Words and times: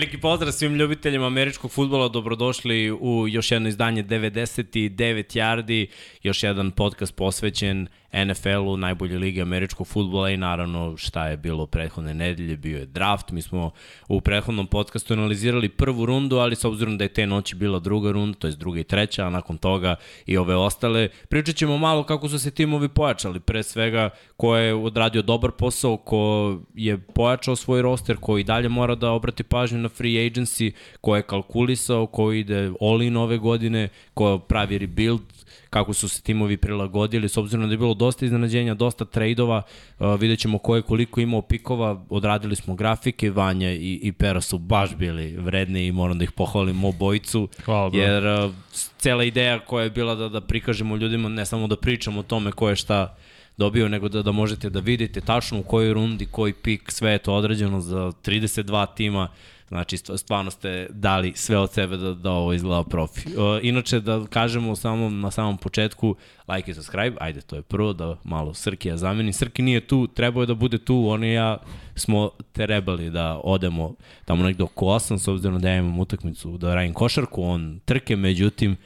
Veliki 0.00 0.20
pozdrav 0.20 0.52
svim 0.52 0.74
ljubiteljima 0.74 1.26
američkog 1.26 1.70
futbola, 1.70 2.08
dobrodošli 2.08 2.92
u 2.92 3.28
još 3.28 3.50
jedno 3.50 3.68
izdanje 3.68 4.04
99 4.04 5.36
yardi, 5.36 5.86
još 6.22 6.42
jedan 6.42 6.70
podcast 6.70 7.16
posvećen 7.16 7.88
NFL-u, 8.12 8.76
najbolje 8.76 9.18
lige 9.18 9.42
američkog 9.42 9.86
futbola 9.86 10.30
i 10.30 10.36
naravno 10.36 10.96
šta 10.96 11.28
je 11.28 11.36
bilo 11.36 11.66
prethodne 11.66 12.14
nedelje, 12.14 12.56
bio 12.56 12.78
je 12.78 12.86
draft. 12.86 13.30
Mi 13.30 13.42
smo 13.42 13.70
u 14.08 14.20
prethodnom 14.20 14.66
podcastu 14.66 15.14
analizirali 15.14 15.68
prvu 15.68 16.06
rundu, 16.06 16.36
ali 16.36 16.56
s 16.56 16.64
obzirom 16.64 16.98
da 16.98 17.04
je 17.04 17.12
te 17.12 17.26
noći 17.26 17.54
bila 17.54 17.78
druga 17.78 18.10
runda, 18.12 18.38
to 18.38 18.46
je 18.46 18.52
druga 18.52 18.80
i 18.80 18.84
treća, 18.84 19.26
a 19.26 19.30
nakon 19.30 19.58
toga 19.58 19.96
i 20.26 20.36
ove 20.36 20.56
ostale, 20.56 21.08
pričat 21.28 21.56
ćemo 21.56 21.78
malo 21.78 22.04
kako 22.04 22.28
su 22.28 22.38
se 22.38 22.50
timovi 22.50 22.88
pojačali, 22.88 23.40
pre 23.40 23.62
svega 23.62 24.10
ko 24.36 24.56
je 24.56 24.74
odradio 24.74 25.22
dobar 25.22 25.50
posao, 25.50 25.96
ko 25.96 26.56
je 26.74 26.98
pojačao 26.98 27.56
svoj 27.56 27.82
roster, 27.82 28.16
ko 28.16 28.38
i 28.38 28.44
dalje 28.44 28.68
mora 28.68 28.94
da 28.94 29.10
obrati 29.10 29.42
pažnju 29.42 29.78
na 29.78 29.88
free 29.88 30.30
agency, 30.30 30.72
ko 31.00 31.16
je 31.16 31.22
kalkulisao, 31.22 32.06
ko 32.06 32.32
ide 32.32 32.72
all-in 32.80 33.16
ove 33.16 33.38
godine, 33.38 33.88
ko 34.14 34.38
pravi 34.38 34.78
rebuild, 34.78 35.20
kako 35.70 35.92
su 35.92 36.08
se 36.08 36.22
timovi 36.22 36.56
prilagodili, 36.56 37.28
s 37.28 37.36
obzirom 37.36 37.66
da 37.66 37.72
je 37.72 37.78
bilo 37.78 37.94
dosta 37.94 38.24
iznenađenja, 38.24 38.74
dosta 38.74 39.04
trejdova, 39.04 39.62
uh, 39.98 40.20
vidjet 40.20 40.38
ćemo 40.38 40.58
ko 40.58 40.76
je 40.76 40.82
koliko 40.82 41.20
imao 41.20 41.42
pikova, 41.42 42.04
odradili 42.08 42.56
smo 42.56 42.74
grafike, 42.74 43.30
Vanja 43.30 43.72
i, 43.72 44.00
i 44.02 44.12
Pera 44.12 44.40
su 44.40 44.58
baš 44.58 44.96
bili 44.96 45.36
vredni 45.36 45.86
i 45.86 45.92
moram 45.92 46.18
da 46.18 46.24
ih 46.24 46.32
pohvalim 46.32 46.84
obojicu, 46.84 47.48
Hvala, 47.64 47.90
jer 47.94 48.26
uh, 48.26 48.52
cela 48.98 49.24
ideja 49.24 49.58
koja 49.58 49.84
je 49.84 49.90
bila 49.90 50.14
da, 50.14 50.28
da 50.28 50.40
prikažemo 50.40 50.96
ljudima, 50.96 51.28
ne 51.28 51.46
samo 51.46 51.66
da 51.66 51.76
pričamo 51.76 52.20
o 52.20 52.22
tome 52.22 52.52
ko 52.52 52.68
je 52.68 52.76
šta 52.76 53.16
dobio, 53.56 53.88
nego 53.88 54.08
da, 54.08 54.22
da 54.22 54.32
možete 54.32 54.70
da 54.70 54.80
vidite 54.80 55.20
tačno 55.20 55.58
u 55.58 55.62
kojoj 55.62 55.94
rundi, 55.94 56.26
koji 56.26 56.52
pik, 56.52 56.92
sve 56.92 57.12
je 57.12 57.18
to 57.18 57.34
određeno 57.34 57.80
za 57.80 58.12
32 58.24 58.86
tima, 58.96 59.28
Znači, 59.70 59.96
stvarno 59.96 60.50
ste 60.50 60.86
dali 60.90 61.32
sve 61.36 61.58
od 61.58 61.72
sebe 61.72 61.96
da, 61.96 62.14
da 62.14 62.30
ovo 62.30 62.52
izgleda 62.52 62.84
profi. 62.84 63.20
Uh, 63.28 63.34
inače, 63.62 64.00
da 64.00 64.26
kažemo 64.30 64.76
samo 64.76 65.10
na 65.10 65.30
samom 65.30 65.58
početku, 65.58 66.16
like 66.48 66.70
i 66.70 66.74
subscribe, 66.74 67.16
ajde, 67.20 67.40
to 67.40 67.56
je 67.56 67.62
prvo, 67.62 67.92
da 67.92 68.16
malo 68.24 68.54
Srkija 68.54 68.96
zameni. 68.96 69.32
Srki 69.32 69.62
nije 69.62 69.86
tu, 69.86 70.06
trebao 70.06 70.42
je 70.42 70.46
da 70.46 70.54
bude 70.54 70.78
tu, 70.78 71.08
on 71.08 71.24
i 71.24 71.32
ja 71.32 71.58
smo 71.94 72.30
trebali 72.52 73.10
da 73.10 73.40
odemo 73.44 73.94
tamo 74.24 74.44
nekdo 74.44 74.64
oko 74.64 74.86
8, 74.86 75.18
s 75.18 75.28
obzirom 75.28 75.60
da 75.60 75.68
ja 75.68 75.76
imam 75.76 75.98
utakmicu 75.98 76.58
da 76.58 76.74
radim 76.74 76.94
košarku, 76.94 77.42
on 77.42 77.80
trke, 77.84 78.16
međutim, 78.16 78.76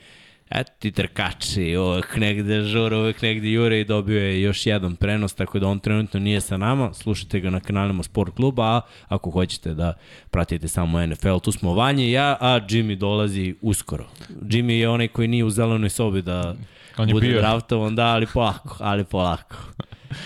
eto 0.51 0.73
ti 0.79 0.93
trkači, 0.93 1.77
uvek 1.77 2.17
negde 2.17 2.63
žura, 2.63 2.99
uvek 2.99 3.23
negde 3.23 3.51
jure 3.51 3.81
i 3.81 3.85
dobio 3.85 4.21
je 4.21 4.43
još 4.43 4.67
jedan 4.67 4.97
prenos, 4.97 5.35
tako 5.35 5.59
da 5.59 5.69
on 5.69 5.79
trenutno 5.79 6.21
nije 6.21 6.41
sa 6.41 6.57
nama, 6.57 6.95
slušajte 6.95 7.41
ga 7.41 7.51
na 7.51 7.61
kanalima 7.61 8.03
Sport 8.03 8.35
kluba, 8.35 8.65
a 8.65 8.81
ako 9.09 9.31
hoćete 9.31 9.75
da 9.75 9.95
pratite 10.31 10.69
samo 10.69 11.07
NFL, 11.07 11.39
tu 11.39 11.53
smo 11.53 11.75
Vanje 11.75 12.07
i 12.07 12.13
ja, 12.13 12.37
a 12.41 12.61
Jimmy 12.61 12.95
dolazi 12.95 13.55
uskoro. 13.63 14.07
Jimmy 14.43 14.71
je 14.71 14.89
onaj 14.89 15.09
koji 15.09 15.29
nije 15.29 15.45
u 15.45 15.51
zelenoj 15.51 15.91
sobi 15.91 16.23
da 16.23 16.55
on 16.97 17.09
bude 17.13 17.27
bio. 17.27 17.41
draftovan, 17.41 17.97
da, 17.97 18.07
ali 18.07 18.27
polako, 18.35 18.77
ali 18.81 19.05
polako. 19.05 19.57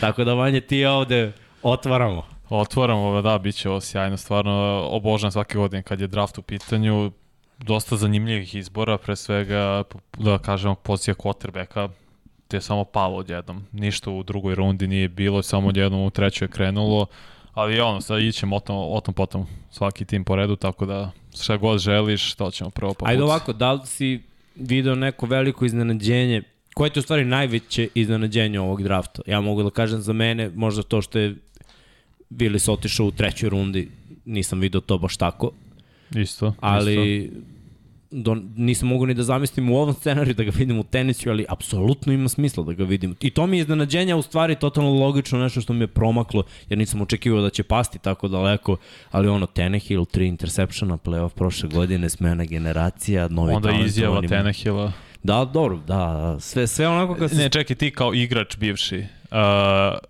tako 0.00 0.24
da 0.24 0.34
Vanje 0.34 0.60
ti 0.60 0.84
ovde 0.84 1.32
otvaramo. 1.62 2.26
Otvaramo, 2.50 3.22
da, 3.22 3.38
bit 3.38 3.54
će 3.54 3.70
ovo 3.70 3.80
sjajno, 3.80 4.16
stvarno 4.16 4.84
obožavam 4.90 5.32
svake 5.32 5.58
godine 5.58 5.82
kad 5.82 6.00
je 6.00 6.06
draft 6.06 6.38
u 6.38 6.42
pitanju, 6.42 7.12
dosta 7.58 7.96
zanimljivih 7.96 8.54
izbora, 8.54 8.98
pre 8.98 9.16
svega, 9.16 9.84
da 10.18 10.38
kažemo, 10.38 10.74
pozicija 10.74 11.14
quarterbacka, 11.14 11.88
te 12.48 12.56
je 12.56 12.60
samo 12.60 12.84
palo 12.84 13.16
odjednom. 13.16 13.64
Ništa 13.72 14.10
u 14.10 14.22
drugoj 14.22 14.54
rundi 14.54 14.86
nije 14.86 15.08
bilo, 15.08 15.42
samo 15.42 15.68
odjednom 15.68 16.00
u 16.00 16.10
trećoj 16.10 16.46
je 16.46 16.50
krenulo, 16.50 17.06
ali 17.54 17.80
ono, 17.80 18.00
sad 18.00 18.22
ićemo 18.22 18.56
o 18.56 18.60
tom, 18.60 18.76
o 18.76 19.00
tom 19.00 19.14
potom 19.14 19.46
svaki 19.70 20.04
tim 20.04 20.24
po 20.24 20.36
redu, 20.36 20.56
tako 20.56 20.86
da 20.86 21.10
šta 21.40 21.56
god 21.56 21.78
želiš, 21.78 22.34
to 22.34 22.50
ćemo 22.50 22.70
prvo 22.70 22.94
pa 22.94 23.06
Ajde 23.06 23.22
ovako, 23.22 23.52
da 23.52 23.72
li 23.72 23.86
si 23.86 24.22
video 24.54 24.94
neko 24.94 25.26
veliko 25.26 25.64
iznenađenje, 25.64 26.42
koje 26.74 26.90
ti 26.90 26.98
u 26.98 27.02
stvari 27.02 27.24
najveće 27.24 27.88
iznenađenje 27.94 28.60
ovog 28.60 28.82
drafta? 28.82 29.22
Ja 29.26 29.40
mogu 29.40 29.62
da 29.62 29.70
kažem 29.70 30.00
za 30.00 30.12
mene, 30.12 30.50
možda 30.54 30.82
to 30.82 31.02
što 31.02 31.18
je 31.18 31.34
Willis 32.30 32.72
otišao 32.72 33.06
u 33.06 33.10
trećoj 33.10 33.48
rundi, 33.48 33.90
nisam 34.24 34.60
video 34.60 34.80
to 34.80 34.98
baš 34.98 35.16
tako, 35.16 35.50
Isto. 36.14 36.54
Ali 36.60 37.24
isto. 37.24 37.36
do, 38.10 38.36
nisam 38.56 38.88
mogu 38.88 39.06
ni 39.06 39.14
da 39.14 39.22
zamislim 39.22 39.70
u 39.70 39.76
ovom 39.76 39.94
scenariju 39.94 40.34
da 40.34 40.44
ga 40.44 40.50
vidim 40.54 40.78
u 40.78 40.84
tenisu, 40.84 41.30
ali 41.30 41.46
apsolutno 41.48 42.12
ima 42.12 42.28
smisla 42.28 42.64
da 42.64 42.72
ga 42.72 42.84
vidim. 42.84 43.16
I 43.20 43.30
to 43.30 43.46
mi 43.46 43.56
je 43.56 43.60
iznenađenja 43.60 44.16
u 44.16 44.22
stvari 44.22 44.54
totalno 44.54 44.90
logično, 44.90 45.38
nešto 45.38 45.60
što 45.60 45.72
mi 45.72 45.80
je 45.80 45.86
promaklo, 45.86 46.42
jer 46.68 46.78
nisam 46.78 47.00
očekivao 47.00 47.42
da 47.42 47.50
će 47.50 47.62
pasti 47.62 47.98
tako 47.98 48.28
daleko, 48.28 48.76
ali 49.10 49.28
ono, 49.28 49.46
Tenehill, 49.46 50.04
tri 50.04 50.26
interseptiona, 50.26 50.98
playoff 50.98 51.28
prošle 51.28 51.68
godine, 51.68 52.08
smena 52.08 52.44
generacija, 52.44 53.28
novi 53.28 53.54
Onda 53.54 53.70
izjava 53.70 54.22
Tenehilla. 54.22 54.92
Da, 55.22 55.44
dobro, 55.44 55.76
da, 55.76 56.36
sve, 56.40 56.66
sve 56.66 56.88
onako 56.88 57.14
kad 57.14 57.30
se... 57.30 57.36
Ne, 57.36 57.48
čekaj, 57.48 57.76
ti 57.76 57.90
kao 57.90 58.14
igrač 58.14 58.56
bivši, 58.56 58.98
uh, 58.98 59.06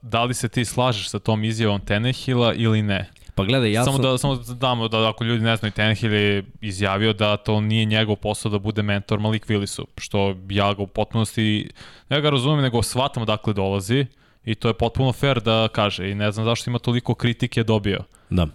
da 0.02 0.24
li 0.24 0.34
se 0.34 0.48
ti 0.48 0.64
slažeš 0.64 1.08
sa 1.08 1.18
tom 1.18 1.44
izjavom 1.44 1.80
Tenehilla 1.80 2.54
ili 2.54 2.82
ne? 2.82 3.10
Pa 3.38 3.44
gledaj, 3.44 3.72
ja 3.72 3.84
samo 3.84 3.96
sam... 3.96 4.02
Da, 4.02 4.18
samo 4.18 4.36
da 4.36 4.54
damo 4.54 4.88
da 4.88 5.08
ako 5.08 5.24
ljudi 5.24 5.44
ne 5.44 5.56
znaju, 5.56 5.72
Tannehill 5.72 6.14
je 6.14 6.44
izjavio 6.60 7.12
da 7.12 7.36
to 7.36 7.60
nije 7.60 7.84
njegov 7.84 8.16
posao 8.16 8.50
da 8.50 8.58
bude 8.58 8.82
mentor 8.82 9.20
Malik 9.20 9.46
Willisu, 9.46 9.84
što 9.96 10.36
ja 10.50 10.74
ga 10.74 10.82
u 10.82 10.86
potpunosti, 10.86 11.70
ne 12.08 12.20
ga 12.20 12.30
razumem, 12.30 12.62
nego 12.62 12.82
shvatam 12.82 13.24
dakle 13.24 13.52
dolazi 13.52 14.06
i 14.44 14.54
to 14.54 14.68
je 14.68 14.74
potpuno 14.74 15.12
fair 15.12 15.40
da 15.40 15.68
kaže 15.72 16.10
i 16.10 16.14
ne 16.14 16.32
znam 16.32 16.44
zašto 16.44 16.70
ima 16.70 16.78
toliko 16.78 17.14
kritike 17.14 17.64
dobio. 17.64 18.04
Da. 18.30 18.46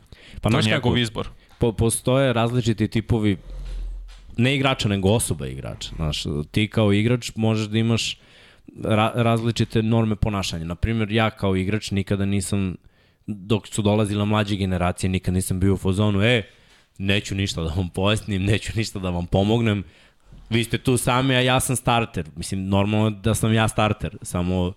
Pa 0.42 0.50
to 0.50 0.58
je 0.58 0.64
njegov 0.64 0.82
kako, 0.82 0.98
izbor. 0.98 1.28
Po, 1.60 1.72
postoje 1.72 2.34
različiti 2.34 2.88
tipovi 2.88 3.38
ne 4.38 4.56
igrača, 4.56 4.90
nego 4.90 5.10
osoba 5.10 5.48
igrača. 5.48 5.90
Znaš, 5.96 6.24
ti 6.52 6.68
kao 6.68 6.94
igrač 6.94 7.32
možeš 7.36 7.68
da 7.68 7.78
imaš 7.78 8.18
ra 8.84 9.12
različite 9.16 9.84
norme 9.84 10.16
ponašanja. 10.16 10.66
Naprimjer, 10.66 11.12
ja 11.12 11.30
kao 11.30 11.56
igrač 11.56 11.92
nikada 11.92 12.26
nisam 12.26 12.76
dok 13.28 13.68
su 13.68 13.82
dolazile 13.82 14.26
mlađe 14.26 14.56
generacije, 14.56 15.10
nikad 15.10 15.34
nisam 15.34 15.60
bio 15.60 15.74
u 15.74 15.78
fazonu, 15.78 16.24
e, 16.24 16.44
neću 16.98 17.36
ništa 17.36 17.62
da 17.62 17.74
vam 17.76 17.90
pojasnim, 17.90 18.44
neću 18.44 18.72
ništa 18.76 19.00
da 19.00 19.10
vam 19.10 19.26
pomognem, 19.26 19.84
vi 20.50 20.64
ste 20.64 20.78
tu 20.78 20.98
sami, 20.98 21.36
a 21.36 21.42
ja 21.42 21.60
sam 21.60 21.76
starter. 21.76 22.26
Mislim, 22.36 22.68
normalno 22.70 23.10
da 23.10 23.36
sam 23.36 23.54
ja 23.54 23.68
starter, 23.68 24.18
samo 24.22 24.74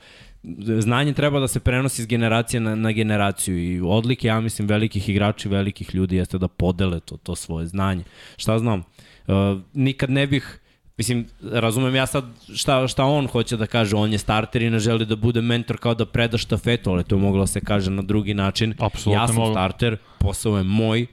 znanje 0.79 1.13
treba 1.13 1.41
da 1.41 1.49
se 1.49 1.61
prenosi 1.61 2.03
iz 2.03 2.07
generacije 2.07 2.61
na, 2.61 2.75
na 2.75 2.93
generaciju 2.93 3.59
i 3.59 3.81
odlike, 3.81 4.29
ja 4.29 4.41
mislim, 4.41 4.69
velikih 4.69 5.09
igrača 5.09 5.49
i 5.49 5.53
velikih 5.53 5.95
ljudi 5.95 6.17
jeste 6.17 6.39
da 6.39 6.49
podele 6.49 7.01
to, 7.01 7.17
to 7.17 7.35
svoje 7.35 7.67
znanje. 7.67 8.05
Šta 8.37 8.59
znam, 8.59 8.79
uh, 9.27 9.35
nikad 9.73 10.11
ne 10.11 10.27
bih 10.27 10.61
Mislim, 10.99 11.27
razumem 11.43 11.95
ja 11.95 12.07
sad 12.07 12.25
šta, 12.55 12.89
šta 12.89 13.05
on 13.05 13.27
hoće 13.27 13.57
da 13.57 13.67
kaže, 13.67 13.97
on 13.97 14.13
je 14.13 14.19
starter 14.19 14.63
i 14.63 14.71
ne 14.71 14.79
želi 14.79 15.07
da 15.07 15.17
bude 15.17 15.41
mentor 15.41 15.77
kao 15.79 15.95
da 15.95 16.07
preda 16.07 16.39
štafetu, 16.39 16.91
ali 16.91 17.05
to 17.05 17.17
je 17.17 17.21
moglo 17.21 17.41
da 17.41 17.47
se 17.47 17.61
kaže 17.61 17.91
na 17.91 18.03
drugi 18.03 18.35
način. 18.35 18.75
Apsolutno 18.79 19.23
ja 19.23 19.27
sam 19.27 19.37
mogu. 19.37 19.53
starter, 19.53 19.97
posao 20.19 20.57
je 20.57 20.63
moj, 20.63 21.03
uh, 21.03 21.09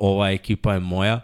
ova 0.00 0.30
ekipa 0.30 0.74
je 0.74 0.80
moja, 0.80 1.20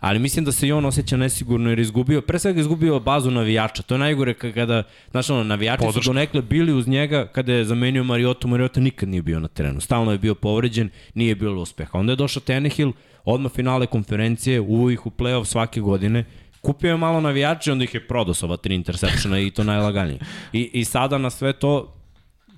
ali 0.00 0.18
mislim 0.18 0.44
da 0.44 0.52
se 0.52 0.68
i 0.68 0.72
on 0.72 0.84
osjeća 0.84 1.16
nesigurno 1.16 1.68
jer 1.70 1.78
izgubio, 1.78 2.20
pre 2.20 2.38
svega 2.38 2.60
izgubio 2.60 3.00
bazu 3.00 3.30
navijača, 3.30 3.82
to 3.82 3.94
je 3.94 3.98
najgore 3.98 4.34
kada, 4.34 4.82
znaš 5.10 5.30
ono, 5.30 5.44
navijači 5.44 5.80
Podrška. 5.80 6.02
su 6.02 6.08
donekle 6.08 6.42
bili 6.42 6.72
uz 6.72 6.88
njega 6.88 7.26
kada 7.26 7.52
je 7.52 7.64
zamenio 7.64 8.04
Mariota, 8.04 8.48
Mariota 8.48 8.80
nikad 8.80 9.08
nije 9.08 9.22
bio 9.22 9.40
na 9.40 9.48
terenu, 9.48 9.80
stalno 9.80 10.12
je 10.12 10.18
bio 10.18 10.34
povređen, 10.34 10.90
nije 11.14 11.34
bilo 11.34 11.62
uspeha. 11.62 11.98
Onda 11.98 12.12
je 12.12 12.16
došao 12.16 12.40
Tenehill, 12.40 12.92
odmah 13.24 13.52
finale 13.52 13.86
konferencije, 13.86 14.60
uvo 14.60 14.90
ih 14.90 15.06
u 15.06 15.10
playoff 15.10 15.44
svake 15.44 15.80
godine, 15.80 16.24
Kupio 16.60 16.90
je 16.90 16.96
malo 16.96 17.20
navijače, 17.20 17.72
onda 17.72 17.84
ih 17.84 17.94
je 17.94 18.06
prodao 18.08 18.34
sa 18.34 18.46
ova 18.46 18.56
tri 18.56 18.74
interseptiona 18.74 19.38
i 19.38 19.50
to 19.50 19.64
najlaganije. 19.64 20.18
I, 20.52 20.70
I 20.72 20.84
sada 20.84 21.18
na 21.18 21.30
sve 21.30 21.52
to, 21.52 21.94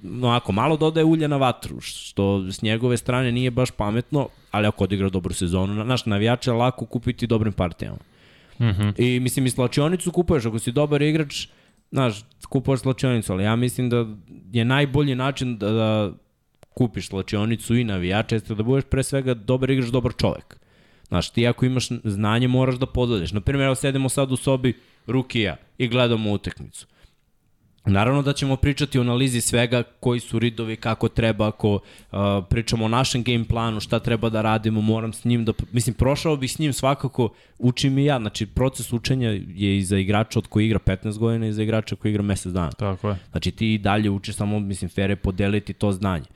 onako, 0.05 0.53
malo 0.53 0.77
dodaje 0.77 1.05
ulje 1.05 1.29
na 1.29 1.37
vatru, 1.37 1.81
što 1.81 2.53
s 2.53 2.63
njegove 2.63 2.97
strane 2.97 3.33
nije 3.33 3.51
baš 3.51 3.71
pametno, 3.71 4.29
ali 4.51 4.67
ako 4.67 4.85
odigra 4.85 5.09
dobru 5.09 5.35
sezonu, 5.35 5.85
naš 5.85 6.07
navijače 6.07 6.51
je 6.51 6.55
lako 6.55 6.87
kupiti 6.87 7.27
dobrim 7.27 7.53
partijama. 7.53 7.99
Mm 8.59 8.65
-hmm. 8.65 8.95
I 8.99 9.21
mislim, 9.21 9.47
i 9.47 9.51
slačionicu 9.51 10.13
kupuješ, 10.13 10.47
ako 10.47 10.59
si 10.59 10.73
dobar 10.73 11.03
igrač, 11.03 11.47
znaš, 11.91 12.25
kupuješ 12.49 12.81
slačionicu, 12.81 13.33
ali 13.33 13.45
ja 13.45 13.57
mislim 13.57 13.91
da 13.91 14.07
je 14.53 14.65
najbolji 14.65 15.15
način 15.15 15.59
da, 15.59 15.71
da 15.71 16.13
kupiš 16.75 17.09
slačionicu 17.09 17.77
i 17.77 17.85
navijača, 17.85 18.35
jeste 18.35 18.55
da 18.55 18.63
budeš 18.63 18.85
pre 18.91 19.03
svega 19.03 19.35
dobar 19.35 19.71
igrač, 19.71 19.89
dobar 19.91 20.13
čovek. 20.13 20.62
Znaš, 21.13 21.31
ti 21.31 21.47
ako 21.47 21.65
imaš 21.65 21.89
znanje 22.05 22.49
moraš 22.49 22.75
da 22.75 22.87
podelješ. 22.87 23.33
Naprimjer, 23.33 23.67
evo 23.67 23.75
sedemo 23.75 24.09
sad 24.09 24.33
u 24.33 24.37
sobi 24.37 24.73
Rukija 25.07 25.57
i 25.79 25.89
gledamo 25.89 26.33
utekmicu. 26.33 26.87
Naravno 27.85 28.23
da 28.23 28.33
ćemo 28.33 28.57
pričati 28.57 28.99
o 28.99 29.01
analizi 29.01 29.41
svega, 29.41 29.83
koji 30.01 30.21
su 30.21 30.39
ridovi, 30.39 30.77
kako 30.77 31.09
treba, 31.09 31.49
ako 31.49 31.75
uh, 31.75 31.81
pričamo 32.51 32.85
o 32.85 32.89
našem 32.89 33.23
game 33.23 33.45
planu, 33.45 33.81
šta 33.81 33.99
treba 33.99 34.29
da 34.29 34.43
radimo, 34.43 34.81
moram 34.81 35.13
s 35.13 35.25
njim 35.25 35.45
da... 35.45 35.53
Mislim, 35.73 35.95
prošao 35.95 36.37
bih 36.37 36.53
s 36.53 36.59
njim 36.59 36.73
svakako, 36.73 37.29
učim 37.59 37.99
i 37.99 38.05
ja. 38.05 38.19
Znači, 38.19 38.47
proces 38.47 38.93
učenja 38.93 39.29
je 39.55 39.79
i 39.79 39.85
za 39.85 39.99
igrača 39.99 40.39
od 40.39 40.47
koji 40.47 40.67
igra 40.67 40.79
15 40.79 41.19
godina 41.19 41.47
i 41.47 41.53
za 41.53 41.63
igrača 41.63 41.97
koji 41.97 42.11
igra 42.11 42.23
mesec 42.23 42.53
dana. 42.53 42.73
Tako 42.73 43.09
je. 43.09 43.17
Znači, 43.31 43.51
ti 43.51 43.75
i 43.75 43.79
dalje 43.79 44.11
učiš 44.11 44.35
samo, 44.37 44.61
mislim, 44.61 44.89
fere 44.89 45.17
podeliti 45.17 45.73
to 45.73 45.93
znanje 45.93 46.27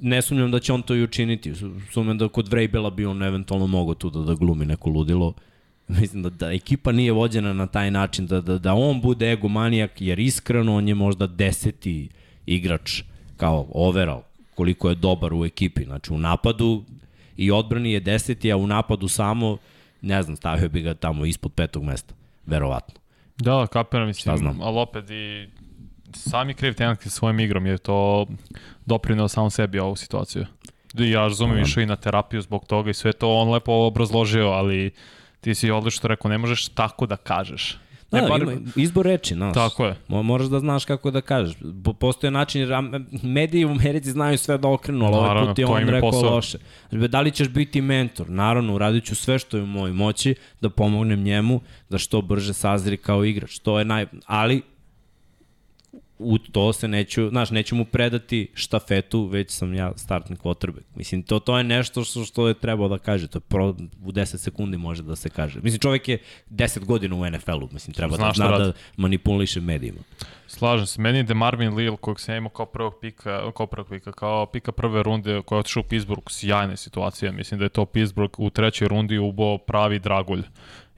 Ne 0.00 0.22
sumnjam 0.22 0.50
da 0.50 0.60
će 0.60 0.72
on 0.72 0.82
to 0.82 0.94
i 0.94 1.02
učiniti. 1.02 1.52
Sumnjam 1.92 2.18
da 2.18 2.28
kod 2.28 2.48
Vrejbela 2.48 2.90
bi 2.90 3.06
on 3.06 3.22
eventualno 3.22 3.66
mogao 3.66 3.94
tu 3.94 4.10
da, 4.10 4.20
da 4.20 4.34
glumi 4.34 4.66
neko 4.66 4.90
ludilo. 4.90 5.32
Mislim 5.88 6.22
da, 6.22 6.30
da 6.30 6.52
ekipa 6.52 6.92
nije 6.92 7.12
vođena 7.12 7.52
na 7.52 7.66
taj 7.66 7.90
način, 7.90 8.26
da, 8.26 8.40
da, 8.40 8.58
da 8.58 8.74
on 8.74 9.00
bude 9.00 9.32
egomanijak, 9.32 10.00
jer 10.00 10.18
iskreno 10.18 10.76
on 10.76 10.88
je 10.88 10.94
možda 10.94 11.26
deseti 11.26 12.08
igrač 12.46 13.02
kao 13.36 13.66
overall, 13.74 14.22
koliko 14.54 14.88
je 14.88 14.94
dobar 14.94 15.34
u 15.34 15.44
ekipi. 15.44 15.84
Znači 15.84 16.12
u 16.12 16.18
napadu 16.18 16.84
i 17.36 17.50
odbrani 17.50 17.92
je 17.92 18.00
deseti, 18.00 18.52
a 18.52 18.56
u 18.56 18.66
napadu 18.66 19.08
samo, 19.08 19.58
ne 20.00 20.22
znam, 20.22 20.36
stavio 20.36 20.68
bi 20.68 20.82
ga 20.82 20.94
tamo 20.94 21.26
ispod 21.26 21.52
petog 21.52 21.84
mesta, 21.84 22.14
verovatno. 22.46 23.00
Da, 23.38 23.66
kapiram, 23.66 24.06
mislim, 24.06 24.60
ali 24.62 24.78
opet 24.78 25.10
i 25.10 25.48
sami 26.16 26.54
kriv 26.54 26.74
Tenak 26.74 27.02
svojim 27.02 27.40
igrom 27.40 27.66
je 27.66 27.78
to 27.78 28.26
doprineo 28.86 29.28
samo 29.28 29.50
sebi 29.50 29.78
ovu 29.78 29.96
situaciju. 29.96 30.46
Ja 30.94 31.20
razumem, 31.20 31.58
išao 31.58 31.82
i 31.82 31.86
na 31.86 31.96
terapiju 31.96 32.42
zbog 32.42 32.66
toga 32.66 32.90
i 32.90 32.94
sve 32.94 33.12
to 33.12 33.34
on 33.34 33.50
lepo 33.50 33.72
obrazložio, 33.72 34.46
ali 34.46 34.90
ti 35.40 35.54
si 35.54 35.70
odlično 35.70 36.08
rekao, 36.08 36.28
ne 36.28 36.38
možeš 36.38 36.68
tako 36.68 37.06
da 37.06 37.16
kažeš. 37.16 37.78
Ne, 38.10 38.20
da, 38.20 38.28
bar... 38.28 38.42
ima 38.42 38.52
izbor 38.76 39.06
reči, 39.06 39.34
znaš. 39.34 39.54
Tako 39.54 39.86
je. 39.86 39.96
Moraš 40.08 40.46
da 40.46 40.60
znaš 40.60 40.84
kako 40.84 41.10
da 41.10 41.20
kažeš. 41.20 41.56
Postoje 41.98 42.30
način, 42.30 42.60
jer 42.60 42.70
mediji 43.22 43.64
u 43.64 43.70
Americi 43.70 44.10
znaju 44.10 44.38
sve 44.38 44.58
da 44.58 44.68
okrenu, 44.68 45.04
ali 45.04 45.14
ovaj 45.16 45.46
put 45.46 45.58
je 45.58 45.66
on 45.66 45.88
rekao 45.88 46.10
posao. 46.10 46.34
loše. 46.34 46.58
Da 46.90 47.20
li 47.20 47.30
ćeš 47.30 47.48
biti 47.48 47.80
mentor? 47.80 48.30
Naravno, 48.30 48.74
uradit 48.74 49.04
ću 49.04 49.14
sve 49.14 49.38
što 49.38 49.56
je 49.56 49.62
u 49.62 49.66
mojoj 49.66 49.92
moći 49.92 50.34
da 50.60 50.70
pomognem 50.70 51.22
njemu 51.22 51.60
da 51.88 51.98
što 51.98 52.22
brže 52.22 52.52
sazri 52.52 52.96
kao 52.96 53.24
igrač. 53.24 53.58
To 53.58 53.78
je 53.78 53.84
naj... 53.84 54.06
Ali 54.26 54.62
u 56.18 56.38
to 56.38 56.72
se 56.72 56.88
neću, 56.88 57.28
znaš, 57.28 57.50
neću 57.50 57.76
mu 57.76 57.84
predati 57.84 58.48
štafetu, 58.54 59.26
već 59.26 59.50
sam 59.50 59.74
ja 59.74 59.92
startni 59.96 60.36
quarterback. 60.36 60.84
Mislim, 60.94 61.22
to, 61.22 61.38
to 61.38 61.58
je 61.58 61.64
nešto 61.64 62.04
što, 62.04 62.24
što 62.24 62.48
je 62.48 62.54
trebao 62.54 62.88
da 62.88 62.98
kaže, 62.98 63.26
to 63.28 63.36
je 63.36 63.40
pro, 63.40 63.68
u 64.04 64.12
10 64.12 64.36
sekundi 64.36 64.78
može 64.78 65.02
da 65.02 65.16
se 65.16 65.30
kaže. 65.30 65.60
Mislim, 65.62 65.80
čovjek 65.80 66.08
je 66.08 66.18
10 66.50 66.84
godina 66.84 67.16
u 67.16 67.30
NFL-u, 67.30 67.68
mislim, 67.72 67.94
treba 67.94 68.16
Znaš 68.16 68.36
da 68.36 68.46
zna 68.46 68.58
da 68.58 68.72
manipuliše 68.96 69.60
medijima. 69.60 70.00
Slažem 70.46 70.86
se, 70.86 71.00
meni 71.00 71.18
je 71.18 71.34
Marvin 71.34 71.74
Lille, 71.74 71.96
kojeg 71.96 72.20
sam 72.20 72.34
imao 72.34 72.50
kao 72.50 72.66
prvog 72.66 72.94
pika, 73.00 73.52
kao 73.56 73.66
prvog 73.66 73.88
pika, 73.88 74.12
kao 74.12 74.46
pika 74.46 74.72
prve 74.72 75.02
runde 75.02 75.42
koja 75.42 75.56
je 75.56 75.60
otišao 75.60 75.80
u 75.80 75.84
Pittsburgh, 75.84 76.24
sjajna 76.30 76.76
situacija, 76.76 77.32
mislim 77.32 77.58
da 77.58 77.64
je 77.64 77.68
to 77.68 77.84
Pittsburgh 77.86 78.40
u 78.40 78.50
trećoj 78.50 78.88
rundi 78.88 79.18
ubao 79.18 79.58
pravi 79.58 79.98
dragulj 79.98 80.42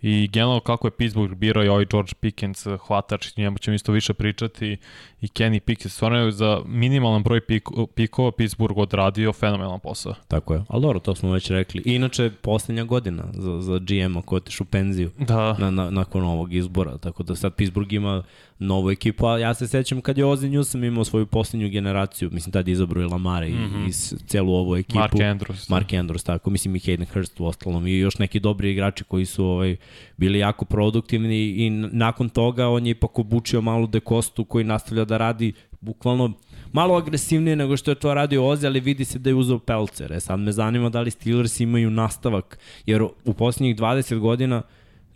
i 0.03 0.29
generalno 0.29 0.61
kako 0.61 0.87
je 0.87 0.91
Pittsburgh 0.91 1.35
birao 1.35 1.65
i 1.65 1.69
ovaj 1.69 1.85
George 1.91 2.13
Pickens 2.21 2.67
hvatač, 2.87 3.37
njemu 3.37 3.59
ćemo 3.59 3.75
isto 3.75 3.93
više 3.93 4.15
pričati 4.15 4.77
i 5.21 5.27
Kenny 5.27 5.61
Pickens, 5.61 5.95
stvarno 5.95 6.19
je 6.19 6.33
za 6.33 6.61
minimalan 6.67 7.23
broj 7.23 7.41
pik, 7.41 7.69
pikova 7.95 8.33
Pittsburgh 8.33 8.79
odradio 8.79 9.33
fenomenalan 9.33 9.81
posao. 9.81 10.15
Tako 10.29 10.55
je, 10.55 10.65
ali 10.69 10.83
dobro, 10.83 10.99
to 10.99 11.15
smo 11.15 11.33
već 11.33 11.51
rekli. 11.51 11.83
I 11.85 11.95
inače, 11.95 12.31
poslednja 12.43 12.85
godina 12.85 13.25
za, 13.33 13.61
za 13.61 13.79
GM-a 13.79 14.23
ko 14.23 14.37
otiš 14.37 14.61
u 14.61 14.65
penziju 14.65 15.11
da. 15.19 15.57
na, 15.59 15.71
na, 15.71 15.91
nakon 15.91 16.25
ovog 16.25 16.55
izbora, 16.55 16.99
tako 16.99 17.23
da 17.23 17.37
sad 17.37 17.55
Pittsburgh 17.55 17.93
ima 17.93 18.23
novu 18.59 18.91
ekipu, 18.91 19.27
a 19.27 19.39
ja 19.39 19.55
se 19.55 19.69
sećam 19.69 20.01
kad 20.01 20.19
je 20.19 20.25
Ozzy 20.25 20.51
Newsom 20.51 20.87
imao 20.87 21.05
svoju 21.05 21.27
poslednju 21.27 21.69
generaciju, 21.69 22.31
mislim 22.33 22.53
tad 22.53 22.69
izabrao 22.69 23.03
i 23.03 23.07
Lamare 23.07 23.49
mm 23.49 23.53
-hmm. 23.53 23.87
i, 23.87 23.89
i 23.89 24.27
celu 24.27 24.55
ovu 24.55 24.77
ekipu. 24.77 24.99
Mark 24.99 25.13
Andrews. 25.13 25.71
Mark 25.71 25.89
Andrews, 25.89 26.27
tako, 26.27 26.51
mislim 26.51 26.77
i 26.77 26.79
Hayden 26.79 27.13
Hurst 27.13 27.41
u 27.41 27.47
ostalom 27.47 27.87
i 27.87 27.99
još 27.99 28.19
neki 28.19 28.41
dobri 28.41 28.71
igrači 28.71 29.05
koji 29.05 29.27
su 29.27 29.45
ovaj, 29.45 29.77
bili 30.17 30.39
jako 30.39 30.65
produktivni 30.65 31.37
i 31.37 31.71
nakon 31.71 32.29
toga 32.29 32.69
on 32.69 32.87
je 32.87 32.91
ipak 32.91 33.19
obučio 33.19 33.61
malu 33.61 33.87
dekostu 33.87 34.45
koji 34.45 34.65
nastavlja 34.65 35.05
da 35.05 35.17
radi 35.17 35.53
bukvalno 35.81 36.33
malo 36.73 36.95
agresivnije 36.97 37.57
nego 37.57 37.77
što 37.77 37.91
je 37.91 37.95
to 37.95 38.15
radio 38.15 38.43
Ozzy, 38.43 38.67
ali 38.67 38.81
vidi 38.81 39.05
se 39.05 39.19
da 39.19 39.31
je 39.31 39.35
uzao 39.35 39.59
pelcer. 39.59 40.13
E 40.13 40.21
sad 40.21 40.41
me 40.41 40.53
zanima 40.53 40.89
da 40.89 41.01
li 41.01 41.11
Steelers 41.11 41.61
imaju 41.61 41.91
nastavak, 41.91 42.59
jer 42.87 43.03
u 43.25 43.33
poslednjih 43.35 43.77
20 43.77 44.19
godina 44.19 44.63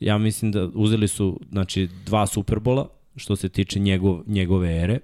ja 0.01 0.19
mislim 0.19 0.53
da 0.53 0.69
uzeli 0.75 1.09
su 1.09 1.41
znači, 1.51 1.89
dva 2.07 2.27
Superbola, 2.27 2.89
što 3.17 3.37
se 3.37 3.49
tiče 3.49 3.79
njegov, 3.79 4.23
njegove 4.27 4.77
ere, 4.77 4.99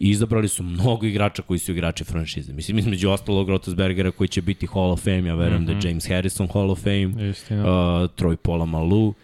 i 0.00 0.10
izabrali 0.10 0.48
su 0.48 0.62
mnogo 0.62 1.06
igrača 1.06 1.42
koji 1.42 1.58
su 1.58 1.72
igrači 1.72 2.04
franšize. 2.04 2.52
Mislim, 2.52 2.78
između 2.78 3.10
ostalog 3.10 3.48
Rotesbergera 3.48 4.10
koji 4.10 4.28
će 4.28 4.42
biti 4.42 4.66
Hall 4.66 4.90
of 4.90 5.02
Fame, 5.02 5.28
ja 5.28 5.34
verujem 5.34 5.62
mm 5.62 5.64
-hmm. 5.64 5.66
da 5.66 5.72
mhm. 5.72 5.86
James 5.88 6.08
Harrison 6.08 6.48
Hall 6.52 6.70
of 6.70 6.78
Fame, 6.78 7.30
Istina. 7.30 7.62
uh, 7.62 8.10
Troy 8.16 8.36
Pola 8.36 8.64
Malu, 8.64 9.14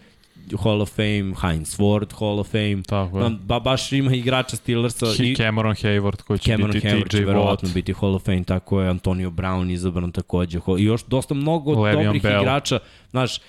Hall 0.63 0.83
of 0.83 0.91
Fame, 0.91 1.35
Heinz 1.43 1.77
Ward 1.79 2.19
Hall 2.19 2.41
of 2.41 2.49
Fame. 2.49 2.83
Tako 2.87 3.21
je. 3.21 3.31
Ba, 3.31 3.61
baš 3.61 3.93
ima 3.93 4.15
igrača 4.15 4.57
Steelersa. 4.57 5.07
I 5.19 5.35
Cameron 5.35 5.75
Hayward 5.75 6.23
koji 6.23 6.39
će 6.39 6.51
Cameron 6.51 6.73
biti 6.73 6.87
Hayward 6.87 7.11
TJ 7.11 7.17
Watt. 7.17 7.75
biti 7.75 7.93
Hall 7.93 8.15
of 8.15 8.23
Fame, 8.25 8.45
tako 8.45 8.81
je. 8.81 8.89
Antonio 8.89 9.31
Brown 9.31 9.73
izabran 9.73 10.13
takođe. 10.13 10.59
I 10.79 10.85
još 10.85 11.05
dosta 11.05 11.35
mnogo 11.35 11.73
Le'Veon 11.75 12.05
dobrih 12.05 12.23
Bell. 12.23 12.43
igrača. 12.43 12.79
Znaš, 13.11 13.41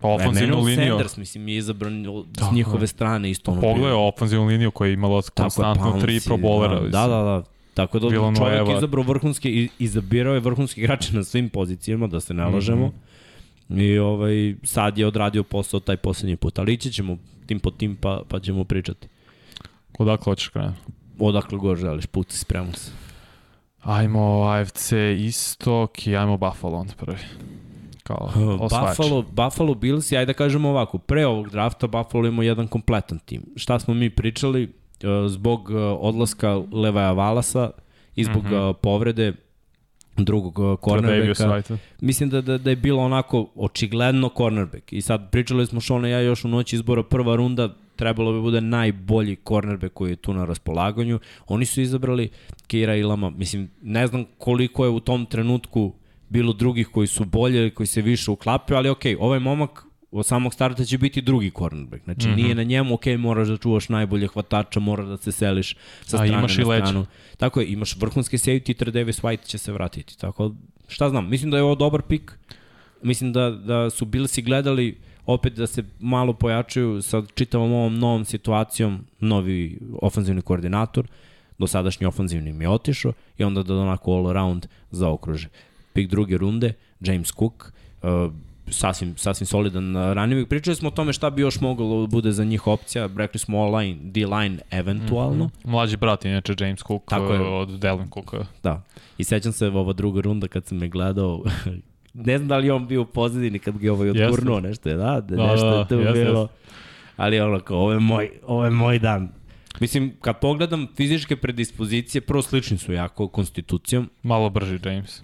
Pa 0.00 0.08
ofenzivnu 0.08 0.60
liniju. 0.62 0.92
Sanders, 0.92 1.16
mislim, 1.16 1.48
je 1.48 1.56
izabran 1.56 2.04
s 2.38 2.52
njihove 2.52 2.86
strane 2.86 3.30
isto. 3.30 3.50
Ono 3.50 3.60
Pogledaj 3.60 3.92
ofenzivnu 3.92 4.46
liniju 4.46 4.70
koja 4.70 4.88
je 4.88 4.94
imala 4.94 5.22
konstantno 5.22 6.00
tri 6.00 6.20
pro 6.24 6.36
bolera. 6.36 6.80
Da, 6.80 7.06
da, 7.06 7.22
da. 7.22 7.42
Tako 7.74 7.98
da 7.98 8.08
Bilo 8.08 8.34
čovjek 8.36 8.58
Noeva. 8.58 8.76
izabrao 8.76 9.04
vrhunske, 9.04 9.68
izabirao 9.78 10.34
je 10.34 10.40
vrhunski 10.40 10.80
igrače 10.80 11.14
na 11.14 11.24
svim 11.24 11.48
pozicijama, 11.48 12.06
da 12.06 12.20
se 12.20 12.34
ne 12.34 12.44
lažemo. 12.44 12.86
Mm 12.86 12.90
-hmm. 12.90 13.82
I 13.82 13.98
ovaj, 13.98 14.54
sad 14.62 14.98
je 14.98 15.06
odradio 15.06 15.42
posao 15.42 15.80
taj 15.80 15.96
poslednji 15.96 16.36
put, 16.36 16.58
ali 16.58 16.72
ići 16.72 16.92
ćemo 16.92 17.16
tim 17.46 17.60
po 17.60 17.70
tim 17.70 17.96
pa, 17.96 18.22
pa 18.28 18.40
ćemo 18.40 18.64
pričati. 18.64 19.08
Odakle 19.98 20.24
hoćeš 20.24 20.48
krenuti? 20.48 20.80
Odakle 21.18 21.58
god 21.58 21.78
želiš, 21.78 22.06
puci, 22.06 22.38
spremno 22.38 22.72
se. 22.72 22.90
Ajmo 23.82 24.42
AFC 24.42 24.92
Istok 25.18 26.06
i 26.06 26.16
ajmo 26.16 26.36
Buffalo 26.36 26.76
on 26.76 26.88
prvi 26.96 27.18
kao 28.08 28.30
osvajač. 28.60 28.96
Buffalo, 28.96 29.22
Buffalo 29.22 29.74
Bills, 29.74 30.12
ajde 30.12 30.26
da 30.26 30.32
kažemo 30.32 30.68
ovako, 30.68 30.98
pre 30.98 31.26
ovog 31.26 31.50
drafta 31.50 31.86
Buffalo 31.86 32.26
ima 32.26 32.44
jedan 32.44 32.68
kompletan 32.68 33.18
tim. 33.18 33.42
Šta 33.56 33.78
smo 33.78 33.94
mi 33.94 34.10
pričali, 34.10 34.62
e, 34.62 35.28
zbog 35.28 35.70
e, 35.70 35.74
odlaska 35.78 36.62
Levaja 36.72 37.12
Valasa 37.12 37.70
i 38.16 38.24
zbog 38.24 38.44
mm 38.44 38.48
-hmm. 38.48 38.72
povrede 38.72 39.32
drugog 40.16 40.78
cornerbacka. 40.84 41.78
Mislim 42.00 42.30
da, 42.30 42.40
da, 42.40 42.58
da 42.58 42.70
je 42.70 42.76
bilo 42.76 43.02
onako 43.02 43.46
očigledno 43.54 44.30
cornerback. 44.36 44.92
I 44.92 45.00
sad 45.00 45.30
pričali 45.30 45.66
smo 45.66 45.80
Šone 45.80 46.10
ja 46.10 46.20
još 46.20 46.44
u 46.44 46.48
noći 46.48 46.76
izbora 46.76 47.02
prva 47.02 47.36
runda, 47.36 47.74
trebalo 47.96 48.32
bi 48.32 48.40
bude 48.40 48.60
najbolji 48.60 49.36
cornerback 49.48 49.94
koji 49.94 50.10
je 50.10 50.16
tu 50.16 50.34
na 50.34 50.44
raspolaganju. 50.44 51.18
Oni 51.46 51.66
su 51.66 51.80
izabrali 51.80 52.28
Kira 52.66 52.96
Ilama. 52.96 53.30
Mislim, 53.30 53.70
ne 53.82 54.06
znam 54.06 54.24
koliko 54.38 54.84
je 54.84 54.90
u 54.90 55.00
tom 55.00 55.26
trenutku 55.26 55.92
bilo 56.28 56.52
drugih 56.52 56.88
koji 56.88 57.06
su 57.06 57.24
bolje 57.24 57.70
koji 57.70 57.86
se 57.86 58.02
više 58.02 58.30
uklapaju, 58.30 58.78
ali 58.78 58.88
okej, 58.88 59.16
okay, 59.16 59.20
ovaj 59.20 59.38
momak 59.38 59.84
od 60.10 60.26
samog 60.26 60.54
starta 60.54 60.84
će 60.84 60.98
biti 60.98 61.22
drugi 61.22 61.50
cornerback. 61.58 62.04
Znači, 62.04 62.28
mm 62.28 62.30
-hmm. 62.30 62.36
nije 62.36 62.54
na 62.54 62.62
njemu, 62.62 62.94
ok, 62.94 63.06
moraš 63.18 63.48
da 63.48 63.56
čuvaš 63.56 63.88
najbolje 63.88 64.28
hvatača, 64.28 64.80
moraš 64.80 65.06
da 65.06 65.16
se 65.16 65.32
seliš 65.32 65.76
sa 66.02 66.16
strane 66.16 66.34
A, 66.34 66.38
imaš 66.38 66.56
na 66.56 66.64
stranu. 66.64 67.06
Tako 67.36 67.60
je, 67.60 67.66
imaš 67.66 67.96
vrhunske 67.96 68.36
safety, 68.36 68.90
Davis 68.90 69.20
White 69.20 69.46
će 69.46 69.58
se 69.58 69.72
vratiti. 69.72 70.18
Tako, 70.18 70.54
šta 70.88 71.10
znam, 71.10 71.30
mislim 71.30 71.50
da 71.50 71.56
je 71.56 71.62
ovo 71.62 71.74
dobar 71.74 72.02
pik. 72.02 72.38
Mislim 73.02 73.32
da, 73.32 73.50
da 73.50 73.90
su 73.90 74.04
Billsi 74.04 74.42
gledali 74.42 74.98
opet 75.26 75.52
da 75.52 75.66
se 75.66 75.84
malo 75.98 76.32
pojačaju 76.32 77.02
sa 77.02 77.22
čitavom 77.34 77.72
ovom 77.72 77.98
novom 77.98 78.24
situacijom, 78.24 79.04
novi 79.20 79.78
ofenzivni 80.02 80.42
koordinator, 80.42 81.06
dosadašnji 81.58 82.06
ofenzivni 82.06 82.52
mi 82.52 82.64
je 82.64 82.68
otišao 82.68 83.12
i 83.38 83.44
onda 83.44 83.62
da 83.62 83.74
onako 83.74 84.12
all 84.12 84.28
around 84.28 84.66
zaokruže 84.90 85.48
pik 85.98 86.10
druge 86.10 86.38
runde, 86.38 86.72
James 87.00 87.32
Cook, 87.32 87.72
uh, 88.02 88.30
sasvim, 88.70 89.16
sasvim 89.16 89.46
solidan 89.46 89.96
ranivik. 89.96 90.48
Pričali 90.48 90.76
smo 90.76 90.88
o 90.88 90.90
tome 90.90 91.12
šta 91.12 91.30
bi 91.30 91.42
još 91.42 91.60
moglo 91.60 92.00
da 92.00 92.06
bude 92.06 92.32
za 92.32 92.44
njih 92.44 92.66
opcija, 92.66 93.08
rekli 93.16 93.40
smo 93.40 93.58
O-line, 93.58 93.96
D-line 94.02 94.58
eventualno. 94.70 95.44
Mm 95.44 95.48
-hmm. 95.48 95.70
Mlađi 95.70 95.96
brat, 95.96 96.24
inače 96.24 96.54
James 96.60 96.80
Cook 96.86 97.02
Tako 97.08 97.32
je. 97.32 97.40
od 97.40 97.78
Delvin 97.78 98.10
Cooka. 98.14 98.46
Da, 98.62 98.82
i 99.18 99.24
sećam 99.24 99.52
se 99.52 99.66
ova 99.66 99.92
druga 99.92 100.20
runda 100.20 100.48
kad 100.48 100.66
sam 100.66 100.78
me 100.78 100.88
gledao, 100.88 101.42
ne 102.28 102.38
znam 102.38 102.48
da 102.48 102.56
li 102.56 102.70
on 102.70 102.86
bio 102.86 103.02
u 103.02 103.06
pozadini 103.06 103.58
kad 103.58 103.78
ga 103.78 103.92
ovaj 103.92 104.10
odgurnuo 104.10 104.60
nešto 104.60 104.88
je, 104.88 104.96
da, 104.96 105.20
da, 105.20 105.36
da 105.36 105.46
nešto 105.46 105.70
da, 105.70 105.76
je 105.78 105.88
to 105.88 105.96
yes, 105.96 106.12
bilo. 106.12 106.44
Yes. 106.44 106.48
Ali 107.16 107.40
ono 107.40 107.60
kao, 107.60 107.78
ovo 107.78 107.92
je 107.92 107.98
moj, 107.98 108.30
ovo 108.46 108.64
je 108.64 108.70
moj 108.70 108.98
dan. 108.98 109.28
Mislim, 109.80 110.12
kad 110.20 110.40
pogledam 110.40 110.86
fizičke 110.96 111.36
predispozicije, 111.36 112.20
prvo 112.20 112.42
slični 112.42 112.78
su 112.78 112.92
jako 112.92 113.28
konstitucijom. 113.28 114.10
Malo 114.22 114.50
brži 114.50 114.78
James 114.84 115.22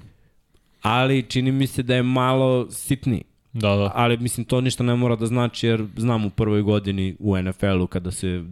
ali 0.85 1.23
čini 1.23 1.53
mi 1.53 1.67
se 1.67 1.83
da 1.83 1.95
je 1.95 2.03
malo 2.03 2.71
sitni. 2.71 3.23
Da, 3.53 3.77
da. 3.77 3.93
Ali 3.95 4.19
mislim 4.19 4.45
to 4.45 4.61
ništa 4.61 4.85
ne 4.85 4.95
mora 4.95 5.17
da 5.17 5.27
znači 5.27 5.67
jer 5.67 5.87
znam 5.97 6.25
u 6.25 6.31
prvoj 6.31 6.63
godini 6.63 7.17
u 7.19 7.37
NFL-u 7.37 7.87
kada 7.87 8.11
se 8.11 8.45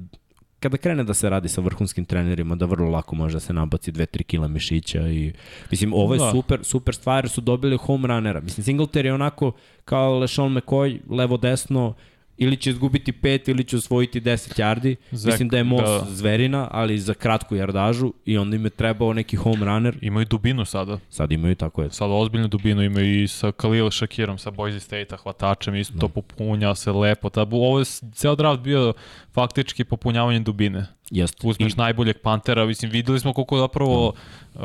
kada 0.61 0.77
krene 0.77 1.05
da 1.05 1.15
se 1.15 1.31
radi 1.31 1.49
sa 1.49 1.61
vrhunskim 1.61 2.05
trenerima, 2.05 2.55
da 2.55 2.67
vrlo 2.67 2.91
lako 2.91 3.17
može 3.17 3.37
da 3.37 3.41
se 3.41 3.53
nabaci 3.53 3.93
2-3 3.93 4.23
kila 4.23 4.49
mišića 4.49 5.09
i 5.09 5.33
mislim 5.71 5.93
ovo 5.95 6.15
je 6.15 6.19
da. 6.19 6.31
super 6.31 6.59
super 6.63 6.95
stvar 6.95 7.29
su 7.29 7.41
dobili 7.41 7.77
home 7.77 8.09
runnera. 8.09 8.41
Mislim 8.41 8.65
Singletary 8.65 9.05
je 9.05 9.15
onako 9.15 9.53
kao 9.85 10.19
LeSean 10.19 10.55
McCoy 10.55 11.01
levo 11.11 11.37
desno 11.37 11.95
ili 12.43 12.57
će 12.57 12.71
izgubiti 12.71 13.13
5 13.13 13.51
ili 13.51 13.65
će 13.65 13.77
osvojiti 13.77 14.21
10 14.21 14.61
yardi. 14.61 14.97
Zek, 15.11 15.33
Mislim 15.33 15.49
da 15.49 15.57
je 15.57 15.65
Moss 15.65 15.83
da. 15.83 16.07
zverina, 16.11 16.69
ali 16.71 16.99
za 16.99 17.15
kratku 17.15 17.57
jardažu 17.57 18.13
i 18.25 18.39
onda 18.39 18.57
im 18.57 18.65
je 18.65 18.71
trebao 18.71 19.13
neki 19.13 19.37
home 19.37 19.65
runner. 19.65 19.99
Imaju 20.01 20.27
dubinu 20.27 20.65
sada. 20.65 20.99
Sad 21.11 21.33
imaju 21.33 21.55
tako 21.55 21.83
je. 21.83 21.91
Sada 21.91 22.13
ozbiljnu 22.13 22.49
dubinu 22.49 22.83
imaju 22.83 23.23
i 23.23 23.29
sa 23.29 23.53
Khalil 23.53 23.91
Shakirom, 23.91 24.39
sa 24.39 24.51
Boise 24.51 24.81
State-a, 24.81 25.17
hvatačem, 25.17 25.75
isto 25.77 25.99
to 25.99 26.09
popunja 26.09 26.75
se 26.75 26.93
lepo. 26.93 27.29
Ta, 27.31 27.47
ovo 27.51 27.79
je 27.79 27.85
ceo 28.15 28.35
draft 28.35 28.61
bio 28.61 28.93
faktički 29.35 29.85
popunjavanje 29.85 30.41
dubine. 30.41 30.87
Jeste. 31.11 31.47
Uzmeš 31.47 31.73
I- 31.73 31.77
najboljeg 31.77 32.19
Pantera, 32.19 32.67
mislim, 32.67 32.91
videli 32.91 33.21
smo 33.21 33.33
koliko 33.33 33.59
zapravo 33.59 34.13
uh, 34.55 34.63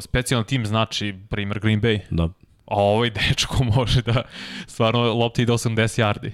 specijalni 0.00 0.46
tim 0.46 0.66
znači, 0.66 1.14
primer 1.30 1.58
Green 1.60 1.80
Bay. 1.80 2.00
Da. 2.10 2.24
A 2.66 2.74
ovaj 2.76 3.10
dečko 3.28 3.64
može 3.64 4.02
da 4.02 4.22
stvarno 4.66 5.14
lopta 5.14 5.42
ide 5.42 5.52
80 5.52 6.02
yardi. 6.02 6.30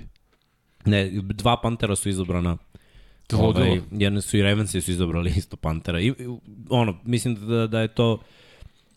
Ne, 0.86 1.10
dva 1.10 1.56
Pantera 1.56 1.96
su 1.96 2.08
izabrana. 2.08 2.56
To 3.26 3.46
ludilo. 3.46 3.76
jedne 3.90 4.20
su 4.22 4.36
i 4.36 4.42
Ravensi 4.42 4.80
su 4.80 4.90
izabrali 4.90 5.32
isto 5.36 5.56
Pantera. 5.56 6.00
I, 6.00 6.12
ono, 6.68 6.96
mislim 7.04 7.34
da, 7.34 7.66
da 7.66 7.80
je 7.80 7.88
to 7.88 8.18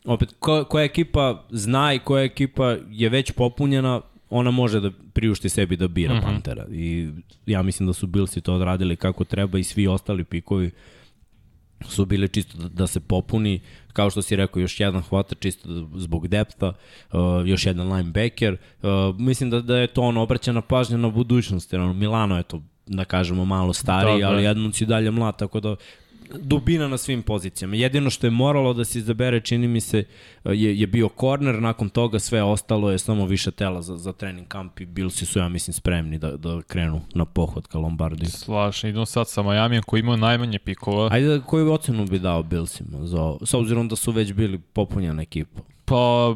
opet, 0.06 0.36
ko, 0.40 0.64
koja 0.64 0.84
ekipa 0.84 1.46
zna 1.50 1.94
i 1.94 2.00
koja 2.00 2.24
ekipa 2.24 2.78
je 2.90 3.10
već 3.10 3.32
popunjena, 3.32 4.02
ona 4.30 4.52
može 4.52 4.80
da 4.80 4.92
priušti 5.14 5.50
sebi 5.50 5.76
da 5.76 5.88
bira 5.88 6.14
mm. 6.14 6.18
-hmm. 6.18 6.24
Pantera. 6.24 6.66
I 6.72 7.10
ja 7.46 7.62
mislim 7.62 7.88
da 7.88 7.94
su 7.94 8.08
Billsi 8.08 8.42
to 8.42 8.54
odradili 8.54 8.96
kako 8.96 9.24
treba 9.24 9.60
i 9.60 9.64
svi 9.64 9.88
ostali 9.88 10.24
pikovi 10.24 10.72
su 11.86 12.06
bili 12.06 12.28
čisto 12.30 12.58
da, 12.58 12.68
da 12.70 12.88
se 12.88 13.00
popuni, 13.00 13.60
kao 13.94 14.10
što 14.10 14.22
si 14.22 14.36
rekao, 14.36 14.60
još 14.60 14.80
jedan 14.80 15.02
hvata 15.02 15.36
čisto 15.36 15.70
da- 15.70 16.00
zbog 16.00 16.28
depta, 16.28 16.68
uh, 17.14 17.20
još 17.46 17.66
jedan 17.66 17.94
linebacker. 17.94 18.58
Uh, 18.82 18.90
mislim 19.20 19.50
da, 19.50 19.62
da 19.62 19.78
je 19.78 19.88
to 19.88 20.02
ono 20.02 20.22
obraćena 20.22 20.62
pažnja 20.62 20.98
na 20.98 21.10
budućnost, 21.10 21.74
jer 21.74 21.82
ono, 21.82 21.94
Milano 21.94 22.38
je 22.38 22.44
to, 22.44 22.62
da 22.88 23.06
kažemo, 23.06 23.46
malo 23.46 23.74
stariji, 23.74 24.06
Tako 24.06 24.20
je. 24.20 24.26
ali 24.26 24.44
jednom 24.44 24.74
si 24.74 24.86
dalje 24.86 25.12
mlad, 25.12 25.38
tako 25.38 25.60
da 25.60 25.76
dubina 26.36 26.88
na 26.88 26.98
svim 26.98 27.24
pozicijama. 27.24 27.76
Jedino 27.76 28.10
što 28.10 28.28
je 28.28 28.32
moralo 28.32 28.74
da 28.74 28.86
se 28.86 29.00
izabere, 29.00 29.42
čini 29.42 29.68
mi 29.68 29.82
se, 29.82 30.04
je, 30.46 30.80
je 30.80 30.88
bio 30.88 31.10
korner, 31.10 31.62
nakon 31.62 31.90
toga 31.90 32.20
sve 32.20 32.44
ostalo 32.44 32.92
je 32.92 32.98
samo 32.98 33.26
više 33.26 33.52
tela 33.52 33.82
za, 33.82 33.98
za 33.98 34.14
trening 34.14 34.48
kamp 34.48 34.80
i 34.80 34.86
Billsi 34.86 35.26
su, 35.26 35.40
ja 35.40 35.50
mislim, 35.50 35.74
spremni 35.74 36.18
da, 36.18 36.38
da 36.38 36.62
krenu 36.62 37.02
na 37.14 37.26
pohod 37.26 37.68
ka 37.68 37.78
Lombardi. 37.78 38.26
Slažem, 38.26 38.90
idemo 38.90 39.06
sad 39.06 39.30
sa 39.30 39.42
Majamijem 39.42 39.84
koji 39.84 40.00
imao 40.00 40.16
najmanje 40.16 40.60
pikova. 40.60 41.10
Ajde, 41.12 41.42
koju 41.46 41.72
ocenu 41.72 42.06
bi 42.06 42.20
dao 42.20 42.44
Billsima 42.44 43.08
za 43.08 43.22
ovo? 43.22 43.40
S 43.46 43.54
obzirom 43.54 43.88
da 43.88 43.96
su 43.96 44.12
već 44.12 44.34
bili 44.34 44.60
popunjena 44.60 45.22
ekipa. 45.22 45.62
Pa 45.86 46.36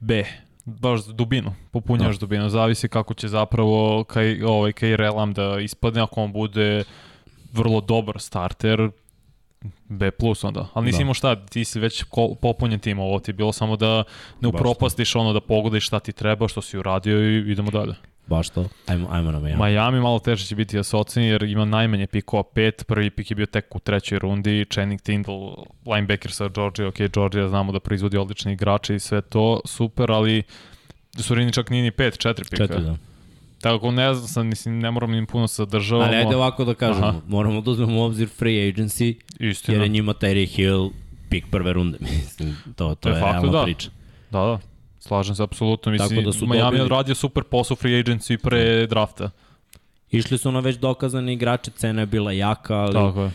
B. 0.00 0.24
Baš 0.64 1.06
dubinu, 1.06 1.54
popunjaš 1.70 2.16
Da. 2.16 2.20
dubinu, 2.20 2.48
zavisi 2.48 2.88
kako 2.88 3.14
će 3.14 3.28
zapravo 3.28 4.04
kaj, 4.04 4.42
ovaj, 4.42 4.72
kaj 4.72 4.96
Relam 4.96 5.32
da 5.32 5.60
ispadne 5.60 6.00
ako 6.00 6.22
on 6.22 6.32
bude 6.32 6.84
vrlo 7.52 7.80
dobar 7.80 8.20
starter, 8.20 8.90
B 9.88 10.10
plus 10.10 10.44
onda. 10.44 10.68
Ali 10.74 10.86
nisi 10.86 10.98
Da. 10.98 11.02
imao 11.02 11.14
šta, 11.14 11.46
ti 11.46 11.64
si 11.64 11.80
već 11.80 12.04
popunjen 12.40 12.80
tim, 12.80 12.98
ovo 12.98 13.18
ti 13.18 13.30
je 13.30 13.34
bilo 13.34 13.52
samo 13.52 13.76
da 13.76 14.04
ne 14.40 14.48
upropastiš 14.48 15.16
ono, 15.16 15.32
da 15.32 15.40
pogodiš 15.40 15.86
šta 15.86 16.00
ti 16.00 16.12
treba, 16.12 16.48
što 16.48 16.62
si 16.62 16.78
uradio 16.78 17.18
i 17.18 17.52
idemo 17.52 17.70
dalje. 17.70 17.94
Baš 18.26 18.48
to. 18.48 18.68
Ajmo, 18.86 19.08
ajmo 19.10 19.32
na 19.32 19.38
Miami. 19.38 19.64
Miami 19.64 20.00
malo 20.00 20.18
teže 20.18 20.46
će 20.46 20.54
biti 20.54 20.76
da 20.76 20.82
se 20.82 20.96
oceni 20.96 21.26
jer 21.26 21.42
ima 21.42 21.64
najmanje 21.64 22.06
pikova 22.06 22.42
pet, 22.42 22.84
prvi 22.86 23.10
pik 23.10 23.30
je 23.30 23.34
bio 23.34 23.46
tek 23.46 23.76
u 23.76 23.78
trećoj 23.78 24.18
rundi, 24.18 24.66
Channing 24.72 25.00
Tindall, 25.00 25.64
linebacker 25.86 26.32
sa 26.32 26.48
Georgia, 26.48 26.88
ok, 26.88 26.96
Georgia 27.14 27.48
znamo 27.48 27.72
da 27.72 27.80
proizvodi 27.80 28.16
odlične 28.16 28.52
igrače 28.52 28.94
i 28.94 29.00
sve 29.00 29.20
to, 29.20 29.60
super, 29.64 30.10
ali 30.10 30.42
Surini 31.18 31.52
čak 31.52 31.70
nije 31.70 31.82
ni 31.82 31.90
pet, 31.90 32.18
četiri 32.18 32.44
pika. 32.50 32.66
Četiri, 32.66 32.82
da. 32.82 32.96
Tako 33.62 33.90
ne 33.90 34.14
znam, 34.14 34.28
sad, 34.28 34.46
mislim, 34.46 34.78
ne 34.78 34.90
moram 34.90 35.14
im 35.14 35.26
puno 35.26 35.48
se 35.48 35.54
zadržavamo. 35.54 36.06
Ali 36.06 36.16
ajde 36.16 36.36
ovako 36.36 36.64
da 36.64 36.74
kažemo, 36.74 37.06
Aha. 37.06 37.20
moramo 37.28 37.60
da 37.60 37.70
uzmemo 37.70 38.00
u 38.00 38.04
obzir 38.04 38.28
free 38.28 38.72
agency, 38.72 39.14
Istina. 39.40 39.74
jer 39.74 39.82
je 39.82 39.88
njima 39.88 40.12
Terry 40.14 40.46
Hill 40.46 40.90
pik 41.28 41.44
prve 41.50 41.72
runde. 41.72 41.98
Mislim, 42.16 42.56
to, 42.66 42.94
to 42.94 43.08
De 43.08 43.14
je 43.14 43.20
realna 43.22 43.50
da. 43.50 43.62
priča. 43.64 43.90
Da, 44.30 44.38
da. 44.40 44.58
Slažem 44.98 45.34
se 45.34 45.42
apsolutno. 45.42 45.92
Mislim, 45.92 46.08
Tako 46.10 46.22
da 46.22 46.32
su 46.32 46.46
Miami 46.46 46.60
dobili- 46.62 46.82
odradio 46.82 47.14
super 47.14 47.42
posao 47.44 47.76
free 47.76 47.92
agency 47.94 48.36
pre 48.38 48.86
drafta. 48.86 49.30
Išli 50.10 50.38
su 50.38 50.52
na 50.52 50.60
već 50.60 50.76
dokazane 50.76 51.32
igrače, 51.32 51.70
cena 51.70 52.00
je 52.00 52.06
bila 52.06 52.32
jaka, 52.32 52.74
ali 52.74 52.92
Tako 52.92 53.22
je. 53.22 53.30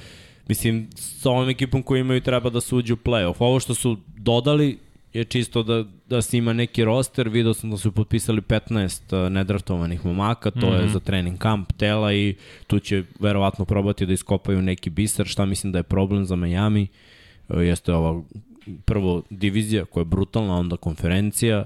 mislim, 0.47 0.89
sa 0.95 1.29
ovom 1.29 1.49
ekipom 1.49 1.83
koju 1.83 1.99
imaju 1.99 2.21
treba 2.21 2.49
da 2.49 2.61
se 2.61 2.75
uđe 2.75 2.93
u 2.93 2.97
playoff. 2.97 3.35
Ovo 3.39 3.59
što 3.59 3.75
su 3.75 3.97
dodali 4.07 4.79
je 5.13 5.23
čisto 5.23 5.63
da, 5.63 5.83
da 6.09 6.21
se 6.21 6.37
ima 6.37 6.53
neki 6.53 6.83
roster, 6.83 7.29
video 7.29 7.53
sam 7.53 7.71
da 7.71 7.77
su 7.77 7.91
potpisali 7.91 8.41
15 8.41 9.25
uh, 9.25 9.31
nedraftovanih 9.31 10.05
momaka, 10.05 10.51
to 10.51 10.59
mm 10.59 10.69
-hmm. 10.69 10.73
je 10.73 10.83
Mhm. 10.83 10.93
za 10.93 10.99
trening 10.99 11.37
kamp 11.37 11.73
tela 11.73 12.13
i 12.13 12.35
tu 12.67 12.79
će 12.79 13.03
verovatno 13.19 13.65
probati 13.65 14.05
da 14.05 14.13
iskopaju 14.13 14.61
neki 14.61 14.89
biser, 14.89 15.25
šta 15.25 15.45
mislim 15.45 15.71
da 15.71 15.79
je 15.79 15.83
problem 15.83 16.25
za 16.25 16.35
Miami, 16.35 16.87
uh, 17.49 17.61
jeste 17.61 17.93
ova 17.93 18.21
prvo 18.85 19.21
divizija 19.29 19.85
koja 19.85 20.01
je 20.01 20.05
brutalna, 20.05 20.55
onda 20.55 20.77
konferencija, 20.77 21.65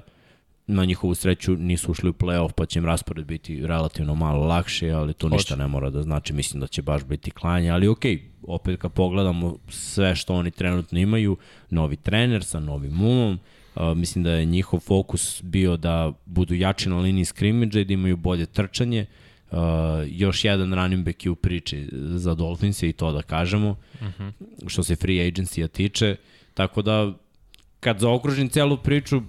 na 0.72 0.86
njihovu 0.86 1.16
sreću 1.16 1.56
nisu 1.56 1.92
ušli 1.92 2.10
u 2.10 2.14
play-off, 2.14 2.52
pa 2.52 2.66
će 2.66 2.80
im 2.80 2.86
raspored 2.86 3.26
biti 3.26 3.68
relativno 3.68 4.16
malo 4.16 4.46
lakše, 4.46 4.90
ali 4.90 5.14
to 5.14 5.30
ništa 5.30 5.56
ne 5.56 5.68
mora 5.68 5.90
da 5.90 6.04
znači, 6.04 6.34
mislim 6.34 6.62
da 6.62 6.68
će 6.68 6.82
baš 6.82 7.04
biti 7.04 7.32
klanje, 7.32 7.70
ali 7.70 7.88
okej, 7.88 8.22
opet 8.44 8.82
kad 8.82 8.92
pogledamo 8.92 9.58
sve 9.70 10.16
što 10.16 10.36
oni 10.36 10.52
trenutno 10.52 11.00
imaju, 11.00 11.38
novi 11.70 11.96
trener 11.96 12.44
sa 12.44 12.60
novim 12.60 13.02
umom, 13.02 13.40
Uh, 13.76 13.98
mislim 13.98 14.24
da 14.24 14.32
je 14.32 14.46
njihov 14.46 14.80
fokus 14.80 15.42
bio 15.44 15.78
da 15.78 16.14
budu 16.26 16.56
jači 16.56 16.90
na 16.90 16.98
liniji 17.00 17.26
skrimidža 17.26 17.80
i 17.80 17.86
da 17.86 17.94
imaju 17.94 18.18
bolje 18.18 18.46
trčanje. 18.46 19.06
Uh, 19.52 19.58
još 20.08 20.46
jedan 20.46 20.74
running 20.74 21.06
back 21.06 21.26
je 21.26 21.32
u 21.32 21.36
priči 21.36 21.90
za 21.92 22.36
Dolphins 22.36 22.84
i 22.84 22.94
to 22.94 23.12
da 23.12 23.22
kažemo, 23.22 23.70
uh 23.70 24.08
-huh. 24.20 24.32
što 24.68 24.84
se 24.84 24.96
free 24.96 25.32
agency-a 25.32 25.68
tiče. 25.68 26.16
Tako 26.54 26.82
da, 26.82 27.14
kad 27.80 28.00
zaokružim 28.00 28.50
celu 28.50 28.78
priču, 28.78 29.22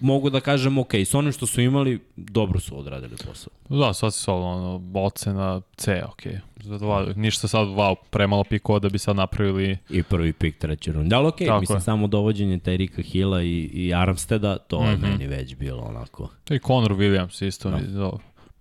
mogu 0.00 0.30
da 0.30 0.40
kažem, 0.40 0.78
ok, 0.78 0.94
s 0.94 1.14
onim 1.14 1.32
što 1.32 1.46
su 1.46 1.60
imali, 1.60 2.00
dobro 2.16 2.60
su 2.60 2.78
odradili 2.78 3.16
posao. 3.26 3.52
Da, 3.68 3.92
sad 3.92 4.14
solno, 4.14 4.46
ono, 4.46 5.00
ocena 5.00 5.60
C, 5.76 6.02
ok. 6.08 6.22
Zadovoljno. 6.56 7.12
Ništa 7.16 7.48
sad, 7.48 7.68
wow, 7.68 7.94
premalo 8.10 8.44
pikova 8.44 8.78
da 8.78 8.88
bi 8.88 8.98
sad 8.98 9.16
napravili 9.16 9.78
I 9.90 10.02
prvi 10.02 10.32
pik 10.32 10.58
treće 10.58 10.92
runde. 10.92 11.16
Ali 11.16 11.26
ok, 11.26 11.38
Tako 11.38 11.60
mislim, 11.60 11.76
je. 11.76 11.80
samo 11.80 12.06
dovođenje 12.06 12.58
Terika 12.58 13.02
Hilla 13.02 13.42
i, 13.42 13.70
i 13.72 13.94
Armsteda, 13.94 14.58
to 14.58 14.80
mm 14.80 14.84
-hmm. 14.84 14.90
je 14.90 14.96
Mhm. 14.96 15.06
meni 15.06 15.26
već 15.26 15.56
bilo 15.56 15.82
onako. 15.82 16.28
I 16.50 16.58
Conor 16.58 16.92
Williams 16.92 17.46
isto. 17.46 17.70
Da. 17.70 17.78
Da. 17.78 18.10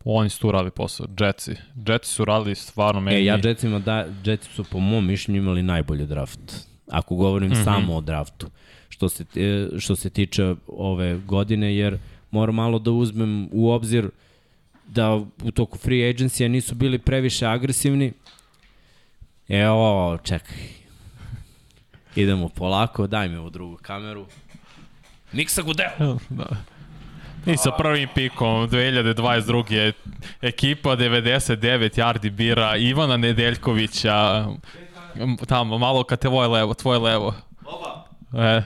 Oni 0.05 0.29
su 0.29 0.39
tu 0.39 0.51
radili 0.51 0.71
posao. 0.71 1.07
Jetsi. 1.19 1.55
Jetsi 1.75 2.09
su 2.13 2.25
radili 2.25 2.55
stvarno 2.55 3.01
meni. 3.01 3.17
E, 3.17 3.25
ja 3.25 3.39
Jetsima, 3.43 3.79
da, 3.79 4.05
Jetsi 4.25 4.49
su 4.53 4.63
po 4.63 4.79
mom 4.79 5.05
mišljenju 5.07 5.41
imali 5.41 5.63
najbolji 5.63 6.05
draft. 6.05 6.39
Ako 6.91 7.15
govorim 7.15 7.49
mm. 7.49 7.53
-hmm. 7.53 7.63
samo 7.63 7.95
o 7.95 8.01
draftu. 8.01 8.47
Što 8.91 9.09
se, 9.09 9.25
e, 9.35 9.79
što 9.79 9.95
se 9.95 10.09
tiče 10.09 10.55
ove 10.67 11.17
godine, 11.17 11.75
jer 11.75 11.97
moram 12.31 12.55
malo 12.55 12.79
da 12.79 12.91
uzmem 12.91 13.49
u 13.51 13.71
obzir 13.71 14.09
da 14.87 15.13
u 15.43 15.51
toku 15.53 15.77
free 15.77 16.13
agency 16.13 16.47
nisu 16.47 16.75
bili 16.75 16.99
previše 16.99 17.45
agresivni. 17.45 18.13
Evo, 19.49 20.17
čekaj. 20.23 20.57
Idemo 22.15 22.49
polako, 22.49 23.07
daj 23.07 23.29
mi 23.29 23.35
ovu 23.35 23.49
drugu 23.49 23.77
kameru. 23.81 24.25
Miksa 25.31 25.61
Gudel! 25.61 26.17
da. 26.29 26.47
I 27.45 27.57
sa 27.57 27.71
prvim 27.71 28.09
pikom 28.15 28.69
2022. 28.69 29.71
je 29.71 29.93
ekipa 30.41 30.95
99 30.95 31.99
yardi 31.99 32.29
bira 32.29 32.75
Ivana 32.77 33.17
Nedeljkovića 33.17 34.45
tamo 35.47 35.77
malo 35.77 36.03
kad 36.03 36.19
te 36.19 36.29
levo, 36.29 36.73
tvoje 36.73 36.99
levo. 36.99 37.33
Oba! 37.65 38.05
E, 38.33 38.61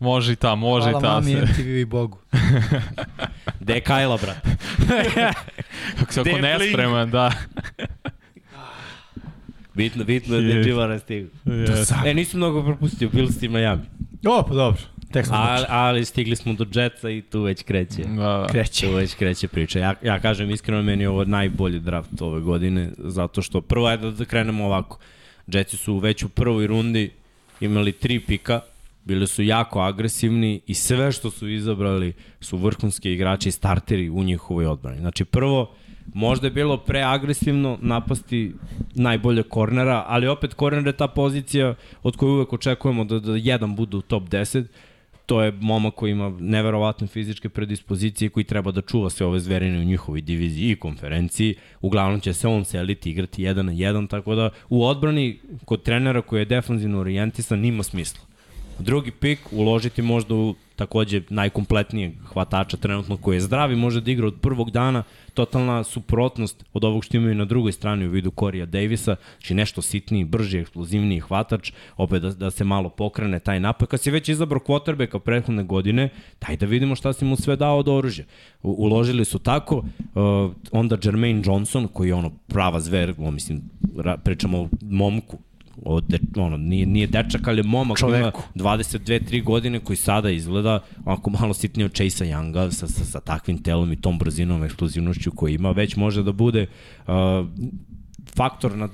može 0.00 0.32
i 0.32 0.36
ta, 0.36 0.54
može 0.54 0.90
Hvala 0.90 0.98
i 0.98 1.02
ta. 1.02 1.14
mami, 1.14 1.32
Se. 1.32 1.52
MTV 1.52 1.68
i 1.68 1.84
Bogu. 1.84 2.18
Gde 3.60 3.74
je 3.74 3.80
Kajla, 3.80 4.18
brat? 4.22 4.36
Kako 5.98 6.12
se 6.12 6.22
Blink? 6.22 6.40
nespreman, 6.40 7.10
da. 7.10 7.32
Bitno, 9.74 10.04
bitno 10.04 10.36
je 10.36 10.42
da 10.42 10.48
je 10.48 10.56
Jest. 10.56 10.66
Dživara 10.68 10.98
stigu. 10.98 11.28
Yes. 11.44 12.06
E, 12.06 12.14
nisam 12.14 12.40
mnogo 12.40 12.62
propustio, 12.62 13.08
bili 13.12 13.32
ste 13.32 13.46
i 13.46 13.48
Miami. 13.48 13.82
O, 14.26 14.42
pa 14.48 14.54
dobro. 14.54 14.80
Tek 15.12 15.26
smo 15.26 15.36
Ali, 15.36 15.64
ali 15.68 16.04
stigli 16.04 16.36
smo 16.36 16.52
do 16.52 16.66
Jetsa 16.74 17.10
i 17.10 17.22
tu 17.22 17.42
već 17.42 17.62
kreće. 17.62 18.02
Da, 18.02 18.14
da. 18.14 18.46
Kreće. 18.50 18.86
Tu 18.86 18.92
već 18.92 19.14
kreće 19.14 19.48
priča. 19.48 19.78
Ja, 19.78 19.94
ja 20.02 20.20
kažem 20.20 20.50
iskreno, 20.50 20.82
meni 20.82 21.02
je 21.04 21.08
ovo 21.08 21.24
najbolji 21.24 21.80
draft 21.80 22.22
ove 22.22 22.40
godine, 22.40 22.90
zato 22.98 23.42
što 23.42 23.60
prvo 23.60 23.90
je 23.90 23.96
da, 23.96 24.10
da 24.10 24.24
krenemo 24.24 24.64
ovako. 24.64 24.98
Jetsi 25.46 25.76
su 25.76 25.98
već 25.98 26.22
u 26.22 26.28
prvoj 26.28 26.66
rundi 26.66 27.10
imali 27.60 27.92
tri 27.92 28.20
pika, 28.20 28.60
bili 29.10 29.26
su 29.26 29.42
jako 29.42 29.80
agresivni 29.80 30.60
i 30.66 30.74
sve 30.74 31.12
što 31.12 31.30
su 31.30 31.48
izabrali 31.48 32.12
su 32.40 32.56
vrhunski 32.56 33.12
igrači 33.12 33.48
i 33.48 33.52
starteri 33.52 34.10
u 34.10 34.22
njihovoj 34.24 34.66
odbrani. 34.66 34.98
Znači 34.98 35.24
prvo, 35.24 35.74
možda 36.14 36.46
je 36.46 36.50
bilo 36.50 36.76
preagresivno 36.76 37.78
napasti 37.82 38.52
najbolje 38.94 39.42
kornera, 39.42 40.04
ali 40.06 40.28
opet 40.28 40.54
korner 40.54 40.86
je 40.86 40.92
ta 40.92 41.08
pozicija 41.08 41.74
od 42.02 42.16
koje 42.16 42.32
uvek 42.32 42.52
očekujemo 42.52 43.04
da, 43.04 43.18
da 43.20 43.36
jedan 43.36 43.76
bude 43.76 43.96
u 43.96 44.02
top 44.02 44.22
10, 44.22 44.64
to 45.26 45.42
je 45.42 45.52
momak 45.60 45.94
koji 45.94 46.10
ima 46.10 46.30
neverovatne 46.40 47.06
fizičke 47.06 47.48
predispozicije 47.48 48.30
koji 48.30 48.44
treba 48.44 48.70
da 48.70 48.80
čuva 48.80 49.10
sve 49.10 49.26
ove 49.26 49.40
zverine 49.40 49.78
u 49.78 49.84
njihovoj 49.84 50.20
diviziji 50.20 50.70
i 50.70 50.76
konferenciji. 50.76 51.54
Uglavnom 51.80 52.20
će 52.20 52.32
se 52.32 52.48
on 52.48 52.64
seliti, 52.64 53.10
igrati 53.10 53.42
jedan 53.42 53.66
na 53.66 53.72
jedan, 53.72 54.06
tako 54.06 54.34
da 54.34 54.50
u 54.68 54.86
odbrani 54.86 55.38
kod 55.64 55.82
trenera 55.82 56.22
koji 56.22 56.40
je 56.40 56.44
defanzivno 56.44 57.00
orijentisan 57.00 57.58
nima 57.58 57.82
smisla. 57.82 58.29
Drugi 58.80 59.10
pik, 59.10 59.38
uložiti 59.52 60.02
možda 60.02 60.34
u 60.34 60.54
takođe 60.76 61.22
najkompletnijeg 61.28 62.12
hvatača 62.24 62.76
trenutno 62.76 63.16
koji 63.16 63.36
je 63.36 63.40
zdrav 63.40 63.72
i 63.72 63.76
može 63.76 64.00
da 64.00 64.10
igra 64.10 64.26
od 64.26 64.40
prvog 64.40 64.70
dana, 64.70 65.02
totalna 65.34 65.84
suprotnost 65.84 66.64
od 66.72 66.84
ovog 66.84 67.04
što 67.04 67.16
imaju 67.16 67.34
na 67.34 67.44
drugoj 67.44 67.72
strani 67.72 68.06
u 68.06 68.10
vidu 68.10 68.30
Korija 68.30 68.66
Davisa, 68.66 69.16
znači 69.38 69.54
nešto 69.54 69.82
sitniji, 69.82 70.24
brži, 70.24 70.58
eksplozivniji 70.58 71.20
hvatač, 71.20 71.72
opet 71.96 72.22
da, 72.22 72.30
da 72.30 72.50
se 72.50 72.64
malo 72.64 72.88
pokrene 72.88 73.38
taj 73.38 73.60
napad. 73.60 73.88
Kad 73.88 74.00
si 74.00 74.10
već 74.10 74.28
izabrao 74.28 74.60
quarterbacka 74.60 75.18
prethodne 75.18 75.64
godine, 75.64 76.08
daj 76.40 76.56
da 76.56 76.66
vidimo 76.66 76.96
šta 76.96 77.12
si 77.12 77.24
mu 77.24 77.36
sve 77.36 77.56
dao 77.56 77.78
od 77.78 77.88
oružja. 77.88 78.24
U, 78.62 78.70
uložili 78.70 79.24
su 79.24 79.38
tako, 79.38 79.76
uh, 79.76 80.52
onda 80.72 80.96
Jermaine 81.02 81.42
Johnson, 81.44 81.88
koji 81.88 82.08
je 82.08 82.14
ono 82.14 82.30
prava 82.46 82.80
zver, 82.80 83.14
mislim, 83.18 83.62
ra, 83.96 84.16
pričamo 84.16 84.58
o 84.58 84.68
momku, 84.80 85.38
od 85.84 86.04
de, 86.08 86.18
ono, 86.36 86.56
nije, 86.56 86.86
nije 86.86 87.06
dečak, 87.06 87.48
ali 87.48 87.58
je 87.58 87.62
momak 87.62 87.98
koji 87.98 88.20
ima 88.20 88.32
22-3 88.54 89.44
godine 89.44 89.80
koji 89.80 89.96
sada 89.96 90.30
izgleda 90.30 90.82
onako 91.04 91.30
malo 91.30 91.54
sitnije 91.54 91.84
od 91.84 91.94
Chase 91.94 92.24
Younga 92.24 92.70
sa, 92.70 92.86
sa, 92.86 93.04
sa 93.04 93.20
takvim 93.20 93.62
telom 93.62 93.92
i 93.92 94.00
tom 94.00 94.18
brzinom, 94.18 94.64
eksplozivnošću 94.64 95.30
koji 95.30 95.54
ima, 95.54 95.70
već 95.70 95.96
može 95.96 96.22
da 96.22 96.32
bude 96.32 96.66
uh, 97.06 97.14
faktor 98.36 98.76
na 98.76 98.84
uh, 98.84 98.90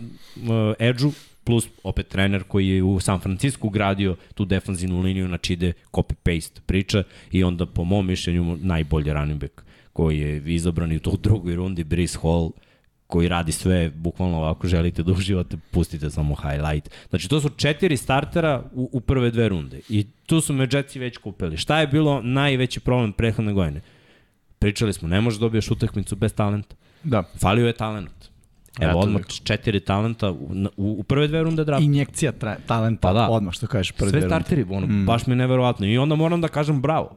edge-u 0.79 1.13
plus 1.45 1.69
opet 1.83 2.09
trener 2.09 2.43
koji 2.43 2.69
je 2.69 2.83
u 2.83 3.01
San 3.01 3.21
Francisco 3.21 3.69
gradio 3.69 4.17
tu 4.35 4.45
defanzivnu 4.45 5.01
liniju, 5.01 5.27
znači 5.27 5.53
ide 5.53 5.73
copy-paste 5.93 6.61
priča 6.67 7.03
i 7.33 7.45
onda 7.45 7.67
po 7.67 7.85
mom 7.85 8.07
mišljenju 8.07 8.59
najbolji 8.61 9.13
running 9.13 9.41
back 9.41 9.63
koji 9.93 10.19
je 10.19 10.43
izabran 10.55 10.93
i 10.93 10.97
u 10.97 11.01
tu 11.01 11.17
drugoj 11.17 11.55
rundi, 11.55 11.85
Brice 11.85 12.19
Hall, 12.23 12.51
koji 13.07 13.29
radi 13.29 13.53
sve, 13.53 13.91
bukvalno 13.91 14.43
ako 14.43 14.69
želite 14.69 15.03
da 15.03 15.13
uživate, 15.13 15.57
pustite 15.71 16.11
samo 16.11 16.35
highlight. 16.35 16.91
Znači, 17.11 17.29
to 17.29 17.41
su 17.41 17.49
četiri 17.49 17.97
startera 17.97 18.63
u, 18.75 18.91
u 18.93 19.01
prve 19.01 19.31
dve 19.31 19.49
runde. 19.49 19.81
I 19.89 20.07
tu 20.27 20.41
su 20.41 20.53
me 20.53 20.69
Jetsi 20.73 20.99
već 20.99 21.17
kupili. 21.17 21.57
Šta 21.57 21.81
je 21.81 21.87
bilo 21.87 22.23
najveći 22.23 22.81
problem 22.81 23.13
prethodne 23.13 23.53
godine? 23.53 23.81
Pričali 24.59 24.93
smo, 24.93 25.09
ne 25.09 25.21
možeš 25.21 25.39
da 25.39 25.45
dobiješ 25.45 25.71
utakmicu 25.71 26.17
bez 26.17 26.35
talenta. 26.35 26.77
Da. 27.05 27.23
Falio 27.39 27.67
je 27.67 27.73
talent. 27.73 28.37
Evo, 28.81 28.91
ja 28.91 28.97
odmah 28.97 29.23
četiri 29.45 29.81
talenta 29.81 30.31
u, 30.31 30.51
u, 30.77 30.97
u 30.99 31.03
prve 31.03 31.29
dve 31.29 31.43
runde 31.43 31.65
drafta. 31.65 31.85
Injekcija 31.85 32.33
tra, 32.33 32.57
talenta, 32.67 33.01
pa 33.01 33.13
da. 33.13 33.29
odmah 33.29 33.55
što 33.55 33.67
kažeš 33.67 33.93
prve 33.93 34.11
Sve 34.11 34.21
starteri, 34.21 34.67
ono, 34.71 34.87
mm. 34.87 35.07
baš 35.07 35.27
mi 35.27 35.33
je 35.33 35.37
neverovatno. 35.37 35.87
I 35.87 35.99
onda 35.99 36.15
moram 36.15 36.41
da 36.41 36.49
kažem 36.49 36.83
bravo. 36.83 37.17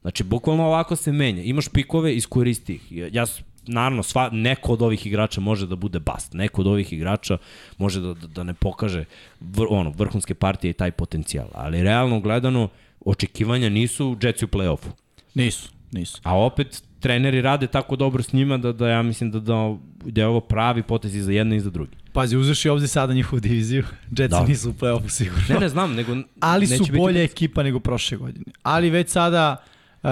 Znači, 0.00 0.24
bukvalno 0.24 0.66
ovako 0.66 0.96
se 0.96 1.12
menja. 1.12 1.42
Imaš 1.42 1.68
pikove, 1.68 2.14
iskoristi 2.14 2.74
ih. 2.74 2.92
Ja 2.92 3.26
naravno, 3.66 4.02
sva, 4.02 4.28
neko 4.32 4.72
od 4.72 4.82
ovih 4.82 5.06
igrača 5.06 5.40
može 5.40 5.66
da 5.66 5.76
bude 5.76 6.00
bast. 6.00 6.32
Neko 6.34 6.60
od 6.60 6.66
ovih 6.66 6.92
igrača 6.92 7.38
može 7.78 8.00
da, 8.00 8.14
da, 8.14 8.26
da 8.26 8.42
ne 8.42 8.54
pokaže 8.54 9.04
vr, 9.40 9.66
ono, 9.70 9.90
vrhunske 9.90 10.34
partije 10.34 10.70
i 10.70 10.74
taj 10.74 10.90
potencijal. 10.90 11.48
Ali 11.54 11.82
realno 11.82 12.20
gledano, 12.20 12.68
očekivanja 13.00 13.68
nisu 13.68 14.16
Jetsi 14.22 14.44
u 14.44 14.48
play-offu. 14.48 14.88
Nisu, 15.34 15.68
nisu. 15.92 16.20
A 16.22 16.38
opet, 16.38 16.82
treneri 17.00 17.40
rade 17.40 17.66
tako 17.66 17.96
dobro 17.96 18.22
s 18.22 18.32
njima 18.32 18.58
da, 18.58 18.72
da 18.72 18.88
ja 18.88 19.02
mislim 19.02 19.30
da, 19.30 19.40
da, 19.40 19.76
da 20.04 20.20
je 20.20 20.26
ovo 20.26 20.40
pravi 20.40 20.82
potez 20.82 21.14
i 21.14 21.22
za 21.22 21.32
jedne 21.32 21.56
i 21.56 21.60
za 21.60 21.70
drugi. 21.70 21.96
Pazi, 22.12 22.36
uzeš 22.36 22.64
i 22.64 22.68
ovde 22.68 22.88
sada 22.88 23.14
njihovu 23.14 23.40
diviziju. 23.40 23.84
Jetsi 24.10 24.28
da. 24.28 24.44
nisu 24.44 24.70
u 24.70 24.72
play-offu 24.72 25.08
sigurno. 25.08 25.44
Ne, 25.48 25.60
ne 25.60 25.68
znam, 25.68 25.94
nego... 25.94 26.16
Ali 26.40 26.66
su 26.66 26.84
bolja 26.96 27.20
biti... 27.20 27.32
ekipa 27.32 27.62
nego 27.62 27.80
prošle 27.80 28.16
godine. 28.16 28.44
Ali 28.62 28.90
već 28.90 29.10
sada 29.10 29.56
uh, 30.02 30.08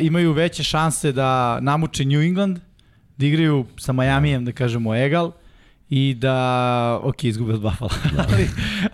imaju 0.00 0.32
veće 0.32 0.62
šanse 0.62 1.12
da 1.12 1.60
namuče 1.60 2.04
New 2.04 2.20
England 2.20 2.58
da 3.18 3.26
igraju 3.26 3.66
sa 3.76 3.92
Majamijem, 3.92 4.44
da 4.44 4.52
kažemo, 4.52 4.94
egal 4.94 5.32
i 5.90 6.14
da, 6.14 7.00
ok, 7.02 7.24
izgube 7.24 7.52
od 7.52 7.60
Buffalo, 7.60 7.90
da. 8.16 8.26
ali, 8.32 8.48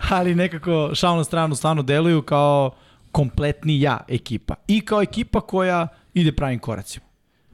ali 0.09 0.35
nekako 0.35 0.91
šalno 0.93 1.23
stranu 1.23 1.55
stvarno 1.55 1.83
deluju 1.83 2.21
kao 2.21 2.71
kompletnija 3.11 3.99
ekipa. 4.07 4.55
I 4.67 4.81
kao 4.81 5.01
ekipa 5.01 5.41
koja 5.41 5.87
ide 6.13 6.31
pravim 6.31 6.59
koracima. 6.59 7.05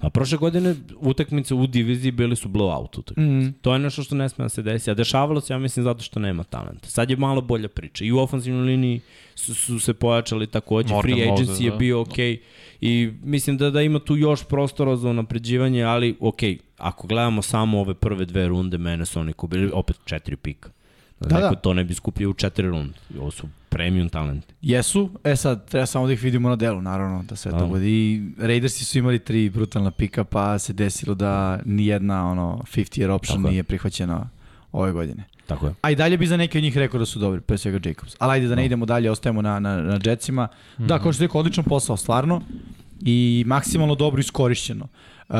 A 0.01 0.09
prošle 0.09 0.37
godine 0.37 0.75
utakmice 0.99 1.53
u 1.53 1.67
diviziji 1.67 2.11
bili 2.11 2.35
su 2.35 2.49
blowout 2.49 2.99
utakmice. 2.99 3.49
Mm. 3.49 3.53
To 3.61 3.73
je 3.73 3.79
nešto 3.79 4.03
što 4.03 4.15
ne 4.15 4.29
sme 4.29 4.45
da 4.45 4.49
se 4.49 4.61
desi. 4.61 4.91
A 4.91 4.93
dešavalo 4.93 5.41
se, 5.41 5.53
ja 5.53 5.57
mislim, 5.57 5.83
zato 5.83 6.03
što 6.03 6.19
nema 6.19 6.43
talenta. 6.43 6.89
Sad 6.89 7.09
je 7.09 7.17
malo 7.17 7.41
bolja 7.41 7.69
priča. 7.69 8.05
I 8.05 8.11
u 8.11 8.19
ofenzivnoj 8.19 8.65
liniji 8.65 9.01
su, 9.35 9.55
su 9.55 9.79
se 9.79 9.93
pojačali 9.93 10.47
takođe. 10.47 10.93
Morgan 10.93 11.13
Free 11.13 11.27
agency 11.27 11.47
Moses, 11.47 11.61
je 11.61 11.71
da. 11.71 11.77
bio 11.77 12.01
okej. 12.01 12.31
Okay. 12.31 12.39
I 12.81 13.11
mislim 13.23 13.57
da, 13.57 13.69
da 13.69 13.81
ima 13.81 13.99
tu 13.99 14.17
još 14.17 14.43
prostora 14.43 14.95
za 14.95 15.13
napređivanje, 15.13 15.83
ali 15.83 16.15
okej, 16.19 16.53
okay, 16.53 16.59
ako 16.77 17.07
gledamo 17.07 17.41
samo 17.41 17.79
ove 17.79 17.93
prve 17.93 18.25
dve 18.25 18.47
runde, 18.47 18.77
mene 18.77 19.05
su 19.05 19.19
oni 19.19 19.33
kubili 19.33 19.71
opet 19.73 19.95
četiri 20.05 20.35
pika. 20.35 20.69
Da, 21.19 21.35
Neko 21.35 21.55
da. 21.55 21.61
to 21.61 21.73
ne 21.73 21.83
bi 21.83 21.93
skupio 21.93 22.29
u 22.29 22.33
četiri 22.33 22.67
runde. 22.67 22.97
Ovo 23.19 23.31
su 23.31 23.47
premium 23.71 24.09
talenti. 24.09 24.53
Jesu, 24.61 25.09
e 25.23 25.35
sad 25.35 25.69
treba 25.69 25.85
samo 25.85 26.07
da 26.07 26.13
ih 26.13 26.23
vidimo 26.23 26.49
na 26.49 26.55
delu, 26.55 26.81
naravno, 26.81 27.23
da 27.23 27.35
sve 27.35 27.51
to 27.51 27.67
bude. 27.67 27.85
I 27.85 28.21
Raidersi 28.37 28.85
su 28.85 28.97
imali 28.97 29.19
tri 29.19 29.49
brutalna 29.49 29.91
pika, 29.91 30.23
pa 30.23 30.59
se 30.59 30.73
desilo 30.73 31.15
da 31.15 31.59
ni 31.65 31.87
jedna 31.87 32.31
ono 32.31 32.61
50 32.63 33.01
year 33.01 33.09
option 33.09 33.37
Tako 33.37 33.49
nije 33.49 33.59
je. 33.59 33.63
prihvaćena 33.63 34.29
ove 34.71 34.91
godine. 34.91 35.23
Tako 35.47 35.67
je. 35.67 35.73
A 35.81 35.91
i 35.91 35.95
dalje 35.95 36.17
bi 36.17 36.27
za 36.27 36.37
neke 36.37 36.57
od 36.57 36.63
njih 36.63 36.77
rekao 36.77 36.99
da 36.99 37.05
su 37.05 37.19
dobri, 37.19 37.41
pre 37.41 37.57
svega 37.57 37.89
Jacobs. 37.89 38.15
Ali 38.19 38.33
ajde 38.33 38.47
da 38.47 38.55
ne 38.55 38.61
no. 38.61 38.65
idemo 38.65 38.85
dalje, 38.85 39.11
ostajemo 39.11 39.41
na, 39.41 39.59
na, 39.59 39.81
na 39.81 39.99
Jetsima. 40.05 40.45
Mm 40.45 40.83
-hmm. 40.83 40.87
Da, 40.87 40.99
kao 40.99 41.13
što 41.13 41.23
je 41.23 41.27
rekao, 41.27 41.39
odličan 41.39 41.63
posao, 41.63 41.97
stvarno. 41.97 42.41
I 43.01 43.43
maksimalno 43.47 43.95
dobro 43.95 44.19
iskorišćeno. 44.19 44.87
Uh, 45.29 45.35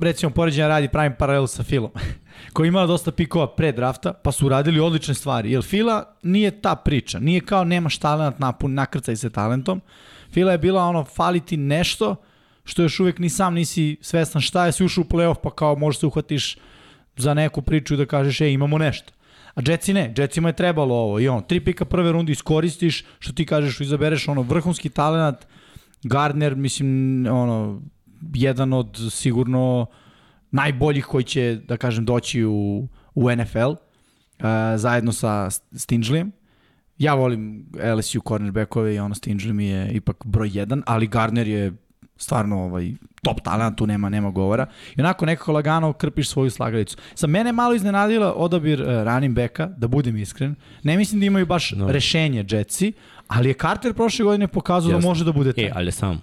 recimo, 0.00 0.30
poređenja 0.30 0.68
radi 0.68 0.88
pravim 0.88 1.12
paralel 1.18 1.46
sa 1.46 1.62
Filom, 1.62 1.90
koji 2.52 2.68
imala 2.68 2.86
dosta 2.86 3.12
pikova 3.12 3.54
pre 3.54 3.72
drafta, 3.72 4.12
pa 4.12 4.32
su 4.32 4.46
uradili 4.46 4.80
odlične 4.80 5.14
stvari. 5.14 5.52
Jer 5.52 5.62
Fila 5.62 6.16
nije 6.22 6.50
ta 6.60 6.74
priča, 6.74 7.18
nije 7.18 7.40
kao 7.40 7.64
nemaš 7.64 7.98
talent, 7.98 8.38
napun, 8.38 8.74
nakrcaj 8.74 9.16
se 9.16 9.30
talentom. 9.30 9.80
Fila 10.32 10.52
je 10.52 10.58
bila 10.58 10.84
ono, 10.84 11.04
faliti 11.04 11.56
nešto 11.56 12.16
što 12.64 12.82
još 12.82 13.00
uvek 13.00 13.18
ni 13.18 13.28
sam 13.28 13.54
nisi 13.54 13.96
svestan 14.00 14.42
šta 14.42 14.66
je, 14.66 14.72
si 14.72 14.84
ušao 14.84 15.02
u 15.02 15.10
playoff 15.10 15.40
pa 15.42 15.50
kao 15.50 15.76
možeš 15.76 16.00
se 16.00 16.06
uhvatiš 16.06 16.56
za 17.16 17.34
neku 17.34 17.62
priču 17.62 17.96
da 17.96 18.06
kažeš, 18.06 18.40
ej, 18.40 18.52
imamo 18.52 18.78
nešto. 18.78 19.12
A 19.54 19.62
Jetsi 19.66 19.94
ne, 19.94 20.14
Jetsima 20.16 20.48
je 20.48 20.56
trebalo 20.56 20.94
ovo 20.94 21.20
i 21.20 21.28
ono, 21.28 21.40
tri 21.40 21.60
pika 21.60 21.84
prve 21.84 22.12
runde 22.12 22.32
iskoristiš, 22.32 23.04
što 23.18 23.32
ti 23.32 23.46
kažeš, 23.46 23.80
izabereš 23.80 24.28
ono 24.28 24.42
vrhunski 24.42 24.88
talent, 24.88 25.36
Gardner, 26.02 26.56
mislim, 26.56 27.26
ono, 27.26 27.82
jedan 28.34 28.72
od 28.72 28.98
sigurno 29.10 29.86
najboljih 30.50 31.04
koji 31.04 31.24
će, 31.24 31.60
da 31.68 31.76
kažem, 31.76 32.04
doći 32.04 32.44
u, 32.44 32.88
u 33.14 33.30
NFL, 33.30 33.68
uh, 33.68 33.76
zajedno 34.76 35.12
sa 35.12 35.50
Stingleyem. 35.72 36.30
Ja 36.98 37.14
volim 37.14 37.66
LSU 37.96 38.20
cornerbackove 38.28 38.94
i 38.94 38.98
ono 38.98 39.14
Stingley 39.14 39.52
mi 39.52 39.66
je 39.66 39.90
ipak 39.92 40.16
broj 40.24 40.48
1, 40.48 40.82
ali 40.86 41.06
Gardner 41.06 41.48
je 41.48 41.72
stvarno 42.18 42.64
ovaj, 42.64 42.92
top 43.22 43.40
talent, 43.40 43.78
tu 43.78 43.86
nema, 43.86 44.08
nema 44.08 44.30
govora. 44.30 44.66
I 44.96 45.00
onako 45.00 45.26
nekako 45.26 45.52
lagano 45.52 45.92
krpiš 45.92 46.28
svoju 46.28 46.50
slagalicu. 46.50 46.96
Sa 47.14 47.26
mene 47.26 47.52
malo 47.52 47.74
iznenadila 47.74 48.32
odabir 48.32 48.82
uh, 48.82 48.88
running 48.88 49.36
backa, 49.36 49.66
da 49.66 49.88
budem 49.88 50.16
iskren. 50.16 50.54
Ne 50.82 50.96
mislim 50.96 51.20
da 51.20 51.26
imaju 51.26 51.46
baš 51.46 51.70
no. 51.70 51.92
rešenje 51.92 52.44
Jetsi, 52.48 52.92
ali 53.28 53.48
je 53.48 53.54
Carter 53.54 53.94
prošle 53.94 54.24
godine 54.24 54.48
pokazao 54.48 54.90
Jasne. 54.90 55.02
da 55.02 55.08
može 55.08 55.24
da 55.24 55.32
bude 55.32 55.52
taj. 55.52 55.64
E, 55.64 55.72
ali 55.74 55.92
sam. 55.92 56.22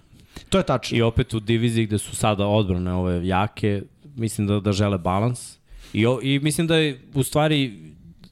To 0.50 0.58
je 0.58 0.64
tačno. 0.64 0.98
I 0.98 1.02
opet 1.02 1.34
u 1.34 1.40
diviziji 1.40 1.86
gde 1.86 1.98
su 1.98 2.16
sada 2.16 2.46
odbrane 2.46 2.94
ove 2.94 3.28
jake, 3.28 3.82
mislim 4.16 4.48
da, 4.48 4.60
da 4.60 4.72
žele 4.72 4.98
balans. 4.98 5.58
I, 5.94 6.06
o, 6.06 6.20
I 6.24 6.40
mislim 6.40 6.68
da 6.68 6.76
je 6.76 7.02
u 7.14 7.24
stvari 7.24 7.80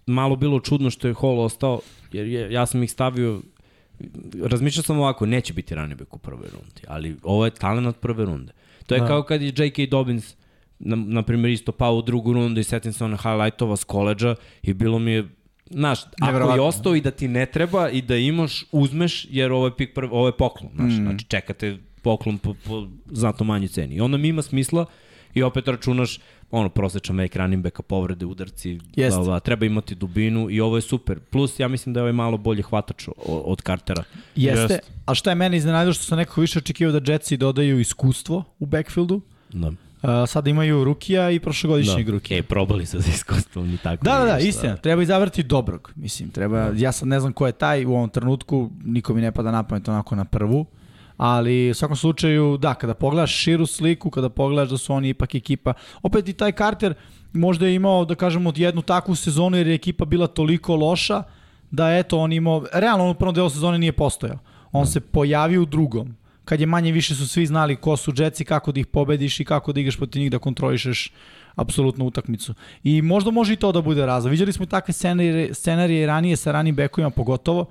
malo 0.05 0.35
bilo 0.35 0.59
čudno 0.59 0.89
što 0.89 1.07
je 1.07 1.13
Hall 1.13 1.39
ostao, 1.39 1.81
jer 2.11 2.27
je, 2.27 2.51
ja 2.51 2.65
sam 2.65 2.83
ih 2.83 2.91
stavio 2.91 3.41
razmišljao 4.41 4.83
sam 4.83 4.99
ovako, 4.99 5.25
neće 5.25 5.53
biti 5.53 5.75
running 5.75 5.99
back 5.99 6.15
u 6.15 6.17
prvoj 6.17 6.47
rundi, 6.51 6.81
ali 6.87 7.15
ovo 7.23 7.45
je 7.45 7.51
talent 7.51 7.87
od 7.87 7.95
prve 7.95 8.25
runde. 8.25 8.51
To 8.87 8.95
je 8.95 9.01
da. 9.01 9.07
kao 9.07 9.23
kad 9.23 9.41
je 9.41 9.53
J.K. 9.57 9.85
Dobbins 9.91 10.35
na, 10.79 10.95
na 10.95 11.21
primjer 11.21 11.51
isto 11.51 11.71
pao 11.71 11.95
u 11.95 12.01
drugu 12.01 12.33
rundu 12.33 12.59
i 12.59 12.63
setim 12.63 12.93
se 12.93 13.03
one 13.03 13.17
highlightova 13.17 13.75
s 13.75 13.83
koleđa 13.83 14.35
i 14.61 14.73
bilo 14.73 14.99
mi 14.99 15.11
je 15.11 15.27
Znaš, 15.69 15.99
ako 16.21 16.53
je 16.53 16.61
ostao 16.61 16.95
i 16.95 17.01
da 17.01 17.11
ti 17.11 17.27
ne 17.27 17.45
treba 17.45 17.89
i 17.89 18.01
da 18.01 18.15
imaš, 18.15 18.65
uzmeš, 18.71 19.27
jer 19.29 19.51
ovo 19.51 19.65
je, 19.65 19.75
pik 19.75 19.93
prv, 19.95 20.09
ovo 20.11 20.27
je 20.27 20.37
poklon, 20.37 20.71
znaš, 20.75 20.93
mm. 20.93 21.03
znači 21.03 21.25
čekate 21.25 21.77
poklon 22.01 22.37
po, 22.37 22.53
po 22.53 22.87
znatno 23.11 23.45
manjoj 23.45 23.67
ceni. 23.67 23.95
I 23.95 24.01
onda 24.01 24.17
mi 24.17 24.27
ima 24.27 24.41
smisla 24.41 24.85
i 25.33 25.43
opet 25.43 25.67
računaš 25.67 26.19
ono 26.51 26.69
prosečan 26.69 27.15
make 27.15 27.39
running 27.39 27.63
backa, 27.63 27.83
povrede, 27.83 28.25
udarci, 28.25 28.79
bla, 28.95 29.23
bla, 29.23 29.39
treba 29.39 29.65
imati 29.65 29.95
dubinu 29.95 30.49
i 30.49 30.61
ovo 30.61 30.77
je 30.77 30.81
super. 30.81 31.19
Plus 31.19 31.59
ja 31.59 31.67
mislim 31.67 31.93
da 31.93 31.99
je 31.99 32.01
ovaj 32.01 32.13
malo 32.13 32.37
bolje 32.37 32.63
hvatač 32.63 33.07
od 33.25 33.61
Cartera. 33.61 34.03
Jeste, 34.35 34.73
Jest. 34.73 34.91
a 35.05 35.15
šta 35.15 35.31
je 35.31 35.35
meni 35.35 35.57
iznenadilo 35.57 35.93
što 35.93 36.03
sam 36.03 36.17
nekako 36.17 36.41
više 36.41 36.59
očekivao 36.59 36.99
da 36.99 37.11
Jetsi 37.11 37.37
dodaju 37.37 37.79
iskustvo 37.79 38.43
u 38.59 38.65
backfieldu? 38.65 39.21
Da. 39.53 39.67
Uh, 39.67 40.09
sada 40.27 40.49
imaju 40.49 40.83
Rukija 40.83 41.31
i 41.31 41.39
prošlogodišnjeg 41.39 42.05
da. 42.05 42.11
Rukija. 42.11 42.39
Okay, 42.39 42.45
probali 42.45 42.85
su 42.85 42.99
za 42.99 43.09
iskustvom 43.11 43.69
ni 43.69 43.77
tako. 43.77 44.05
Da, 44.05 44.19
da, 44.19 44.25
da, 44.25 44.35
ništa. 44.35 44.49
istina. 44.49 44.77
Treba 44.77 45.01
izabrati 45.01 45.43
dobrog. 45.43 45.91
Mislim, 45.95 46.29
treba, 46.29 46.71
ja 46.75 46.91
sad 46.91 47.07
ne 47.07 47.19
znam 47.19 47.33
ko 47.33 47.45
je 47.45 47.51
taj 47.51 47.85
u 47.85 47.93
ovom 47.93 48.09
trenutku, 48.09 48.69
niko 48.85 49.13
mi 49.13 49.21
ne 49.21 49.31
pada 49.31 49.51
na 49.51 49.63
pamet 49.63 49.89
onako 49.89 50.15
na 50.15 50.25
prvu, 50.25 50.65
ali 51.17 51.71
u 51.71 51.73
svakom 51.73 51.97
slučaju, 51.97 52.57
da, 52.57 52.73
kada 52.73 52.93
pogledaš 52.93 53.35
širu 53.35 53.65
sliku, 53.65 54.09
kada 54.09 54.29
pogledaš 54.29 54.69
da 54.69 54.77
su 54.77 54.93
oni 54.93 55.09
ipak 55.09 55.35
ekipa, 55.35 55.73
opet 56.03 56.27
i 56.27 56.33
taj 56.33 56.51
Carter 56.51 56.93
možda 57.33 57.67
je 57.67 57.75
imao, 57.75 58.05
da 58.05 58.15
kažemo, 58.15 58.53
jednu 58.55 58.81
takvu 58.81 59.15
sezonu 59.15 59.57
jer 59.57 59.67
je 59.67 59.75
ekipa 59.75 60.05
bila 60.05 60.27
toliko 60.27 60.75
loša, 60.75 61.23
da 61.71 61.95
eto, 61.97 62.19
on 62.19 62.33
imao, 62.33 62.65
realno 62.73 63.03
on 63.03 63.11
u 63.11 63.13
prvom 63.13 63.35
delu 63.35 63.49
sezone 63.49 63.77
nije 63.77 63.91
postojao. 63.91 64.37
On 64.71 64.87
se 64.87 64.99
pojavio 64.99 65.61
u 65.61 65.65
drugom 65.65 66.15
kad 66.45 66.59
je 66.59 66.65
manje 66.65 66.91
više 66.91 67.15
su 67.15 67.27
svi 67.27 67.45
znali 67.45 67.75
ko 67.75 67.97
su 67.97 68.13
Jetsi, 68.17 68.45
kako 68.45 68.71
da 68.71 68.79
ih 68.79 68.87
pobediš 68.87 69.39
i 69.39 69.45
kako 69.45 69.73
da 69.73 69.79
igraš 69.79 69.97
protiv 69.97 70.19
njih 70.19 70.31
da 70.31 70.39
kontrolišeš 70.39 71.11
apsolutnu 71.55 72.05
utakmicu. 72.05 72.53
I 72.83 73.01
možda 73.01 73.31
može 73.31 73.53
i 73.53 73.55
to 73.55 73.71
da 73.71 73.81
bude 73.81 74.05
razlog. 74.05 74.31
Viđali 74.31 74.53
smo 74.53 74.65
takve 74.65 74.93
scenarije, 74.93 75.53
scenarije 75.53 76.07
ranije 76.07 76.35
sa 76.35 76.51
ranim 76.51 76.75
bekovima 76.75 77.09
pogotovo, 77.09 77.65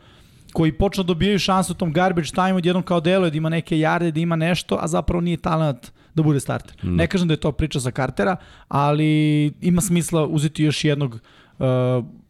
koji 0.53 0.73
počnu 0.73 1.05
dobijaju 1.05 1.39
šansu 1.39 1.73
u 1.73 1.77
tom 1.77 1.93
garbage 1.93 2.29
time 2.29 2.55
odjednom 2.55 2.83
kao 2.83 3.01
deluje 3.01 3.31
da 3.31 3.37
ima 3.37 3.49
neke 3.49 3.79
jarde, 3.79 4.11
da 4.11 4.21
ima 4.21 4.37
nešto, 4.37 4.79
a 4.81 4.89
zapravo 4.89 5.21
nije 5.21 5.37
talent 5.37 5.93
da 6.15 6.23
bude 6.23 6.41
starter. 6.41 6.77
Mm. 6.83 6.97
Ne 6.97 7.07
kažem 7.07 7.29
da 7.29 7.35
je 7.35 7.41
to 7.41 7.53
priča 7.53 7.79
za 7.79 7.91
Cartera, 7.91 8.37
ali 8.69 9.47
ima 9.61 9.81
smisla 9.81 10.27
uzeti 10.27 10.65
još 10.65 10.85
jednog 10.85 11.15
uh, 11.15 11.67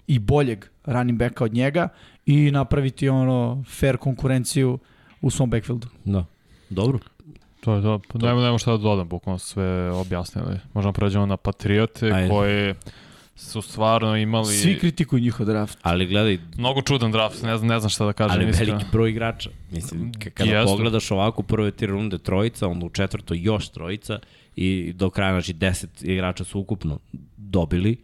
i 0.06 0.18
boljeg 0.18 0.64
running 0.84 1.18
backa 1.18 1.44
od 1.44 1.54
njega 1.54 1.88
i 2.26 2.50
napraviti 2.50 3.08
ono 3.08 3.64
fair 3.68 3.96
konkurenciju 3.96 4.78
u 5.20 5.30
svom 5.30 5.50
backfieldu. 5.50 5.88
Da. 6.04 6.24
Dobro. 6.70 6.98
To 7.60 7.74
je 7.74 7.82
to. 7.82 8.00
Pa 8.08 8.18
Nemo, 8.18 8.40
nemo 8.40 8.58
šta 8.58 8.70
da 8.70 8.76
dodam, 8.76 9.08
bukvalno 9.08 9.38
sve 9.38 9.90
objasnili. 9.90 10.58
Možemo 10.74 10.92
pređemo 10.92 11.26
na 11.26 11.36
Patriote 11.36 12.12
Ajde. 12.12 12.28
koje 12.28 12.74
su 13.34 13.62
stvarno 13.62 14.16
imali... 14.16 14.54
Svi 14.54 14.78
kritikuju 14.78 15.20
njihov 15.20 15.46
draft. 15.46 15.78
Ali 15.82 16.06
gledaj... 16.06 16.38
Mnogo 16.56 16.82
čudan 16.82 17.12
draft, 17.12 17.42
ne 17.42 17.56
znam, 17.56 17.68
ne 17.68 17.80
znam 17.80 17.90
šta 17.90 18.04
da 18.04 18.12
kažem. 18.12 18.40
Ali 18.40 18.50
iskreno. 18.50 18.72
veliki 18.72 18.90
broj 18.92 19.10
igrača. 19.10 19.50
Mislim, 19.70 20.12
kada 20.34 20.50
Jesu. 20.50 20.72
pogledaš 20.72 21.10
ovako 21.10 21.42
prve 21.42 21.70
tri 21.70 21.86
runde 21.86 22.18
trojica, 22.18 22.68
onda 22.68 22.86
u 22.86 22.90
četvrtoj 22.90 23.38
još 23.40 23.68
trojica 23.68 24.18
i 24.56 24.92
do 24.92 25.10
kraja, 25.10 25.32
znači 25.32 25.52
deset 25.52 26.02
igrača 26.02 26.44
su 26.44 26.60
ukupno 26.60 26.98
dobili. 27.36 27.96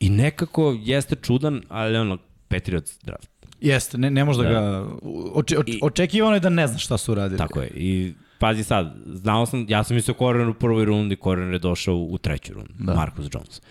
I 0.00 0.10
nekako 0.10 0.76
jeste 0.82 1.16
čudan, 1.16 1.62
ali 1.68 1.96
ono, 1.96 2.18
Patriots 2.48 2.98
draft. 3.02 3.28
Jeste, 3.60 3.98
ne, 3.98 4.10
ne 4.10 4.24
može 4.24 4.42
da, 4.42 4.48
da 4.48 4.60
ga... 4.60 4.86
Oče, 5.34 5.58
oče, 5.58 5.78
očekivano 5.82 6.36
je 6.36 6.40
da 6.40 6.48
ne 6.48 6.66
zna 6.66 6.78
šta 6.78 6.98
su 6.98 7.12
uradili. 7.12 7.38
Tako 7.38 7.60
je. 7.60 7.70
I 7.74 8.14
pazi 8.38 8.64
sad, 8.64 8.96
znao 9.06 9.46
sam, 9.46 9.66
ja 9.68 9.84
sam 9.84 9.96
mislio 9.96 10.14
Koren 10.14 10.48
u 10.48 10.54
prvoj 10.54 10.84
rundi, 10.84 11.16
Koren 11.16 11.52
je 11.52 11.58
došao 11.58 11.94
u 11.94 12.18
treću 12.18 12.52
rundu, 12.54 12.72
da. 12.78 12.94
Marcus 12.94 13.26
Jones. 13.32 13.58
Uh, 13.58 13.64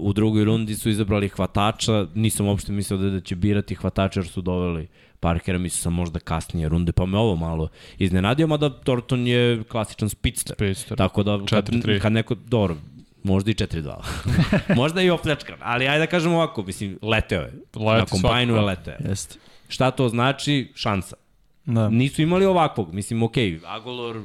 u 0.00 0.12
drugoj 0.12 0.44
rundi 0.44 0.74
su 0.74 0.90
izabrali 0.90 1.28
hvatača, 1.28 2.06
nisam 2.14 2.46
uopšte 2.46 2.72
mislio 2.72 2.98
da, 2.98 3.10
da 3.10 3.20
će 3.20 3.36
birati 3.36 3.74
hvatača 3.74 4.20
jer 4.20 4.26
su 4.26 4.40
doveli 4.40 4.88
Parkera, 5.20 5.58
mislio 5.58 5.82
sam 5.82 5.94
možda 5.94 6.18
kasnije 6.18 6.68
runde, 6.68 6.92
pa 6.92 7.06
me 7.06 7.18
ovo 7.18 7.36
malo 7.36 7.68
iznenadio, 7.98 8.46
mada 8.46 8.70
Thornton 8.70 9.26
je 9.26 9.64
klasičan 9.64 10.08
spitster. 10.08 10.56
Spitster. 10.56 10.96
Tako 10.98 11.22
da 11.22 11.38
kad, 11.50 11.70
kad 12.02 12.12
neko, 12.12 12.34
dobro, 12.34 12.76
Možda 13.22 13.50
i 13.50 13.54
4-2. 13.54 13.94
Možda 14.80 15.02
i 15.02 15.10
opljačkan. 15.10 15.56
Ali 15.62 15.88
ajde 15.88 15.98
da 15.98 16.06
kažemo 16.06 16.34
ovako, 16.36 16.62
mislim, 16.62 16.98
leteo 17.02 17.40
je. 17.40 17.52
Leti 17.74 18.00
Na 18.00 18.06
kombajnu 18.06 18.54
je 18.54 18.60
leteo. 18.60 18.94
Jeste. 19.08 19.38
Šta 19.68 19.90
to 19.90 20.08
znači? 20.08 20.72
Šansa. 20.74 21.16
Da. 21.64 21.88
Nisu 21.88 22.22
imali 22.22 22.44
ovakvog. 22.44 22.94
Mislim, 22.94 23.22
ok, 23.22 23.34
Agolor, 23.66 24.16
uh, 24.16 24.24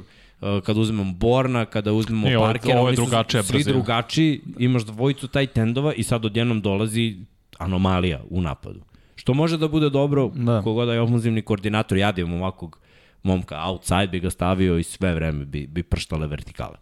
kada 0.64 0.80
uzmemo 0.80 1.12
Borna, 1.12 1.64
kada 1.64 1.92
uzmemo 1.92 2.26
Nije, 2.26 2.38
Parkera, 2.38 2.80
ovo 2.80 2.88
je 2.88 2.96
drugačije 2.96 3.42
svi 3.42 3.52
brzina. 3.52 3.72
drugačiji, 3.72 4.40
imaš 4.58 4.82
dvojicu 4.84 5.28
taj 5.28 5.46
tendova 5.46 5.92
i 5.94 6.02
sad 6.02 6.24
odjednom 6.24 6.60
dolazi 6.60 7.16
anomalija 7.58 8.20
u 8.30 8.40
napadu. 8.40 8.80
Što 9.16 9.34
može 9.34 9.58
da 9.58 9.68
bude 9.68 9.90
dobro, 9.90 10.30
da. 10.34 10.62
kogoda 10.62 10.92
je 10.92 11.00
ofenzivni 11.00 11.42
koordinator, 11.42 11.98
ja 11.98 12.12
da 12.12 12.20
imam 12.20 12.42
ovakvog 12.42 12.78
momka 13.22 13.68
outside, 13.68 14.06
bi 14.06 14.20
ga 14.20 14.30
stavio 14.30 14.78
i 14.78 14.82
sve 14.82 15.14
vreme 15.14 15.44
bi, 15.44 15.66
bi 15.66 15.82
prštale 15.82 16.26
vertikale. 16.26 16.76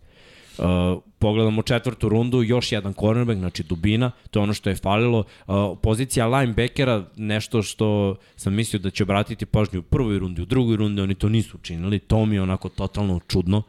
Uh, 0.59 1.03
pogledamo 1.19 1.62
četvrtu 1.62 2.09
rundu, 2.09 2.43
još 2.43 2.73
jedan 2.73 2.95
cornerback, 2.95 3.38
znači 3.38 3.62
dubina, 3.62 4.11
to 4.31 4.38
je 4.38 4.43
ono 4.43 4.55
što 4.55 4.71
je 4.71 4.77
falilo. 4.77 5.25
Uh, 5.47 5.55
pozicija 5.83 6.27
linebackera, 6.27 7.05
nešto 7.17 7.62
što 7.62 8.17
sam 8.37 8.55
mislio 8.55 8.81
da 8.81 8.91
će 8.91 9.03
obratiti 9.03 9.47
pažnju 9.47 9.81
u 9.81 9.83
prvoj 9.83 10.19
rundi, 10.19 10.43
u 10.43 10.47
drugoj 10.47 10.77
rundi, 10.77 11.01
oni 11.01 11.15
to 11.15 11.29
nisu 11.29 11.57
učinili, 11.57 11.99
to 11.99 12.27
mi 12.27 12.35
je 12.35 12.43
onako 12.43 12.69
totalno 12.69 13.21
čudno. 13.29 13.62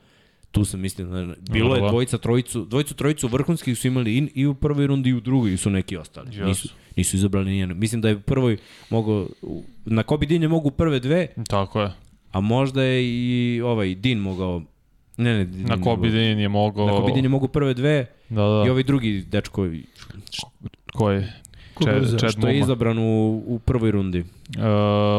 Tu 0.51 0.65
sam 0.65 0.79
mislio 0.79 1.07
da 1.07 1.33
bilo 1.51 1.75
je 1.75 1.81
dvojica, 1.89 2.17
trojicu, 2.17 2.65
dvojicu, 2.65 2.93
trojicu 2.93 3.27
vrhunskih 3.27 3.77
su 3.77 3.87
imali 3.87 4.17
i, 4.17 4.31
i 4.35 4.45
u 4.45 4.53
prvoj 4.53 4.87
rundi 4.87 5.09
i 5.09 5.13
u 5.13 5.21
drugoj 5.21 5.57
su 5.57 5.69
neki 5.69 5.97
ostali. 5.97 6.31
Yes. 6.31 6.45
Nisu, 6.45 6.69
nisu 6.95 7.15
izabrali 7.15 7.51
nijedno. 7.51 7.75
Mislim 7.75 8.01
da 8.01 8.09
je 8.09 8.15
u 8.15 8.21
prvoj 8.21 8.57
mogao, 8.89 9.27
na 9.85 10.03
Kobe 10.03 10.25
Din 10.25 10.41
je 10.41 10.47
mogu 10.47 10.71
prve 10.71 10.99
dve. 10.99 11.27
Tako 11.47 11.81
je. 11.81 11.91
A 12.31 12.39
možda 12.39 12.83
je 12.83 13.05
i 13.05 13.61
ovaj 13.61 13.95
Din 13.95 14.17
mogao 14.19 14.61
Ne, 15.17 15.37
ne. 15.37 15.45
Na 15.45 15.81
Kobidin 15.81 16.39
je 16.39 16.49
mogao... 16.49 16.85
Na 16.85 16.91
Kobidin 16.91 17.25
je 17.25 17.29
mogao 17.29 17.47
prve 17.47 17.73
dve 17.73 18.05
da, 18.29 18.41
da. 18.41 18.63
i 18.67 18.69
ovi 18.69 18.83
drugi 18.83 19.21
dečko... 19.21 19.67
Ko 20.93 21.11
je? 21.11 21.33
Chad, 21.81 22.19
Chad 22.19 22.31
što 22.31 22.47
je 22.47 22.59
izabran 22.59 22.97
u, 22.97 23.43
u 23.47 23.59
prvoj 23.59 23.91
rundi. 23.91 24.19
Uh, 24.19 24.63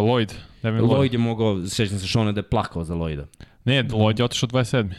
Lloyd. 0.05 0.33
Devin 0.63 0.81
Lloyd. 0.81 0.97
Lloyd 0.97 1.13
je 1.13 1.19
mogao, 1.19 1.67
sećam 1.67 1.99
se 1.99 2.07
Šone 2.07 2.33
da 2.33 2.39
je 2.39 2.49
plakao 2.49 2.85
za 2.85 2.95
Lloyda. 2.95 3.25
Ne, 3.65 3.85
Lloyd 3.85 4.19
je 4.19 4.25
otišao 4.25 4.49
27. 4.49 4.93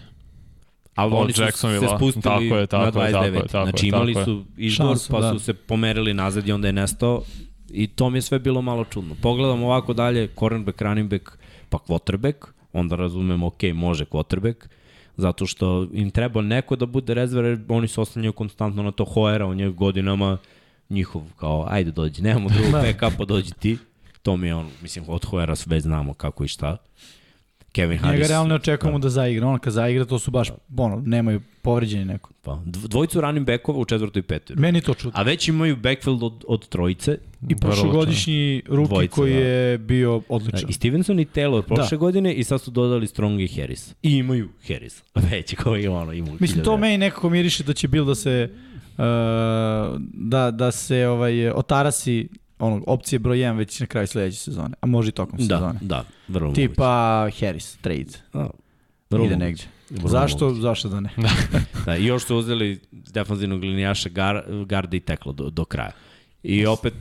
Ali 0.96 1.14
oni 1.14 1.34
su 1.34 1.44
se 1.52 1.88
spustili 1.98 2.22
tako 2.22 2.42
je, 2.42 2.68
tako 2.68 2.86
na 2.86 2.92
29. 2.92 3.12
Tako 3.12 3.26
je, 3.26 3.48
tako 3.48 3.70
znači 3.70 3.88
imali 3.88 4.14
tako 4.14 4.26
su 4.26 4.46
izbor, 4.58 4.88
Šansu, 4.88 5.12
pa 5.12 5.20
da. 5.20 5.34
su 5.34 5.40
se 5.40 5.54
pomerili 5.54 6.14
nazad 6.14 6.48
i 6.48 6.52
onda 6.52 6.68
je 6.68 6.74
nestao. 6.74 7.22
I 7.70 7.88
to 7.88 8.10
mi 8.10 8.18
je 8.18 8.22
sve 8.22 8.40
bilo 8.40 8.62
malo 8.62 8.86
čudno. 8.86 9.16
Pogledam 9.22 9.64
ovako 9.64 9.94
dalje, 9.94 10.30
cornerback, 10.40 10.82
running 10.82 11.10
back, 11.10 11.24
pa 11.70 11.78
quarterback, 11.78 12.34
onda 12.74 12.96
razumemo, 12.96 13.48
ok, 13.48 13.64
može 13.74 14.06
quarterback, 14.06 14.56
zato 15.18 15.46
što 15.46 15.88
im 15.94 16.12
treba 16.12 16.42
neko 16.42 16.76
da 16.76 16.86
bude 16.86 17.14
rezervar, 17.14 17.58
oni 17.70 17.88
se 17.88 18.02
oslanjaju 18.02 18.34
konstantno 18.34 18.84
na 18.84 18.92
to 18.92 19.06
Hoera, 19.06 19.46
on 19.46 19.60
je 19.60 19.70
godinama 19.70 20.38
njihov, 20.90 21.22
kao, 21.40 21.66
ajde 21.70 21.92
dođi, 21.92 22.22
nemamo 22.22 22.50
drugog 22.50 22.72
da. 22.72 22.82
backupa, 22.82 23.26
dođi 23.26 23.52
ti. 23.60 23.78
To 24.22 24.38
mi 24.38 24.48
je 24.48 24.56
on, 24.56 24.70
mislim, 24.82 25.06
od 25.08 25.26
Hoera 25.26 25.56
već 25.66 25.84
znamo 25.84 26.14
kako 26.14 26.44
i 26.44 26.48
šta. 26.48 26.78
Kevin 27.76 27.98
Harris. 27.98 28.20
Njega 28.20 28.28
realno 28.28 28.56
očekujemo 28.56 29.00
da. 29.00 29.04
da 29.04 29.10
zaigra. 29.10 29.48
On 29.48 29.60
kad 29.60 29.74
zaigra, 29.74 30.06
to 30.06 30.20
su 30.20 30.32
baš, 30.32 30.50
da. 30.68 30.84
ono, 30.84 31.04
nemaju 31.06 31.42
povređeni 31.62 32.06
neko. 32.06 32.30
Pa, 32.42 32.62
dvojicu 32.66 33.22
running 33.22 33.48
backova 33.48 33.80
u 33.80 33.86
četvrtoj 33.86 34.20
i 34.20 34.24
petoj. 34.24 34.56
Meni 34.56 34.82
to 34.82 34.94
čudno. 34.94 35.20
A 35.20 35.24
već 35.24 35.48
imaju 35.48 35.76
backfield 35.76 36.24
od, 36.24 36.44
od 36.48 36.68
trojice. 36.68 37.18
I 37.50 37.56
prošlogodišnji 37.56 38.62
ruki 38.68 38.90
Dvojica, 38.90 39.16
koji 39.16 39.34
da. 39.34 39.40
je 39.40 39.78
bio 39.78 40.22
odličan. 40.30 40.62
Da, 40.62 40.68
I 40.70 40.74
Stevenson 40.74 41.20
i 41.20 41.26
Taylor 41.26 41.62
prošle 41.62 41.98
da. 41.98 41.98
godine 41.98 42.34
i 42.34 42.44
sad 42.44 42.62
su 42.62 42.72
dodali 42.72 43.08
Strong 43.08 43.42
i 43.42 43.48
Harris. 43.48 43.96
I 44.04 44.18
imaju 44.18 44.50
Harris. 44.68 45.04
Već 45.32 45.56
koji 45.56 45.88
ono 45.88 46.14
imaju. 46.14 46.38
Mislim, 46.40 46.64
to 46.64 46.78
meni 46.78 46.98
nekako 46.98 47.30
miriše 47.30 47.64
da 47.64 47.74
će 47.74 47.88
bil 47.88 48.06
da 48.06 48.16
se 48.16 48.50
uh, 48.52 49.06
da, 50.14 50.52
da 50.52 50.72
se 50.72 51.08
ovaj, 51.08 51.50
otarasi 51.50 52.28
onog 52.60 52.84
opcije 52.88 53.20
broj 53.20 53.38
1 53.38 53.58
već 53.58 53.80
na 53.80 53.86
kraju 53.86 54.08
sledeće 54.08 54.38
sezone, 54.38 54.76
a 54.82 54.86
može 54.86 55.10
i 55.10 55.12
tokom 55.12 55.40
da, 55.40 55.44
sezone. 55.44 55.80
Da, 55.82 56.04
vrlo 56.28 56.54
Tipa 56.54 57.20
moguće. 57.20 57.46
Harris, 57.46 57.78
trade. 57.82 58.12
A, 58.34 58.48
vrlo 59.10 59.26
Ide 59.26 59.38
negde. 59.38 59.64
Vrlo 59.90 60.10
zašto, 60.10 60.46
moguće. 60.46 60.62
zašto 60.62 60.90
da 60.90 61.00
ne? 61.00 61.10
da. 61.18 61.30
da, 61.86 61.98
I 61.98 62.06
još 62.06 62.26
su 62.26 62.38
uzeli 62.38 62.80
defanzivnog 62.92 63.64
linijaša 63.64 64.10
gar, 64.10 64.44
garda 64.66 64.98
i 64.98 65.00
teklo 65.00 65.34
do, 65.34 65.50
do 65.50 65.66
kraja. 65.66 65.92
I 66.44 66.66
opet, 66.66 66.94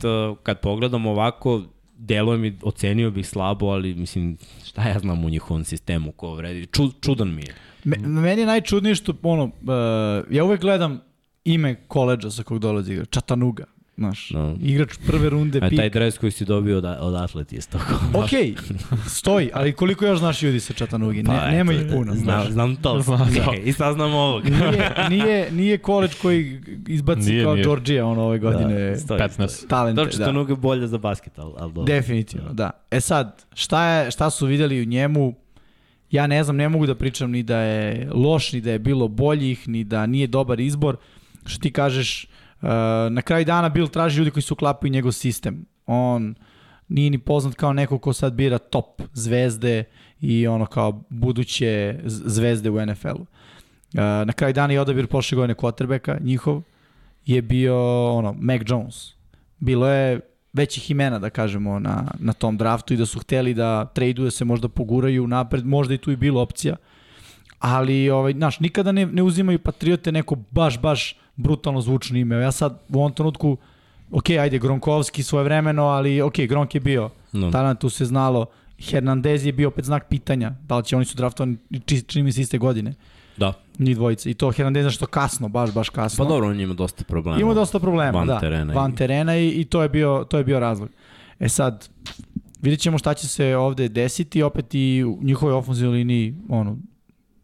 kad 0.43 0.59
pogledam 0.59 1.05
ovako, 1.05 1.61
deluje 1.97 2.37
mi, 2.37 2.57
ocenio 2.63 3.11
bih 3.11 3.27
slabo, 3.27 3.65
ali 3.65 3.93
mislim, 3.93 4.37
šta 4.65 4.87
ja 4.87 4.99
znam 4.99 5.25
u 5.25 5.29
njihovom 5.29 5.63
sistemu 5.63 6.11
ko 6.11 6.33
vredi. 6.33 6.65
Ču, 6.65 6.91
čudan 7.01 7.35
mi 7.35 7.41
je. 7.41 7.55
Me, 7.83 7.97
meni 7.97 8.41
je 8.41 8.45
najčudnije 8.45 8.95
što, 8.95 9.13
ono, 9.23 9.43
uh, 9.43 10.33
ja 10.35 10.43
uvek 10.43 10.61
gledam 10.61 11.01
ime 11.43 11.75
koleđa 11.87 12.31
sa 12.31 12.43
kog 12.43 12.59
dolazi 12.59 12.93
igra, 12.93 13.05
Čatanuga. 13.05 13.65
Znaš, 13.97 14.31
no. 14.31 14.57
igrač 14.61 14.89
prve 15.07 15.29
runde, 15.29 15.59
A 15.63 15.69
pik. 15.69 15.79
taj 15.79 15.89
dres 15.89 16.17
koji 16.17 16.31
si 16.31 16.45
dobio 16.45 16.77
od, 16.77 16.85
od 16.99 17.15
atleti 17.15 17.55
je 17.55 17.61
stoko. 17.61 17.93
ok, 18.13 18.29
stoji, 19.07 19.49
ali 19.53 19.73
koliko 19.73 20.05
još 20.05 20.19
znaš 20.19 20.41
ljudi 20.41 20.59
sa 20.59 20.73
Čatanugi? 20.73 21.23
Ne, 21.23 21.39
pa, 21.39 21.51
nema 21.51 21.73
ih 21.73 21.81
puno. 21.91 22.15
Znam, 22.15 22.51
znam 22.51 22.75
to. 22.75 22.99
Znam 23.05 23.33
to. 23.35 23.53
I 23.63 23.73
saznam 23.73 24.13
ovog. 24.13 24.43
nije, 24.45 24.93
nije, 25.09 25.51
nije 25.51 25.77
koleđ 25.77 26.15
koji 26.21 26.61
izbaci 26.87 27.29
nije, 27.29 27.43
kao 27.43 27.53
nije. 27.53 27.63
Georgija 27.63 28.05
ono 28.05 28.21
ove 28.23 28.39
godine. 28.39 28.89
Da, 28.89 28.97
stoji, 28.97 29.21
15. 29.21 29.67
Talente, 29.67 30.05
da. 30.05 30.11
Čatanuga 30.11 30.51
je 30.51 30.57
bolje 30.57 30.87
za 30.87 30.97
basket, 30.97 31.39
ali, 31.39 31.53
ali 31.57 31.73
dobro. 31.73 31.93
Definitivno, 31.93 32.53
da. 32.53 32.71
E 32.91 33.01
sad, 33.01 33.45
šta, 33.53 33.89
je, 33.89 34.11
šta 34.11 34.29
su 34.29 34.45
videli 34.45 34.81
u 34.81 34.85
njemu? 34.85 35.33
Ja 36.11 36.27
ne 36.27 36.43
znam, 36.43 36.55
ne 36.55 36.69
mogu 36.69 36.85
da 36.85 36.95
pričam 36.95 37.31
ni 37.31 37.43
da 37.43 37.57
je 37.59 38.09
loš, 38.13 38.53
ni 38.53 38.61
da 38.61 38.71
je 38.71 38.79
bilo 38.79 39.07
boljih, 39.07 39.67
ni 39.67 39.83
da 39.83 40.05
nije 40.05 40.27
dobar 40.27 40.59
izbor. 40.59 40.97
Što 41.45 41.59
ti 41.61 41.71
kažeš, 41.71 42.27
na 43.09 43.21
kraju 43.21 43.45
dana 43.45 43.69
Bill 43.69 43.87
traži 43.87 44.17
ljudi 44.17 44.31
koji 44.31 44.43
su 44.43 44.53
uklapaju 44.53 44.91
njegov 44.91 45.11
sistem. 45.11 45.65
On 45.85 46.35
nije 46.87 47.09
ni 47.09 47.17
poznat 47.17 47.55
kao 47.55 47.73
neko 47.73 47.97
ko 47.97 48.13
sad 48.13 48.33
bira 48.33 48.57
top 48.57 49.01
zvezde 49.13 49.83
i 50.19 50.47
ono 50.47 50.65
kao 50.65 51.03
buduće 51.09 51.99
zvezde 52.05 52.69
u 52.69 52.85
NFL-u. 52.85 53.25
na 54.25 54.33
kraju 54.33 54.53
dana 54.53 54.73
i 54.73 54.77
odabir 54.77 55.07
prošle 55.07 55.35
godine 55.35 55.55
quarterbacka 55.55 56.23
njihov 56.23 56.61
je 57.25 57.41
bio 57.41 58.09
ono 58.13 58.35
Mac 58.39 58.61
Jones. 58.65 59.13
Bilo 59.59 59.87
je 59.87 60.19
većih 60.53 60.91
imena, 60.91 61.19
da 61.19 61.29
kažemo, 61.29 61.79
na, 61.79 62.11
na 62.19 62.33
tom 62.33 62.57
draftu 62.57 62.93
i 62.93 62.97
da 62.97 63.05
su 63.05 63.19
hteli 63.19 63.53
da 63.53 63.85
traduje 63.85 64.31
se 64.31 64.45
možda 64.45 64.67
poguraju 64.67 65.27
napred, 65.27 65.65
možda 65.65 65.93
i 65.93 65.97
tu 65.97 66.11
i 66.11 66.15
bilo 66.15 66.41
opcija. 66.41 66.75
Ali, 67.65 68.09
ovaj, 68.09 68.33
znaš, 68.33 68.59
nikada 68.59 68.91
ne, 68.91 69.05
ne 69.05 69.23
uzimaju 69.23 69.59
Patriote 69.59 70.11
neko 70.11 70.35
baš, 70.51 70.81
baš 70.81 71.15
brutalno 71.35 71.81
zvučno 71.81 72.17
ime. 72.17 72.35
Ja 72.35 72.51
sad 72.51 72.79
u 72.89 72.99
ovom 72.99 73.11
trenutku, 73.11 73.57
ok, 74.11 74.29
ajde, 74.29 74.59
Gronkovski 74.59 75.23
svoje 75.23 75.43
vremeno, 75.43 75.83
ali 75.83 76.21
ok, 76.21 76.39
Gronk 76.49 76.75
je 76.75 76.81
bio, 76.81 77.09
no. 77.31 77.51
talent 77.51 77.79
tu 77.79 77.89
se 77.89 78.05
znalo, 78.05 78.45
Hernandez 78.79 79.45
je 79.45 79.51
bio 79.51 79.67
opet 79.67 79.85
znak 79.85 80.07
pitanja, 80.09 80.51
da 80.67 80.77
li 80.77 80.83
će 80.83 80.95
oni 80.95 81.05
su 81.05 81.15
draftovani, 81.15 81.57
čini 82.07 82.23
mi 82.23 82.31
se 82.31 82.41
iste 82.41 82.57
godine. 82.57 82.93
Da. 83.37 83.53
Ni 83.77 83.95
dvojice. 83.95 84.31
I 84.31 84.33
to 84.33 84.51
Hernandez 84.51 84.93
što 84.93 85.05
kasno, 85.05 85.47
baš 85.47 85.73
baš 85.73 85.89
kasno. 85.89 86.25
Pa 86.25 86.29
dobro, 86.29 86.47
on 86.47 86.59
ima 86.59 86.73
dosta 86.73 87.03
problema. 87.03 87.41
Ima 87.41 87.53
dosta 87.53 87.79
problema, 87.79 88.11
van 88.19 88.27
da. 88.27 88.39
Terena 88.39 88.73
van 88.73 88.91
i... 88.91 88.95
terena 88.95 89.37
i, 89.37 89.49
i 89.49 89.65
to 89.65 89.81
je 89.81 89.89
bio 89.89 90.25
to 90.29 90.37
je 90.37 90.43
bio 90.43 90.59
razlog. 90.59 90.89
E 91.39 91.49
sad 91.49 91.89
vidjet 92.61 92.79
ćemo 92.79 92.97
šta 92.97 93.13
će 93.13 93.27
se 93.27 93.55
ovde 93.55 93.89
desiti, 93.89 94.43
opet 94.43 94.65
i 94.75 95.03
u 95.03 95.19
njihovoj 95.21 95.53
ofenzivnoj 95.55 95.97
liniji 95.97 96.35
ono, 96.49 96.77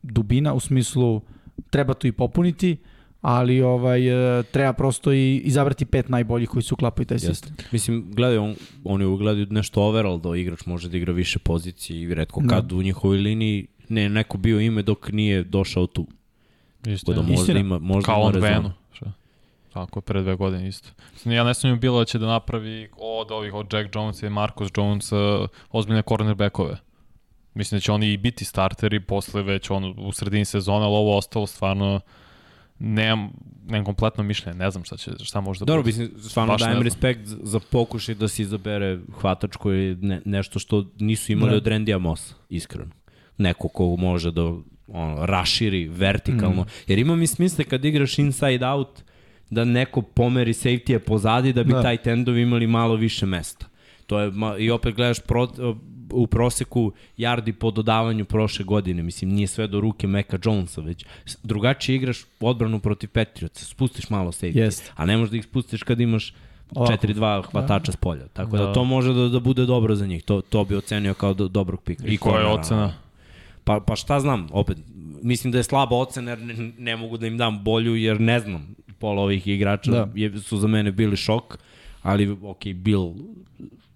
dubina, 0.02 0.54
u 0.54 0.60
smislu 0.60 1.22
treba 1.70 1.94
tu 1.94 2.08
i 2.08 2.12
popuniti, 2.12 2.78
ali 3.22 3.62
ovaj 3.62 4.40
e, 4.40 4.44
treba 4.44 4.74
prosto 4.74 5.14
i 5.14 5.38
izabrati 5.38 5.86
pet 5.86 6.10
najboljih 6.10 6.50
koji 6.50 6.64
su 6.64 6.74
uklapaju 6.74 7.06
taj 7.06 7.20
sistem. 7.20 7.56
Mislim, 7.72 8.12
gledaj, 8.12 8.38
on, 8.38 8.56
oni 8.84 9.06
ugledaju 9.06 9.48
nešto 9.50 9.84
overall 9.84 10.20
da 10.20 10.36
igrač 10.36 10.66
može 10.66 10.90
da 10.90 10.98
igra 10.98 11.14
više 11.14 11.40
pozicije 11.40 12.02
i 12.02 12.14
redko 12.14 12.42
kad 12.50 12.66
da. 12.66 12.76
u 12.76 12.82
njihovoj 12.82 13.18
liniji 13.18 13.68
ne 13.90 14.10
neko 14.10 14.38
bio 14.38 14.60
ime 14.60 14.82
dok 14.82 15.12
nije 15.12 15.44
došao 15.44 15.88
tu. 15.88 16.08
Isto. 16.86 17.14
Da 17.14 17.22
možda 17.22 17.60
ima, 17.60 17.80
možda 17.80 18.06
Kao 18.06 18.22
on 18.22 18.34
Venu. 18.34 18.72
Tako, 19.74 20.02
pre 20.02 20.22
dve 20.22 20.36
godine 20.36 20.68
isto. 20.68 20.90
Ja 21.26 21.44
ne 21.44 21.54
sumnjam 21.54 21.80
bilo 21.80 22.00
da 22.00 22.06
će 22.06 22.20
da 22.20 22.26
napravi 22.28 22.90
od 22.98 23.32
ovih, 23.32 23.54
od 23.54 23.74
Jack 23.74 23.96
Jones 23.96 24.24
i 24.24 24.30
Marcus 24.30 24.70
Jones 24.78 25.10
ozbiljne 25.72 26.04
cornerbackove. 26.10 26.78
Mislim 27.54 27.78
da 27.78 27.82
će 27.82 27.92
oni 27.92 28.14
i 28.14 28.18
biti 28.18 28.46
starteri 28.46 29.00
posle 29.00 29.44
već 29.44 29.70
on, 29.70 29.96
u 29.98 30.12
sredini 30.12 30.46
sezona, 30.46 30.86
ali 30.86 30.96
ovo 30.96 31.18
ostalo 31.18 31.48
stvarno 31.48 32.00
nemam, 32.80 33.32
nemam 33.68 33.86
kompletno 33.86 34.24
mišljenje, 34.24 34.58
ne 34.58 34.72
znam 34.72 34.84
šta, 34.84 34.98
će, 34.98 35.12
šta 35.24 35.42
može 35.42 35.60
da 35.60 35.66
Dobro, 35.66 35.84
mislim, 35.84 36.12
stvarno 36.18 36.58
dajem 36.58 36.82
respekt 36.82 37.22
za 37.26 37.60
pokušaj 37.60 38.16
da 38.16 38.28
se 38.28 38.42
izabere 38.42 39.00
hvatač 39.22 39.56
koji 39.56 39.88
je 39.88 39.96
ne, 39.96 40.22
nešto 40.26 40.60
što 40.60 40.86
nisu 41.00 41.32
imali 41.32 41.52
ne. 41.52 41.58
od 41.58 41.64
Randy 41.64 42.00
Mossa, 42.00 42.36
iskreno. 42.50 42.92
Neko 43.38 43.68
ko 43.68 43.96
može 43.96 44.32
da 44.32 44.42
ono, 44.88 45.26
raširi 45.26 45.88
vertikalno. 45.88 46.62
Mm. 46.62 46.68
Jer 46.88 47.00
ima 47.00 47.16
mi 47.16 47.28
smisle 47.28 47.64
kad 47.64 47.86
igraš 47.86 48.20
inside 48.20 48.66
out 48.66 49.04
da 49.50 49.66
neko 49.66 50.02
pomeri 50.02 50.54
safety-e 50.54 51.00
pozadi 51.00 51.54
da 51.54 51.64
bi 51.64 51.74
da. 51.74 51.82
taj 51.82 51.98
tendovi 51.98 52.42
imali 52.42 52.68
malo 52.68 52.96
više 52.96 53.26
mesta. 53.26 53.66
To 54.08 54.20
je, 54.20 54.32
I 54.60 54.72
opet 54.72 54.96
gledaš 54.96 55.20
pro, 55.20 55.48
u 56.14 56.28
proseku 56.28 56.92
yardi 57.18 57.52
po 57.52 57.72
dodavanju 57.72 58.26
prošle 58.26 58.66
godine. 58.66 59.04
Mislim, 59.04 59.32
nije 59.32 59.48
sve 59.48 59.68
do 59.68 59.80
ruke 59.80 60.08
Meka 60.08 60.38
Jonesa, 60.46 60.82
već 60.82 61.06
drugačije 61.44 61.96
igraš 61.96 62.26
odbranu 62.40 62.80
protiv 62.80 63.10
Patriotsa. 63.10 63.66
Spustiš 63.66 64.10
malo 64.10 64.32
safety, 64.32 64.66
yes. 64.66 64.90
a 64.96 65.06
ne 65.06 65.18
možeš 65.18 65.32
da 65.32 65.38
ih 65.38 65.44
spustiš 65.44 65.84
kad 65.84 66.00
imaš 66.00 66.34
4-2 66.72 67.44
hvatača 67.52 67.86
da. 67.86 67.92
s 67.92 67.96
polja. 67.96 68.28
Tako 68.28 68.58
da. 68.58 68.66
da 68.66 68.74
to 68.74 68.84
može 68.84 69.14
da, 69.14 69.28
da 69.28 69.40
bude 69.40 69.66
dobro 69.66 69.96
za 69.96 70.08
njih. 70.08 70.24
To, 70.24 70.42
to 70.42 70.64
bi 70.64 70.76
ocenio 70.76 71.14
kao 71.14 71.34
do, 71.34 71.48
dobrog 71.48 71.82
pika. 71.82 72.08
I, 72.08 72.14
I 72.14 72.18
koja 72.18 72.40
je 72.40 72.48
ocena? 72.48 72.94
Pa, 73.64 73.80
pa 73.80 73.96
šta 73.96 74.20
znam, 74.20 74.48
opet, 74.52 74.78
mislim 75.22 75.52
da 75.52 75.58
je 75.58 75.64
slaba 75.64 75.96
ocena 75.96 76.32
jer 76.32 76.42
ne, 76.42 76.72
ne 76.78 76.96
mogu 76.96 77.18
da 77.18 77.28
im 77.28 77.38
dam 77.38 77.64
bolju 77.64 77.96
jer 77.96 78.22
ne 78.22 78.40
znam 78.40 78.76
pola 79.00 79.22
ovih 79.22 79.48
igrača 79.48 79.92
da. 79.92 80.08
je, 80.16 80.40
su 80.40 80.58
za 80.58 80.68
mene 80.68 80.92
bili 80.92 81.18
šok, 81.18 81.58
ali 82.02 82.38
ok, 82.44 82.66
Bill 82.76 83.14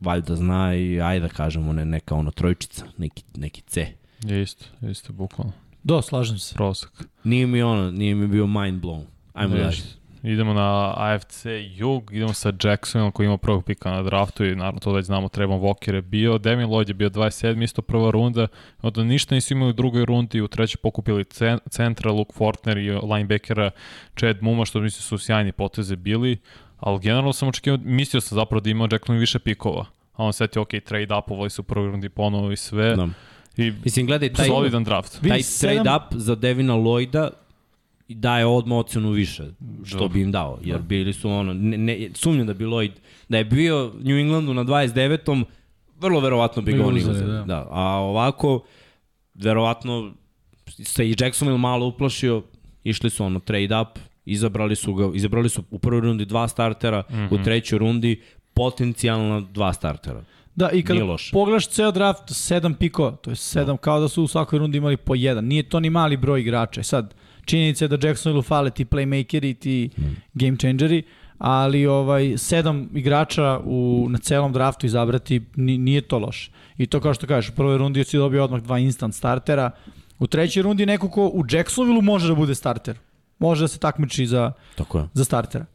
valjda 0.06 0.36
zna 0.36 0.76
i 0.76 1.02
ajde 1.02 1.28
da 1.28 1.34
kažemo 1.34 1.74
ne, 1.74 1.86
neka 1.86 2.15
ono 2.15 2.32
trojčica, 2.32 2.86
neki, 2.98 3.24
neki 3.36 3.62
C. 3.62 3.88
Je 4.24 4.41
isto, 4.41 4.65
isto, 4.89 5.13
bukvalno. 5.13 5.54
Do, 5.84 6.02
slažem 6.02 6.38
se. 6.39 6.56
Prosak. 6.56 7.08
Nije 7.24 7.48
mi 7.48 7.62
ono, 7.62 7.91
nije 7.91 8.15
mi 8.15 8.28
bio 8.28 8.48
mind 8.48 8.82
blown. 8.82 9.04
Ajmo 9.34 9.56
dalje. 9.56 9.78
Idemo 10.24 10.54
na 10.54 10.94
AFC 10.98 11.46
Jug, 11.76 12.13
idemo 12.13 12.34
sa 12.34 12.54
Jacksonom 12.63 13.12
koji 13.12 13.26
ima 13.26 13.38
prvog 13.38 13.65
pika 13.65 13.91
na 13.91 14.04
draftu 14.04 14.46
i 14.46 14.56
naravno 14.56 14.80
to 14.80 14.91
već 14.91 15.06
znamo, 15.06 15.30
Trevon 15.30 15.62
Walker 15.62 15.94
je 15.94 16.02
bio, 16.02 16.38
Devin 16.38 16.68
Lloyd 16.68 16.88
je 16.88 16.94
bio 16.94 17.10
27, 17.10 17.63
isto 17.63 17.82
prva 17.82 18.12
runda, 18.12 18.48
onda 18.82 19.04
ništa 19.04 19.36
nisu 19.36 19.54
imali 19.54 19.70
u 19.70 19.74
drugoj 19.74 20.06
rundi, 20.06 20.41
u 20.41 20.48
trećoj 20.48 20.80
pokupili 20.84 21.26
centra, 21.70 22.12
Luke 22.12 22.34
Fortner 22.34 22.78
i 22.78 22.91
linebackera 22.91 23.72
Chad 24.20 24.38
Muma, 24.41 24.65
što 24.65 24.80
mislim 24.80 25.02
su 25.02 25.18
sjajni 25.18 25.52
poteze 25.52 25.96
bili, 25.96 26.38
ali 26.80 27.00
generalno 27.00 27.34
sam 27.34 27.48
očekivao, 27.48 27.80
mislio 27.84 28.22
sam 28.22 28.36
zapravo 28.36 28.62
da 28.62 28.70
imao 28.70 28.88
Jackson 28.91 29.18
više 29.18 29.39
pikova, 29.39 29.86
a 30.15 30.23
on 30.23 30.34
setio, 30.34 30.62
ok, 30.62 30.69
trade 30.86 31.15
upovali 31.15 31.49
su 31.49 31.62
u 31.62 31.65
prvoj 31.65 31.91
rundi 31.91 32.10
ponovo 32.10 32.51
i 32.51 32.58
sve. 32.58 32.95
Da. 32.95 33.08
I 33.58 33.73
Mislim, 33.84 34.06
gledaj, 34.06 34.34
taj, 34.34 34.47
solidan 34.47 34.84
draft. 34.84 35.21
Taj 35.28 35.41
trade 35.60 35.89
up 35.95 36.13
za 36.15 36.36
Devina 36.36 36.73
Lloyda 36.73 37.30
i 38.08 38.15
daje 38.15 38.45
odmah 38.45 38.78
ocenu 38.78 39.12
više, 39.12 39.43
što 39.86 39.97
Dobro. 39.97 40.13
bi 40.13 40.21
im 40.21 40.32
dao, 40.32 40.60
jer 40.63 40.78
da. 40.78 40.84
bili 40.84 41.13
su 41.13 41.30
ono, 41.30 41.54
ne, 41.54 41.78
ne, 41.78 42.10
sumnjam 42.13 42.47
da 42.47 42.54
bi 42.54 42.65
Lloyd, 42.65 42.91
da 43.30 43.38
je 43.38 43.45
bio 43.45 43.93
New 44.04 44.17
Englandu 44.17 44.54
na 44.54 44.63
29. 44.63 45.43
vrlo 45.99 46.19
verovatno 46.19 46.62
bi 46.62 46.73
ga 46.73 46.86
oni 46.86 46.99
uzeli. 46.99 47.32
Da. 47.32 47.43
da. 47.43 47.67
A 47.69 47.84
ovako, 47.84 48.63
verovatno 49.34 50.13
se 50.69 51.10
i 51.10 51.15
Jacksonville 51.19 51.60
malo 51.60 51.86
uplašio, 51.86 52.43
išli 52.84 53.10
su 53.10 53.25
ono 53.25 53.39
trade 53.39 53.80
up, 53.82 53.99
izabrali 54.25 54.75
su 54.75 54.93
ga, 54.93 55.12
izabrali 55.13 55.49
su 55.49 55.63
u 55.71 55.80
prvoj 55.80 56.01
rundi 56.01 56.25
dva 56.25 56.47
startera, 56.47 57.04
mm 57.10 57.13
-hmm. 57.13 57.32
u 57.32 57.36
mhm. 57.36 57.43
trećoj 57.43 57.80
rundi 57.80 58.21
potencijalno 58.56 59.41
dva 59.41 59.74
startera. 59.74 60.24
Da, 60.56 60.70
i 60.70 60.84
kada 60.84 61.15
pogledaš 61.32 61.68
ceo 61.68 61.91
draft, 61.91 62.24
sedam 62.28 62.74
piko, 62.74 63.12
to 63.12 63.30
je 63.30 63.36
sedam, 63.36 63.76
da. 63.76 63.82
kao 63.82 64.00
da 64.00 64.08
su 64.08 64.24
u 64.24 64.28
svakoj 64.28 64.60
rundi 64.60 64.78
imali 64.78 64.98
po 64.98 65.15
jedan. 65.15 65.46
Nije 65.46 65.63
to 65.63 65.80
ni 65.80 65.89
mali 65.89 66.18
broj 66.18 66.41
igrača. 66.41 66.84
Sad, 66.84 67.13
činjenica 67.46 67.86
je 67.86 67.89
da 67.89 68.08
Jacksonville 68.08 68.44
fale 68.44 68.70
ti 68.70 68.86
playmakeri, 68.86 69.60
ti 69.60 69.89
mm. 69.98 70.04
game 70.34 70.58
changeri, 70.58 71.04
ali 71.38 71.86
ovaj 71.86 72.38
sedam 72.38 72.89
igrača 72.94 73.60
u 73.65 74.08
na 74.10 74.18
celom 74.18 74.54
draftu 74.54 74.86
izabrati 74.86 75.41
nije 75.56 76.02
to 76.02 76.20
loše. 76.20 76.52
I 76.78 76.88
to 76.88 77.00
kao 77.00 77.13
što 77.13 77.28
kažeš, 77.28 77.50
u 77.50 77.56
prvoj 77.56 77.78
rundi 77.78 78.04
si 78.04 78.18
dobio 78.18 78.44
odmah 78.44 78.62
dva 78.62 78.80
instant 78.80 79.15
startera. 79.15 79.72
U 80.20 80.28
trećoj 80.28 80.63
rundi 80.63 80.86
neko 80.86 81.10
ko 81.10 81.26
u 81.26 81.44
Jacksonville 81.52 82.02
može 82.02 82.28
da 82.28 82.36
bude 82.36 82.56
starter. 82.56 82.98
Može 83.39 83.63
da 83.63 83.68
se 83.68 83.80
takmiči 83.80 84.28
za, 84.28 84.52
Tako 84.76 85.00
je. 85.00 85.08
za 85.13 85.24
startera. 85.24 85.65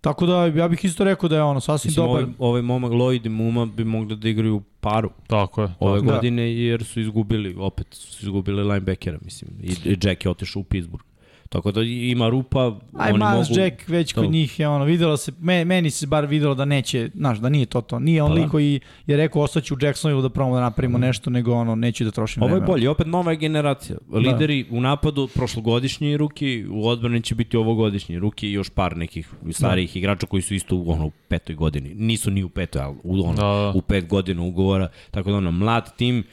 Tako 0.00 0.26
da 0.26 0.46
ja 0.46 0.68
bih 0.68 0.84
isto 0.84 1.04
rekao 1.04 1.28
da 1.28 1.36
je 1.36 1.42
ono 1.42 1.60
sasvim 1.60 1.90
Mislim, 1.90 2.06
dobar. 2.06 2.22
Ovaj, 2.22 2.34
ovaj 2.38 2.62
momak 2.62 2.92
Lloyd 2.92 3.26
i 3.26 3.28
Muma 3.28 3.66
bi 3.66 3.84
mogli 3.84 4.16
da 4.16 4.28
igraju 4.28 4.62
paru. 4.80 5.10
Tako 5.26 5.62
je. 5.62 5.74
Ove 5.80 6.00
da. 6.00 6.12
godine 6.12 6.56
jer 6.56 6.84
su 6.84 7.00
izgubili, 7.00 7.56
opet 7.58 7.86
su 7.90 8.26
izgubili 8.26 8.64
linebackera, 8.64 9.18
mislim. 9.24 9.50
I, 9.62 9.88
i 9.88 9.96
Jack 10.02 10.24
je 10.24 10.30
otišao 10.30 10.60
u 10.60 10.64
Pittsburgh. 10.64 11.09
Tako 11.50 11.72
da 11.72 11.82
ima 11.82 12.28
rupa, 12.28 12.78
Aj, 12.98 13.12
oni 13.12 13.24
Miles 13.24 13.48
mogu... 13.48 13.60
Jack 13.60 13.88
već 13.88 14.12
kod 14.12 14.24
to... 14.24 14.30
njih 14.30 14.60
je 14.60 14.68
ono, 14.68 14.84
videlo 14.84 15.16
se, 15.16 15.32
me, 15.40 15.64
meni 15.64 15.90
se 15.90 16.06
bar 16.06 16.26
videlo 16.26 16.54
da 16.54 16.64
neće, 16.64 17.10
znaš, 17.14 17.38
da 17.38 17.48
nije 17.48 17.66
to 17.66 17.80
to. 17.80 17.98
Nije 17.98 18.22
on 18.22 18.30
pa, 18.30 18.34
lik 18.34 18.44
da. 18.44 18.50
koji 18.50 18.80
je 19.06 19.16
rekao 19.16 19.42
ostaću 19.42 19.74
u 19.74 19.78
Jacksonville 19.80 20.22
da 20.22 20.28
probamo 20.28 20.54
da 20.54 20.60
napravimo 20.60 20.98
mm. 20.98 21.00
nešto, 21.00 21.30
nego 21.30 21.52
ono, 21.52 21.74
neću 21.74 22.04
da 22.04 22.10
trošim 22.10 22.40
vreme. 22.40 22.54
Ovo 22.54 22.62
je 22.62 22.66
bolje, 22.66 22.90
opet 22.90 23.06
nova 23.06 23.34
generacija. 23.34 23.96
Da. 24.08 24.18
Lideri 24.18 24.62
da. 24.62 24.76
u 24.76 24.80
napadu 24.80 25.28
prošlogodišnji 25.34 26.16
ruki, 26.16 26.66
u 26.70 26.88
odbrani 26.88 27.22
će 27.22 27.34
biti 27.34 27.56
ovogodišnji 27.56 28.18
ruki 28.18 28.48
i 28.48 28.52
još 28.52 28.70
par 28.70 28.96
nekih 28.96 29.28
starijih 29.52 29.92
da. 29.92 29.98
igrača 29.98 30.26
koji 30.26 30.42
su 30.42 30.54
isto 30.54 30.76
u, 30.76 30.90
ono, 30.90 31.06
u 31.06 31.10
petoj 31.28 31.54
godini. 31.54 31.94
Nisu 31.94 32.30
ni 32.30 32.42
u 32.42 32.48
petoj, 32.48 32.82
ali 32.82 32.96
u, 33.02 33.24
ono, 33.24 33.36
da. 33.36 33.72
u 33.74 33.82
pet 33.82 34.06
godina 34.08 34.42
ugovora. 34.42 34.88
Tako 35.10 35.30
da 35.30 35.36
ono, 35.36 35.50
mlad 35.50 35.96
tim, 35.96 36.24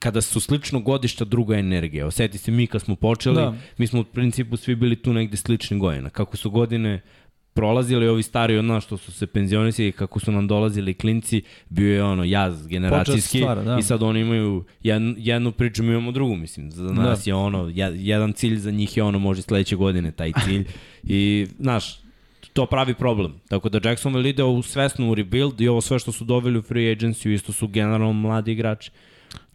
kada 0.00 0.20
su 0.20 0.40
slično 0.40 0.80
godišta 0.80 1.24
druga 1.24 1.56
energija. 1.56 2.06
Oseti 2.06 2.38
se 2.38 2.50
mi 2.50 2.66
kad 2.66 2.82
smo 2.82 2.96
počeli, 2.96 3.36
da. 3.36 3.54
mi 3.78 3.86
smo 3.86 4.00
u 4.00 4.04
principu 4.04 4.56
svi 4.56 4.74
bili 4.74 4.96
tu 4.96 5.12
negde 5.12 5.36
slični 5.36 5.78
godina. 5.78 6.10
Kako 6.10 6.36
su 6.36 6.50
godine 6.50 7.00
prolazili 7.54 8.08
ovi 8.08 8.22
stari 8.22 8.58
od 8.58 8.64
nas 8.64 8.84
što 8.84 8.96
su 8.96 9.12
se 9.12 9.26
penzionisali 9.26 9.92
kako 9.92 10.20
su 10.20 10.32
nam 10.32 10.46
dolazili 10.48 10.94
klinci, 10.94 11.42
bio 11.68 11.94
je 11.94 12.04
ono 12.04 12.24
jaz 12.24 12.66
generacijski 12.66 13.38
stvar, 13.38 13.64
da. 13.64 13.76
i 13.78 13.82
sad 13.82 14.02
oni 14.02 14.20
imaju 14.20 14.64
jednu, 14.82 15.14
jednu 15.18 15.52
priču, 15.52 15.82
mi 15.82 15.88
imamo 15.88 16.12
drugu, 16.12 16.36
mislim. 16.36 16.70
Za 16.70 16.84
da. 16.84 16.92
nas 16.92 17.24
da. 17.24 17.30
je 17.30 17.34
ono, 17.34 17.72
jedan 17.94 18.32
cilj 18.32 18.56
za 18.56 18.70
njih 18.70 18.96
je 18.96 19.02
ono 19.02 19.18
može 19.18 19.42
sledeće 19.42 19.76
godine 19.76 20.12
taj 20.12 20.32
cilj 20.44 20.64
i 21.18 21.46
znaš, 21.58 22.00
to 22.52 22.66
pravi 22.66 22.94
problem. 22.94 23.40
Tako 23.48 23.68
da 23.68 23.88
Jacksonville 23.88 24.30
ide 24.30 24.42
u 24.42 24.62
svesnu 24.62 25.14
rebuild 25.14 25.60
i 25.60 25.68
ovo 25.68 25.80
sve 25.80 25.98
što 25.98 26.12
su 26.12 26.24
doveli 26.24 26.58
u 26.58 26.62
free 26.62 26.96
agency 26.96 27.34
isto 27.34 27.52
su 27.52 27.68
generalno 27.68 28.12
mladi 28.12 28.52
igrači. 28.52 28.90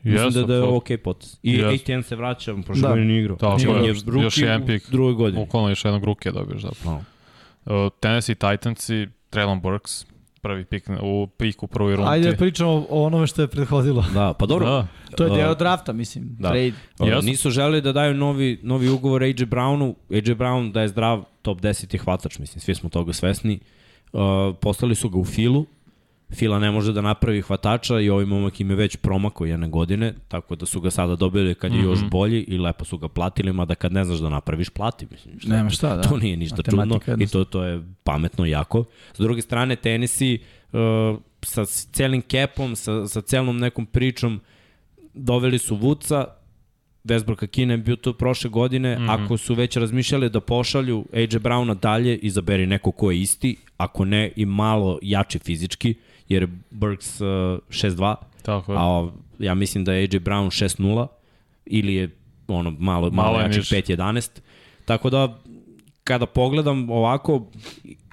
Mislim 0.05 0.33
da, 0.33 0.43
da 0.43 0.53
je 0.53 0.61
ok 0.61 0.87
potez. 1.03 1.37
I 1.43 1.57
yes. 1.57 1.95
ATN 1.95 2.03
se 2.03 2.15
vraća, 2.15 2.55
prošle 2.65 2.81
da. 2.81 2.87
godine 2.87 3.19
igrao. 3.19 3.37
Tako 3.37 3.59
znači, 3.59 3.85
je, 3.85 4.19
je 4.19 4.23
još 4.23 4.37
jedan 4.37 4.65
pik. 4.65 4.91
Drugoj 4.91 5.13
godini. 5.13 5.43
Ukolno 5.43 5.69
još 5.69 5.85
jednog 5.85 6.03
ruke 6.03 6.31
dobiješ 6.31 6.61
zapravo. 6.61 7.01
No. 7.65 7.85
Uh, 7.85 7.91
Tennessee 7.99 8.35
Titansi, 8.35 9.07
Traylon 9.31 9.61
Burks, 9.61 10.05
prvi 10.41 10.65
pik 10.65 10.89
u 11.01 11.27
piku 11.27 11.65
u 11.65 11.67
prvoj 11.67 11.95
rundi. 11.95 12.11
Ajde 12.11 12.31
da 12.31 12.37
pričamo 12.37 12.85
o 12.89 13.03
onome 13.03 13.27
što 13.27 13.41
je 13.41 13.47
prethodilo. 13.47 14.05
Da, 14.13 14.33
pa 14.39 14.45
dobro. 14.45 14.65
Da. 14.65 14.87
To 15.17 15.23
je 15.23 15.29
deo 15.29 15.51
Uh, 15.51 15.57
drafta, 15.57 15.93
mislim. 15.93 16.35
da. 16.39 16.49
Trade. 16.49 16.73
Uh, 16.99 17.07
Jasno. 17.07 17.29
nisu 17.29 17.49
želeli 17.49 17.81
da 17.81 17.91
daju 17.91 18.13
novi, 18.13 18.59
novi 18.63 18.89
ugovor 18.89 19.23
AJ 19.23 19.31
Brownu. 19.33 19.95
AJ 20.09 20.35
Brown 20.35 20.71
da 20.71 20.81
je 20.81 20.87
zdrav, 20.87 21.23
top 21.41 21.61
10 21.61 21.93
je 21.93 21.99
hvatač, 21.99 22.39
mislim, 22.39 22.61
svi 22.61 22.75
smo 22.75 22.89
toga 22.89 23.13
svesni. 23.13 23.59
Uh, 24.13 24.21
poslali 24.61 24.95
su 24.95 25.09
ga 25.09 25.19
u 25.19 25.25
filu. 25.25 25.65
Fila 26.35 26.59
ne 26.59 26.71
može 26.71 26.93
da 26.93 27.01
napravi 27.01 27.41
hvatača 27.41 27.99
i 27.99 28.09
ovaj 28.09 28.25
momak 28.25 28.59
im 28.59 28.69
je 28.69 28.75
već 28.75 28.95
promakao 28.95 29.45
jedne 29.45 29.67
godine, 29.67 30.13
tako 30.27 30.55
da 30.55 30.65
su 30.65 30.81
ga 30.81 30.91
sada 30.91 31.15
dobili 31.15 31.55
kad 31.55 31.71
je 31.71 31.77
mm 31.77 31.81
-hmm. 31.81 31.89
još 31.89 31.99
bolji 32.09 32.41
i 32.41 32.57
lepo 32.57 32.85
su 32.85 32.97
ga 32.97 33.07
platili, 33.07 33.53
mada 33.53 33.75
kad 33.75 33.93
ne 33.93 34.03
znaš 34.05 34.19
da 34.19 34.29
napraviš, 34.29 34.69
plati. 34.69 35.07
Mislim, 35.11 35.39
šta, 35.39 35.49
Nema 35.49 35.69
šta, 35.69 35.95
da. 35.95 36.01
To 36.01 36.17
nije 36.17 36.37
ništa 36.37 36.63
čudno 36.63 36.85
Matematika 36.85 37.23
i 37.23 37.27
to, 37.27 37.43
to 37.43 37.63
je 37.63 37.81
pametno 38.03 38.45
jako. 38.45 38.83
S 39.13 39.17
druge 39.19 39.41
strane, 39.41 39.75
tenisi 39.75 40.39
uh, 40.73 40.79
sa 41.41 41.65
celim 41.65 42.21
kepom, 42.21 42.75
sa, 42.75 43.07
sa 43.07 43.21
celom 43.21 43.57
nekom 43.57 43.85
pričom, 43.85 44.39
doveli 45.13 45.57
su 45.57 45.75
Vuca, 45.75 46.25
Westbrooka 47.03 47.47
Kina 47.47 47.73
je 47.73 47.77
bio 47.77 47.95
tu 47.95 48.13
prošle 48.13 48.49
godine, 48.49 48.95
mm 48.95 49.01
Mhm. 49.01 49.09
-hmm. 49.09 49.25
ako 49.25 49.37
su 49.37 49.53
već 49.53 49.77
razmišljali 49.77 50.29
da 50.29 50.39
pošalju 50.39 51.05
AJ 51.13 51.27
Browna 51.27 51.79
dalje, 51.79 52.17
izaberi 52.17 52.65
neko 52.65 52.91
ko 52.91 53.11
je 53.11 53.21
isti, 53.21 53.55
ako 53.77 54.05
ne 54.05 54.31
i 54.35 54.45
malo 54.45 54.99
jači 55.01 55.39
fizički, 55.39 55.95
jer 56.29 56.43
je 56.43 56.47
Burks 56.71 57.21
uh, 57.21 57.27
6-2, 57.69 58.15
Tako 58.41 58.71
je. 58.71 58.77
a 58.81 59.09
ja 59.39 59.53
mislim 59.53 59.85
da 59.85 59.93
je 59.93 60.03
AJ 60.03 60.19
Brown 60.19 60.63
6-0 60.81 61.07
ili 61.65 61.93
je 61.93 62.15
ono 62.47 62.71
malo, 62.71 63.09
malo, 63.11 63.11
Malo 63.11 63.39
jači 63.39 63.57
niže. 63.57 63.75
5-11. 63.75 64.39
Tako 64.85 65.09
da 65.09 65.37
kada 66.03 66.25
pogledam 66.25 66.89
ovako, 66.89 67.47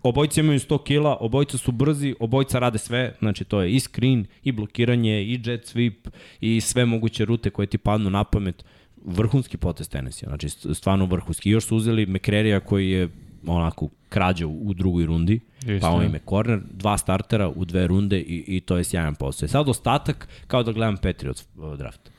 obojica 0.03 0.41
imaju 0.41 0.59
100 0.59 0.85
kila, 0.85 1.17
obojica 1.21 1.59
su 1.59 1.73
brzi, 1.73 2.15
obojica 2.21 2.59
rade 2.59 2.79
sve, 2.79 3.15
znači 3.19 3.45
to 3.45 3.61
je 3.61 3.71
i 3.73 3.81
screen, 3.81 4.27
i 4.43 4.53
blokiranje, 4.53 5.23
i 5.23 5.41
jet 5.45 5.75
sweep, 5.75 6.09
i 6.41 6.61
sve 6.61 6.85
moguće 6.85 7.25
rute 7.25 7.51
koje 7.51 7.67
ti 7.67 7.79
padnu 7.79 8.11
na 8.11 8.25
pamet. 8.25 8.65
Vrhunski 9.05 9.57
potez 9.57 9.89
tenisija, 9.89 10.29
znači 10.29 10.49
stvarno 10.49 11.05
vrhunski. 11.07 11.49
I 11.49 11.53
još 11.53 11.67
su 11.67 11.77
uzeli 11.77 12.07
McCrary-a 12.07 12.61
koji 12.61 12.91
je 12.91 13.09
onako 13.47 13.89
krađa 14.09 14.47
u, 14.47 14.75
drugoj 14.75 15.07
rundi, 15.07 15.41
Isto 15.61 15.81
pa 15.81 15.91
on 15.91 16.01
je. 16.01 16.07
im 16.07 16.15
je 16.15 16.21
korner, 16.21 16.61
dva 16.71 16.99
startera 16.99 17.49
u 17.49 17.65
dve 17.65 17.87
runde 17.87 18.21
i, 18.21 18.45
i 18.47 18.61
to 18.61 18.77
je 18.77 18.85
sjajan 18.85 19.15
posao. 19.15 19.49
Sad 19.49 19.69
ostatak 19.69 20.29
kao 20.47 20.63
da 20.63 20.73
gledam 20.73 20.97
Patriots 20.97 21.47
uh, 21.57 21.79
draft. 21.79 22.12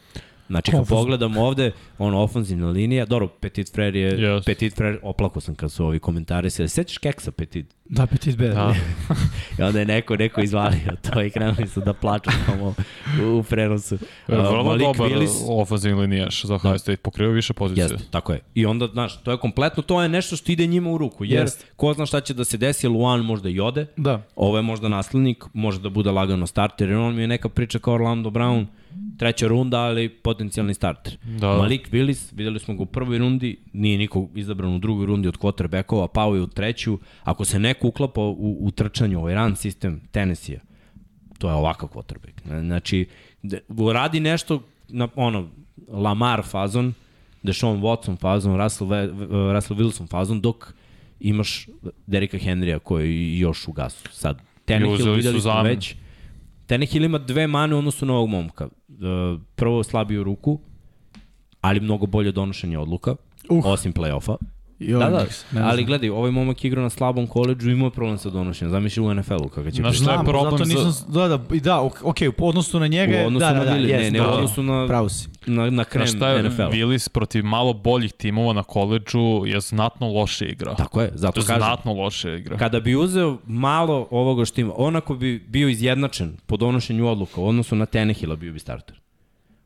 Znači, 0.54 0.72
kad 0.72 0.80
Ofenzivna. 0.80 1.02
pogledam 1.02 1.38
ovde, 1.38 1.72
ono, 1.98 2.22
ofenzivna 2.22 2.68
linija, 2.70 3.06
dobro, 3.06 3.28
Petit 3.28 3.74
Frere 3.74 4.00
je, 4.00 4.12
Yes. 4.14 4.20
yes. 4.38 4.46
Petit 4.46 4.76
Frere, 4.76 4.98
oplako 5.04 5.40
sam 5.40 5.56
kad 5.56 5.72
su 5.72 5.86
ovi 5.86 6.00
komentari, 6.00 6.50
se 6.50 6.68
sećaš 6.68 6.98
keksa 6.98 7.32
Petit? 7.32 7.76
Da, 7.86 8.06
Petit 8.06 8.38
Bear. 8.38 8.54
Da. 8.54 8.76
I 9.60 9.62
onda 9.62 9.80
je 9.80 9.86
neko, 9.86 10.16
neko 10.16 10.42
izvalio 10.42 10.80
to 11.12 11.22
i 11.22 11.30
krenuli 11.30 11.68
su 11.68 11.82
da 11.82 11.94
plaču 11.94 12.30
tamo 12.46 12.74
u, 13.30 13.44
prenosu. 13.44 13.96
Uh, 13.96 14.00
Vrlo 14.28 14.64
Malik 14.64 14.82
dobar 14.82 15.12
Willis, 15.12 15.46
ofenzivni 15.50 16.02
linijaš 16.02 16.46
za 16.46 16.56
Ohio 16.56 16.78
State, 16.78 16.98
pokrivao 16.98 17.34
više 17.34 17.54
pozicije. 17.54 17.84
Jeste, 17.84 17.98
tako 18.12 18.34
je. 18.34 18.40
I 18.56 18.66
onda, 18.66 18.88
znaš, 18.88 19.24
to 19.24 19.32
je 19.32 19.38
kompletno, 19.38 19.84
to 19.84 20.02
je 20.02 20.10
nešto 20.10 20.36
što 20.36 20.52
ide 20.52 20.68
njima 20.68 20.90
u 20.90 20.98
ruku, 20.98 21.26
jer 21.26 21.42
Jeste. 21.42 21.66
ko 21.76 21.94
zna 21.94 22.06
šta 22.06 22.22
će 22.22 22.34
da 22.34 22.44
se 22.44 22.58
desi, 22.58 22.88
Luan 22.88 23.20
možda 23.22 23.50
i 23.50 23.60
ode, 23.60 23.86
Da. 23.98 24.22
Ovo 24.36 24.58
je 24.58 24.64
možda 24.64 24.88
naslednik, 24.88 25.44
može 25.54 25.80
da 25.80 25.90
bude 25.90 26.12
lagano 26.12 26.48
starter, 26.48 26.90
jer 26.90 26.98
on 26.98 27.16
mi 27.16 27.22
je 27.22 27.28
neka 27.28 27.50
priča 27.50 27.80
kao 27.80 27.94
Orlando 27.94 28.30
Brown, 28.30 28.66
treća 29.18 29.48
runda, 29.48 29.80
ali 29.80 30.10
potencijalni 30.10 30.74
starter. 30.74 31.18
Da. 31.40 31.58
Malik 31.58 31.92
Willis, 31.92 32.34
videli 32.36 32.60
smo 32.60 32.76
ga 32.76 32.84
u 32.84 32.86
prvoj 32.86 33.18
rundi, 33.18 33.58
nije 33.74 33.98
niko 33.98 34.30
izabran 34.36 34.76
u 34.76 34.80
drugoj 34.80 35.06
rundi 35.06 35.28
od 35.28 35.38
quarterbackova, 35.38 36.08
pao 36.08 36.36
je 36.36 36.42
u 36.42 36.48
treću. 36.48 37.00
Ako 37.24 37.46
se 37.46 37.60
neko 37.60 37.88
uklapa 37.88 38.22
u, 38.22 38.58
u 38.62 38.72
trčanju, 38.72 39.20
ovaj 39.20 39.36
run 39.36 39.56
sistem 39.56 40.02
Tennessee, 40.12 40.60
to 41.38 41.50
je 41.50 41.56
ovakav 41.56 41.90
quarterback. 41.90 42.62
Znači, 42.66 43.08
radi 43.94 44.20
nešto 44.20 44.64
na 44.90 45.08
ono, 45.16 45.50
Lamar 45.88 46.44
fazon, 46.44 46.94
Deshaun 47.44 47.82
Watson 47.82 48.20
fazon, 48.20 48.58
Russell, 48.58 48.90
Ve, 48.90 49.08
Russell 49.54 49.80
Wilson 49.80 50.10
fazon, 50.10 50.42
dok 50.42 50.74
imaš 51.20 51.68
Derika 52.08 52.38
Henrya 52.38 52.80
koji 52.80 53.16
je 53.16 53.40
još 53.40 53.68
u 53.68 53.72
gasu. 53.72 54.10
Sad, 54.12 54.42
uzeli 54.94 55.16
videli 55.16 55.42
smo 55.42 55.62
već. 55.64 55.96
Tannehill 56.74 57.06
ima 57.06 57.18
dve 57.18 57.48
mane 57.48 57.76
u 57.76 57.78
odnosu 57.78 58.06
na 58.06 58.14
ovog 58.14 58.30
momka. 58.30 58.64
E, 58.66 58.68
Prvo 59.56 59.84
slabiju 59.84 60.24
ruku, 60.24 60.60
ali 61.62 61.80
mnogo 61.80 62.06
bolje 62.06 62.32
donošenje 62.32 62.78
odluka, 62.78 63.16
Uh. 63.50 63.66
osim 63.66 63.94
play-offa. 63.94 64.36
I 64.80 64.94
ovaj 64.94 65.06
Da, 65.06 65.12
da, 65.12 65.24
ne 65.52 65.62
ali 65.62 65.76
znam. 65.76 65.86
gledaj, 65.86 66.10
ovaj 66.10 66.32
momak 66.32 66.66
igra 66.66 66.82
na 66.82 66.90
slabom 66.90 67.28
koleđu 67.28 67.70
i 67.70 67.74
imao 67.74 67.88
je 67.88 67.92
problem 67.92 68.18
sa 68.18 68.30
donošenjem. 68.30 68.72
Zamisli 68.72 69.04
u 69.04 69.14
NFL-u 69.14 69.50
kada 69.50 69.72
će 69.72 69.76
Znaš 69.76 69.92
biti. 69.92 70.04
šta 70.04 70.12
je 70.12 70.16
Znam, 70.16 70.26
problem 70.26 70.52
zato 70.52 70.66
za- 70.66 70.88
nisam, 70.88 71.06
da, 71.10 71.28
da, 71.28 71.56
i 71.56 71.60
da, 71.60 71.82
ok, 71.82 72.16
u 72.38 72.48
odnosu 72.48 72.80
na 72.80 72.88
njega, 72.88 73.14
je- 73.14 73.24
U 73.24 73.28
odnosu 73.28 73.40
da, 73.42 73.50
da, 73.50 73.60
na 73.60 73.66
da, 73.66 73.72
Willis, 73.72 73.88
jest, 73.90 74.04
ne, 74.04 74.12
ne, 74.12 74.20
da, 74.20 74.28
u 74.28 74.34
odnosu 74.34 74.64
na, 74.64 74.88
Pravo 74.88 75.10
si. 75.10 75.28
na, 75.46 75.70
na 75.70 75.84
krem 75.84 76.08
Znaš 76.08 76.18
šta 76.18 76.30
je 76.30 76.44
NFL. 76.44 76.62
Willis 76.64 77.10
protiv 77.10 77.46
malo 77.46 77.74
boljih 77.74 78.14
timova 78.14 78.54
na 78.54 78.64
koleđu 78.64 79.20
je 79.46 79.60
znatno 79.62 80.08
loše 80.10 80.46
igra. 80.46 80.76
Tako 80.76 81.02
je, 81.02 81.12
zato 81.14 81.42
kažem. 81.42 81.56
Znatno 81.58 81.94
loše 81.94 82.36
igra. 82.36 82.58
Kada 82.58 82.80
bi 82.80 82.96
uzeo 82.96 83.38
malo 83.46 84.08
ovoga 84.12 84.46
što 84.46 84.62
ima, 84.62 84.74
onako 84.78 85.16
bi 85.16 85.40
bio 85.40 85.70
izjednačen 85.70 86.38
po 86.46 86.58
donošenju 86.58 87.08
odluka 87.08 87.42
u 87.42 87.48
odnosu 87.48 87.76
na 87.76 87.86
Tenehila 87.86 88.36
bio 88.36 88.54
bi 88.54 88.60
starter. 88.60 89.03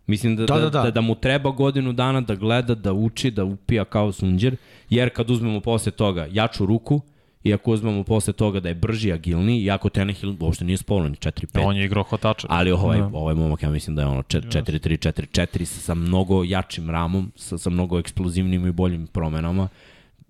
Mislim 0.07 0.35
da, 0.35 0.45
Da, 0.45 0.55
da, 0.55 0.59
da, 0.59 0.69
da, 0.69 0.83
da. 0.83 0.91
da, 0.91 1.01
mu 1.01 1.15
treba 1.15 1.51
godinu 1.51 1.93
dana 1.93 2.21
da 2.21 2.35
gleda, 2.35 2.75
da 2.75 2.93
uči, 2.93 3.31
da 3.31 3.43
upija 3.43 3.85
kao 3.85 4.11
sunđer, 4.11 4.55
jer 4.89 5.09
kad 5.09 5.29
uzmemo 5.29 5.59
posle 5.59 5.91
toga 5.91 6.27
jaču 6.31 6.65
ruku, 6.65 7.01
i 7.43 7.53
ako 7.53 7.71
uzmemo 7.71 8.03
posle 8.03 8.33
toga 8.33 8.59
da 8.59 8.69
je 8.69 8.75
brži, 8.75 9.11
agilniji, 9.11 9.63
iako 9.63 9.89
Tenehill 9.89 10.35
uopšte 10.39 10.65
nije 10.65 10.77
spolno, 10.77 11.09
ni 11.09 11.15
4-5, 11.15 11.65
On 11.65 11.77
je 11.77 11.85
igrao 11.85 12.03
hvatača. 12.03 12.47
Ali 12.49 12.71
ovaj, 12.71 12.99
Da. 12.99 13.09
ovaj 13.13 13.35
momak, 13.35 13.63
ja 13.63 13.69
mislim 13.69 13.95
da 13.95 14.01
je 14.01 14.07
ono 14.07 14.21
4-3-4-4 14.21 15.65
sa, 15.65 15.79
sa 15.79 15.93
mnogo 15.93 16.43
jačim 16.43 16.89
ramom, 16.89 17.31
sa, 17.35 17.57
sa 17.57 17.69
mnogo 17.69 17.99
eksplozivnim 17.99 18.67
i 18.67 18.71
boljim 18.71 19.07
promenama. 19.07 19.67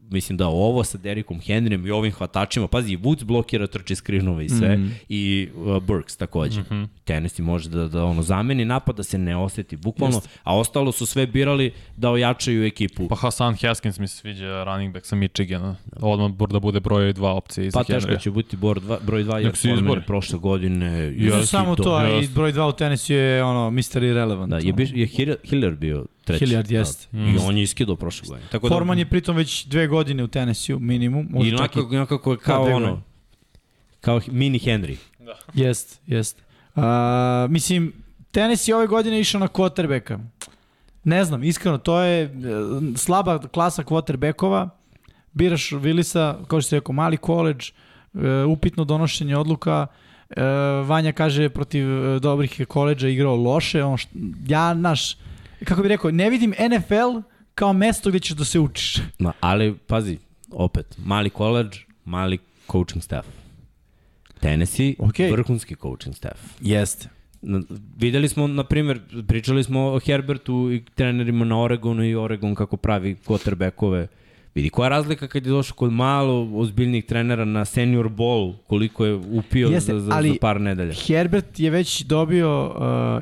Mislim 0.10 0.38
da 0.38 0.48
ovo 0.48 0.84
sa 0.84 0.98
Derikom 0.98 1.40
Henryem 1.40 1.88
i 1.88 1.92
ovim 1.92 2.12
hvatačima, 2.12 2.68
pazi, 2.68 2.94
i 2.94 2.98
Woods 2.98 3.24
blokira 3.24 3.68
trči 3.68 3.96
skrinove 3.96 4.46
i 4.46 4.50
sve, 4.50 4.78
mm 4.78 4.82
-hmm. 4.82 4.90
i 5.10 5.50
uh, 5.56 5.84
Burks 5.84 6.18
takođe. 6.18 6.62
Mm 6.62 6.66
-hmm. 6.70 6.88
Tennessee 7.04 7.46
može 7.46 7.70
da, 7.70 7.88
da 7.88 8.04
ono 8.04 8.22
zameni 8.22 8.66
napad, 8.66 8.96
da 8.96 9.04
se 9.04 9.18
ne 9.18 9.38
oseti 9.38 9.78
bukvalno, 9.78 10.18
Jeste. 10.18 10.30
a 10.44 10.58
ostalo 10.58 10.92
su 10.92 11.06
sve 11.06 11.28
birali 11.28 11.72
da 11.98 12.12
ojačaju 12.12 12.66
ekipu. 12.66 13.08
Pa 13.08 13.16
Hasan 13.16 13.56
Haskins 13.62 14.00
mi 14.00 14.08
se 14.08 14.18
sviđa 14.18 14.64
running 14.64 14.94
back 14.94 15.06
sa 15.06 15.16
Michigana. 15.16 15.76
Odmah 16.02 16.32
bor 16.32 16.50
da 16.50 16.60
bude 16.60 16.80
broj 16.80 17.14
dva 17.14 17.34
opcije 17.34 17.68
iza 17.68 17.80
Pa 17.80 17.84
teško 17.84 18.10
Henrya. 18.12 18.20
će 18.20 18.32
biti 18.32 18.58
bor 18.58 18.80
dva, 18.80 19.00
broj 19.06 19.24
2 19.24 19.36
jer 19.38 19.78
izbori. 19.78 20.02
prošle 20.08 20.40
godine. 20.40 21.14
Jaki 21.18 21.48
samo 21.48 21.76
to, 21.76 21.94
a 21.94 22.20
i 22.20 22.28
broj 22.28 22.54
2 22.54 22.70
u 22.70 22.72
tenisu 22.72 23.14
je 23.14 23.44
ono, 23.44 23.72
Mr. 23.72 24.04
Irrelevant. 24.04 24.50
Da, 24.50 24.58
je, 24.58 24.74
je 24.78 25.38
Hiller 25.44 25.76
bio 25.76 26.06
treći. 26.28 26.46
Hilliard 26.46 26.72
jeste. 26.72 27.08
Da. 27.12 27.20
I 27.20 27.38
on 27.48 27.58
je 27.58 27.64
iskidao 27.64 27.96
prošle 27.96 28.28
godine. 28.28 28.48
Tako 28.52 28.68
Forman 28.68 29.00
je 29.00 29.06
pritom 29.06 29.36
već 29.36 29.66
dve 29.66 29.88
godine 29.88 30.24
u 30.24 30.28
tenisiju, 30.28 30.80
minimum. 30.80 31.28
I 31.30 31.34
Možda 31.34 31.58
čak 31.58 31.76
i 31.76 31.80
onako, 31.80 31.96
onako 31.96 32.32
je 32.32 32.38
kao 32.38 32.64
dve 32.64 32.76
ono, 32.76 33.02
kao 34.02 34.22
mini 34.28 34.60
Henry. 34.60 34.96
Jest, 35.54 36.02
jest. 36.08 36.42
Uh, 36.76 36.84
mislim, 37.50 37.94
tenis 38.32 38.68
je 38.68 38.76
ove 38.76 38.88
godine 38.88 39.20
išao 39.20 39.40
na 39.40 39.48
quarterbacka. 39.48 40.20
Ne 41.04 41.26
znam, 41.26 41.44
iskreno, 41.44 41.78
to 41.78 42.02
je 42.02 42.24
e, 42.24 42.30
slaba 42.96 43.40
klasa 43.40 43.84
quarterbackova. 43.84 44.70
Biraš 45.34 45.72
Willisa, 45.72 46.46
kao 46.48 46.62
što 46.62 46.70
se 46.70 46.76
rekao, 46.76 46.94
mali 46.94 47.18
koleđ, 47.18 47.70
e, 47.70 48.44
upitno 48.44 48.84
donošenje 48.84 49.38
odluka. 49.38 49.88
E, 50.30 50.44
Vanja 50.86 51.12
kaže 51.12 51.50
protiv 51.50 51.86
dobrih 52.20 52.62
koleđa 52.68 53.08
igrao 53.08 53.36
loše. 53.36 53.84
On 53.84 53.98
št, 53.98 54.10
ja, 54.48 54.74
naš, 54.74 55.18
kako 55.66 55.82
bih 55.82 55.90
rekao, 55.90 56.12
ne 56.12 56.30
vidim 56.30 56.50
NFL 56.70 57.20
kao 57.56 57.74
mesto 57.74 58.10
gde 58.10 58.20
ćeš 58.20 58.32
da 58.32 58.46
se 58.46 58.60
učiš. 58.60 58.98
No, 59.20 59.34
ali, 59.40 59.76
pazi, 59.78 60.18
opet, 60.52 60.98
mali 60.98 61.30
koleđ, 61.30 61.78
mali 62.06 62.38
coaching 62.72 63.04
staff. 63.04 63.28
Tennessee, 64.40 64.94
Okej. 65.00 65.32
vrhunski 65.32 65.76
coaching 65.76 66.16
staff. 66.16 66.42
Jeste. 66.62 67.10
Na- 67.42 67.62
Videli 67.98 68.30
smo, 68.30 68.48
na 68.48 68.64
primjer, 68.64 69.00
pričali 69.28 69.64
smo 69.64 69.82
o 69.82 70.00
Herbertu 70.00 70.72
i 70.72 70.84
trenerima 70.96 71.46
na 71.46 71.62
Oregonu 71.62 72.04
i 72.04 72.16
Oregon 72.16 72.56
kako 72.56 72.78
pravi 72.78 73.16
quarterbackove. 73.26 74.08
Vidi, 74.58 74.70
koja 74.70 74.86
je 74.86 74.90
razlika 74.90 75.28
kad 75.28 75.46
je 75.46 75.52
došao 75.52 75.76
kod 75.76 75.94
malo 75.94 76.50
ozbiljnih 76.54 77.06
trenera 77.06 77.46
na 77.46 77.66
senior 77.66 78.08
bowl, 78.08 78.54
koliko 78.68 79.06
je 79.06 79.16
upio 79.16 79.70
Jeste, 79.70 79.94
za, 79.94 80.00
za, 80.00 80.12
ali- 80.14 80.30
za 80.30 80.36
par 80.42 80.62
nedelja. 80.62 80.94
Herbert 80.98 81.60
je 81.60 81.70
već 81.70 82.02
dobio 82.02 82.66
uh, 82.68 82.74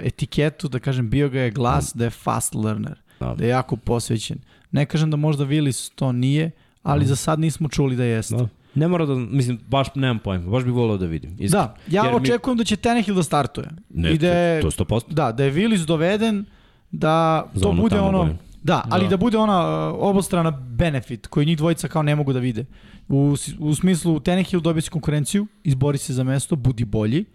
etiketu, 0.06 0.68
da 0.68 0.80
kažem, 0.80 1.10
bio 1.10 1.30
ga 1.30 1.42
je 1.42 1.52
glas 1.52 1.92
da 1.96 2.04
je 2.04 2.10
fast 2.10 2.56
learner, 2.56 2.96
Da. 3.20 3.36
da 3.36 3.44
je 3.44 3.50
jako 3.50 3.76
posvećen. 3.76 4.38
Ne 4.72 4.86
kažem 4.86 5.12
da 5.12 5.18
možda 5.18 5.46
Willis 5.46 5.92
to 5.96 6.12
nije, 6.12 6.52
ali 6.84 7.06
za 7.06 7.16
sad 7.16 7.40
nismo 7.40 7.70
čuli 7.70 7.96
da 7.96 8.04
jeste. 8.04 8.36
Da. 8.36 8.48
Ne 8.76 8.88
mora 8.88 9.06
da, 9.06 9.16
mislim, 9.16 9.60
baš 9.68 9.88
nemam 9.96 10.20
pojma, 10.20 10.50
baš 10.50 10.64
bih 10.64 10.74
volao 10.74 10.98
da 10.98 11.06
vidim. 11.06 11.32
iskreno. 11.32 11.50
Da, 11.66 11.76
ja 11.90 12.04
Jer 12.04 12.12
mi- 12.12 12.18
očekujem 12.18 12.58
da 12.58 12.64
će 12.64 12.76
Tenehill 12.76 13.16
da 13.16 13.24
startuje. 13.24 13.68
Ne, 13.90 14.12
I 14.12 14.18
da 14.18 14.28
je, 14.30 14.62
to, 14.62 14.72
to 14.72 14.84
je 14.84 14.88
100%. 14.90 15.02
da, 15.10 15.32
da 15.32 15.44
je 15.44 15.52
Willis 15.54 15.86
doveden 15.86 16.46
da 16.92 17.46
Za 17.54 17.62
to 17.62 17.72
bude 17.74 18.00
ono. 18.00 18.36
Da, 18.66 18.82
ali 18.90 19.04
da, 19.04 19.10
da 19.10 19.18
bude 19.18 19.38
ona 19.38 19.90
uh, 19.90 19.96
obostrana 20.00 20.52
benefit 20.52 21.28
koji 21.28 21.46
njih 21.46 21.58
dvojica 21.58 21.88
kao 21.88 22.04
ne 22.04 22.16
mogu 22.16 22.34
da 22.34 22.40
vide. 22.40 22.66
U, 23.08 23.36
u 23.60 23.76
smislu 23.76 24.20
Tenehill 24.20 24.62
dobije 24.62 24.82
si 24.82 24.90
konkurenciju, 24.90 25.48
izbori 25.64 25.98
se 25.98 26.14
za 26.14 26.24
mesto, 26.24 26.56
budi 26.56 26.86
bolji. 26.86 27.26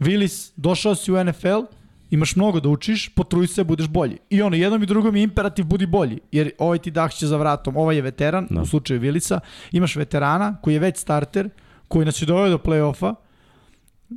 Willis, 0.00 0.50
došao 0.56 0.94
si 0.94 1.12
u 1.12 1.24
NFL, 1.24 1.62
imaš 2.10 2.36
mnogo 2.36 2.60
da 2.60 2.68
učiš, 2.68 3.08
potruj 3.08 3.46
se, 3.46 3.64
budeš 3.64 3.88
bolji. 3.88 4.18
I 4.30 4.42
ono, 4.42 4.56
jednom 4.56 4.82
i 4.82 4.86
drugom 4.86 5.16
je 5.16 5.22
imperativ, 5.22 5.64
budi 5.64 5.86
bolji. 5.86 6.18
Jer 6.32 6.50
ovaj 6.58 6.78
ti 6.78 6.90
dahće 6.90 7.26
za 7.26 7.36
vratom, 7.36 7.76
ovaj 7.76 7.96
je 7.96 8.02
veteran. 8.02 8.46
Da. 8.50 8.62
u 8.62 8.66
slučaju 8.66 9.00
Willisa, 9.00 9.40
imaš 9.72 9.96
veterana 9.96 10.56
koji 10.62 10.74
je 10.74 10.80
već 10.80 10.98
starter, 10.98 11.48
koji 11.88 12.06
nas 12.06 12.22
je 12.22 12.26
doveo 12.26 12.48
do 12.48 12.58
play-offa, 12.58 13.14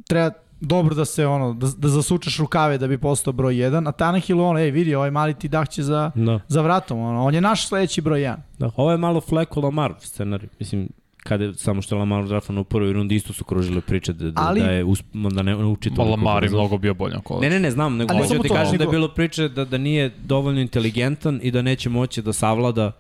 treba 0.08 0.32
dobro 0.60 0.96
da 0.96 1.06
se 1.06 1.28
ono 1.28 1.54
da, 1.54 1.68
da 1.78 1.88
zasučeš 1.88 2.38
rukave 2.38 2.78
da 2.78 2.88
bi 2.88 2.98
postao 2.98 3.34
broj 3.34 3.54
1, 3.54 3.90
a 3.90 3.92
Tannehill 3.92 4.42
ono 4.42 4.60
ej 4.60 4.72
vidi 4.72 4.96
ovaj 4.96 5.12
mali 5.12 5.34
ti 5.34 5.48
dahće 5.48 5.84
za 5.84 6.12
da. 6.16 6.40
za 6.48 6.62
vratom, 6.62 7.00
ono 7.00 7.26
on 7.26 7.36
je 7.36 7.42
naš 7.42 7.68
sledeći 7.68 8.02
broj 8.02 8.20
1. 8.20 8.36
Da, 8.60 8.72
ovo 8.76 8.92
je 8.92 8.98
malo 8.98 9.22
Fleko 9.22 9.62
Lamar 9.62 9.94
scenarij. 10.00 10.50
Mislim 10.60 10.90
kada 11.24 11.44
je, 11.44 11.54
samo 11.54 11.82
što 11.82 11.96
je 11.96 12.00
Lamar 12.00 12.28
drafan 12.28 12.58
u 12.58 12.64
prvoj 12.64 12.94
rundi 12.94 13.16
isto 13.16 13.34
su 13.34 13.44
kružile 13.44 13.82
priče 13.82 14.14
da, 14.14 14.32
da, 14.32 14.42
Ali, 14.42 14.62
da 14.62 14.72
je 14.72 14.84
usp, 14.84 15.06
da 15.14 15.44
ne 15.44 15.66
uči 15.66 15.90
to. 15.96 16.04
Lamar 16.04 16.44
je 16.44 16.50
mnogo 16.50 16.78
bio 16.78 16.94
boljan 16.94 17.22
koleđ. 17.22 17.42
Ne, 17.42 17.50
ne, 17.50 17.60
ne, 17.60 17.72
znam, 17.72 17.98
nego 17.98 18.14
hoću 18.14 18.34
da 18.34 18.42
ti 18.42 18.50
kažem 18.50 18.78
da 18.78 18.84
je 18.84 18.90
bilo 18.90 19.08
priče 19.08 19.50
da, 19.50 19.66
da 19.66 19.78
nije 19.78 20.12
dovoljno 20.24 20.62
inteligentan 20.62 21.40
i 21.44 21.52
da 21.52 21.62
neće 21.62 21.90
moći 21.90 22.22
da 22.22 22.34
savlada 22.34 22.92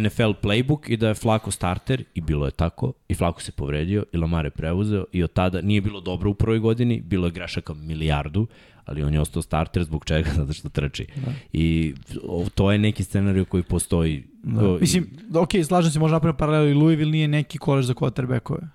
NFL 0.00 0.30
playbook 0.42 0.90
i 0.92 0.96
da 0.96 1.08
je 1.08 1.14
Flako 1.14 1.50
starter 1.50 2.04
i 2.14 2.20
bilo 2.20 2.46
je 2.46 2.50
tako 2.50 2.92
i 3.08 3.14
Flako 3.14 3.42
se 3.42 3.52
povredio 3.52 4.04
i 4.12 4.16
Lamar 4.16 4.44
je 4.44 4.50
preuzeo 4.50 5.04
i 5.12 5.22
od 5.22 5.32
tada 5.32 5.60
nije 5.60 5.80
bilo 5.80 6.00
dobro 6.00 6.30
u 6.30 6.34
prvoj 6.34 6.58
godini, 6.58 7.00
bilo 7.00 7.26
je 7.26 7.30
grešaka 7.30 7.74
milijardu, 7.74 8.46
ali 8.84 9.02
on 9.02 9.14
je 9.14 9.20
ostao 9.20 9.42
starter 9.42 9.84
zbog 9.84 10.04
čega, 10.04 10.30
zato 10.38 10.52
što 10.52 10.68
trči. 10.68 11.06
Da. 11.16 11.32
I 11.52 11.94
to 12.54 12.72
je 12.72 12.78
neki 12.78 13.04
scenarij 13.04 13.44
koji 13.44 13.62
postoji. 13.62 14.24
Da. 14.42 14.68
O, 14.68 14.78
Mislim, 14.78 15.10
ok, 15.34 15.50
slažem 15.64 15.90
se, 15.90 15.98
možda 15.98 16.14
napravimo 16.14 16.38
paralelu 16.38 16.68
i 16.68 16.74
Louisville 16.74 17.12
nije 17.12 17.28
neki 17.28 17.58
kolež 17.58 17.84
za 17.84 17.94
quarterbackove. 17.94 18.68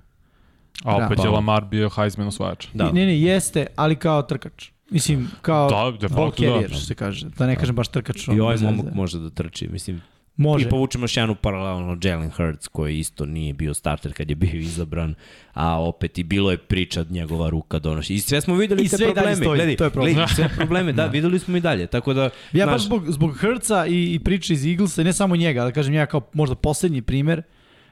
A 0.84 1.06
opet 1.06 1.18
da. 1.18 1.24
je 1.24 1.30
Lamar 1.30 1.66
bio 1.66 1.90
Heisman 1.90 2.28
osvajač. 2.28 2.68
Da. 2.74 2.92
Ne, 2.92 3.06
ne, 3.06 3.22
jeste, 3.22 3.68
ali 3.76 3.96
kao 3.96 4.22
trkač. 4.22 4.70
Mislim, 4.90 5.28
kao 5.42 5.70
da, 5.70 5.98
de 5.98 6.08
facto, 6.08 6.32
carrier, 6.32 6.70
da. 6.70 6.76
što 6.76 6.86
se 6.86 6.96
kaže. 6.96 7.30
Da 7.38 7.48
ne 7.48 7.56
kažem 7.56 7.76
baš 7.76 7.88
trkač. 7.88 8.28
I 8.28 8.40
ovaj 8.40 8.58
momak 8.58 8.94
može 8.94 9.20
da 9.20 9.30
trči. 9.30 9.68
Mislim, 9.68 10.02
Može. 10.38 10.68
I 10.68 10.70
povučemo 10.70 11.04
još 11.04 11.18
jednu 11.18 11.36
paralelno 11.36 11.98
Jalen 12.04 12.30
Hurts 12.30 12.68
koji 12.68 13.00
isto 13.00 13.26
nije 13.26 13.54
bio 13.54 13.74
starter 13.74 14.14
kad 14.14 14.30
je 14.30 14.36
bio 14.36 14.60
izabran, 14.60 15.16
a 15.54 15.82
opet 15.82 16.18
i 16.18 16.24
bilo 16.24 16.52
je 16.52 16.58
priča 16.58 17.06
njegova 17.10 17.50
ruka 17.50 17.80
donoši. 17.80 18.14
I 18.14 18.20
sve 18.20 18.42
smo 18.42 18.56
videli 18.56 18.84
I 18.84 18.90
te 18.90 18.98
probleme. 18.98 19.36
Stoji, 19.36 19.58
Gledi, 19.58 19.76
to 19.76 19.84
je 19.84 19.90
problem. 19.90 20.14
Gledi, 20.14 20.34
sve 20.34 20.50
probleme, 20.58 20.92
da, 20.92 21.04
da, 21.04 21.10
videli 21.10 21.40
smo 21.40 21.58
i 21.58 21.60
dalje. 21.60 21.88
Tako 21.88 22.14
da, 22.14 22.30
ja 22.54 22.66
baš 22.66 22.82
zbog, 22.82 23.12
zbog 23.12 23.38
Hurtsa 23.42 23.86
i, 23.86 24.14
i 24.14 24.20
priče 24.20 24.54
iz 24.54 24.66
Eaglesa, 24.66 25.04
ne 25.04 25.14
samo 25.14 25.36
njega, 25.36 25.62
ali 25.62 25.74
kažem 25.74 25.94
ja 25.94 26.06
kao 26.06 26.22
možda 26.34 26.56
poslednji 26.56 27.02
primer, 27.02 27.42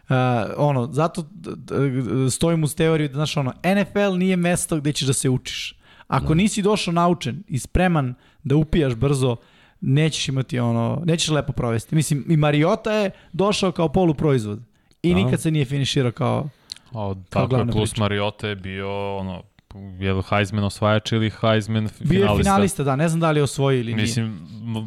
Uh, 0.04 0.16
ono, 0.58 0.92
zato 0.92 1.26
stojim 2.32 2.64
uz 2.64 2.76
teoriju 2.76 3.08
da, 3.08 3.14
znaš, 3.14 3.38
ono, 3.38 3.54
NFL 3.76 4.18
nije 4.18 4.36
mesto 4.36 4.78
gde 4.78 4.92
ćeš 4.92 5.08
da 5.08 5.14
se 5.14 5.30
učiš. 5.30 5.76
Ako 6.08 6.24
no. 6.24 6.30
Da. 6.30 6.36
nisi 6.36 6.62
došao 6.62 6.92
naučen 6.94 7.44
i 7.48 7.60
spreman 7.60 8.14
da 8.44 8.56
upijaš 8.56 8.96
brzo, 8.96 9.36
nećeš 9.84 10.28
imati 10.28 10.60
ono, 10.60 11.02
nećeš 11.06 11.30
lepo 11.30 11.54
provesti. 11.54 11.96
Mislim, 11.96 12.26
i 12.30 12.38
Mariota 12.38 12.92
je 12.92 13.12
došao 13.32 13.72
kao 13.72 13.90
poluproizvod 13.90 14.60
i 15.04 15.12
A. 15.12 15.16
nikad 15.16 15.42
se 15.42 15.52
nije 15.52 15.66
finiširao 15.66 16.12
kao, 16.12 16.50
o, 16.92 17.16
kao 17.30 17.48
tako 17.48 17.56
je, 17.56 17.68
plus 17.72 17.90
priča. 17.90 18.04
Mariota 18.04 18.48
je 18.48 18.56
bio 18.56 19.18
ono, 19.18 19.44
je 20.00 20.14
li 20.14 20.24
Heisman 20.30 20.64
osvajač 20.64 21.12
ili 21.12 21.30
Heisman 21.42 21.88
finalista? 21.88 22.04
Bio 22.04 22.26
je 22.26 22.38
finalista, 22.38 22.84
da, 22.84 22.96
ne 22.96 23.10
znam 23.10 23.20
da 23.20 23.32
li 23.32 23.40
je 23.40 23.44
osvojio 23.44 23.80
ili 23.80 23.94
nije. 23.94 24.02
Mislim, 24.02 24.40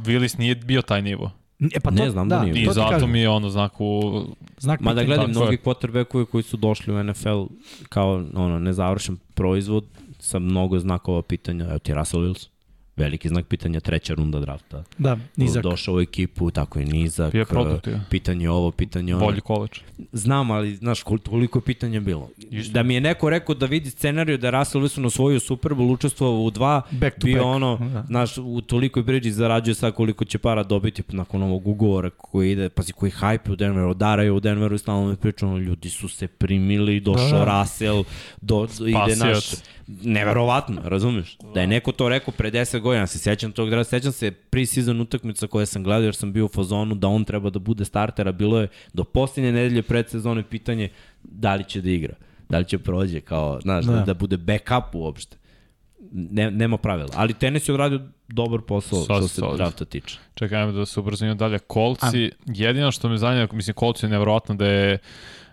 Willis 0.04 0.38
nije 0.38 0.54
bio 0.54 0.82
taj 0.82 1.02
nivo. 1.02 1.30
E, 1.74 1.80
pa 1.80 1.90
to, 1.90 2.04
ne 2.04 2.10
znam 2.10 2.28
da, 2.28 2.36
da 2.36 2.44
nije. 2.44 2.62
I 2.62 2.68
zato 2.72 3.06
mi 3.06 3.20
je 3.20 3.28
ono 3.28 3.50
znak 3.50 3.80
u... 3.80 4.22
Znak 4.58 4.80
Ma 4.80 4.94
da 4.94 5.04
gledam 5.04 5.30
mnogi 5.30 5.56
quarterbackovi 5.64 6.26
koji 6.26 6.42
su 6.42 6.56
došli 6.56 6.94
u 6.94 7.04
NFL 7.04 7.44
kao 7.88 8.24
ono, 8.34 8.58
nezavršen 8.58 9.16
proizvod 9.34 9.84
sa 10.18 10.38
mnogo 10.38 10.78
znakova 10.78 11.22
pitanja. 11.22 11.64
Evo 11.64 11.78
ti 11.78 11.94
Russell 11.94 12.22
Wilson 12.22 12.55
veliki 12.96 13.28
znak 13.28 13.46
pitanja, 13.46 13.80
treća 13.80 14.14
runda 14.14 14.40
drafta. 14.40 14.84
Da, 14.98 15.16
nizak. 15.36 15.62
Došao 15.62 15.94
u 15.94 16.00
ekipu, 16.00 16.50
tako 16.50 16.78
je 16.78 16.86
nizak. 16.86 17.34
Je 17.34 17.44
produktiv. 17.44 17.94
Pitanje 18.10 18.50
ovo, 18.50 18.70
pitanje 18.70 19.16
ono. 19.16 19.26
Bolji 19.26 19.40
koleč. 19.40 19.80
Znam, 20.12 20.50
ali 20.50 20.76
znaš 20.76 21.02
koliko 21.02 21.58
je 21.58 21.62
pitanja 21.62 22.00
bilo. 22.00 22.30
Isto. 22.50 22.72
Da 22.72 22.82
mi 22.82 22.94
je 22.94 23.00
neko 23.00 23.30
rekao 23.30 23.54
da 23.54 23.66
vidi 23.66 23.90
scenariju 23.90 24.38
da 24.38 24.46
je 24.46 24.50
Russell 24.50 24.84
Wilson 24.84 25.06
osvojio 25.06 25.40
Super 25.40 25.72
Bowl, 25.72 25.92
učestvovao 25.92 26.42
u 26.42 26.50
dva, 26.50 26.82
back 26.90 27.24
bio 27.24 27.36
back. 27.36 27.46
ono, 27.46 27.76
da. 27.76 28.04
znaš, 28.06 28.38
u 28.38 28.60
tolikoj 28.60 29.06
priđi 29.06 29.30
zarađuje 29.30 29.74
sad 29.74 29.94
koliko 29.94 30.24
će 30.24 30.38
para 30.38 30.62
dobiti 30.62 31.02
nakon 31.08 31.42
ovog 31.42 31.66
ugovora 31.66 32.10
koji 32.10 32.52
ide, 32.52 32.68
pazi, 32.68 32.92
koji 32.92 33.12
hype 33.12 33.52
u 33.52 33.56
Denveru, 33.56 33.90
odaraju 33.90 34.36
u 34.36 34.40
Denveru 34.40 34.74
i 34.74 34.78
stalno 34.78 35.08
me 35.08 35.16
pričamo, 35.16 35.58
ljudi 35.58 35.90
su 35.90 36.08
se 36.08 36.26
primili, 36.26 37.00
došao 37.00 37.38
da, 37.38 37.44
da. 37.44 37.60
Russell, 37.60 38.04
do, 38.40 38.68
ide 38.80 39.16
naš 39.16 39.44
neverovatno, 39.86 40.80
razumeš? 40.84 41.38
Da 41.54 41.60
je 41.60 41.66
neko 41.66 41.92
to 41.92 42.08
rekao 42.08 42.34
pre 42.34 42.50
10 42.50 42.80
godina, 42.80 43.06
se 43.06 43.18
sećam 43.18 43.52
tog 43.52 43.70
da 43.70 43.84
sećam 43.84 44.12
se 44.12 44.30
pre-season 44.30 45.00
utakmica 45.00 45.46
koje 45.46 45.66
sam 45.66 45.82
gledao 45.82 46.04
jer 46.04 46.14
sam 46.14 46.32
bio 46.32 46.44
u 46.44 46.48
fazonu 46.48 46.94
da 46.94 47.08
on 47.08 47.24
treba 47.24 47.50
da 47.50 47.58
bude 47.58 47.84
starter, 47.84 48.28
a 48.28 48.32
bilo 48.32 48.60
je 48.60 48.68
do 48.92 49.04
posljednje 49.04 49.52
nedelje 49.52 49.82
pred 49.82 50.10
sezone 50.10 50.42
pitanje 50.42 50.88
da 51.22 51.54
li 51.54 51.64
će 51.64 51.80
da 51.80 51.90
igra, 51.90 52.14
da 52.48 52.58
li 52.58 52.64
će 52.64 52.78
prođe 52.78 53.20
kao, 53.20 53.60
znaš, 53.60 53.84
da, 53.84 54.00
da 54.00 54.14
bude 54.14 54.36
backup 54.36 54.94
uopšte. 54.94 55.36
Ne, 56.12 56.50
nema 56.50 56.76
pravila. 56.76 57.08
Ali 57.14 57.34
tenis 57.34 57.68
je 57.68 57.74
odradio 57.74 58.00
dobar 58.28 58.60
posao 58.60 59.04
Sad, 59.04 59.16
što 59.18 59.28
se 59.28 59.56
drafta 59.56 59.84
tiče. 59.84 60.18
Čekajmo 60.34 60.72
da 60.72 60.86
se 60.86 61.00
ubrzimo 61.00 61.34
dalje. 61.34 61.58
Kolci, 61.58 62.30
jedino 62.46 62.92
što 62.92 63.08
me 63.08 63.18
zanima, 63.18 63.48
mislim, 63.52 63.74
Kolci 63.74 64.06
je 64.06 64.10
nevjerojatno 64.10 64.54
da 64.54 64.66
je 64.66 64.94
uh, 64.94 65.00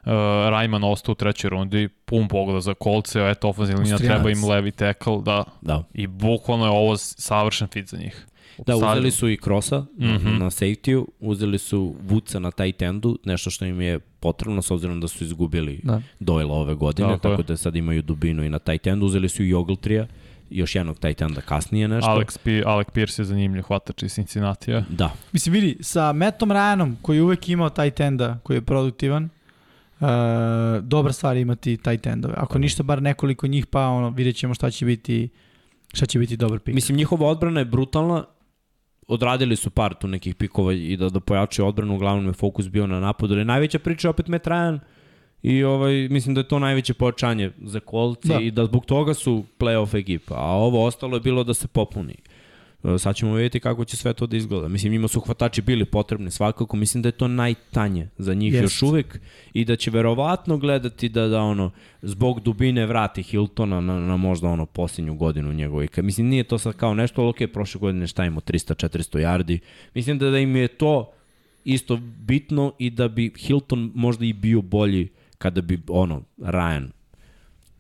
Uh, 0.05 0.11
Rajman 0.49 0.83
ostao 0.83 1.11
u 1.11 1.15
trećoj 1.15 1.49
rundi, 1.49 1.89
pun 2.05 2.27
pogleda 2.27 2.61
za 2.61 2.73
kolce, 2.73 3.19
eto 3.29 3.49
ofenzivna 3.49 3.81
linija 3.81 3.97
treba 3.97 4.29
im 4.29 4.45
levi 4.45 4.71
tackle, 4.71 5.21
da. 5.25 5.43
da. 5.61 5.83
I 5.93 6.07
bukvalno 6.07 6.65
je 6.65 6.71
ovo 6.71 6.97
savršen 6.97 7.67
fit 7.67 7.89
za 7.89 7.97
njih. 7.97 8.27
Da, 8.65 8.75
uzeli 8.75 9.11
su 9.11 9.29
i 9.29 9.37
Krosa 9.37 9.79
mm 9.79 10.05
-hmm. 10.05 10.39
na 10.39 10.45
safety-u, 10.45 11.07
uzeli 11.19 11.57
su 11.57 11.95
Vuca 12.01 12.39
na 12.39 12.51
tight 12.51 12.81
endu, 12.81 13.19
nešto 13.25 13.49
što 13.49 13.65
im 13.65 13.81
je 13.81 13.99
potrebno 13.99 14.61
s 14.61 14.71
obzirom 14.71 14.99
da 14.99 15.07
su 15.07 15.23
izgubili 15.23 15.79
da. 15.83 16.01
Doyle 16.19 16.51
ove 16.51 16.75
godine, 16.75 17.09
da, 17.09 17.17
tako 17.17 17.41
je. 17.41 17.43
da 17.43 17.57
sad 17.57 17.75
imaju 17.75 18.01
dubinu 18.01 18.43
i 18.43 18.49
na 18.49 18.59
tight 18.59 18.87
endu. 18.87 19.05
Uzeli 19.05 19.29
su 19.29 19.43
i 19.43 19.53
Ogletrija, 19.53 20.07
još 20.49 20.75
jednog 20.75 20.99
tight 20.99 21.21
enda 21.21 21.41
kasnije 21.41 21.87
nešto. 21.87 22.09
Alex, 22.11 22.37
P, 22.43 22.63
Alec 22.65 22.87
Pierce 22.93 23.21
je 23.21 23.25
zanimljiv 23.25 23.63
hvatač 23.63 24.03
iz 24.03 24.13
Cincinnati-a. 24.13 24.83
Da. 24.89 25.13
Mislim, 25.31 25.53
vidi, 25.53 25.77
sa 25.81 26.13
Mattom 26.13 26.49
Ryanom, 26.49 26.95
koji 27.01 27.17
je 27.17 27.23
uvek 27.23 27.49
imao 27.49 27.69
tight 27.69 27.99
enda, 27.99 28.39
koji 28.43 28.57
je 28.57 28.61
produktivan, 28.61 29.29
Uh, 30.03 30.09
dobra 30.83 31.13
stvar 31.13 31.37
imati 31.37 31.77
tight 31.77 32.07
endove. 32.07 32.33
Ako 32.37 32.59
ništa, 32.59 32.83
bar 32.83 33.01
nekoliko 33.01 33.47
njih, 33.47 33.65
pa 33.65 33.87
ono, 33.87 34.09
vidjet 34.09 34.35
ćemo 34.35 34.53
šta 34.53 34.71
će 34.71 34.85
biti 34.85 35.29
šta 35.93 36.05
će 36.05 36.19
biti 36.19 36.37
dobar 36.37 36.59
pik. 36.59 36.75
Mislim, 36.75 36.97
njihova 36.97 37.27
odbrana 37.27 37.59
je 37.59 37.65
brutalna, 37.65 38.25
odradili 39.07 39.55
su 39.55 39.69
par 39.69 39.93
tu 39.93 40.07
nekih 40.07 40.35
pikova 40.35 40.73
i 40.73 40.97
da, 40.97 41.09
da 41.09 41.19
pojačaju 41.19 41.67
odbranu, 41.67 41.95
uglavnom 41.95 42.27
je 42.27 42.33
fokus 42.33 42.69
bio 42.69 42.87
na 42.87 42.99
napadu, 42.99 43.33
ali 43.33 43.45
najveća 43.45 43.79
priča 43.79 44.07
je 44.07 44.09
opet 44.09 44.27
Matt 44.27 44.47
Ryan 44.47 44.79
i 45.41 45.63
ovaj, 45.63 46.07
mislim 46.09 46.35
da 46.35 46.41
je 46.41 46.47
to 46.47 46.59
najveće 46.59 46.93
pojačanje 46.93 47.51
za 47.61 47.79
kolci 47.79 48.27
da. 48.27 48.39
i 48.39 48.51
da 48.51 48.65
zbog 48.65 48.85
toga 48.85 49.13
su 49.13 49.43
playoff 49.59 49.99
ekipa, 49.99 50.35
a 50.35 50.51
ovo 50.51 50.85
ostalo 50.85 51.15
je 51.15 51.21
bilo 51.21 51.43
da 51.43 51.53
se 51.53 51.67
popuni. 51.67 52.15
Uh, 52.17 52.32
E, 52.32 52.32
sad 52.99 53.15
ćemo 53.15 53.33
vidjeti 53.33 53.59
kako 53.59 53.85
će 53.85 53.97
sve 53.97 54.13
to 54.13 54.27
da 54.27 54.37
izgleda. 54.37 54.67
Mislim, 54.67 54.91
njima 54.91 55.07
su 55.07 55.19
hvatači 55.19 55.61
bili 55.61 55.85
potrebni 55.85 56.31
svakako, 56.31 56.77
mislim 56.77 57.01
da 57.01 57.07
je 57.07 57.11
to 57.11 57.27
najtanje 57.27 58.09
za 58.17 58.33
njih 58.33 58.53
Jest. 58.53 58.63
još 58.63 58.81
uvek 58.81 59.19
i 59.53 59.65
da 59.65 59.75
će 59.75 59.91
verovatno 59.91 60.57
gledati 60.57 61.09
da, 61.09 61.27
da 61.27 61.41
ono, 61.41 61.71
zbog 62.01 62.39
dubine 62.39 62.85
vrati 62.85 63.23
Hiltona 63.23 63.81
na, 63.81 63.99
na 63.99 64.17
možda 64.17 64.47
ono 64.47 64.65
posljednju 64.65 65.15
godinu 65.15 65.53
njegove. 65.53 65.87
Mislim, 65.97 66.27
nije 66.27 66.43
to 66.43 66.57
sad 66.57 66.75
kao 66.75 66.93
nešto, 66.93 67.21
ali 67.21 67.29
ok, 67.29 67.53
prošle 67.53 67.79
godine 67.79 68.07
šta 68.07 68.25
imamo, 68.25 68.41
300-400 68.41 69.19
yardi. 69.19 69.59
Mislim 69.93 70.17
da, 70.17 70.29
da 70.29 70.39
im 70.39 70.55
je 70.55 70.67
to 70.67 71.11
isto 71.63 71.99
bitno 72.17 72.73
i 72.79 72.89
da 72.89 73.07
bi 73.07 73.31
Hilton 73.37 73.91
možda 73.95 74.25
i 74.25 74.33
bio 74.33 74.61
bolji 74.61 75.07
kada 75.37 75.61
bi 75.61 75.79
ono, 75.87 76.21
Ryan 76.37 76.87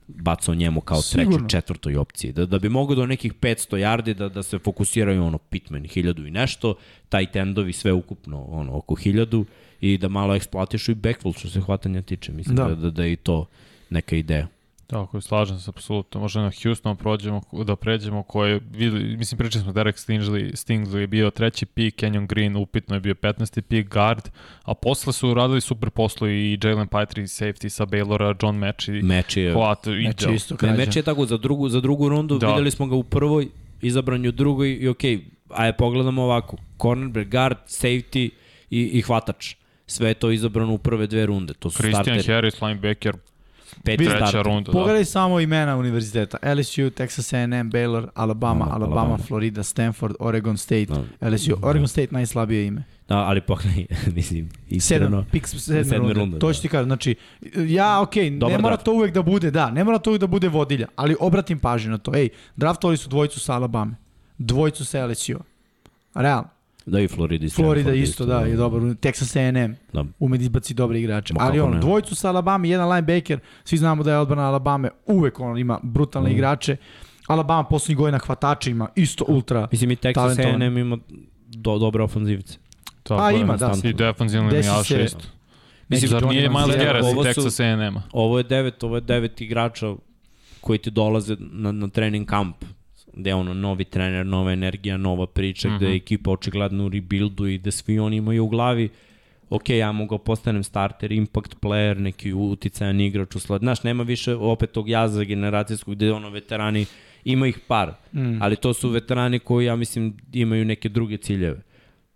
bacao 0.07 0.55
njemu 0.55 0.81
kao 0.81 1.01
Sigurno. 1.01 1.31
trećoj, 1.31 1.47
četvrtoj 1.49 1.97
opciji. 1.97 2.31
Da, 2.31 2.45
da 2.45 2.59
bi 2.59 2.69
mogao 2.69 2.95
do 2.95 3.05
nekih 3.05 3.33
500 3.33 3.77
yardi 3.77 4.13
da, 4.13 4.29
da 4.29 4.43
se 4.43 4.59
fokusiraju 4.59 5.23
ono 5.23 5.37
Pitman 5.37 5.83
hiljadu 5.83 6.27
i 6.27 6.31
nešto, 6.31 6.75
taj 7.09 7.31
tendovi 7.31 7.73
sve 7.73 7.93
ukupno 7.93 8.43
ono, 8.43 8.77
oko 8.77 8.95
hiljadu 8.95 9.45
i 9.81 9.97
da 9.97 10.07
malo 10.07 10.35
eksploatišu 10.35 10.91
i 10.91 10.95
backfield 10.95 11.37
što 11.37 11.49
se 11.49 11.61
hvatanja 11.61 12.01
tiče. 12.01 12.31
Mislim 12.31 12.55
da, 12.55 12.63
da, 12.63 12.75
da, 12.75 12.89
da 12.89 13.03
je 13.03 13.13
i 13.13 13.15
to 13.15 13.45
neka 13.89 14.15
ideja. 14.15 14.47
Tako 14.87 15.17
je, 15.17 15.21
slažem 15.21 15.59
se 15.59 15.69
apsolutno. 15.69 16.19
Može 16.21 16.39
na 16.39 16.51
Houston 16.63 16.97
prođemo, 16.97 17.41
da 17.65 17.75
pređemo 17.75 18.23
koje, 18.23 18.59
vidi, 18.71 19.17
mislim 19.17 19.37
pričali 19.37 19.63
smo 19.63 19.73
Derek 19.73 19.95
Stingley, 19.95 20.51
Stingley 20.51 20.97
je 20.97 21.07
bio 21.07 21.31
treći 21.31 21.65
pik, 21.65 21.95
Kenyon 21.95 22.27
Green 22.27 22.55
upitno 22.55 22.95
je 22.95 22.99
bio 22.99 23.13
15. 23.13 23.61
pik, 23.61 23.89
guard, 23.89 24.29
a 24.63 24.73
posle 24.73 25.13
su 25.13 25.33
radili 25.33 25.61
super 25.61 25.89
poslo 25.89 26.27
i 26.27 26.59
Jalen 26.63 26.87
Pitre 26.87 27.23
safety 27.23 27.69
sa 27.69 27.85
Baylora, 27.85 28.35
John 28.43 28.57
Mechie, 28.57 29.01
Mechie, 29.01 29.53
Hvata, 29.53 29.91
Mechie 29.91 30.35
isto 30.35 30.55
Ne, 30.61 30.77
Mechie 30.77 30.99
je 30.99 31.03
tako, 31.03 31.25
za 31.25 31.37
drugu, 31.37 31.69
za 31.69 31.81
drugu 31.81 32.09
rundu, 32.09 32.37
da. 32.37 32.47
videli 32.47 32.71
smo 32.71 32.87
ga 32.87 32.95
u 32.95 33.03
prvoj, 33.03 33.47
izabranju 33.81 34.29
u 34.29 34.31
drugoj 34.31 34.77
i 34.81 34.87
okej, 34.87 35.17
okay, 35.17 35.21
ajde 35.49 35.77
pogledamo 35.77 36.23
ovako, 36.23 36.57
cornerback, 36.81 37.31
guard, 37.31 37.57
safety 37.67 38.29
i, 38.69 38.81
i 38.81 39.01
hvatač. 39.01 39.55
Sve 39.87 40.07
je 40.09 40.13
to 40.13 40.31
izabrano 40.31 40.73
u 40.73 40.77
prve 40.77 41.07
dve 41.07 41.25
runde. 41.25 41.53
To 41.53 41.69
su 41.69 41.77
Christian 41.77 42.03
starteri. 42.03 42.33
Harris, 42.33 42.61
linebacker, 42.61 43.15
Peti 43.83 44.05
treća 44.05 44.41
runda. 44.41 44.65
Da. 44.65 44.71
Pogledaj 44.71 45.05
samo 45.05 45.39
imena 45.39 45.77
univerziteta. 45.77 46.37
LSU, 46.53 46.81
Texas 46.81 47.33
A&M, 47.33 47.71
Baylor, 47.71 48.07
Alabama, 48.15 48.65
Alabama. 48.65 48.95
Alabama, 48.95 49.17
Florida, 49.17 49.63
Stanford, 49.63 50.15
Oregon 50.19 50.57
State. 50.57 50.85
Da. 51.21 51.29
LSU, 51.29 51.57
Oregon 51.61 51.87
State 51.87 52.07
najslabije 52.11 52.65
ime. 52.67 52.83
Da, 53.07 53.17
ali 53.17 53.41
pogledaj, 53.41 53.85
mislim, 54.15 54.49
Sedam, 54.49 54.67
iskreno. 54.69 55.25
pik 55.31 55.47
sedme, 55.47 55.83
sedme 55.83 55.97
runde. 55.97 56.13
runde, 56.13 56.39
To 56.39 56.47
da. 56.47 56.53
ću 56.53 56.61
ti 56.61 56.67
kažem, 56.67 56.85
znači, 56.85 57.15
ja, 57.57 58.01
okej, 58.01 58.29
ne 58.29 58.37
Dobar 58.37 58.61
mora 58.61 58.69
draft. 58.69 58.85
to 58.85 58.93
uvek 58.93 59.13
da 59.13 59.21
bude, 59.21 59.51
da, 59.51 59.71
ne 59.71 59.83
mora 59.83 59.99
to 59.99 60.09
uvek 60.09 60.21
da 60.21 60.27
bude 60.27 60.47
vodilja, 60.49 60.87
ali 60.95 61.15
obratim 61.19 61.59
pažnju 61.59 61.91
na 61.91 61.97
to. 61.97 62.15
Ej, 62.15 62.29
draftovali 62.55 62.97
su 62.97 63.09
dvojicu 63.09 63.39
sa 63.39 63.53
Alabama, 63.53 63.95
dvojicu 64.37 64.85
sa 64.85 65.05
LSU. 65.05 65.39
Realno. 66.13 66.47
Da 66.85 66.99
i 66.99 67.07
Florida 67.07 67.45
i 67.45 67.49
Florida 67.49 67.83
Stanford 67.83 68.03
isto, 68.03 68.25
da, 68.25 68.39
je 68.39 68.55
dobar. 68.55 68.81
Texas 68.81 69.35
A&M, 69.37 69.75
Da. 69.93 70.05
ume 70.19 70.37
da 70.37 70.43
izbaci 70.43 70.73
dobre 70.73 70.99
igrače. 70.99 71.33
Ma 71.33 71.41
Ali 71.41 71.59
on, 71.59 71.71
ne. 71.71 71.79
dvojicu 71.79 72.15
sa 72.15 72.29
Alabama, 72.29 72.67
jedan 72.67 72.89
linebacker, 72.89 73.39
svi 73.63 73.77
znamo 73.77 74.03
da 74.03 74.11
je 74.11 74.17
odbrana 74.17 74.43
Alabama, 74.43 74.89
uvek 75.07 75.39
on 75.39 75.57
ima 75.57 75.79
brutalne 75.83 76.29
Mm. 76.29 76.33
igrače. 76.33 76.77
Alabama 77.27 77.63
poslednjih 77.63 77.97
godina 77.97 78.19
hvatača 78.19 78.69
ima 78.69 78.89
isto 78.95 79.25
ultra. 79.27 79.67
Mislim 79.71 79.91
i 79.91 79.95
Texas 79.95 80.13
Talentovan. 80.13 80.61
A&M 80.61 80.77
ima 80.77 80.97
do, 81.47 81.77
dobre 81.77 82.03
ofanzivce. 82.03 82.57
Tako 83.03 83.21
A, 83.21 83.31
je. 83.31 83.39
ima, 83.41 83.57
da. 83.57 83.73
I 83.83 83.93
defensivno 83.93 84.49
Desi 84.49 84.69
linijaš 84.69 84.87
se- 84.87 85.03
isto. 85.03 85.19
Neki 85.89 86.07
Zar 86.07 86.23
nije 86.23 86.49
Miles. 86.49 86.77
Garrett 86.77 87.07
i 87.07 87.15
Texas 87.17 87.59
A&M-a? 87.61 88.01
Ovo 88.11 88.37
je 88.37 88.43
devet, 88.43 88.83
ovo 88.83 88.95
je 88.97 89.01
devet 89.01 89.41
igrača 89.41 89.93
koji 90.61 90.79
ti 90.79 90.91
dolaze 90.91 91.35
na, 91.39 91.71
na 91.71 91.87
trening 91.87 92.27
kamp 92.27 92.55
gde 93.13 93.29
je 93.29 93.35
ono 93.35 93.53
novi 93.53 93.83
trener, 93.83 94.25
nova 94.25 94.51
energija, 94.51 94.97
nova 94.97 95.27
priča, 95.27 95.67
mm 95.67 95.71
-hmm. 95.71 95.77
gde 95.77 95.85
Mhm. 95.85 95.91
je 95.93 95.97
ekipa 95.97 96.31
očigledno 96.31 96.85
u 96.85 96.89
rebuildu 96.89 97.47
i 97.47 97.57
da 97.57 97.71
svi 97.71 97.99
oni 97.99 98.15
imaju 98.17 98.43
u 98.45 98.49
glavi 98.49 98.89
ok, 99.49 99.69
ja 99.69 99.91
mogu 99.91 100.17
da 100.17 100.23
postanem 100.23 100.63
starter, 100.63 101.11
impact 101.11 101.55
player, 101.61 101.97
neki 101.99 102.33
uticajan 102.33 103.01
igrač 103.01 103.35
u 103.35 103.39
sled. 103.39 103.59
Znaš, 103.61 103.83
nema 103.83 104.03
više 104.03 104.35
opet 104.35 104.71
tog 104.71 104.89
jaza 104.89 105.23
generacijskog 105.23 105.95
gde 105.95 106.11
ono 106.11 106.29
veterani, 106.29 106.85
ima 107.25 107.47
ih 107.47 107.59
par, 107.67 107.93
Mm. 108.13 108.41
ali 108.41 108.55
to 108.55 108.73
su 108.73 108.89
veterani 108.89 109.39
koji, 109.39 109.65
ja 109.65 109.75
mislim, 109.75 110.17
imaju 110.33 110.65
neke 110.65 110.89
druge 110.89 111.17
ciljeve. 111.17 111.61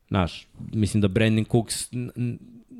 Znaš, 0.08 0.48
mislim 0.74 1.02
da 1.02 1.08
Brandon 1.08 1.45
Cooks 1.45 1.89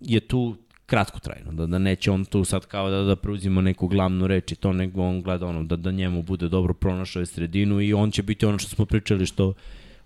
je 0.01 0.20
tu 0.20 0.55
kratkotrajno, 0.88 1.51
da, 1.51 1.65
da 1.65 1.77
neće 1.79 2.11
on 2.11 2.25
tu 2.25 2.43
sad 2.43 2.65
kao 2.65 2.89
da, 2.89 2.97
da 2.99 3.15
preuzima 3.15 3.61
neku 3.61 3.88
glavnu 3.88 4.27
reč 4.27 4.51
i 4.51 4.55
to, 4.55 4.73
nego 4.73 5.01
on 5.01 5.21
gleda 5.21 5.45
ono, 5.45 5.63
da, 5.63 5.75
da 5.75 5.91
njemu 5.91 6.21
bude 6.21 6.49
dobro 6.49 6.73
pronašao 6.73 7.19
je 7.19 7.25
sredinu 7.25 7.81
i 7.81 7.93
on 7.93 8.11
će 8.11 8.23
biti 8.23 8.45
ono 8.45 8.57
što 8.57 8.69
smo 8.69 8.85
pričali 8.85 9.25
što 9.25 9.53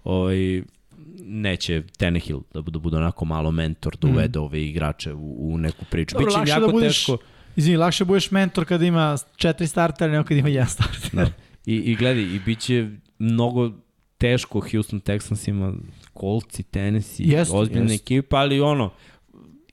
ovaj, 0.03 0.61
neće 1.19 1.83
Tenehill 1.97 2.39
da, 2.53 2.61
da 2.61 2.79
bude 2.79 2.97
onako 2.97 3.25
malo 3.25 3.51
mentor, 3.51 3.97
da 3.97 4.07
Mm. 4.07 4.11
uvede 4.11 4.39
ove 4.39 4.63
igrače 4.63 5.13
u, 5.13 5.53
u 5.53 5.57
neku 5.57 5.85
priču. 5.85 6.13
Dobro, 6.13 6.25
Biće 6.25 6.37
lakše 6.39 6.51
jako 6.51 6.67
da 6.67 6.73
budeš- 6.73 6.87
teško. 6.89 7.17
Izvini, 7.55 7.77
lakše 7.77 8.05
budeš 8.05 8.31
mentor 8.31 8.65
kada 8.65 8.85
ima 8.85 9.17
četiri 9.35 9.67
startera 9.67 10.11
nego 10.11 10.23
kada 10.23 10.35
ima 10.35 10.49
jedan 10.49 10.69
starter. 10.69 11.09
Da. 11.13 11.31
I, 11.65 11.75
I 11.75 11.95
gledaj, 11.95 12.23
i 12.23 12.39
bit 12.39 12.59
će 12.59 12.89
mnogo 13.19 13.71
teško 14.17 14.59
Houston 14.61 15.01
Texansima, 15.01 15.73
Colts 16.19 16.59
i 16.59 16.63
Tennessee, 16.63 17.25
Jeste, 17.27 17.55
ozbiljna 17.55 17.81
jeste. 17.83 17.95
ekipa, 17.95 18.37
ali 18.37 18.61
ono, 18.61 18.89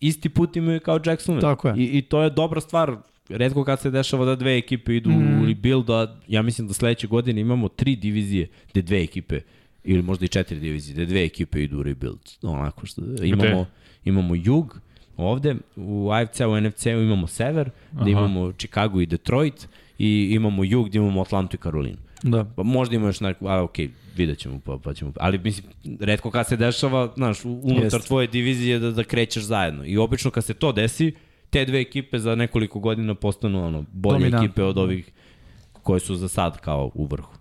isti 0.01 0.29
put 0.29 0.57
imaju 0.57 0.81
kao 0.81 1.01
Jacksonville. 1.07 1.51
Tako 1.51 1.69
je. 1.69 1.75
I, 1.77 1.99
I 1.99 2.03
to 2.03 2.23
je 2.23 2.31
dobra 2.31 2.61
stvar. 2.61 2.97
Redko 3.29 3.65
kad 3.65 3.81
se 3.81 3.91
dešava 3.91 4.25
da 4.25 4.37
dve 4.37 4.57
ekipe 4.59 4.97
idu 4.97 5.11
mm. 5.11 5.43
u 5.43 5.47
rebuild, 5.47 5.91
a 5.91 6.17
ja 6.29 6.43
mislim 6.43 6.69
da 6.69 6.75
sledeće 6.75 7.07
godine 7.07 7.41
imamo 7.41 7.69
tri 7.69 7.97
divizije 7.97 8.49
gde 8.71 8.83
dve 8.83 9.03
ekipe, 9.03 9.41
ili 9.85 10.03
možda 10.03 10.25
i 10.25 10.29
četiri 10.29 10.61
divizije, 10.61 10.95
gde 10.95 11.07
dve 11.07 11.25
ekipe 11.25 11.63
idu 11.63 11.79
u 11.79 11.83
rebuild. 11.83 12.19
Onako 12.43 12.87
što 12.87 13.03
imamo, 13.23 13.67
imamo 14.05 14.35
jug, 14.35 14.81
ovde, 15.17 15.57
u 15.77 16.11
AFC-u, 16.11 16.51
u 16.51 16.61
NFC-u 16.61 17.03
imamo 17.03 17.27
sever, 17.27 17.71
gde 17.93 18.01
Aha. 18.01 18.11
imamo 18.11 18.53
Chicago 18.53 19.01
i 19.01 19.07
Detroit, 19.07 19.69
i 19.99 20.29
imamo 20.33 20.65
jug 20.65 20.89
gde 20.89 20.99
imamo 20.99 21.21
Atlantu 21.21 21.55
i 21.55 21.59
Karolinu. 21.59 21.99
Da. 22.23 22.45
Pa 22.57 22.63
možda 22.63 22.97
ima 22.97 23.07
još 23.07 23.21
neku, 23.21 23.47
a 23.49 23.63
okej, 23.63 23.91
vidjet 24.17 24.39
ćemo, 24.39 24.61
pa, 24.65 24.79
pa 24.85 24.95
ćemo. 24.95 25.13
Ali 25.21 25.39
mislim, 25.39 25.67
redko 26.01 26.31
kad 26.31 26.47
se 26.49 26.57
dešava, 26.57 27.13
znaš, 27.17 27.45
unutar 27.45 27.85
Jeste. 27.85 27.99
tvoje 27.99 28.27
divizije 28.27 28.79
da, 28.79 28.91
da 28.91 29.05
krećeš 29.05 29.43
zajedno. 29.43 29.85
I 29.85 29.97
obično 29.97 30.31
kad 30.31 30.45
se 30.45 30.55
to 30.55 30.73
desi, 30.73 31.15
te 31.51 31.65
dve 31.65 31.81
ekipe 31.81 32.19
za 32.19 32.35
nekoliko 32.35 32.79
godina 32.79 33.15
postanu 33.15 33.67
ono, 33.67 33.85
bolje 33.93 34.19
Dominantne. 34.19 34.47
ekipe 34.47 34.63
od 34.63 34.79
ovih 34.79 35.13
koje 35.83 36.01
su 36.01 36.15
za 36.17 36.29
sad 36.29 36.61
kao 36.61 36.91
u 36.95 37.07
vrhu. 37.07 37.38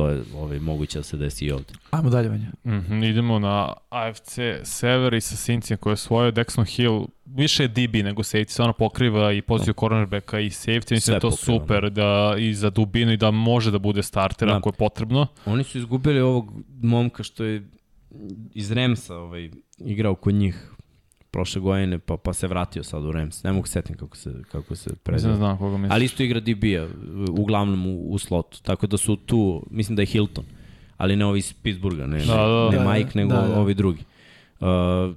To 0.00 0.08
je 0.08 0.22
ovaj, 0.36 0.58
moguće 0.58 0.98
da 0.98 1.02
se 1.02 1.16
desi 1.16 1.44
i 1.44 1.52
ovde. 1.52 1.72
Ajmo 1.90 2.10
dalje, 2.10 2.28
Vanja. 2.28 2.50
Mm 2.64 2.70
-hmm, 2.70 3.10
idemo 3.10 3.38
na 3.38 3.72
AFC 3.90 4.38
Sever 4.62 5.14
i 5.14 5.20
sa 5.20 5.36
Cincijem 5.36 5.78
koje 5.78 5.92
je 5.92 5.96
svoje 5.96 6.32
Dexon 6.32 6.76
Hill 6.76 7.06
više 7.24 7.62
je 7.62 7.68
DB 7.68 7.94
nego 7.94 8.22
safety, 8.22 8.48
stvarno 8.48 8.72
pokriva 8.72 9.32
i 9.32 9.42
poziciju 9.42 9.74
cornerbacka 9.80 10.40
i 10.40 10.50
safety, 10.50 10.92
mislim 10.92 11.12
da 11.12 11.16
je 11.16 11.20
to 11.20 11.30
pokriva, 11.30 11.60
super 11.60 11.90
da, 11.90 12.34
i 12.38 12.54
za 12.54 12.70
dubinu 12.70 13.12
i 13.12 13.16
da 13.16 13.30
može 13.30 13.70
da 13.70 13.78
bude 13.78 14.02
starter 14.02 14.48
Da. 14.48 14.56
ako 14.56 14.68
je 14.68 14.72
potrebno. 14.72 15.26
Oni 15.46 15.64
su 15.64 15.78
izgubili 15.78 16.20
ovog 16.20 16.52
momka 16.82 17.22
što 17.22 17.44
je 17.44 17.68
iz 18.54 18.72
Remsa 18.72 19.16
ovaj, 19.16 19.50
igrao 19.78 20.14
kod 20.14 20.34
njih 20.34 20.72
prošle 21.30 21.60
godine, 21.60 21.98
pa, 21.98 22.16
pa 22.16 22.32
se 22.32 22.46
vratio 22.48 22.82
sad 22.84 23.04
u 23.04 23.12
Rems. 23.12 23.42
Ne 23.42 23.52
mogu 23.52 23.66
se 23.66 23.72
setim 23.72 23.96
kako 23.96 24.16
se, 24.16 24.34
kako 24.52 24.76
se 24.76 24.90
prezove. 25.02 25.32
da 25.32 25.36
znam 25.36 25.58
koga 25.58 25.76
misliš. 25.76 25.94
Ali 25.94 26.04
isto 26.04 26.22
igra 26.22 26.40
DB-a, 26.40 26.86
uglavnom 27.30 27.86
u, 27.86 28.10
u 28.10 28.18
slotu. 28.18 28.62
Tako 28.62 28.86
da 28.86 28.96
su 28.96 29.16
tu, 29.16 29.66
mislim 29.70 29.96
da 29.96 30.02
je 30.02 30.06
Hilton, 30.06 30.44
ali 30.96 31.16
ne 31.16 31.24
ovi 31.24 31.38
iz 31.38 31.52
Pittsburgha, 31.62 32.06
ne, 32.06 32.18
Da, 32.18 32.34
da, 32.34 32.70
ne, 32.70 32.78
da. 32.78 32.92
Mike, 32.92 33.10
nego 33.14 33.32
Da, 33.32 33.40
da. 33.40 33.60
ovi 33.60 33.74
drugi. 33.74 34.04
Uh, 34.60 34.66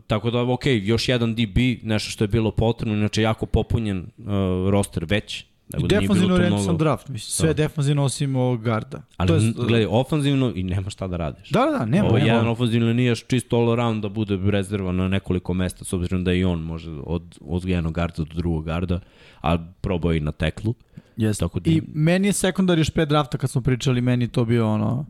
tako 0.07 0.32
da, 0.32 0.41
ok, 0.41 0.66
još 0.66 1.09
jedan 1.09 1.36
DB, 1.36 1.57
nešto 1.84 2.09
što 2.11 2.24
je 2.24 2.28
bilo 2.28 2.51
potrebno, 2.51 2.95
inače 2.95 3.22
jako 3.22 3.45
popunjen 3.45 3.97
uh, 3.99 4.26
roster 4.70 5.05
već. 5.05 5.45
Tako 5.74 5.88
da 5.88 5.88
nije 5.89 6.01
defanzivno 6.01 6.36
orientisan 6.36 6.63
mnogo. 6.63 6.78
draft, 6.78 7.09
mislim, 7.09 7.32
sve 7.32 7.47
Da. 7.47 7.53
defanzivno 7.55 8.03
osim 8.03 8.36
ovog 8.36 8.63
garda. 8.63 9.01
Ali, 9.17 9.28
To 9.28 9.36
je- 9.36 9.53
gledaj, 9.57 9.86
ofanzivno 9.88 10.51
i 10.55 10.63
nema 10.63 10.89
šta 10.89 11.07
da 11.07 11.17
radiš. 11.17 11.49
Da, 11.49 11.59
da, 11.61 11.78
da, 11.78 11.86
nema, 11.86 12.07
Ovo 12.07 12.17
je 12.17 12.26
jedan 12.26 12.47
ofanzivni 12.47 12.88
linijaš 12.88 13.24
čisto 13.24 13.57
all 13.57 13.71
around 13.71 14.01
da 14.01 14.09
bude 14.09 14.39
rezervan 14.43 14.95
na 14.95 15.07
nekoliko 15.07 15.53
mesta, 15.53 15.86
s 15.86 15.93
obzirom 15.93 16.24
da 16.24 16.34
i 16.34 16.43
on 16.43 16.59
može 16.61 16.91
od, 16.99 17.24
od 17.41 17.65
jednog 17.65 17.93
garda 17.93 18.13
do 18.17 18.34
drugog 18.34 18.65
garda, 18.65 18.99
a 19.41 19.57
probao 19.82 20.13
i 20.13 20.19
na 20.19 20.32
teklu. 20.32 20.74
Yes. 21.17 21.39
Tako 21.39 21.59
da, 21.59 21.71
I 21.71 21.82
meni 21.88 22.28
je 22.28 22.34
sekundar 22.34 22.78
još 22.78 22.89
pre 22.89 23.05
drafta 23.05 23.38
kad 23.38 23.49
smo 23.49 23.61
pričali, 23.61 24.01
meni 24.01 24.28
to 24.28 24.45
bio 24.45 24.69
ono 24.69 25.05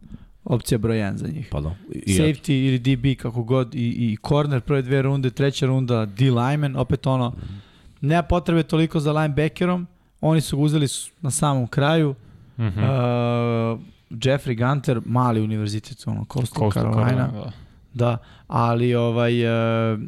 opcija 0.45 0.77
broj 0.77 0.97
1 0.97 1.15
za 1.15 1.27
njih. 1.27 1.47
pa 1.51 1.61
da. 1.61 1.75
I, 1.91 2.13
Safety 2.13 2.51
ili 2.51 2.79
DB 2.79 3.17
kako 3.17 3.43
god 3.43 3.75
i, 3.75 3.79
i 3.79 4.17
corner 4.27 4.61
prve 4.61 4.81
dve 4.81 5.01
runde, 5.01 5.29
treća 5.29 5.65
runda 5.65 6.05
D 6.07 6.25
lineman, 6.25 6.75
opet 6.75 7.07
ono 7.07 7.29
Mhm. 7.29 7.53
nema 8.01 8.23
potrebe 8.23 8.63
toliko 8.63 8.99
za 8.99 9.11
linebackerom, 9.11 9.87
oni 10.23 10.41
su 10.41 10.57
ga 10.57 10.63
uzeli 10.63 10.87
na 11.21 11.31
samom 11.31 11.67
kraju. 11.67 12.09
Mm 12.11 12.23
Mm. 12.57 12.65
-hmm. 12.67 13.73
Uh, 13.73 13.79
Jeffrey 14.11 14.55
Gunter, 14.57 15.01
mali 15.05 15.41
univerzitet, 15.41 16.03
ono, 16.07 16.25
Coastal, 16.33 16.71
Carolina. 16.71 17.27
da. 17.27 17.51
Da, 17.93 18.17
ali 18.47 18.95
ovaj, 18.95 19.45
uh, 19.93 19.99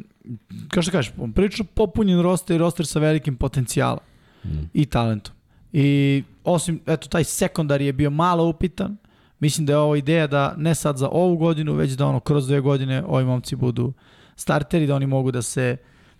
kao 0.68 0.82
što 0.82 0.92
kažeš, 0.92 1.12
prilično 1.34 1.64
popunjen 1.64 2.22
roster 2.22 2.56
i 2.56 2.58
roster 2.58 2.86
sa 2.86 2.98
velikim 2.98 3.36
potencijalom 3.36 3.98
Mm. 4.44 4.48
i 4.74 4.86
talentom. 4.86 5.34
I 5.72 6.22
osim, 6.44 6.80
eto, 6.86 7.08
taj 7.08 7.24
sekundar 7.24 7.80
je 7.80 7.92
bio 7.92 8.10
malo 8.10 8.44
upitan. 8.44 8.96
Mislim 9.40 9.66
da 9.66 9.72
je 9.72 9.78
ovo 9.78 9.96
ideja 9.96 10.26
da 10.26 10.54
ne 10.56 10.74
sad 10.74 10.96
za 10.96 11.08
ovu 11.08 11.36
godinu, 11.36 11.72
već 11.72 11.92
da 11.92 12.06
ono 12.06 12.20
kroz 12.20 12.46
dve 12.46 12.60
godine 12.60 13.04
ovi 13.06 13.24
momci 13.24 13.56
budu 13.56 13.92
starteri, 14.36 14.86
da 14.86 14.94
oni 14.94 15.06
mogu 15.06 15.30
da 15.30 15.42
se, 15.42 15.76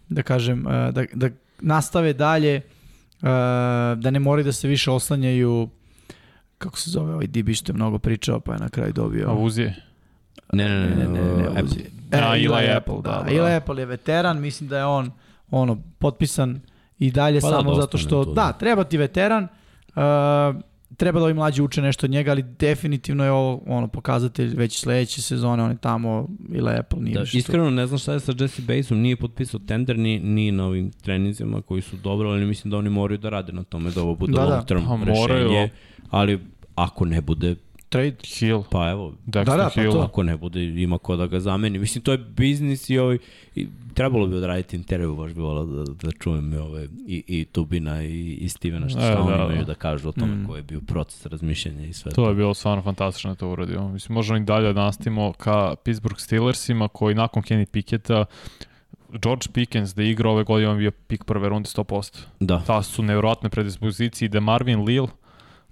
da 0.08 0.22
kažem, 0.22 0.66
eh, 0.66 0.92
da, 0.92 1.04
da 1.14 1.28
nastave 1.60 2.12
dalje, 2.12 2.60
da 3.96 4.10
ne 4.10 4.18
moraju 4.18 4.44
da 4.44 4.52
se 4.52 4.68
više 4.68 4.90
oslanjaju 4.90 5.68
kako 6.58 6.78
se 6.78 6.90
zove 6.90 7.14
ovaj 7.14 7.26
DB 7.26 7.52
što 7.52 7.72
je 7.72 7.74
mnogo 7.74 7.98
pričao 7.98 8.40
pa 8.40 8.52
je 8.52 8.58
na 8.58 8.68
kraju 8.68 8.92
dobio 8.92 9.28
A 9.30 9.34
Uzije. 9.34 9.74
Ne, 10.52 10.68
ne, 10.68 10.78
ne, 10.78 10.96
ne, 10.96 11.08
ne, 11.08 11.36
ne, 11.36 11.46
Apple. 11.46 11.60
Apple. 11.60 11.82
E, 12.10 12.18
A, 12.22 12.36
Eli, 12.36 12.44
Eli 12.44 12.70
Apple, 12.76 12.94
da. 12.94 13.10
da, 13.10 13.22
da, 13.22 13.30
Eli 13.30 13.50
da. 13.50 13.56
Apple 13.56 13.82
je 13.82 13.86
veteran, 13.86 14.40
mislim 14.40 14.68
da 14.68 14.78
je 14.78 14.84
on 14.84 15.10
ono 15.50 15.82
potpisan 15.98 16.60
i 16.98 17.10
dalje 17.10 17.40
Pa 17.40 17.50
da, 17.50 17.56
samo 17.56 17.74
da 17.74 17.80
zato 17.80 17.98
što 17.98 18.24
da, 18.24 18.32
da. 18.32 18.52
treba 18.52 18.84
ti 18.84 18.96
veteran. 18.96 19.48
Uh, 19.88 20.02
treba 20.96 21.18
da 21.18 21.24
ovi 21.24 21.34
mlađi 21.34 21.62
uče 21.62 21.82
nešto 21.82 22.06
od 22.06 22.10
njega, 22.10 22.30
ali 22.30 22.42
definitivno 22.58 23.24
je 23.24 23.30
ovo 23.30 23.62
ono 23.66 23.88
pokazatelj 23.88 24.54
već 24.56 24.80
sledeće 24.80 25.22
sezone, 25.22 25.62
on 25.62 25.70
je 25.70 25.76
tamo 25.76 26.28
ili 26.48 26.70
Apple 26.70 26.98
nije 27.00 27.14
Da, 27.14 27.24
tu. 27.24 27.36
iskreno 27.36 27.70
ne 27.70 27.86
znam 27.86 27.98
šta 27.98 28.12
je 28.12 28.20
sa 28.20 28.32
Jesse 28.38 28.62
Batesom, 28.62 28.98
nije 28.98 29.16
potpisao 29.16 29.60
tender 29.60 29.98
ni, 29.98 30.18
ni 30.18 30.52
na 30.52 30.66
ovim 30.66 30.90
treninzima 30.92 31.62
koji 31.62 31.82
su 31.82 31.96
dobro, 31.96 32.30
ali 32.30 32.46
mislim 32.46 32.70
da 32.70 32.76
oni 32.76 32.90
moraju 32.90 33.18
da 33.18 33.28
rade 33.28 33.52
na 33.52 33.62
tome 33.62 33.90
da 33.90 34.02
ovo 34.02 34.14
bude 34.14 34.32
Da, 34.32 34.40
da, 34.40 34.46
da. 34.46 34.54
long 34.54 34.66
term 34.66 34.80
Pa 34.80 34.96
rešenje, 34.96 35.20
moraju. 35.20 35.68
ali 36.10 36.40
ako 36.74 37.04
ne 37.04 37.20
bude, 37.20 37.54
Trade. 37.96 38.16
Hill. 38.28 38.62
Pa 38.70 38.90
evo, 38.90 39.12
Dexter 39.26 39.44
Da, 39.44 39.56
da, 39.56 39.70
pa 39.74 39.80
Hill. 39.80 39.92
to. 39.92 40.00
ako 40.00 40.22
ne 40.22 40.36
bude, 40.36 40.64
ima 40.64 40.98
ko 40.98 41.16
da 41.16 41.26
ga 41.26 41.40
zameni. 41.40 41.78
Mislim, 41.78 42.04
to 42.04 42.12
je 42.12 42.18
biznis 42.18 42.90
i, 42.90 42.98
ovaj, 42.98 43.18
i 43.54 43.66
trebalo 43.94 44.26
bi 44.26 44.36
odraditi 44.36 44.76
intervju, 44.76 45.16
baš 45.16 45.32
bi 45.32 45.40
volao 45.40 45.64
da, 45.66 45.84
da 45.92 46.10
čujem 46.12 46.52
i, 46.52 46.56
ove, 46.56 46.84
i, 47.06 47.24
i 47.28 47.44
Tubina 47.44 48.02
i, 48.02 48.32
i 48.32 48.48
Stevena 48.48 48.88
što 48.88 48.98
E, 48.98 49.02
šta 49.02 49.20
oni 49.20 49.30
da, 49.30 49.44
imaju 49.44 49.58
da. 49.58 49.64
da 49.64 49.74
kažu 49.74 50.08
o 50.08 50.12
tome 50.12 50.34
Mm. 50.34 50.46
koji 50.46 50.58
je 50.58 50.62
bio 50.62 50.80
proces 50.80 51.26
razmišljanja 51.26 51.84
i 51.84 51.92
sve 51.92 52.12
To 52.12 52.28
je 52.28 52.34
bilo 52.34 52.54
stvarno 52.54 52.82
fantastično 52.82 53.30
da 53.30 53.34
to 53.34 53.48
uradio. 53.48 53.88
Mislim, 53.88 54.14
možemo 54.14 54.36
i 54.38 54.44
dalje 54.44 54.72
da 54.72 54.80
nastavimo 54.80 55.32
ka 55.32 55.74
Pittsburgh 55.76 56.18
Steelersima, 56.18 56.88
koji 56.88 57.14
nakon 57.14 57.42
Kenny 57.42 57.66
Picketa 57.66 58.24
George 59.14 59.46
Pickens 59.52 59.94
da 59.94 60.02
igra 60.02 60.30
ove 60.30 60.44
godine, 60.44 60.70
on 60.70 60.78
bio 60.78 60.90
pik 60.90 61.24
prve 61.24 61.48
runde 61.48 61.68
100%. 61.68 62.18
Da. 62.40 62.62
Ta 62.66 62.82
su 62.82 63.02
nevjerojatne 63.02 63.48
predispozicije 63.48 64.28
da 64.28 64.40
Marvin 64.40 64.84
Lil, 64.84 65.06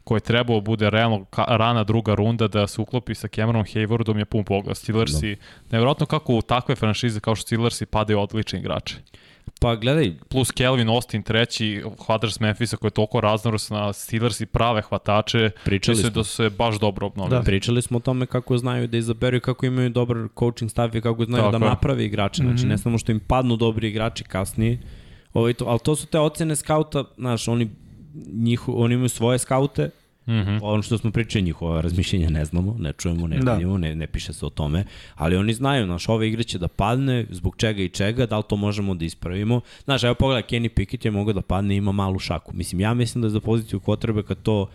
koji 0.05 0.17
je 0.17 0.21
trebao 0.23 0.61
bude 0.61 0.91
realno 0.91 1.25
ka, 1.25 1.45
rana 1.49 1.85
druga 1.85 2.15
runda 2.15 2.49
da 2.49 2.67
se 2.67 2.81
uklopi 2.81 3.15
sa 3.15 3.29
Cameron 3.29 3.65
Haywardom 3.65 4.17
je 4.17 4.25
pun 4.25 4.45
pogled. 4.45 4.77
Steelersi, 4.77 5.37
nevjerojatno 5.71 6.07
kako 6.07 6.35
u 6.35 6.43
takve 6.43 6.75
franšize 6.75 7.21
kao 7.21 7.35
što 7.35 7.43
Steelersi 7.43 7.87
padaju 7.87 8.21
odlični 8.21 8.59
igrači. 8.59 8.97
Pa 9.61 9.77
gledaj, 9.77 10.13
Plus 10.29 10.51
Kelvin 10.51 10.89
Austin 10.89 11.23
treći, 11.23 11.83
hvatač 12.07 12.31
s 12.31 12.41
Memphisa 12.41 12.77
koji 12.77 12.89
je 12.89 12.93
toliko 12.93 13.21
raznorosna, 13.21 13.93
Steelersi 13.93 14.47
prave 14.47 14.83
hvatače, 14.83 15.51
pričali 15.65 15.97
smo. 15.97 16.11
da 16.11 16.25
su 16.25 16.35
se 16.35 16.51
baš 16.51 16.79
dobro 16.79 17.07
obnovili. 17.07 17.39
Da. 17.39 17.43
Pričali 17.43 17.83
smo 17.83 17.97
o 17.97 18.01
tome 18.01 18.27
kako 18.27 18.59
znaju 18.59 18.87
da 18.89 18.97
izaberu 18.97 19.37
i 19.37 19.41
kako 19.41 19.67
imaju 19.67 19.91
dobar 19.91 20.17
coaching 20.39 20.71
staff 20.71 20.95
i 20.95 21.01
kako 21.01 21.25
znaju 21.25 21.43
Tako 21.43 21.59
da 21.59 21.65
je. 21.65 21.71
naprave 21.71 22.05
igrače. 22.05 22.43
Znači, 22.43 22.61
Mhm. 22.61 22.69
ne 22.69 22.79
samo 22.79 22.99
što 22.99 23.13
im 23.13 23.21
padnu 23.21 23.57
dobri 23.57 23.89
igrači 23.89 24.25
kasnije, 24.25 24.79
ovaj, 25.35 25.53
to, 25.55 25.65
ali 25.65 25.79
to 25.79 25.97
su 25.97 26.07
te 26.07 26.19
ocene 26.19 26.57
skauta, 26.57 27.05
znaš, 27.17 27.49
oni, 27.49 27.71
njiho, 28.27 28.73
oni 28.73 28.95
imaju 28.95 29.09
svoje 29.09 29.39
skaute, 29.39 29.91
Mhm. 30.27 30.59
ono 30.63 30.83
što 30.83 30.99
smo 30.99 31.11
pričali, 31.11 31.43
njihova 31.43 31.81
razmišljenja 31.81 32.31
ne 32.31 32.45
znamo, 32.45 32.77
ne 32.79 32.93
čujemo, 32.93 33.27
ne 33.27 33.39
Da. 33.39 33.53
vidimo, 33.53 33.79
ne, 33.79 33.95
ne 33.95 34.07
piše 34.07 34.33
se 34.33 34.47
o 34.47 34.51
tome, 34.51 34.85
ali 35.15 35.37
oni 35.37 35.55
znaju, 35.55 35.85
znaš, 35.87 36.09
ove 36.09 36.29
igre 36.29 36.43
će 36.43 36.59
da 36.59 36.69
padne, 36.69 37.27
zbog 37.31 37.57
čega 37.57 37.83
i 37.83 37.89
čega, 37.89 38.27
da 38.27 38.37
li 38.37 38.45
to 38.49 38.57
možemo 38.57 38.95
da 38.95 39.05
ispravimo. 39.05 39.61
Znaš, 39.85 40.05
evo 40.05 40.15
pogledaj, 40.15 40.43
Kenny 40.43 40.69
Pickett 40.69 41.05
je 41.05 41.11
mogao 41.11 41.33
da 41.33 41.43
padne 41.43 41.77
ima 41.77 41.93
malu 41.93 42.19
šaku. 42.19 42.53
Mislim, 42.55 42.81
ja 42.81 42.95
mislim 42.95 43.23
da 43.23 43.27
je 43.27 43.31
za 43.31 43.41
poziciju 43.41 43.81
kad 44.23 44.43
to 44.43 44.67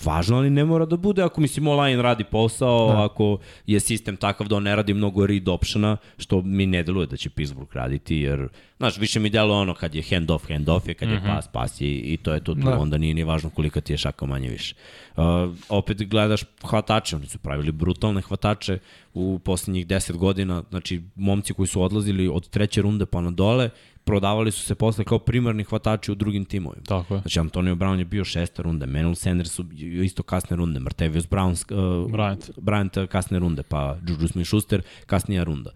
važno, 0.00 0.36
ali 0.36 0.50
ne 0.50 0.64
mora 0.64 0.86
da 0.86 0.96
bude 0.96 1.22
ako 1.22 1.40
mislim 1.40 1.68
online 1.68 2.02
radi 2.02 2.24
posao, 2.24 2.88
Da. 2.88 3.04
ako 3.04 3.38
je 3.66 3.80
sistem 3.80 4.16
takav 4.16 4.48
da 4.48 4.56
on 4.56 4.62
ne 4.62 4.76
radi 4.76 4.94
mnogo 4.94 5.26
read 5.26 5.48
optiona, 5.48 5.96
što 6.18 6.42
mi 6.42 6.66
ne 6.66 6.82
deluje 6.82 7.06
da 7.06 7.16
će 7.16 7.30
Pittsburgh 7.30 7.72
raditi, 7.72 8.16
jer, 8.16 8.48
znaš, 8.76 8.98
više 8.98 9.20
mi 9.20 9.30
deluje 9.30 9.52
ono 9.54 9.74
kad 9.74 9.94
je 9.94 10.02
hand 10.04 10.30
off, 10.30 10.48
hand 10.48 10.68
off 10.68 10.88
je, 10.88 10.94
kad 10.94 11.08
je 11.08 11.16
Mhm. 11.16 11.26
pas, 11.26 11.48
pas 11.48 11.80
je 11.80 11.88
i 11.90 12.16
to 12.16 12.34
je 12.34 12.40
to, 12.40 12.54
tu, 12.54 12.60
Da. 12.60 12.78
onda 12.78 12.98
nije 12.98 13.14
ni 13.14 13.24
važno 13.24 13.50
kolika 13.50 13.80
ti 13.80 13.92
je 13.92 13.98
šaka 13.98 14.26
manje 14.26 14.48
više. 14.48 14.74
Uh, 15.16 15.22
opet 15.68 16.08
gledaš 16.08 16.40
hvatače, 16.62 17.16
oni 17.16 17.26
su 17.26 17.38
pravili 17.38 17.72
brutalne 17.72 18.20
hvatače 18.22 18.78
u 19.14 19.38
poslednjih 19.38 19.86
10 19.86 20.12
godina, 20.12 20.62
znači 20.70 21.02
momci 21.16 21.54
koji 21.54 21.66
su 21.66 21.82
odlazili 21.82 22.28
od 22.28 22.48
treće 22.48 22.82
runde 22.82 23.06
pa 23.06 23.20
na 23.20 23.30
dole, 23.30 23.70
prodavali 24.04 24.50
su 24.50 24.62
se 24.62 24.74
posle 24.74 25.04
kao 25.04 25.18
primarni 25.18 25.64
hvatači 25.64 26.12
u 26.12 26.14
drugim 26.14 26.44
timovima. 26.44 26.84
Tako 26.86 27.14
je. 27.14 27.20
Znači, 27.20 27.40
Antonio 27.40 27.74
Brown 27.74 27.98
je 27.98 28.04
bio 28.04 28.24
šesta 28.24 28.62
runde, 28.62 28.86
Manuel 28.86 29.14
Sanders 29.14 29.50
su 29.52 29.64
isto 30.04 30.22
kasne 30.22 30.56
runde, 30.56 30.80
Martavius 30.80 31.28
Brown, 31.28 31.50
uh, 31.50 32.12
Bryant. 32.12 32.50
Bryant 32.56 33.06
kasne 33.06 33.38
runde, 33.38 33.62
pa 33.62 33.96
Juju 34.06 34.28
Smith-Schuster 34.28 34.80
kasnija 35.06 35.44
runda. 35.44 35.70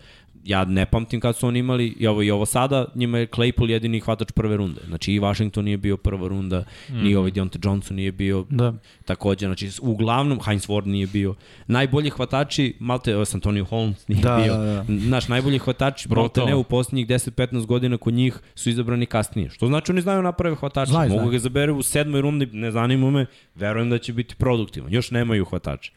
Ja 0.47 0.65
ne 0.65 0.87
pamtim 0.87 1.21
kad 1.21 1.37
su 1.37 1.47
oni 1.47 1.59
imali, 1.59 1.87
i 1.99 2.07
ovo 2.07 2.23
i 2.23 2.31
ovo 2.31 2.47
sada, 2.47 2.87
njima 2.95 3.19
je 3.19 3.27
Claypool 3.27 3.71
jedini 3.71 4.01
hvatač 4.01 4.33
prve 4.33 4.57
runde. 4.57 4.81
Znači 4.87 5.13
i 5.13 5.21
Washington 5.21 5.65
nije 5.65 5.77
bio 5.77 5.97
prva 5.97 6.29
runda, 6.29 6.65
mm. 6.91 6.97
ni 7.05 7.15
ovaj 7.15 7.31
Deontay 7.31 7.67
Johnson 7.67 7.97
nije 7.97 8.13
bio 8.13 8.45
Da. 8.51 8.73
takođe, 9.05 9.47
znači 9.47 9.71
uglavnom 9.81 10.41
Heinz 10.45 10.67
Ward 10.67 10.87
nije 10.87 11.07
bio. 11.07 11.35
Najbolji 11.67 12.11
hvatači, 12.11 12.75
Malte 12.79 13.11
evo, 13.11 13.25
Antonio 13.35 13.65
Holmes 13.65 14.09
nije 14.09 14.21
Da, 14.23 14.37
bio. 14.45 14.57
da, 14.57 14.65
da. 14.65 14.85
Naš 14.89 15.29
najbolji 15.29 15.59
hvatač. 15.59 16.07
Malte 16.07 16.45
ne 16.45 16.55
u 16.55 16.65
poslednjih 16.65 17.07
10-15 17.07 17.67
godina 17.67 17.97
kod 17.97 18.15
njih 18.15 18.39
su 18.55 18.71
izabrani 18.71 19.07
kasnije. 19.07 19.51
Što 19.51 19.67
znači 19.67 19.93
oni 19.93 20.01
znaju 20.01 20.23
naprave 20.23 20.57
hvatače. 20.57 20.91
Znaju, 20.91 21.09
Mogu 21.09 21.19
znaju. 21.19 21.31
ga 21.31 21.37
izaberu 21.37 21.77
u 21.77 21.83
sedmoj 21.83 22.21
rundi, 22.21 22.47
ne 22.47 22.71
zanima 22.71 23.11
me, 23.11 23.27
verujem 23.55 23.91
da 23.91 23.99
će 23.99 24.13
biti 24.13 24.35
produktivan. 24.35 24.93
Još 24.93 25.11
nemaju 25.11 25.45
hvatače. 25.45 25.93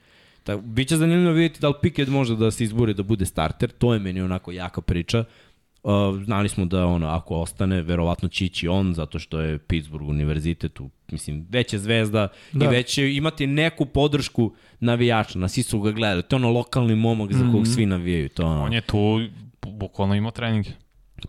Tako, 0.50 0.62
biće 0.62 0.98
zanimljivo 0.98 1.34
vidjeti 1.34 1.60
da 1.60 1.68
li 1.68 1.74
Pickett 1.82 2.12
može 2.12 2.36
da 2.36 2.52
se 2.52 2.64
izbori 2.64 2.94
da 2.94 3.04
bude 3.04 3.26
starter, 3.26 3.72
to 3.72 3.94
je 3.94 4.00
meni 4.00 4.22
onako 4.22 4.52
jaka 4.52 4.82
priča. 4.82 5.24
Uh, 5.84 5.92
znali 6.24 6.50
smo 6.50 6.66
da 6.66 6.86
ono, 6.86 7.08
ako 7.08 7.36
ostane, 7.36 7.82
verovatno 7.82 8.30
će 8.30 8.46
ići 8.46 8.68
on, 8.68 8.94
zato 8.94 9.20
što 9.20 9.40
je 9.40 9.58
Pittsburgh 9.58 10.08
univerzitet, 10.08 10.80
u, 10.80 10.90
mislim, 11.12 11.48
već 11.50 11.74
je 11.74 11.80
zvezda 11.80 12.28
da. 12.52 12.66
I 12.66 12.68
već 12.68 12.94
će 12.94 13.14
imati 13.16 13.48
neku 13.48 13.86
podršku 13.86 14.54
navijača, 14.80 15.40
na 15.40 15.48
svi 15.48 15.64
su 15.64 15.80
ga 15.80 15.92
gledali, 15.92 16.24
to 16.24 16.36
je 16.36 16.38
ono 16.38 16.52
lokalni 16.52 16.96
momak 16.96 17.34
za 17.34 17.52
kog 17.52 17.68
svi 17.68 17.86
navijaju, 17.86 18.30
to 18.30 18.46
ono, 18.46 18.64
On 18.64 18.74
je 18.74 18.82
tu 18.82 18.98
bu- 19.62 19.78
bukvalno 19.78 20.16
imao 20.16 20.32
treninge. 20.32 20.70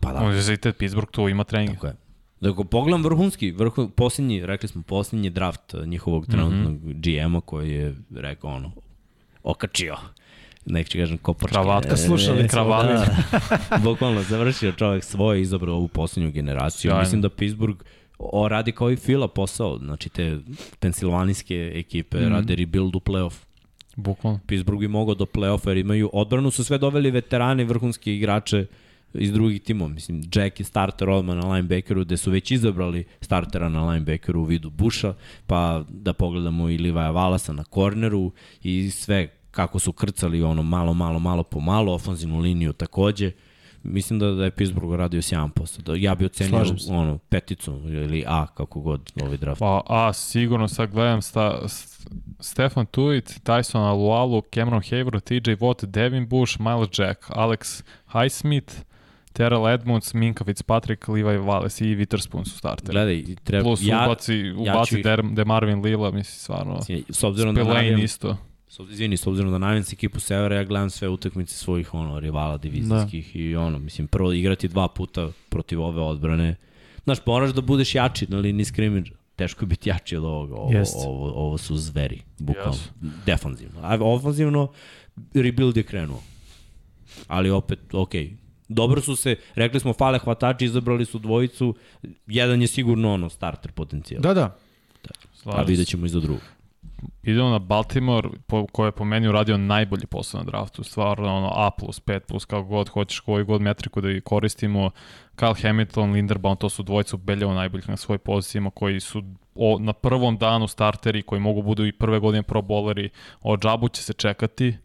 pa 0.01 0.13
da, 0.13 0.21
Univerzitet 0.21 0.79
Pittsburgh 0.79 1.11
tu 1.11 1.29
ima 1.29 1.45
treninge. 1.45 1.75
tako 1.75 1.87
je. 1.87 1.97
Dakle, 2.41 2.65
pogledam 2.65 3.05
vrhunski, 3.05 3.51
vrhu, 3.51 3.89
posljednji, 3.89 4.47
rekli 4.47 4.69
smo, 4.69 4.83
posljednji 4.83 5.31
draft 5.31 5.75
uh, 5.75 5.87
njihovog 5.87 6.27
trenutnog 6.27 6.73
mm 6.73 6.89
-hmm. 6.89 7.27
GM-a 7.29 7.41
koji 7.41 7.71
je 7.71 7.95
rekao 8.15 8.51
ono, 8.51 8.73
okačio 9.43 9.97
nek 10.67 10.89
će 10.89 10.99
kažem 10.99 11.19
kopačke. 11.19 11.53
Kravata. 11.53 11.97
Slušali 11.97 12.39
smo, 12.39 12.49
Kravata. 12.49 13.07
Da, 13.71 13.79
bukvalno 13.85 14.23
završio 14.23 14.73
čovjek 14.73 15.05
svoje, 15.05 15.41
izabrao 15.41 15.77
ovu 15.77 15.89
poslednju 15.89 16.31
generaciju. 16.31 16.89
Sjajno. 16.89 17.01
Mislim 17.01 17.23
da 17.23 17.29
Pittsburgh 17.29 17.85
o, 18.19 18.49
radi 18.49 18.73
kao 18.73 18.91
i 18.91 18.97
Fila 18.97 19.29
posao, 19.29 19.79
znači 19.79 20.09
te 20.09 20.39
pensilvanijske 20.81 21.73
ekipe 21.75 22.19
mm. 22.19 22.29
rade 22.29 22.55
rebuild 22.55 22.97
u 22.97 23.01
playoff. 23.01 23.35
Bukvalno. 23.97 24.41
Pittsburgh 24.47 24.81
bi 24.81 24.89
mogao 24.89 25.15
do 25.15 25.25
play-offa 25.25 25.69
jer 25.69 25.77
imaju 25.77 26.11
odbranu, 26.13 26.51
su 26.51 26.65
sve 26.65 26.79
doveli 26.79 27.11
veterane, 27.11 27.65
vrhunske 27.65 28.15
igrače 28.15 28.67
iz 29.15 29.33
drugih 29.33 29.63
timova. 29.63 29.89
Mislim, 29.89 30.23
Jack 30.35 30.61
je 30.61 30.65
starter 30.65 31.11
odmah 31.11 31.37
na 31.37 31.53
linebackeru, 31.53 32.05
gde 32.05 32.17
su 32.17 32.31
već 32.31 32.51
izabrali 32.51 33.05
startera 33.21 33.69
na 33.69 33.91
linebackeru 33.91 34.41
u 34.41 34.45
vidu 34.45 34.71
Busha, 34.71 35.15
pa 35.47 35.85
da 35.89 36.13
pogledamo 36.13 36.69
i 36.69 36.79
Livaja 36.79 37.11
Valasa 37.11 37.53
na 37.53 37.65
korneru 37.65 38.33
i 38.63 38.91
sve 38.91 39.29
kako 39.51 39.79
su 39.79 39.93
krcali 39.93 40.43
ono 40.43 40.63
malo, 40.63 40.95
malo, 40.95 41.19
malo 41.19 41.43
po 41.43 41.61
malo, 41.61 41.95
ofanzivnu 41.95 42.39
liniju 42.39 42.73
takođe. 42.73 43.33
Mislim 43.83 44.19
da, 44.19 44.31
da 44.31 44.45
je 44.45 44.51
Pittsburgh 44.51 44.95
radio 44.95 45.23
sjajan 45.23 45.51
posao. 45.51 45.83
Da, 45.83 45.95
ja 45.97 46.15
bi 46.15 46.25
ocenio 46.25 46.65
ono, 46.91 47.19
peticu 47.19 47.73
ili 47.85 48.25
A, 48.27 48.47
kako 48.47 48.81
god, 48.81 49.13
ovaj 49.23 49.37
draft. 49.37 49.59
Pa, 49.59 49.83
a, 49.87 50.13
sigurno 50.13 50.69
sad 50.69 50.91
gledam 50.91 51.23
sta, 51.23 51.69
Stefan 52.41 52.87
Tuit, 52.87 53.41
Tyson 53.45 53.81
Alualu, 53.81 54.43
Cameron 54.55 54.83
Hayward, 54.83 55.21
TJ 55.21 55.51
Watt, 55.51 55.87
Devin 55.87 56.29
Bush, 56.29 56.61
Miles 56.61 56.89
Jack, 56.99 57.19
Alex 57.29 57.83
Highsmith, 58.13 58.73
Terrell 59.33 59.69
Edmonds, 59.69 60.15
Minka 60.15 60.45
Fitzpatrick, 60.45 61.09
Levi 61.09 61.39
Wallace 61.39 61.85
i 61.85 61.97
Witherspoon 61.97 62.45
su 62.45 62.59
starteri. 62.59 62.93
Gledaj, 62.93 63.37
treba, 63.45 63.63
Plus 63.65 63.83
ja, 63.83 64.05
ubaci, 64.07 64.51
ubaci 64.57 64.97
ih- 64.97 65.03
Der, 65.03 65.23
Demarvin 65.33 65.81
Lila, 65.83 66.11
mislim, 66.11 66.39
stvarno. 66.39 66.81
s 67.11 67.23
obzirom 67.25 67.55
da 67.55 67.61
Spillane 67.61 67.81
navijam, 67.83 68.03
isto. 68.05 68.37
S 68.69 68.79
izvini, 68.91 69.17
s 69.17 69.27
obzirom 69.27 69.51
da 69.51 69.59
navijam 69.59 69.83
se 69.85 69.95
ekipu 69.95 70.21
Severa, 70.21 70.55
ja 70.57 70.65
gledam 70.65 70.91
sve 70.91 71.09
utakmice 71.09 71.55
svojih 71.55 71.95
ono, 71.95 72.21
rivala 72.21 72.59
divizijskih 72.59 73.31
da. 73.35 73.41
i 73.41 73.57
ono, 73.57 73.79
mislim, 73.79 74.07
prvo 74.07 74.33
igrati 74.33 74.69
dva 74.69 74.89
puta 74.89 75.29
protiv 75.49 75.83
ove 75.83 76.01
odbrane. 76.03 76.57
Znaš, 77.05 77.19
moraš 77.27 77.51
da 77.51 77.61
budeš 77.61 77.95
jači 77.95 78.27
na 78.29 78.39
liniji 78.39 78.65
skrimidža. 78.65 79.15
Teško 79.37 79.63
je 79.65 79.67
biti 79.67 79.89
jači 79.89 80.17
od 80.17 80.25
ovoga. 80.25 80.55
Ovo, 80.55 80.73
Jeste. 80.73 80.99
ovo, 81.07 81.33
ovo 81.33 81.59
su 81.59 81.77
zveri, 81.77 82.21
bukvalno. 82.39 82.73
Jesu. 82.73 82.91
Defanzivno. 83.27 83.81
A 83.83 83.99
ofanzivno, 84.01 84.73
rebuild 85.35 85.77
je 85.77 85.83
krenuo. 85.83 86.23
Ali 87.27 87.51
opet, 87.51 87.79
okej, 87.93 88.25
okay. 88.27 88.31
Dobro 88.73 89.01
su 89.01 89.17
se, 89.17 89.37
rekli 89.55 89.81
smo 89.81 89.93
fale 89.93 90.19
hvatači, 90.19 90.65
izabrali 90.65 91.05
su 91.05 91.19
dvojicu, 91.19 91.75
jedan 92.27 92.61
je 92.63 92.67
sigurno 92.67 93.15
ono 93.15 93.29
starter 93.29 93.73
potencijal. 93.73 94.23
Da, 94.23 94.35
da. 94.35 94.45
a 94.45 95.11
Slažem 95.35 95.65
vidjet 95.67 95.89
ćemo 95.89 96.07
i 96.07 96.09
za 96.09 96.21
drugog. 96.21 96.43
Idemo 97.23 97.49
na 97.51 97.59
Baltimore, 97.59 98.29
po, 98.47 98.67
koji 98.67 98.89
je 98.89 98.93
po 98.93 99.05
meni 99.05 99.29
uradio 99.29 99.57
najbolji 99.57 100.07
posao 100.07 100.41
na 100.41 100.45
draftu, 100.45 100.83
stvarno 100.83 101.37
ono 101.37 101.51
A+, 101.55 101.71
5+, 101.79 102.21
plus, 102.21 102.45
kako 102.45 102.63
god 102.63 102.89
hoćeš, 102.89 103.21
koju 103.21 103.47
god 103.47 103.61
metriku 103.61 104.01
da 104.01 104.11
i 104.11 104.21
koristimo. 104.21 104.91
Kyle 105.37 105.63
Hamilton, 105.63 106.13
Linderbaum, 106.13 106.57
to 106.57 106.69
su 106.69 106.83
dvojica 106.83 107.17
ubedljivo 107.17 107.55
najboljih 107.55 107.89
na 107.89 107.97
svojim 107.97 108.21
pozicijama, 108.25 108.71
koji 108.71 109.01
su 109.01 109.23
o, 109.55 109.79
na 109.79 109.93
prvom 109.93 110.37
danu 110.39 110.69
starteri, 110.69 111.23
koji 111.23 111.41
mogu 111.41 111.63
budu 111.63 111.87
i 111.87 111.93
prve 111.93 112.19
godine 112.19 112.43
pro 112.43 112.63
bowleri. 112.63 113.09
O 113.43 113.57
Džabu 113.57 113.89
će 113.89 114.03
se 114.03 114.13
čekati, 114.13 114.77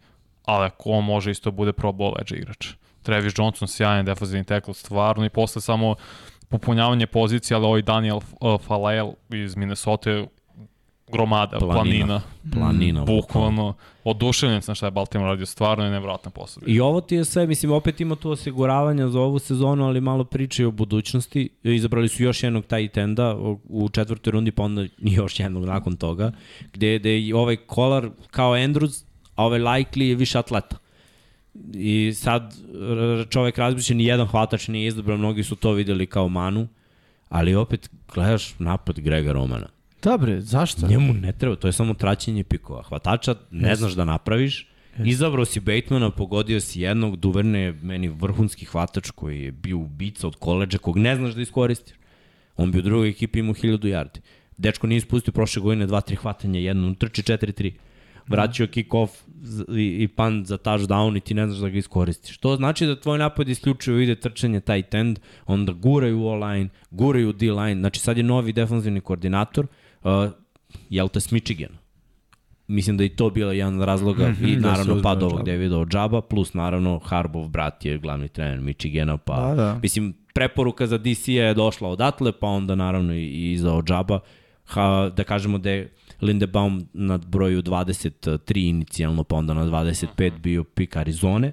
ali 0.46 0.66
ako 0.66 0.90
on 0.90 1.06
može 1.06 1.32
isto 1.32 1.52
bude 1.52 1.74
pro 1.74 1.92
bowl 1.92 2.22
edge 2.22 2.36
igrač. 2.36 2.68
Travis 3.06 3.34
Johnson, 3.38 3.68
sjajan 3.68 4.06
defensivni 4.06 4.43
tackle, 4.43 4.74
stvarno, 4.74 5.26
i 5.26 5.30
posle 5.30 5.62
samo 5.62 5.95
popunjavanje 6.49 7.08
pozicije, 7.08 7.56
ali 7.56 7.66
ovaj 7.66 7.82
Daniel 7.82 8.18
uh, 8.18 8.62
Falael 8.62 9.12
iz 9.30 9.56
Minnesota 9.56 10.26
gromada, 11.12 11.58
planina. 11.60 11.72
Planina. 11.74 12.22
Planina. 12.53 13.01
Mm, 13.01 13.06
bukvalno, 13.06 13.74
oduševljen 14.03 14.62
sam 14.62 14.76
šta 14.76 14.88
je 14.88 14.91
Baltimore 14.91 15.30
radio, 15.30 15.45
stvarno 15.45 15.84
je 15.84 15.91
nevratna 15.91 16.32
posao. 16.32 16.64
I 16.68 16.80
ovo 16.80 17.01
ti 17.01 17.16
je 17.16 17.26
sve, 17.26 17.47
mislim, 17.47 17.72
opet 17.72 18.01
ima 18.01 18.16
tu 18.16 18.32
osiguravanja 18.32 19.08
za 19.08 19.20
ovu 19.20 19.39
sezonu, 19.39 19.86
ali 19.86 20.01
malo 20.01 20.24
priče 20.24 20.66
o 20.66 20.72
budućnosti. 20.72 21.49
Izabrali 21.64 22.10
su 22.10 22.24
još 22.24 22.43
jednog 22.43 22.66
tight 22.66 22.97
enda 22.97 23.36
u 23.70 23.89
četvrtoj 23.89 24.32
rundi, 24.32 24.51
pa 24.51 24.64
onda 24.64 24.86
još 24.97 25.39
jednog 25.39 25.66
nakon 25.66 25.95
toga, 25.95 26.32
gde, 26.74 26.99
gde 26.99 27.20
je 27.20 27.36
ovaj 27.36 27.56
kolar 27.56 28.10
kao 28.32 28.53
Andrews, 28.53 29.06
a 29.36 29.45
ovaj 29.45 29.60
Likely 29.60 30.01
je 30.01 30.16
više 30.16 30.39
atleta. 30.39 30.78
I 31.74 32.14
sad 32.16 32.53
čovek 33.30 33.58
razmišlja, 33.58 33.95
ni 33.95 34.06
jedan 34.06 34.28
hvatač 34.28 34.68
nije 34.68 34.88
izdobro, 34.88 35.18
mnogi 35.18 35.43
su 35.43 35.56
to 35.56 35.72
videli 35.72 36.06
kao 36.06 36.30
manu, 36.30 36.68
ali 37.30 37.56
opet 37.56 37.89
gledaš 38.14 38.60
napad 38.60 38.99
Grega 38.99 39.32
Romana. 39.32 39.68
Dobre, 40.03 40.41
zašto? 40.41 40.88
Njemu 40.88 41.14
ne 41.14 41.32
treba, 41.32 41.56
to 41.56 41.68
je 41.68 41.74
samo 41.74 41.93
traćenje 41.93 42.43
pikova. 42.43 42.84
Hvatača 42.84 43.36
ne 43.51 43.72
yes. 43.72 43.76
znaš 43.76 43.93
da 43.93 44.06
napraviš, 44.06 44.68
yes. 44.97 45.08
izabrao 45.08 45.45
si 45.45 45.60
Batemana, 45.60 46.10
pogodio 46.10 46.60
si 46.60 46.82
jednog, 46.82 47.16
Duverne 47.16 47.60
je 47.60 47.72
meni 47.82 48.08
vrhunski 48.08 48.66
hvatač 48.66 49.12
koji 49.12 49.41
je 49.41 49.51
bio 49.51 49.78
ubica 49.78 50.28
od 50.28 50.36
koleđa, 50.36 50.78
kog 50.78 50.97
ne 50.97 51.16
znaš 51.16 51.34
da 51.34 51.41
iskoristiš. 51.41 51.95
On 52.58 52.72
bi 52.72 52.80
u 52.80 52.82
drugoj 52.82 53.10
ekipi 53.10 53.39
imao 53.39 53.53
1000 53.53 53.80
yardi. 53.80 54.20
Dečko 54.58 54.88
nije 54.88 54.97
ispustio 54.97 55.32
prošle 55.32 55.62
godine 55.62 55.88
2-3 55.88 56.16
hvatanja, 56.16 56.60
jedno, 56.60 56.93
trči 56.93 57.22
4-3 57.22 57.72
vraćao 58.28 58.67
kick-off 58.67 59.09
i, 59.78 60.03
i 60.03 60.07
pan 60.07 60.45
za 60.45 60.57
touchdown 60.57 61.17
i 61.17 61.19
ti 61.19 61.34
ne 61.34 61.47
znaš 61.47 61.59
da 61.59 61.69
ga 61.69 61.78
iskoristiš. 61.78 62.38
To 62.38 62.55
znači 62.55 62.86
da 62.86 62.99
tvoj 62.99 63.17
napad 63.17 63.49
isključivo 63.49 63.99
ide 63.99 64.15
trčanje 64.15 64.59
tight 64.59 64.93
end, 64.93 65.19
onda 65.45 65.73
guraju 65.73 66.23
O-line, 66.23 66.69
guraju 66.91 67.34
D-line, 67.34 67.80
znači 67.80 67.99
sad 67.99 68.17
je 68.17 68.23
novi 68.23 68.53
defanzivni 68.53 69.01
koordinator, 69.01 69.67
uh, 70.03 70.11
jel 70.89 71.07
te 71.07 71.19
s 71.19 71.32
Michigana. 71.32 71.78
Mislim 72.67 72.97
da 72.97 73.03
i 73.03 73.09
to 73.09 73.30
bila 73.30 73.53
jedan 73.53 73.80
od 73.80 73.86
razloga 73.86 74.30
mm 74.30 74.36
-hmm, 74.36 74.47
i 74.47 74.55
da 74.55 74.69
naravno 74.69 74.95
da 74.95 75.01
pad 75.01 75.23
ovog 75.23 75.45
Davida 75.45 75.86
Džaba, 75.86 76.21
plus 76.21 76.53
naravno 76.53 76.99
Harbov 76.99 77.47
brat 77.47 77.86
je 77.86 77.97
glavni 77.97 78.28
trener 78.28 78.59
Michigana, 78.59 79.17
pa 79.17 79.36
da, 79.36 79.55
da. 79.55 79.80
mislim 79.82 80.13
preporuka 80.34 80.88
za 80.88 80.97
DC 80.97 81.28
je 81.28 81.53
došla 81.53 81.89
odatle, 81.89 82.32
pa 82.32 82.47
onda 82.47 82.76
naravno 82.76 83.13
i, 83.13 83.51
i 83.51 83.57
za 83.57 83.73
Odžaba, 83.73 84.19
ha, 84.65 85.11
da 85.15 85.23
kažemo 85.23 85.57
da 85.57 85.69
je 85.69 85.93
Lindebaum 86.22 86.88
na 86.93 87.18
broju 87.18 87.61
23 87.61 88.70
inicijalno, 88.70 89.24
pa 89.24 89.36
onda 89.36 89.53
na 89.53 89.66
25 89.66 90.39
bio 90.39 90.63
pik 90.63 90.97
Arizone, 90.97 91.51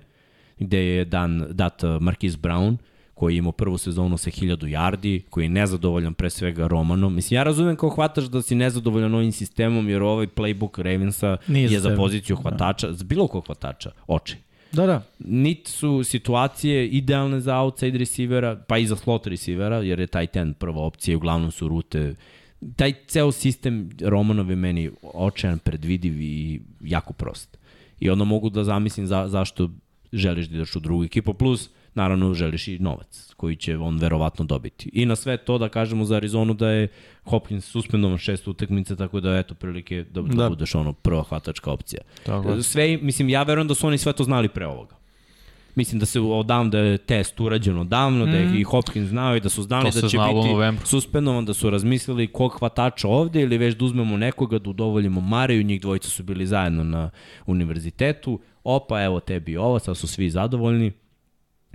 gde 0.59 0.79
je 0.79 1.05
dan, 1.05 1.47
dat 1.51 1.83
Marquise 1.83 2.37
Brown, 2.37 2.77
koji 3.15 3.35
je 3.35 3.39
imao 3.39 3.53
prvu 3.53 3.79
sezonu 3.79 4.19
sa 4.19 4.31
1000 4.31 4.57
yardi, 4.57 5.23
koji 5.31 5.45
je 5.45 5.49
nezadovoljan 5.49 6.15
pre 6.15 6.31
svega 6.31 6.67
Romanom. 6.67 7.15
Mislim, 7.15 7.37
ja 7.37 7.43
razumem 7.43 7.77
kao 7.77 7.91
hvataš 7.91 8.25
da 8.25 8.43
si 8.43 8.55
nezadovoljan 8.55 9.15
ovim 9.15 9.33
sistemom, 9.33 9.89
jer 9.89 10.03
ovaj 10.03 10.27
playbook 10.27 10.83
Ravensa 10.83 11.37
Nije 11.47 11.73
je 11.73 11.81
za 11.81 11.97
poziciju 11.97 12.37
da. 12.37 12.43
hvatača, 12.43 12.87
da. 12.87 12.93
za 12.93 13.05
bilo 13.05 13.27
kog 13.27 13.47
hvatača, 13.47 13.91
oči. 14.07 14.37
Da, 14.73 14.87
da. 14.87 15.03
Nit 15.19 15.69
su 15.69 16.05
situacije 16.05 16.89
idealne 16.89 17.41
za 17.41 17.59
outside 17.59 17.99
receivera, 17.99 18.57
pa 18.69 18.79
i 18.79 18.87
za 18.87 18.97
slot 18.97 19.27
receivera, 19.27 19.77
jer 19.77 20.01
je 20.01 20.07
taj 20.07 20.27
ten 20.27 20.55
prva 20.55 20.83
opcija 20.83 21.13
i 21.13 21.17
uglavnom 21.17 21.51
su 21.51 21.69
rute 21.69 22.15
taj 22.77 22.93
ceo 23.07 23.33
sistem 23.33 23.91
Romanov 24.01 24.51
je 24.51 24.57
meni 24.57 24.91
očajan, 25.03 25.59
predvidiv 25.59 26.21
i 26.21 26.61
jako 26.81 27.13
prost. 27.13 27.59
I 28.01 28.11
onda 28.11 28.25
mogu 28.25 28.51
da 28.51 28.65
zamislim 28.65 29.07
za, 29.07 29.29
zašto 29.29 29.71
želiš 30.13 30.47
da 30.47 30.57
ideš 30.57 30.77
u 30.77 30.81
drugu 30.81 31.05
ekipu, 31.05 31.35
plus 31.35 31.71
naravno 31.95 32.35
želiš 32.35 32.69
i 32.69 32.79
novac 32.79 33.33
koji 33.37 33.57
će 33.57 33.79
on 33.79 33.99
verovatno 33.99 34.45
dobiti. 34.45 34.91
I 34.93 35.07
na 35.07 35.17
sve 35.17 35.37
to 35.37 35.59
da 35.59 35.69
kažemo 35.69 36.05
za 36.05 36.17
Arizonu 36.17 36.55
da 36.55 36.71
je 36.71 36.89
Hopkins 37.25 37.65
suspendovan 37.65 38.19
šest 38.19 38.49
utakmice, 38.49 38.97
tako 38.97 39.21
da 39.21 39.39
eto 39.39 39.55
prilike 39.55 40.05
da, 40.11 40.23
da. 40.23 40.35
da 40.35 40.49
budeš 40.49 40.75
ono 40.75 40.93
prva 40.93 41.23
hvatačka 41.23 41.73
opcija. 41.73 42.03
Tako. 42.27 42.63
Sve, 42.63 42.99
mislim, 43.03 43.29
ja 43.29 43.43
verujem 43.43 43.69
da 43.69 43.75
su 43.75 43.87
oni 43.87 43.99
sve 43.99 44.13
to 44.13 44.25
znali 44.25 44.49
pre 44.49 44.67
ovoga. 44.67 45.02
Mislim 45.75 46.01
da 46.01 46.07
se 46.07 46.21
odavno 46.21 46.71
da 46.71 46.79
je 46.79 46.99
test 46.99 47.41
urađen 47.41 47.89
davno, 47.89 48.27
mm. 48.27 48.31
da 48.31 48.37
je 48.37 48.47
mhm. 48.47 48.57
i 48.57 48.63
Hopkins 48.63 49.09
znao 49.09 49.37
i 49.37 49.41
da 49.41 49.49
su 49.49 49.63
znali 49.63 49.85
da 49.85 50.09
će 50.09 50.19
biti 50.19 50.87
suspendovan, 50.87 51.45
da 51.45 51.55
su 51.55 51.71
razmislili 51.71 52.27
kog 52.27 52.53
hvatača 52.59 53.09
ovde 53.09 53.43
ili 53.43 53.59
već 53.59 53.77
da 53.77 53.85
uzmemo 53.85 54.17
nekoga 54.17 54.59
da 54.59 54.71
udovoljimo 54.71 55.21
Mariju, 55.21 55.63
njih 55.63 55.81
dvojica 55.81 56.09
su 56.09 56.23
bili 56.23 56.47
zajedno 56.47 56.85
na 56.85 57.11
univerzitetu, 57.47 58.41
opa 58.65 59.03
evo 59.03 59.21
tebi 59.21 59.57
ovo, 59.57 59.79
sad 59.79 59.97
su 59.97 60.07
svi 60.07 60.31
zadovoljni. 60.31 60.93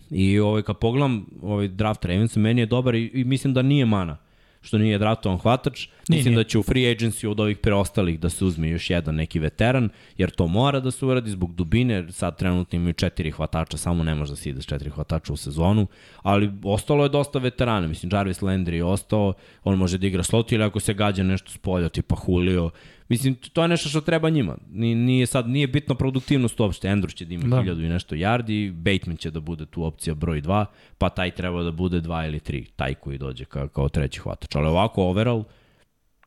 I 0.10 0.40
ovaj, 0.40 0.62
kad 0.62 0.78
pogledam 0.78 1.26
ovaj 1.42 1.68
draft 1.68 2.06
Ravens, 2.06 2.36
meni 2.36 2.62
je 2.62 2.66
dobar 2.66 2.96
i, 2.96 3.12
i 3.14 3.24
mislim 3.24 3.54
da 3.54 3.62
nije 3.62 3.86
mana 3.86 4.27
što 4.68 4.78
nije 4.78 4.98
draftovan 4.98 5.38
hvatač. 5.38 5.88
Nije, 5.88 6.18
Mislim 6.18 6.34
nije. 6.34 6.44
da 6.44 6.50
će 6.50 6.60
u 6.60 6.64
free 6.64 6.96
agency 6.96 7.28
od 7.28 7.40
ovih 7.40 7.58
preostalih 7.58 8.20
da 8.20 8.30
se 8.30 8.46
uzme 8.46 8.70
još 8.70 8.90
jedan 8.90 9.16
neki 9.16 9.40
veteran, 9.40 9.90
jer 10.18 10.30
to 10.30 10.48
mora 10.48 10.80
da 10.80 10.92
se 10.92 11.06
uradi 11.06 11.32
zbog 11.32 11.56
dubine, 11.56 11.94
jer 11.94 12.14
sad 12.14 12.38
trenutno 12.38 12.76
imaju 12.76 12.94
četiri 12.94 13.32
hvatača, 13.32 13.78
samo 13.78 14.04
ne 14.04 14.16
može 14.16 14.32
da 14.32 14.36
se 14.36 14.50
ide 14.50 14.62
s 14.62 14.66
četiri 14.66 14.90
hvatača 14.90 15.34
u 15.34 15.38
sezonu, 15.38 15.88
ali 16.22 16.52
ostalo 16.64 17.04
je 17.04 17.10
dosta 17.10 17.40
veterana, 17.40 17.88
mislim, 17.88 18.10
Jarvis 18.14 18.42
Landry 18.42 18.74
je 18.74 18.84
ostao, 18.84 19.34
on 19.64 19.78
može 19.78 19.98
da 19.98 20.08
igra 20.08 20.24
slot 20.24 20.52
ili 20.52 20.64
ako 20.64 20.80
se 20.80 20.94
gađa 20.94 21.24
nešto 21.24 21.52
s 21.52 21.58
polja, 21.58 21.90
tipa 21.90 22.16
Julio, 22.28 22.70
Mislim, 23.10 23.36
to 23.36 23.62
je 23.62 23.68
nešto 23.68 23.90
što 23.90 24.02
treba 24.02 24.30
njima. 24.30 24.58
Nije, 24.72 25.26
sad, 25.26 25.50
nije 25.50 25.68
bitno 25.68 25.96
produktivnost 25.96 26.60
uopšte. 26.60 26.88
Andrews 26.88 27.16
će 27.16 27.26
da 27.26 27.34
ima 27.34 27.48
da. 27.48 27.62
hiljadu 27.62 27.84
i 27.84 27.90
nešto 27.90 28.16
yardi, 28.16 28.72
Bateman 28.72 29.18
će 29.18 29.32
da 29.32 29.40
bude 29.40 29.66
tu 29.66 29.84
opcija 29.84 30.14
broj 30.16 30.42
2, 30.42 30.66
pa 30.98 31.10
taj 31.10 31.32
treba 31.32 31.64
da 31.64 31.72
bude 31.72 32.02
2 32.02 32.28
ili 32.28 32.40
3, 32.40 32.66
taj 32.76 32.94
koji 32.94 33.18
dođe 33.18 33.46
kao, 33.46 33.68
kao 33.68 33.90
treći 33.90 34.20
hvatač. 34.20 34.56
Ali 34.56 34.68
ovako, 34.68 35.04
overall, 35.04 35.44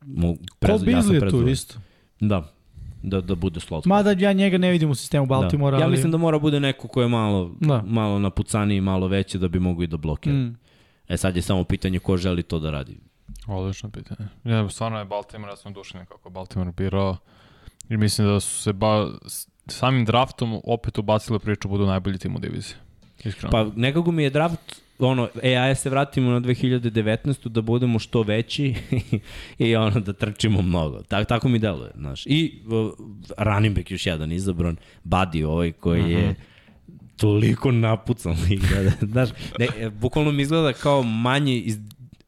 mo, 0.01 0.35
prez, 0.59 0.83
ja 0.87 1.03
sam 1.03 1.31
tu 1.31 1.49
isto. 1.49 1.75
Da, 2.21 2.53
da, 3.03 3.21
da 3.21 3.35
bude 3.35 3.61
slot. 3.61 3.85
Mada 3.85 4.11
ja 4.19 4.33
njega 4.33 4.59
ne 4.59 4.71
vidim 4.71 4.91
u 4.91 4.95
sistemu 4.95 5.27
Baltimora. 5.27 5.77
Da. 5.77 5.83
Ja 5.83 5.87
ali... 5.87 5.93
mislim 5.93 6.13
da 6.13 6.19
mora 6.19 6.39
bude 6.39 6.61
neko 6.61 6.89
ko 6.89 7.03
je 7.03 7.09
malo, 7.09 7.55
da. 7.61 7.83
malo 7.87 8.19
napucaniji 8.19 8.81
malo 8.81 9.09
veći 9.09 9.39
da 9.39 9.49
bi 9.49 9.59
mogu 9.59 9.83
i 9.83 9.87
da 9.87 9.97
blokira. 9.97 10.37
Mm. 10.37 10.57
E 11.09 11.17
sad 11.17 11.37
je 11.37 11.43
samo 11.43 11.65
pitanje 11.65 11.99
ko 11.99 12.17
želi 12.17 12.43
to 12.43 12.59
da 12.59 12.71
radi. 12.71 12.97
Odlično 13.47 13.91
pitanje. 13.91 14.29
Ja, 14.45 14.69
stvarno 14.69 14.99
je 14.99 15.05
Baltimore, 15.05 15.53
ja 15.53 15.57
sam 15.57 15.73
dušen 15.73 16.07
kako 16.07 16.31
Baltimore 16.31 16.73
birao 16.73 17.17
i 17.89 17.97
mislim 17.97 18.27
da 18.27 18.41
su 18.41 18.63
se 18.63 18.73
ba, 18.73 19.09
samim 19.67 20.05
draftom 20.05 20.61
opet 20.65 20.99
ubacili 20.99 21.39
priču 21.39 21.69
budu 21.69 21.87
najbolji 21.87 22.19
tim 22.19 22.37
u 22.37 22.39
diviziji. 22.39 22.77
Iskreno. 23.25 23.51
Pa 23.51 23.67
nekako 23.77 24.13
mi 24.13 24.23
je 24.23 24.31
draft 24.31 24.83
ono, 24.99 25.29
e, 25.43 25.57
aj 25.57 25.75
se 25.75 25.91
vratimo 25.91 26.31
na 26.31 26.41
2019. 26.41 27.49
da 27.49 27.61
budemo 27.61 27.99
što 27.99 28.23
veći 28.23 28.75
i 29.59 29.77
ono 29.77 30.01
da 30.01 30.13
trčimo 30.13 30.63
mnogo. 30.63 31.03
Tak, 31.03 31.29
tako 31.29 31.49
mi 31.49 31.59
deluje, 31.59 31.91
znaš. 31.95 32.27
I 32.27 32.63
uh, 32.67 32.93
running 33.39 33.77
back 33.77 33.91
još 33.91 34.07
jedan 34.07 34.33
izabran, 34.33 34.77
Buddy 35.05 35.45
ovaj 35.45 35.73
koji 35.73 36.01
uh 36.01 36.07
-huh. 36.07 36.11
je 36.11 36.31
mhm. 36.31 36.41
toliko 37.17 37.71
napucan 37.73 38.37
da, 38.71 38.83
da, 38.91 39.07
znaš, 39.07 39.29
ne, 39.59 39.91
bukvalno 39.91 40.33
mi 40.33 40.43
izgleda 40.43 40.73
kao 40.73 41.03
manje 41.03 41.59
iz 41.59 41.79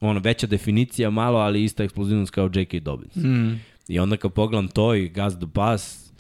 ono, 0.09 0.21
veća 0.21 0.47
definicija 0.47 1.11
malo, 1.11 1.39
ali 1.39 1.65
ista 1.65 1.85
eksplozivnost 1.85 2.31
kao 2.33 2.51
J.K. 2.55 2.81
Dobbins. 2.81 3.17
Mm. 3.17 3.61
I 3.89 3.99
onda 3.99 4.17
kad 4.17 4.33
pogledam 4.33 4.69
to 4.69 4.95
i 4.95 5.09
Gaz 5.09 5.37
the 5.37 5.47
Pass, 5.55 6.13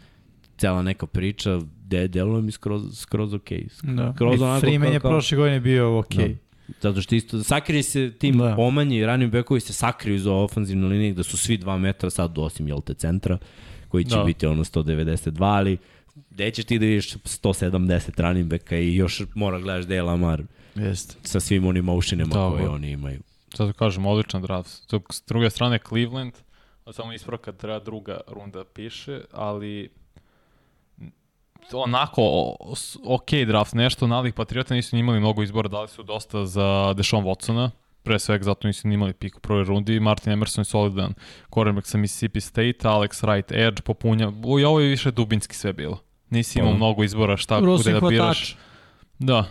cela 0.57 0.83
neka 0.83 1.07
priča, 1.07 1.61
de, 1.85 2.09
deluje 2.09 2.43
mi 2.43 2.53
skroz, 2.53 2.99
skroz 2.99 3.35
ok. 3.35 3.49
Da. 3.83 4.13
Skroz 4.17 4.41
I 4.41 4.61
Freeman 4.61 4.93
je 4.93 5.01
prošle 5.01 5.37
godine 5.37 5.61
bio 5.61 5.99
ok. 5.99 6.15
Da. 6.15 6.25
Zato 6.81 7.01
što 7.01 7.15
isto, 7.15 7.43
sakrije 7.43 7.83
se 7.83 8.13
tim 8.19 8.39
da. 8.39 8.57
omanji, 8.59 9.07
ranim 9.07 9.31
bekovi 9.31 9.61
se 9.61 9.73
sakriju 9.73 10.19
za 10.19 10.33
ofenzivnu 10.33 10.89
liniju, 10.89 11.15
da 11.15 11.23
su 11.23 11.37
svi 11.37 11.59
2 11.59 11.79
metra 11.79 12.11
sad, 12.11 12.39
osim 12.39 12.69
jelte 12.69 12.95
centra, 12.95 13.39
koji 13.89 14.05
će 14.05 14.17
da. 14.17 14.25
biti 14.25 14.47
ono 14.47 14.65
192, 14.65 15.45
ali 15.45 15.79
gde 16.31 16.51
ćeš 16.51 16.65
ti 16.65 16.79
da 16.79 16.87
vidiš 16.87 17.15
170 17.15 18.21
running 18.21 18.51
backa 18.51 18.77
i 18.77 18.95
još 18.95 19.23
mora 19.35 19.59
gledaš 19.59 19.85
Dale 19.85 20.03
Lamar 20.03 20.43
Jest. 20.75 21.19
sa 21.23 21.41
svim 21.41 21.67
onim 21.67 21.85
motionima 21.85 22.35
da, 22.35 22.51
koje 22.51 22.69
oni 22.69 22.91
imaju. 22.91 23.21
Zato 23.57 23.73
kažem, 23.73 24.07
odličan 24.07 24.43
draft. 24.43 24.71
S 25.11 25.23
druge 25.27 25.51
strane, 25.51 25.79
Cleveland, 25.89 26.33
samo 26.91 27.13
ispravka 27.13 27.53
treba 27.53 27.79
druga 27.79 28.21
runda 28.27 28.65
piše, 28.65 29.21
ali 29.33 29.91
onako 31.73 32.23
ok 33.05 33.31
draft, 33.47 33.75
nešto 33.75 34.07
nalih 34.07 34.35
Patriota 34.35 34.75
nisu 34.75 34.97
imali 34.97 35.21
mnogo 35.21 35.43
izbora, 35.43 35.69
dali 35.69 35.89
su 35.89 36.03
dosta 36.03 36.47
za 36.47 36.95
Deshaun 36.97 37.25
Watsona, 37.25 37.71
pre 38.03 38.19
svega 38.19 38.45
zato 38.45 38.67
nisu 38.67 38.89
imali 38.89 39.13
pik 39.13 39.37
u 39.37 39.41
prvoj 39.41 39.65
rundi, 39.65 40.01
Martin 40.01 40.33
Emerson 40.33 40.61
je 40.61 40.65
solidan 40.65 41.15
quarterback 41.51 41.85
sa 41.85 41.99
Mississippi 41.99 42.41
State, 42.41 42.79
Alex 42.83 43.25
Wright, 43.25 43.67
Edge, 43.69 43.83
popunja, 43.83 44.33
i 44.61 44.65
ovo 44.65 44.81
je 44.81 44.89
više 44.89 45.11
dubinski 45.11 45.55
sve 45.55 45.73
bilo. 45.73 45.99
Nisi 46.31 46.59
imao 46.59 46.73
pa. 46.73 46.77
mnogo 46.77 47.05
izbora 47.05 47.37
šta 47.37 47.59
Rusin 47.59 47.93
da 47.93 48.09
biraš. 48.09 48.57
Da. 49.19 49.45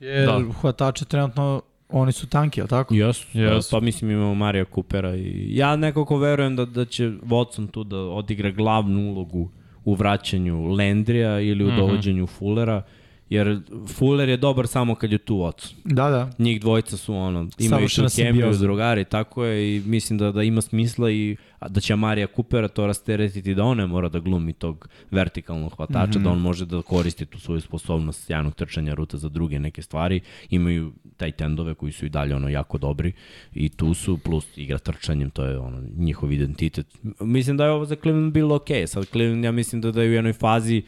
Jer 0.00 0.26
da. 0.26 0.52
hvatače 0.60 1.04
trenutno 1.04 1.62
Oni 1.88 2.12
su 2.12 2.26
tanki, 2.26 2.60
ali 2.60 2.68
tako? 2.68 2.94
Jesu, 2.94 3.26
yes. 3.34 3.70
pa 3.70 3.80
mislim 3.80 4.10
imamo 4.10 4.34
Marija 4.34 4.64
Kupera 4.64 5.16
i 5.16 5.56
ja 5.56 5.76
nekako 5.76 6.18
verujem 6.18 6.56
da, 6.56 6.64
da 6.64 6.84
će 6.84 7.04
Watson 7.08 7.70
tu 7.70 7.84
da 7.84 7.96
odigra 7.96 8.50
glavnu 8.50 9.10
ulogu 9.10 9.50
u 9.84 9.94
vraćanju 9.94 10.66
Lendrija 10.66 11.40
ili 11.40 11.64
u 11.64 11.66
mm 11.66 11.70
-hmm. 11.70 11.76
dovođenju 11.76 12.26
Fullera 12.26 12.82
Jer 13.30 13.60
Fuller 13.86 14.28
je 14.28 14.36
dobar 14.36 14.66
samo 14.66 14.94
kad 14.94 15.12
je 15.12 15.18
tu 15.18 15.34
Watson. 15.34 15.74
Da, 15.84 16.10
da. 16.10 16.30
Njih 16.38 16.60
dvojica 16.60 16.96
su 16.96 17.14
ono, 17.14 17.48
imaju 17.58 17.88
tu 17.88 18.02
kemiju, 18.16 18.52
drugari, 18.52 19.04
tako 19.04 19.44
je 19.44 19.76
i 19.76 19.80
mislim 19.80 20.18
da 20.18 20.32
da 20.32 20.42
ima 20.42 20.60
smisla 20.60 21.10
i 21.10 21.36
da 21.68 21.80
će 21.80 21.96
Marija 21.96 22.26
Kupera 22.26 22.68
to 22.68 22.86
rasteretiti 22.86 23.54
da 23.54 23.64
on 23.64 23.76
ne 23.76 23.86
mora 23.86 24.08
da 24.08 24.18
glumi 24.18 24.52
tog 24.52 24.88
vertikalnog 25.10 25.72
hvatača, 25.76 26.18
mm. 26.18 26.22
-hmm. 26.22 26.24
da 26.24 26.30
on 26.30 26.38
može 26.38 26.66
da 26.66 26.82
koristi 26.82 27.26
tu 27.26 27.40
svoju 27.40 27.60
sposobnost 27.60 28.26
sjajnog 28.26 28.54
trčanja 28.54 28.94
ruta 28.94 29.16
za 29.16 29.28
druge 29.28 29.58
neke 29.58 29.82
stvari. 29.82 30.20
Imaju 30.50 30.92
taj 31.16 31.32
tendove 31.32 31.74
koji 31.74 31.92
su 31.92 32.06
i 32.06 32.08
dalje 32.08 32.36
ono 32.36 32.48
jako 32.48 32.78
dobri 32.78 33.12
i 33.54 33.68
tu 33.68 33.94
su 33.94 34.18
plus 34.18 34.46
igra 34.56 34.78
trčanjem, 34.78 35.30
to 35.30 35.44
je 35.44 35.58
ono 35.58 35.82
njihov 35.96 36.32
identitet. 36.32 36.86
Mislim 37.20 37.56
da 37.56 37.64
je 37.64 37.70
ovo 37.70 37.84
za 37.84 37.96
Cleveland 37.96 38.32
bilo 38.32 38.54
okej. 38.54 38.86
Sad 38.86 39.06
Cleveland 39.06 39.44
ja 39.44 39.52
mislim 39.52 39.80
da 39.80 39.90
da 39.90 40.02
je 40.02 40.08
u 40.08 40.12
jednoj 40.12 40.32
fazi 40.32 40.82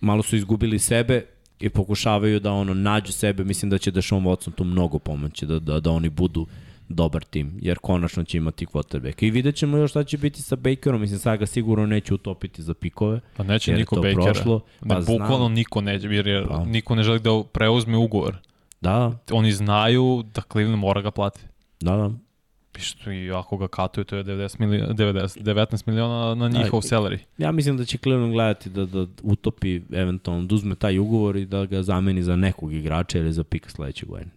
malo 0.00 0.22
su 0.22 0.36
izgubili 0.36 0.78
sebe 0.78 1.33
i 1.64 1.70
pokušavaju 1.70 2.40
da 2.40 2.52
ono 2.52 2.74
nađu 2.74 3.12
sebe, 3.12 3.44
mislim 3.44 3.70
da 3.70 3.78
će 3.78 3.90
Deshaun 3.90 4.24
Watson 4.24 4.54
tu 4.54 4.64
mnogo 4.64 4.98
pomoći, 4.98 5.46
da, 5.46 5.58
da, 5.58 5.80
da 5.80 5.90
oni 5.90 6.08
budu 6.08 6.46
dobar 6.88 7.24
tim, 7.24 7.58
jer 7.62 7.78
konačno 7.78 8.24
će 8.24 8.36
imati 8.38 8.66
quarterback. 8.66 9.24
I 9.24 9.30
vidjet 9.30 9.54
ćemo 9.56 9.76
još 9.76 9.90
šta 9.90 10.04
će 10.04 10.18
biti 10.18 10.42
sa 10.42 10.56
Bakerom, 10.56 11.00
mislim 11.00 11.18
sad 11.18 11.38
ga 11.38 11.46
sigurno 11.46 11.86
neće 11.86 12.14
utopiti 12.14 12.62
za 12.62 12.74
pikove. 12.74 13.20
Pa 13.36 13.42
neće 13.42 13.72
niko 13.72 13.96
Bakera. 13.96 14.22
prošlo, 14.22 14.60
ne, 14.82 14.88
pa 14.94 15.00
znam. 15.00 15.18
bukvalno 15.18 15.48
niko 15.48 15.80
neće, 15.80 16.08
jer, 16.08 16.26
jer 16.26 16.48
Pa. 16.48 16.64
niko 16.64 16.94
ne 16.94 17.02
želi 17.02 17.20
da 17.20 17.42
preuzme 17.52 17.96
ugovor. 17.96 18.36
Da, 18.80 19.18
Oni 19.32 19.52
znaju 19.52 20.24
da 20.34 20.42
Cleveland 20.52 20.80
mora 20.80 21.00
ga 21.00 21.10
plati. 21.10 21.40
da, 21.80 21.96
da. 21.96 22.10
Što 22.78 23.12
i 23.12 23.30
ako 23.30 23.56
ga 23.56 23.68
katuju, 23.68 24.04
to 24.04 24.16
je 24.16 24.24
90 24.24 24.60
miliona, 24.60 24.94
90, 24.94 25.42
19 25.42 25.88
miliona 25.88 26.34
na 26.34 26.48
njihov 26.48 26.80
Da, 26.80 26.88
salary. 26.88 27.18
Ja 27.38 27.52
mislim 27.52 27.76
da 27.76 27.84
će 27.84 27.98
Cleveland 27.98 28.32
gledati 28.32 28.70
da, 28.70 28.84
da 28.86 29.06
utopi, 29.22 29.80
eventualno, 29.92 30.46
da 30.46 30.54
uzme 30.54 30.74
taj 30.74 30.98
ugovor 30.98 31.36
i 31.36 31.46
da 31.46 31.66
ga 31.66 31.82
zameni 31.82 32.22
za 32.22 32.36
nekog 32.36 32.72
igrača 32.72 33.18
ili 33.18 33.32
za 33.32 33.44
pika 33.44 33.70
sledećeg 33.70 34.08
godine. 34.08 34.30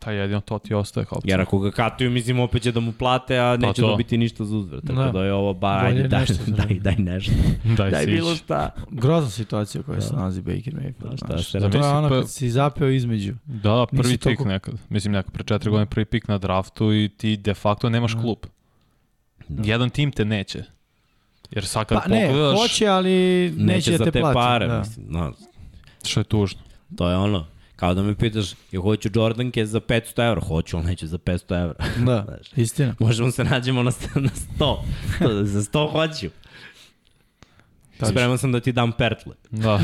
Pa 0.00 0.12
jedino 0.12 0.40
to 0.40 0.58
ti 0.58 0.74
ostaje 0.74 1.06
kao 1.06 1.18
opcija. 1.18 1.32
Jer 1.32 1.40
ako 1.40 1.58
ga 1.58 1.70
katuju, 1.70 2.10
mislim, 2.10 2.40
opet 2.40 2.62
će 2.62 2.72
da 2.72 2.80
mu 2.80 2.92
plate, 2.92 3.38
a 3.38 3.56
neće 3.56 3.80
to. 3.82 3.88
dobiti 3.88 4.18
ništa 4.18 4.44
za 4.44 4.56
uzvrat. 4.56 4.84
Tako 4.84 4.98
Da. 4.98 5.10
da, 5.10 5.24
je 5.24 5.32
ovo, 5.32 5.54
ba, 5.54 5.78
ajde, 5.78 6.02
daj, 6.04 6.20
nešto 6.20 6.34
daj, 6.46 6.66
njega. 6.66 6.80
daj 6.82 6.96
nešto. 6.96 7.32
Daj, 7.76 7.90
Daj 7.90 8.06
bilo 8.06 8.34
šta. 8.34 8.70
Grozna 8.90 9.30
situacija 9.30 9.80
u 9.80 9.84
kojoj 9.84 10.00
se 10.00 10.10
Da. 10.10 10.16
nalazi 10.16 10.42
Baker 10.42 10.74
Mayfield. 10.74 11.10
Da, 11.10 11.16
šta 11.16 11.26
znaš. 11.26 11.46
se 11.46 11.58
To 11.60 11.78
je 11.78 11.84
ono 11.84 12.08
pa- 12.08 12.14
kad 12.14 12.30
si 12.30 12.50
zapeo 12.50 12.88
između. 12.88 13.34
Da, 13.44 13.86
prvi 13.86 13.98
Nisi 13.98 14.12
pik 14.12 14.22
toliko- 14.22 14.44
nekad. 14.44 14.74
Mislim, 14.88 15.12
neko 15.12 15.30
pre 15.30 15.44
četiri 15.44 15.70
godine 15.70 15.86
prvi 15.86 16.04
pik 16.04 16.28
na 16.28 16.38
draftu 16.38 16.94
i 16.94 17.10
ti 17.10 17.36
de 17.36 17.54
facto 17.54 17.88
nemaš 17.88 18.12
Da. 18.12 18.20
klub. 18.20 18.38
Da. 19.48 19.62
Jedan 19.64 19.90
tim 19.90 20.12
te 20.12 20.24
neće. 20.24 20.62
Jer 21.50 21.64
sad 21.64 21.86
kad 21.86 22.02
Pa 22.02 22.08
ne, 22.08 22.26
pogledaš, 22.26 22.58
hoće, 22.60 22.86
ali 22.86 23.10
neće, 23.50 23.64
Neće 23.90 23.90
da 23.92 24.04
te 24.04 24.10
te 24.10 24.20
plati. 24.20 24.34
pare, 24.36 24.66
da. 24.66 24.78
mislim. 24.78 25.06
No, 25.08 25.32
što 26.04 26.20
je 26.20 26.24
tužno. 26.24 26.60
to 26.96 27.10
je 27.10 27.16
ono, 27.16 27.46
kao 27.76 27.94
da 27.94 28.02
me 28.02 28.14
pitaš, 28.14 28.54
ja 28.72 28.80
hoću 28.80 29.08
Jordanke 29.14 29.66
za 29.66 29.80
500 29.80 30.28
evra, 30.28 30.40
hoću, 30.40 30.76
ali 30.76 30.86
neću 30.86 31.06
za 31.06 31.18
500 31.18 31.62
evra. 31.62 31.74
Da, 32.06 32.24
Znaš. 32.26 32.52
istina. 32.56 32.94
Možemo 32.98 33.30
se 33.30 33.44
nađemo 33.44 33.82
na, 33.82 33.90
na 34.14 34.30
100. 34.58 34.76
To, 35.18 35.44
za 35.44 35.60
100 35.60 35.92
hoću. 35.92 36.30
Spreman 38.10 38.38
sam 38.38 38.52
da 38.52 38.60
ti 38.60 38.72
dam 38.72 38.92
pertle. 38.92 39.34
Da. 39.50 39.80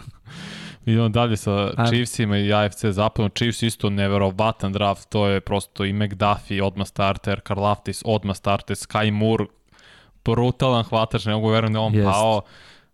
Idemo 0.86 1.08
dalje 1.08 1.36
sa 1.36 1.72
Ajde. 1.76 1.86
Chiefsima 1.90 2.38
i 2.38 2.52
AFC 2.52 2.84
zapadom. 2.84 3.30
Chiefs 3.30 3.62
isto 3.62 3.90
neverovatan 3.90 4.72
draft, 4.72 5.08
to 5.08 5.26
je 5.26 5.40
prosto 5.40 5.84
i 5.84 5.92
McDuffie, 5.92 6.62
odmah 6.62 6.86
starter, 6.86 7.40
Karlaftis, 7.40 8.02
odmah 8.04 8.36
starter, 8.36 8.76
Sky 8.76 9.10
Moore, 9.10 9.44
brutalan 10.24 10.84
hvatač, 10.84 11.24
ne 11.24 11.32
mogu 11.32 11.48
verujem 11.48 11.72
da 11.72 11.80
on 11.80 11.94
Jest. 11.94 12.04
pao. 12.04 12.42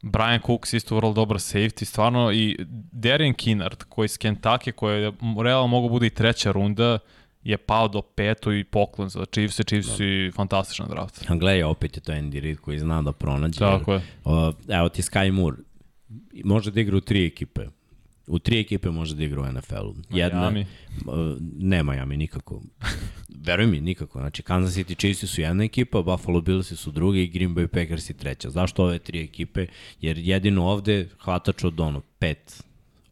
Brian 0.03 0.40
Cooks 0.46 0.72
isto 0.72 0.96
vrlo 0.96 1.12
dobar 1.12 1.36
safety, 1.36 1.84
stvarno 1.84 2.32
i 2.32 2.57
Darian 2.92 3.34
Kinnard 3.34 3.82
koji 3.88 4.07
iz 4.07 4.18
Kentucky, 4.18 4.72
koji 4.72 5.03
je 5.03 5.12
realno 5.44 5.66
mogu 5.66 5.88
bude 5.88 6.07
i 6.07 6.11
treća 6.11 6.53
runda, 6.53 6.98
je 7.44 7.57
pao 7.57 7.88
do 7.88 8.03
petu 8.03 8.53
i 8.53 8.64
poklon 8.64 9.09
za 9.09 9.24
Chiefs, 9.24 9.61
Chiefs 9.66 10.00
i 10.00 10.30
fantastičan 10.34 10.88
draft. 10.88 11.24
Gledaj, 11.28 11.62
opet 11.62 11.96
je 11.96 12.00
to 12.00 12.12
Andy 12.12 12.40
Reid 12.40 12.59
koji 12.59 12.78
zna 12.78 13.03
da 13.03 13.12
pronađe. 13.12 13.59
Tako 13.59 13.92
jer, 13.92 14.00
je. 14.00 14.07
o, 14.24 14.53
evo 14.68 14.88
ti 14.88 15.03
Sky 15.03 15.32
Moore. 15.32 15.57
Može 16.44 16.70
da 16.70 16.80
igra 16.80 16.96
u 16.96 17.00
tri 17.00 17.26
ekipe. 17.26 17.66
U 18.26 18.38
tri 18.38 18.60
ekipe 18.60 18.90
može 18.90 19.14
da 19.14 19.24
igra 19.24 19.40
u 19.40 19.52
NFL-u. 19.52 19.94
Jedna, 20.10 20.40
Miami. 20.40 20.66
Uh, 21.06 21.36
ne 21.58 21.82
Miami 21.82 22.16
nikako. 22.16 22.62
Veruj 23.28 23.66
mi, 23.66 23.80
nikako. 23.80 24.18
Znači, 24.18 24.42
Kansas 24.42 24.76
City 24.76 24.98
Chiefs 24.98 25.34
su 25.34 25.40
jedna 25.40 25.64
ekipa, 25.64 26.02
Buffalo 26.02 26.40
Bills 26.40 26.72
su 26.72 26.90
druga 26.90 27.18
i 27.18 27.26
Green 27.26 27.54
Bay 27.54 27.66
Packers 27.66 28.10
i 28.10 28.14
treća. 28.14 28.50
Zašto 28.50 28.84
ove 28.84 28.98
tri 28.98 29.20
ekipe? 29.20 29.66
Jer 30.00 30.18
jedino 30.18 30.64
ovde 30.64 31.08
hvatač 31.20 31.64
od 31.64 31.80
ono 31.80 32.02
5 32.20 32.34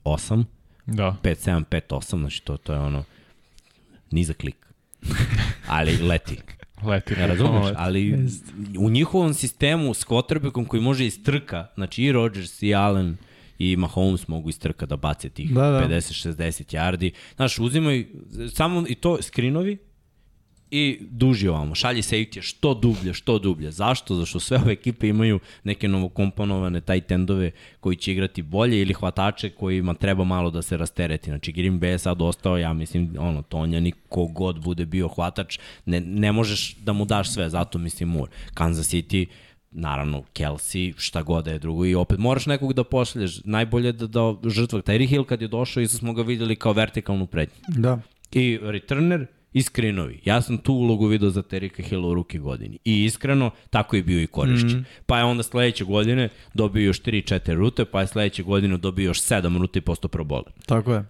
8 0.04 0.44
Da. 0.86 1.16
5 1.22 1.50
7 1.50 1.64
5 1.64 1.80
8, 1.88 2.18
znači 2.20 2.42
to 2.42 2.56
to 2.56 2.72
je 2.72 2.78
ono 2.78 3.04
nizak 4.10 4.36
klik. 4.36 4.66
Ali 5.66 5.96
leti. 5.96 6.36
Leti. 6.82 7.14
Ne 7.14 7.26
razumeš, 7.26 7.64
leti. 7.64 7.76
ali 7.78 8.28
u 8.78 8.90
njihovom 8.90 9.34
sistemu 9.34 9.94
s 9.94 10.06
quarterbackom 10.06 10.66
koji 10.66 10.82
može 10.82 11.06
iz 11.06 11.22
trka, 11.22 11.66
znači 11.74 12.02
i 12.02 12.12
Rodgers 12.12 12.62
i 12.62 12.74
Allen 12.74 13.16
i 13.60 13.76
Mahomes 13.76 14.28
mogu 14.28 14.48
iz 14.48 14.58
trka 14.58 14.86
da 14.86 14.96
bace 14.96 15.28
tih 15.28 15.54
Da, 15.54 15.70
da. 15.70 15.88
50-60 15.88 16.74
yardi. 16.76 17.10
Znaš, 17.36 17.58
uzimaju 17.58 18.06
samo 18.54 18.84
i 18.88 18.94
to 18.94 19.22
skrinovi 19.22 19.78
i 20.70 20.98
duži 21.10 21.48
ovamo. 21.48 21.74
Šalji 21.74 22.02
safety 22.02 22.42
što 22.42 22.74
dublje, 22.74 23.14
što 23.14 23.38
dublje. 23.38 23.70
Zašto? 23.70 24.14
Zašto 24.14 24.40
sve 24.40 24.58
ove 24.58 24.72
ekipe 24.72 25.08
imaju 25.08 25.40
neke 25.64 25.88
novokomponovane 25.88 26.80
taj 26.80 27.00
tendove 27.00 27.50
koji 27.80 27.96
će 27.96 28.12
igrati 28.12 28.42
bolje 28.42 28.80
ili 28.80 28.94
hvatače 28.94 29.50
kojima 29.50 29.94
treba 29.94 30.24
malo 30.24 30.50
da 30.50 30.62
se 30.62 30.76
rastereti. 30.76 31.30
Znači 31.30 31.52
Green 31.52 31.80
Bay 31.80 31.86
je 31.86 31.98
sad 31.98 32.22
ostao, 32.22 32.58
ja 32.58 32.72
mislim, 32.72 33.16
ono, 33.18 33.42
Tonjani, 33.42 33.92
kogod 34.08 34.64
bude 34.64 34.86
bio 34.86 35.08
hvatač, 35.08 35.58
ne, 35.86 36.00
ne 36.00 36.32
možeš 36.32 36.76
da 36.76 36.92
mu 36.92 37.04
daš 37.04 37.32
sve, 37.32 37.50
zato 37.50 37.78
mislim 37.78 38.08
Moore. 38.08 38.32
Kansas 38.54 38.94
City, 38.94 39.26
naravno 39.70 40.22
Kelsey, 40.34 40.94
šta 40.96 41.22
god 41.22 41.44
da 41.44 41.50
je 41.50 41.58
drugo 41.58 41.86
i 41.86 41.94
opet 41.94 42.18
moraš 42.18 42.46
nekog 42.46 42.72
da 42.72 42.84
pošalješ. 42.84 43.44
Najbolje 43.44 43.86
je 43.86 43.92
da, 43.92 44.06
da 44.06 44.50
žrtva. 44.50 44.82
Tyreek 44.82 45.08
Hill 45.08 45.24
kad 45.24 45.42
je 45.42 45.48
došao, 45.48 45.80
isto 45.80 45.98
smo 45.98 46.12
ga 46.12 46.22
videli 46.22 46.56
kao 46.56 46.72
vertikalnu 46.72 47.26
prednju 47.26 47.54
Da. 47.68 48.00
i 48.32 48.58
returner 48.62 49.26
i 49.52 49.62
screenovi. 49.62 50.20
Ja 50.24 50.42
sam 50.42 50.58
tu 50.58 50.74
ulogu 50.74 51.06
video 51.06 51.30
za 51.30 51.42
Terika 51.42 51.82
Hilla 51.82 52.08
u 52.08 52.14
ruki 52.14 52.38
godini. 52.38 52.78
I 52.84 53.04
iskreno, 53.04 53.50
tako 53.70 53.96
je 53.96 54.02
bio 54.02 54.22
i 54.22 54.26
korišćen. 54.26 54.78
Mm. 54.80 54.84
Pa 55.06 55.18
je 55.18 55.24
onda 55.24 55.42
sledeće 55.42 55.84
godine 55.84 56.28
dobio 56.54 56.86
još 56.86 57.02
3-4 57.02 57.54
rute, 57.54 57.84
pa 57.84 58.00
je 58.00 58.06
sledeće 58.06 58.42
godine 58.42 58.76
dobio 58.76 59.04
još 59.06 59.22
7 59.22 59.58
rute 59.58 59.78
i 59.78 59.82
postao 59.82 60.08
pro 60.08 60.24
bowler. 60.24 60.50
Tako 60.66 60.94
je. 60.94 61.04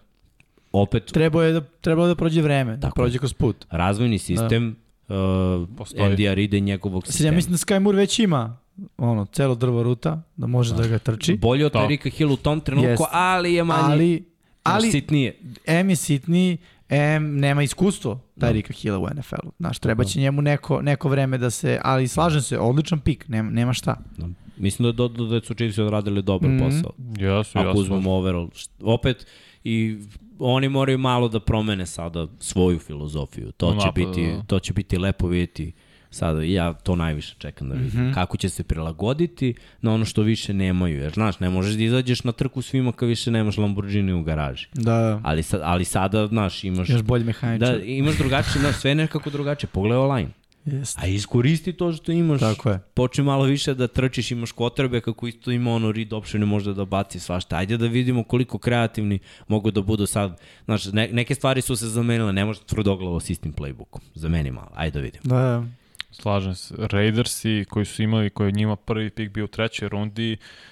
Opet, 0.73 1.05
Trebao 1.05 1.43
je 1.43 1.53
da, 1.53 1.61
trebao 1.61 2.07
da 2.07 2.15
prođe 2.15 2.43
vreme, 2.43 2.77
da 2.77 2.81
Tako 2.81 2.95
prođe 2.95 3.19
kroz 3.19 3.33
put. 3.33 3.67
razvojni 3.71 4.19
sistem 4.19 4.77
uh. 5.11 5.69
Andy 5.97 6.31
Arida 6.31 6.57
i 6.57 6.61
njegovog 6.61 7.03
Sad 7.03 7.09
ja 7.09 7.13
sistema. 7.13 7.37
mislim 7.37 7.53
da 7.53 7.59
Sky 7.59 7.79
Moore 7.79 7.99
već 7.99 8.19
ima 8.19 8.57
ono, 8.99 9.27
celo 9.27 9.55
drvo 9.55 9.83
ruta, 9.83 10.23
da 10.37 10.47
može 10.47 10.75
da 10.75 10.87
ga 10.87 10.99
trči. 10.99 11.37
Bolje 11.37 11.67
od 11.67 11.73
Da. 11.73 11.81
Terika 11.81 12.09
Hill 12.11 12.33
u 12.33 12.37
tom 12.37 12.61
trenutku, 12.61 12.89
Jest. 12.91 13.03
ali 13.11 13.55
je 13.55 13.65
manje 13.65 13.83
Ali, 13.85 14.25
ali 14.63 14.91
sitnije. 14.91 15.39
M 15.67 15.91
je 15.91 15.97
sitniji, 15.97 16.57
M 16.89 17.37
nema 17.37 17.63
iskustvo 17.63 18.21
Tyrika 18.37 18.73
Hilla 18.73 18.99
u 18.99 19.07
NFL-u. 19.07 19.53
Znaš, 19.59 19.79
treba 19.79 20.05
će 20.05 20.21
njemu 20.21 20.43
neko, 20.43 20.83
neko 20.83 21.09
vreme 21.09 21.39
da 21.39 21.51
se, 21.51 21.81
ali 21.85 22.09
slažem 22.09 22.43
se, 22.43 22.59
odličan 22.59 23.01
pik, 23.01 23.29
nema, 23.29 23.51
nema 23.51 23.73
šta. 23.73 23.97
Da. 24.19 24.29
Mislim 24.57 24.87
da, 24.87 25.09
da, 25.09 25.25
da 25.25 25.41
su 25.41 25.55
Chiefs 25.55 25.79
odradili 25.79 26.23
dobar 26.23 26.51
Mhm. 26.51 26.59
posao. 26.61 26.93
Jesu, 27.19 27.59
Ako 27.59 27.69
jesu. 27.69 27.81
uzmemo 27.81 28.13
overall. 28.13 28.49
Opet, 28.81 29.27
i 29.65 29.99
oni 30.41 30.68
moraju 30.68 30.99
malo 30.99 31.28
da 31.28 31.41
promene 31.41 31.86
sada 31.86 32.26
svoju 32.38 32.78
filozofiju. 32.78 33.53
To 33.53 33.66
No, 33.66 33.80
će, 33.80 33.86
napada, 33.86 34.07
biti, 34.07 34.26
da. 34.26 34.43
to 34.43 34.59
će 34.59 34.72
biti 34.72 34.99
lepo 34.99 35.26
vidjeti 35.26 35.72
sada. 36.11 36.43
Ja 36.43 36.72
to 36.72 36.97
najviše 36.97 37.34
čekam 37.38 37.68
da 37.68 37.74
vidim. 37.74 38.01
Mhm. 38.01 38.12
Kako 38.12 38.36
će 38.36 38.49
se 38.49 38.62
prilagoditi 38.62 39.55
na 39.80 39.93
ono 39.93 40.05
što 40.05 40.22
više 40.22 40.55
nemaju. 40.55 40.99
Jer, 40.99 41.12
znaš, 41.12 41.41
ne 41.41 41.51
možeš 41.51 41.74
da 41.74 41.82
izađeš 41.82 42.24
na 42.24 42.32
trku 42.32 42.62
svima 42.62 42.93
kad 42.93 43.09
više 43.09 43.30
nemaš 43.30 43.57
Lamborghini 43.57 44.12
u 44.12 44.22
garaži. 44.22 44.66
Da, 44.74 45.20
Ali, 45.24 45.43
sa, 45.43 45.61
ali 45.62 45.84
sada, 45.84 46.26
znaš, 46.26 46.64
imaš... 46.64 46.88
još 46.88 47.03
bolji 47.03 47.24
mehaničar. 47.24 47.78
Da, 47.78 47.84
imaš 47.84 48.16
drugačije, 48.16 48.61
znaš, 48.61 48.76
sve 48.76 48.95
nekako 48.95 49.30
drugačije. 49.30 49.70
Pogledaj 49.72 49.99
online. 49.99 50.28
Jeste. 50.65 51.01
A 51.03 51.07
iskoristi 51.07 51.73
to 51.73 51.93
što 51.93 52.13
imaš. 52.13 52.41
Tako 52.41 52.71
je. 52.71 52.79
Počne 52.95 53.25
malo 53.25 53.45
više 53.45 53.75
da 53.75 53.89
trčiš, 53.89 54.31
imaš 54.31 54.53
kotrbe 54.53 55.01
kako 55.01 55.27
isto 55.27 55.51
ima 55.51 55.73
ono 55.73 55.93
read 55.93 56.13
option 56.13 56.43
može 56.43 56.75
da 56.75 56.85
baci 56.85 57.21
svašta. 57.21 57.57
Ajde 57.57 57.77
da 57.77 57.87
vidimo 57.87 58.25
koliko 58.25 58.59
kreativni 58.59 59.19
mogu 59.49 59.71
da 59.71 59.83
budu 59.83 60.07
sad. 60.07 60.41
Znaš, 60.65 60.85
ne, 60.85 61.09
neke 61.13 61.35
stvari 61.35 61.61
su 61.61 61.77
se 61.77 61.89
zamenile, 61.89 62.33
ne 62.33 62.45
može 62.45 62.61
tvrdoglavo 62.67 63.21
s 63.21 63.31
istim 63.31 63.53
playbookom. 63.53 64.01
Za 64.15 64.29
meni 64.29 64.51
malo. 64.51 64.71
Ajde 64.75 64.99
da 64.99 65.03
vidimo. 65.03 65.23
Da, 65.25 65.41
da. 65.41 65.65
Slažem 66.11 66.55
se. 66.55 66.75
Raidersi 66.79 67.65
koji 67.71 67.87
su 67.87 68.03
imali, 68.03 68.31
koji 68.31 68.49
je 68.49 68.53
njima 68.53 68.77
prvi 68.77 69.11
pik 69.11 69.31
bio 69.31 69.45
u 69.45 69.49
trećoj 69.49 69.89
rundi, 69.89 70.33
Uh, 70.33 70.70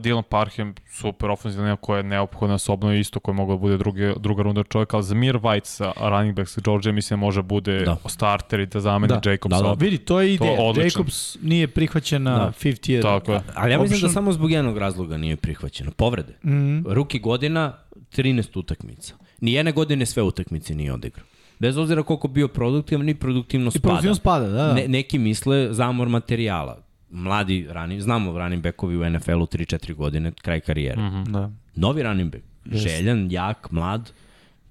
Dylan 0.00 0.22
Parham, 0.22 0.74
super 0.90 1.30
ofenzivna 1.30 1.76
koja 1.76 1.96
je 1.96 2.02
neophodna 2.02 2.54
osobno 2.54 2.94
isto 2.94 3.20
koja 3.20 3.34
mogla 3.34 3.54
da 3.54 3.58
bude 3.58 3.76
druge, 3.76 4.14
druga 4.18 4.42
runda 4.42 4.62
čovjeka, 4.62 4.96
ali 4.96 5.04
za 5.04 5.14
Mir 5.14 5.38
White 5.38 5.64
sa 5.64 5.92
running 6.00 6.36
back 6.36 6.48
sa 6.48 6.60
Georgia 6.64 6.92
mislim 6.92 7.20
može 7.20 7.42
bude 7.42 7.84
da. 7.84 7.96
starter 8.06 8.60
i 8.60 8.66
da 8.66 8.80
zameni 8.80 9.14
da. 9.22 9.30
Jacobsa. 9.30 9.62
Da, 9.62 9.68
da. 9.68 9.72
Vidi, 9.72 9.98
to 9.98 10.20
je 10.20 10.34
ideja. 10.34 10.56
To 10.56 10.80
Jacobs 10.80 11.38
nije 11.42 11.68
prihvaćen 11.68 12.22
na 12.22 12.38
da. 12.38 12.52
50 12.60 12.90
year. 12.90 13.02
Tako 13.02 13.32
je. 13.32 13.40
Ali 13.54 13.72
ja 13.72 13.80
mislim 13.80 14.00
da 14.00 14.08
samo 14.08 14.32
zbog 14.32 14.50
jednog 14.50 14.78
razloga 14.78 15.16
nije 15.16 15.36
prihvaćeno. 15.36 15.90
Povrede. 15.90 16.32
Mm 16.44 16.50
-hmm. 16.50 16.92
Ruki 16.92 17.18
godina, 17.18 17.72
13 18.12 18.58
utakmica. 18.58 19.14
Nijedne 19.40 19.72
godine 19.72 20.06
sve 20.06 20.22
utakmice 20.22 20.74
nije 20.74 20.92
odigrao. 20.92 21.26
Bez 21.58 21.76
obzira 21.76 22.02
koliko 22.02 22.28
bio 22.28 22.48
produktivan, 22.48 23.06
ni 23.06 23.14
produktivno 23.14 23.70
spada. 23.70 23.78
I 23.78 23.82
produktivno 23.82 24.14
spada, 24.14 24.46
da. 24.46 24.66
da. 24.66 24.74
Ne, 24.74 24.88
neki 24.88 25.18
misle 25.18 25.68
zamor 25.72 26.08
materijala 26.08 26.81
mladi 27.12 27.66
running, 27.70 28.00
znamo 28.00 28.38
running 28.38 28.62
backovi 28.62 28.96
u 28.96 29.10
NFL-u 29.10 29.46
3-4 29.46 29.94
godine, 29.94 30.32
kraj 30.42 30.60
karijere. 30.60 31.02
Mm 31.02 31.10
-hmm. 31.10 31.30
da. 31.32 31.50
Novi 31.74 32.02
running 32.02 32.32
back, 32.32 32.44
yes. 32.64 32.76
željan, 32.76 33.28
jak, 33.30 33.70
mlad, 33.70 34.12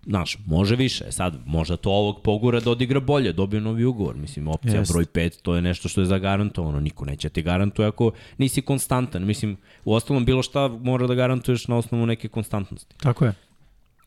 znaš, 0.05 0.37
može 0.45 0.75
više. 0.75 1.11
Sad, 1.11 1.37
možda 1.45 1.77
to 1.77 1.91
ovog 1.91 2.21
pogura 2.21 2.59
da 2.59 2.71
odigra 2.71 2.99
bolje, 2.99 3.33
dobije 3.33 3.61
novi 3.61 3.85
ugovor. 3.85 4.15
Mislim, 4.15 4.47
opcija 4.47 4.81
yes. 4.81 4.93
broj 4.93 5.05
5, 5.05 5.41
to 5.41 5.55
je 5.55 5.61
nešto 5.61 5.89
što 5.89 6.01
je 6.01 6.05
zagarantovano. 6.05 6.79
Niko 6.79 7.05
neće 7.05 7.29
ti 7.29 7.41
garantuje 7.41 7.87
ako 7.87 8.11
nisi 8.37 8.61
konstantan. 8.61 9.25
Mislim, 9.25 9.57
u 9.85 9.93
ostalom 9.93 10.25
bilo 10.25 10.43
šta 10.43 10.67
mora 10.67 11.07
da 11.07 11.15
garantuješ 11.15 11.67
na 11.67 11.77
osnovu 11.77 12.05
neke 12.05 12.27
konstantnosti. 12.27 12.95
Tako 12.97 13.25
je. 13.25 13.33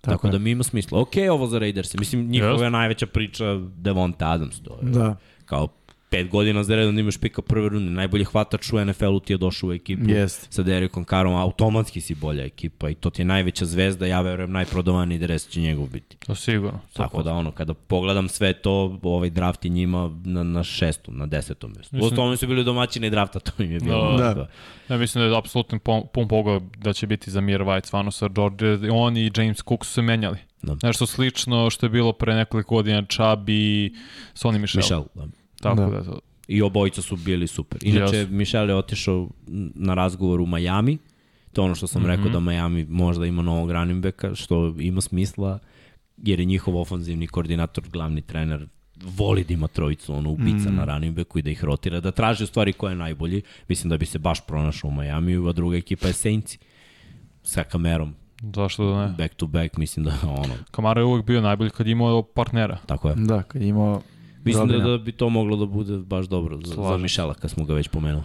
Tako, 0.01 0.16
Tako 0.16 0.28
da 0.28 0.39
mi 0.39 0.51
ima 0.51 0.62
smisla. 0.62 1.01
Ok, 1.01 1.12
ovo 1.30 1.47
za 1.47 1.59
Raiders. 1.59 1.95
Mislim, 1.95 2.26
njihova 2.26 2.66
yes. 2.66 2.70
najveća 2.70 3.07
priča 3.07 3.45
Devonta 3.76 4.30
Adams. 4.30 4.61
To 4.61 4.78
je 4.82 4.91
da. 4.91 5.16
kao 5.45 5.68
pet 6.15 6.31
godina 6.31 6.65
za 6.65 6.77
redom 6.77 6.95
da 6.95 7.01
imaš 7.01 7.19
pika 7.19 7.43
prve 7.43 7.69
runde, 7.69 7.91
najbolji 7.91 8.25
hvatač 8.25 8.73
u 8.73 8.85
NFL-u 8.85 9.21
ti 9.21 9.33
je 9.33 9.37
došao 9.37 9.69
u 9.69 9.73
ekipu 9.73 10.05
yes. 10.05 10.47
sa 10.51 10.62
Derekom 10.62 11.05
Karom, 11.05 11.35
automatski 11.35 12.01
si 12.01 12.15
bolja 12.15 12.45
ekipa 12.45 12.91
i 12.91 12.95
to 12.95 13.11
ti 13.11 13.23
je 13.23 13.27
najveća 13.27 13.65
zvezda, 13.65 14.07
ja 14.07 14.21
verujem 14.21 14.53
najprodovaniji 14.53 15.19
dres 15.19 15.49
će 15.49 15.61
njegov 15.61 15.87
biti. 15.87 16.17
To 16.27 16.35
sigurno. 16.35 16.81
Tako 16.93 17.23
da 17.23 17.33
ono, 17.33 17.51
kada 17.51 17.75
pogledam 17.75 18.29
sve 18.29 18.53
to, 18.53 18.99
ovaj 19.03 19.31
draft 19.31 19.65
je 19.65 19.69
njima 19.69 20.11
na, 20.25 20.43
na 20.43 20.65
šestom, 20.65 21.19
na 21.19 21.27
desetom 21.27 21.73
mjestu. 21.77 21.97
Mislim... 21.97 22.12
Ostalo 22.12 22.37
su 22.37 22.47
bili 22.47 22.65
domaćini 22.65 23.11
drafta, 23.11 23.39
to 23.39 23.62
im 23.62 23.73
je 23.73 23.81
bilo. 23.81 24.17
Da. 24.17 24.35
da. 24.35 24.49
Ja 24.89 24.99
mislim 24.99 25.25
da 25.25 25.29
je 25.31 25.39
apsolutno 25.39 25.79
pun, 26.12 26.29
pogled 26.29 26.62
da 26.79 26.93
će 26.93 27.07
biti 27.07 27.31
za 27.31 27.41
Mir 27.41 27.61
White, 27.61 27.87
stvarno 27.87 28.11
sa 28.11 28.29
George, 28.29 28.91
on 28.93 29.17
i 29.17 29.31
James 29.37 29.59
Cook 29.69 29.85
su 29.85 29.93
se 29.93 30.03
menjali. 30.03 30.39
Da. 30.62 30.77
Nešto 30.83 31.07
slično 31.07 31.71
što 31.71 31.87
je 31.87 31.91
bilo 31.91 32.12
pre 32.12 32.35
nekoliko 32.35 32.75
godina 32.75 33.03
Chubb 33.03 33.49
i 33.49 33.95
Sonny 34.35 34.59
Michel. 34.59 34.81
Michel, 34.81 35.05
da. 35.15 35.44
Tako 35.69 35.91
da, 35.91 35.99
da 35.99 36.05
to... 36.05 36.21
I 36.49 36.62
obojica 36.62 37.03
su 37.03 37.17
bili 37.17 37.47
super. 37.47 37.79
Inače, 37.83 38.17
yes. 38.17 38.31
Michel 38.31 38.69
je 38.69 38.75
otišao 38.75 39.29
na 39.75 39.95
razgovor 39.95 40.41
u 40.41 40.47
Miami. 40.47 40.99
To 41.53 41.62
je 41.62 41.65
ono 41.65 41.75
što 41.75 41.87
sam 41.87 42.03
mm 42.03 42.05
-hmm. 42.05 42.09
rekao 42.09 42.29
da 42.31 42.41
Miami 42.41 42.85
možda 42.85 43.27
ima 43.27 43.43
novog 43.43 43.71
running 43.71 44.03
backa, 44.03 44.35
što 44.35 44.75
ima 44.79 45.01
smisla, 45.01 45.59
jer 46.17 46.41
je 46.41 46.47
njihov 46.47 46.77
ofanzivni 46.77 47.27
koordinator, 47.27 47.85
glavni 47.93 48.23
trener, 48.23 48.67
voli 48.97 49.45
da 49.45 49.55
ima 49.55 49.69
trojicu, 49.69 50.15
ono, 50.15 50.31
ubica 50.31 50.71
mm. 50.71 50.75
na 50.75 50.85
running 50.85 51.17
backu 51.17 51.39
i 51.39 51.43
da 51.43 51.51
ih 51.51 51.65
rotira, 51.65 52.01
da 52.01 52.11
traži 52.11 52.45
u 52.45 52.47
stvari 52.47 52.73
ko 52.73 52.89
je 52.89 52.95
najbolji. 52.95 53.43
Mislim 53.69 53.91
da 53.91 53.97
bi 53.97 54.07
se 54.07 54.19
baš 54.19 54.47
pronašao 54.47 54.91
u 54.91 54.93
Miami, 54.93 55.49
a 55.49 55.53
druga 55.53 55.77
ekipa 55.77 56.07
je 56.07 56.12
Saints 56.12 56.59
sa 57.43 57.65
kamerom. 57.65 58.15
Zašto 58.55 58.91
da 58.91 59.07
ne? 59.07 59.15
Back 59.19 59.35
to 59.35 59.47
back, 59.47 59.77
mislim 59.77 60.05
da 60.05 60.12
ono... 60.23 60.55
Kamara 60.71 61.01
je 61.01 61.05
uvek 61.05 61.27
bio 61.27 61.41
najbolji 61.41 61.71
kad 61.71 61.87
imao 61.87 62.23
partnera. 62.23 62.79
Tako 62.87 63.09
je. 63.09 63.15
Da, 63.15 63.43
kad 63.43 63.62
imao 63.62 64.03
Mislim 64.45 64.69
da, 64.69 64.79
da 64.79 64.99
bi 64.99 65.13
to 65.13 65.29
moglo 65.29 65.57
da 65.57 65.67
bude 65.67 65.97
baš 65.97 66.27
dobro 66.27 66.61
za, 66.65 66.75
za 66.75 66.97
Mišela 66.97 67.35
kad 67.35 67.51
smo 67.51 67.65
ga 67.65 67.75
već 67.75 67.89
pomenuli. 67.89 68.25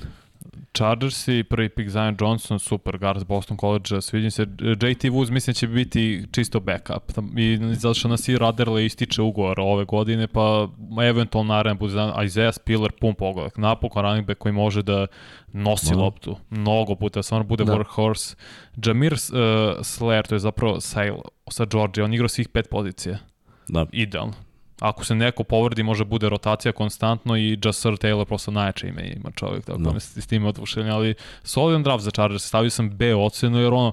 Chargers 0.73 1.27
i 1.27 1.43
prvi 1.43 1.69
pick 1.69 1.89
Zion 1.89 2.17
Johnson, 2.19 2.59
super 2.59 2.97
guard 2.97 3.27
Boston 3.27 3.57
College, 3.57 4.01
sviđam 4.01 4.31
se. 4.31 4.41
JT 4.41 5.03
Woods 5.03 5.31
mislim 5.31 5.53
da 5.53 5.57
će 5.57 5.67
biti 5.67 6.25
čisto 6.31 6.59
backup. 6.59 7.11
I 7.37 7.59
zato 7.73 7.93
što 7.93 8.07
nas 8.07 8.27
i 8.27 8.37
Raderle 8.37 8.85
ističe 8.85 9.21
ugovor 9.21 9.59
ove 9.59 9.85
godine, 9.85 10.27
pa 10.27 10.67
eventualno 11.03 11.53
naravno 11.53 11.79
bude 11.79 11.93
Isaiah 12.25 12.53
Spiller 12.53 12.91
pun 13.01 13.13
pogodak. 13.15 13.57
Napokon 13.57 14.03
running 14.03 14.27
back 14.27 14.39
koji 14.39 14.53
može 14.53 14.83
da 14.83 15.07
nosi 15.53 15.93
no. 15.93 16.01
loptu. 16.01 16.37
Mnogo 16.49 16.95
puta, 16.95 17.23
stvarno 17.23 17.47
bude 17.47 17.63
da. 17.63 17.73
workhorse. 17.73 18.35
Jamir 18.85 19.13
uh, 19.13 19.19
Slayer, 19.79 20.27
to 20.27 20.35
je 20.35 20.39
zapravo 20.39 20.81
Sail 20.81 21.15
sa 21.51 21.65
Georgia, 21.65 22.03
on 22.05 22.13
igra 22.13 22.27
svih 22.27 22.49
pet 22.49 22.69
pozicija. 22.69 23.17
Da. 23.67 23.85
Idealno 23.91 24.33
ako 24.79 25.05
se 25.05 25.15
neko 25.15 25.43
povredi, 25.43 25.83
može 25.83 26.05
bude 26.05 26.29
rotacija 26.29 26.71
konstantno 26.71 27.37
i 27.37 27.59
Jasser 27.65 27.93
Taylor 27.93 28.25
prosto 28.25 28.51
najjače 28.51 28.87
ime 28.87 29.13
ima 29.15 29.31
čovjek, 29.31 29.65
tako 29.65 29.79
no. 29.79 29.91
Da. 29.91 29.99
s 29.99 30.27
tim 30.27 30.45
odvušenja, 30.45 30.95
ali 30.95 31.15
solidan 31.43 31.83
draft 31.83 32.03
za 32.03 32.11
Chargers, 32.11 32.43
stavio 32.43 32.69
sam 32.69 32.89
B 32.89 33.15
ocenu 33.15 33.59
jer 33.59 33.73
ono, 33.73 33.91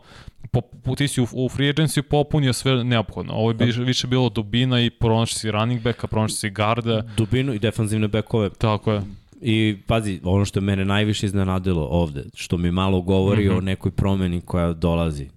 po, 0.51 0.61
po, 0.61 0.95
ti 0.95 1.09
si 1.09 1.20
u, 1.20 1.26
u 1.32 1.49
free 1.49 1.72
agency 1.72 2.03
popunio 2.03 2.53
sve 2.53 2.84
neophodno. 2.84 3.32
Ovo 3.32 3.51
je 3.51 3.55
bi, 3.55 3.64
više 3.64 4.07
bilo 4.07 4.28
dubina 4.28 4.80
i 4.80 4.91
pronaći 4.91 5.34
si 5.34 5.51
running 5.51 5.82
backa, 5.82 6.07
pronaći 6.07 6.34
si 6.34 6.51
garda. 6.51 7.03
Dubinu 7.16 7.55
i 7.55 7.59
defanzivne 7.59 8.09
bekove. 8.09 8.51
Tako 8.51 8.93
je. 8.93 9.03
I 9.41 9.76
pazi, 9.87 10.20
ono 10.24 10.45
što 10.45 10.59
je 10.59 10.62
mene 10.64 10.84
najviše 10.84 11.26
iznenadilo 11.26 11.89
ovde, 11.91 12.24
što 12.34 12.57
mi 12.57 12.70
malo 12.70 13.01
govori 13.01 13.45
mm 13.45 13.51
-hmm. 13.51 13.59
o 13.59 13.61
nekoj 13.61 13.91
promeni 13.91 14.41
koja 14.41 14.72
dolazi. 14.72 15.28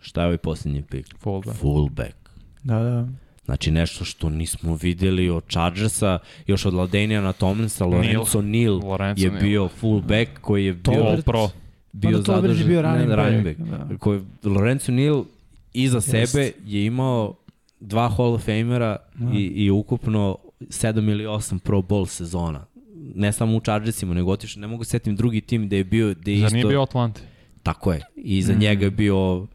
Šta 0.00 0.20
je 0.20 0.26
ovaj 0.26 0.38
posljednji 0.38 0.82
pik? 0.82 1.06
Fullback. 1.18 1.58
Fullback. 1.58 2.16
Da, 2.62 2.78
da. 2.78 3.08
Znači 3.44 3.70
nešto 3.70 4.04
što 4.04 4.30
nismo 4.30 4.78
videli 4.82 5.30
od 5.30 5.44
Chargersa, 5.48 6.18
još 6.46 6.66
od 6.66 6.74
Ladaniana 6.74 7.32
Tomlinsa, 7.32 7.84
Lorenzo 7.84 8.42
Neal, 8.42 8.80
Lorenzo 8.84 9.24
je 9.24 9.30
Neal. 9.30 9.42
bio 9.42 9.68
fullback 9.68 10.30
koji 10.40 10.64
je 10.64 10.72
bio 10.72 10.94
Tolbert, 10.94 11.24
pro. 11.24 11.48
Bio 11.92 12.22
zadužen, 12.22 12.58
je 12.58 12.64
bio 12.64 12.82
running, 12.82 13.12
running 13.12 13.44
back. 13.44 13.58
Da. 13.58 13.98
Koji, 13.98 14.20
Lorenzo 14.44 14.92
Neal 14.92 15.24
iza 15.72 16.00
yes. 16.00 16.26
sebe 16.26 16.52
je 16.66 16.84
imao 16.84 17.34
dva 17.80 18.08
Hall 18.08 18.34
of 18.34 18.44
Famera 18.44 18.96
da. 19.14 19.38
i, 19.38 19.42
i 19.44 19.70
ukupno 19.70 20.36
7 20.60 21.10
ili 21.10 21.24
8 21.24 21.58
Pro 21.58 21.78
Bowl 21.78 22.06
sezona. 22.06 22.66
Ne 23.14 23.32
samo 23.32 23.56
u 23.56 23.60
Chargersima, 23.60 24.14
nego 24.14 24.32
otišao, 24.32 24.60
ne 24.60 24.66
mogu 24.66 24.84
setim 24.84 25.16
drugi 25.16 25.40
tim 25.40 25.68
da 25.68 25.76
je 25.76 25.84
bio... 25.84 26.14
Da 26.14 26.30
je 26.30 26.38
Zar 26.38 26.46
isto, 26.46 26.54
nije 26.54 26.66
bio 26.66 26.82
Atlante? 26.82 27.20
Tako 27.62 27.92
je. 27.92 28.00
I 28.16 28.42
za 28.42 28.52
mm. 28.52 28.58
njega 28.58 28.84
je 28.84 28.90
bio 28.90 29.46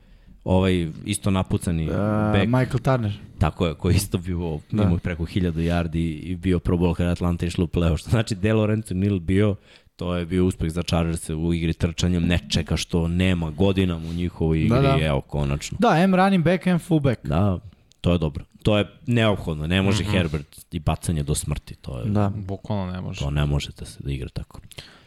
ovaj 0.45 0.87
isto 1.05 1.31
napucani 1.31 1.89
uh, 1.89 1.95
back. 2.33 2.45
Michael 2.45 2.79
Turner. 2.79 3.13
Tako 3.39 3.67
je, 3.67 3.73
koji 3.73 3.95
isto 3.95 4.17
bio, 4.17 4.59
da. 4.71 4.83
imao 4.83 4.97
preko 4.97 5.23
1000 5.23 5.51
yardi 5.51 6.19
i 6.23 6.35
bio 6.35 6.59
pro 6.59 6.77
bowl 6.77 6.95
kada 6.95 7.11
Atlanta 7.11 7.45
išla 7.45 7.63
u 7.63 7.67
play 7.67 7.97
Što 7.97 8.09
znači, 8.09 8.35
De 8.35 8.53
Lorenzo 8.53 8.93
Nil 8.93 9.19
bio, 9.19 9.55
to 9.95 10.15
je 10.15 10.25
bio 10.25 10.45
uspeh 10.45 10.71
za 10.71 10.83
Chargers 10.83 11.29
u 11.29 11.53
igri 11.53 11.73
trčanjem 11.73 12.23
nečega 12.23 12.77
što 12.77 13.07
nema 13.07 13.51
godinama 13.51 14.09
u 14.09 14.13
njihovoj 14.13 14.59
igri, 14.59 14.69
da, 14.69 14.81
da. 14.81 15.05
evo, 15.05 15.21
konačno. 15.21 15.77
Da, 15.81 15.97
M 15.97 16.15
running 16.15 16.43
back, 16.43 16.67
M 16.67 16.79
fullback. 16.79 17.27
Da, 17.27 17.59
to 18.01 18.11
je 18.11 18.17
dobro. 18.17 18.45
To 18.63 18.77
je 18.77 18.85
neophodno, 19.07 19.67
ne 19.67 19.81
može 19.81 20.03
mm 20.03 20.07
-hmm. 20.07 20.11
Herbert 20.11 20.65
i 20.71 20.79
bacanje 20.79 21.23
do 21.23 21.35
smrti, 21.35 21.75
to 21.75 21.99
je... 21.99 22.05
Da, 22.05 22.31
bukvalno 22.35 22.91
ne 22.91 23.01
može. 23.01 23.19
To 23.19 23.29
ne 23.29 23.45
možete 23.45 23.85
se 23.85 23.99
da 24.03 24.11
igra 24.11 24.29
tako. 24.29 24.59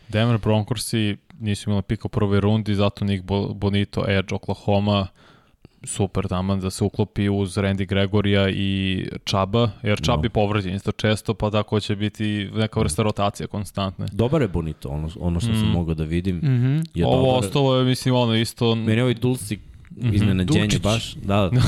Denver 0.08 0.38
Broncorsi 0.38 1.16
nisu 1.40 1.70
imali 1.70 1.82
pika 1.82 2.02
u 2.04 2.08
prvoj 2.08 2.40
rundi, 2.40 2.74
zato 2.74 3.04
Nick 3.04 3.24
Bonito, 3.54 4.04
Edge, 4.08 4.34
Oklahoma, 4.34 5.06
super 5.84 6.28
tamo 6.28 6.56
da 6.56 6.70
se 6.70 6.84
uklopi 6.84 7.28
uz 7.28 7.56
Randy 7.56 7.86
Gregorija 7.86 8.48
i 8.48 9.04
Čaba, 9.24 9.70
jer 9.82 10.00
Čab 10.00 10.18
no. 10.18 10.24
je 10.24 10.30
povređen 10.30 10.74
isto 10.74 10.92
često, 10.92 11.34
pa 11.34 11.50
tako 11.50 11.80
će 11.80 11.96
biti 11.96 12.50
neka 12.54 12.80
vrsta 12.80 13.02
rotacije 13.02 13.46
konstantne. 13.46 14.06
Dobar 14.12 14.42
je 14.42 14.48
Bonito, 14.48 14.88
ono, 14.88 15.08
ono 15.20 15.40
što 15.40 15.52
mm. 15.52 15.56
sam 15.56 15.68
mogao 15.68 15.94
da 15.94 16.04
vidim. 16.04 16.36
Mm 16.36 16.40
-hmm. 16.40 16.86
je 16.94 17.06
Ovo 17.06 17.26
dobar. 17.26 17.38
ostalo 17.38 17.76
je, 17.76 17.84
mislim, 17.84 18.14
ono 18.14 18.36
isto... 18.36 18.74
Meni 18.74 18.96
je 18.96 19.02
ovaj 19.02 19.14
Dulci 19.14 19.58
mhm. 19.96 20.14
iznenađenje 20.14 20.60
Dulčić. 20.60 20.82
baš. 20.82 21.14
Da, 21.14 21.50
da. 21.52 21.60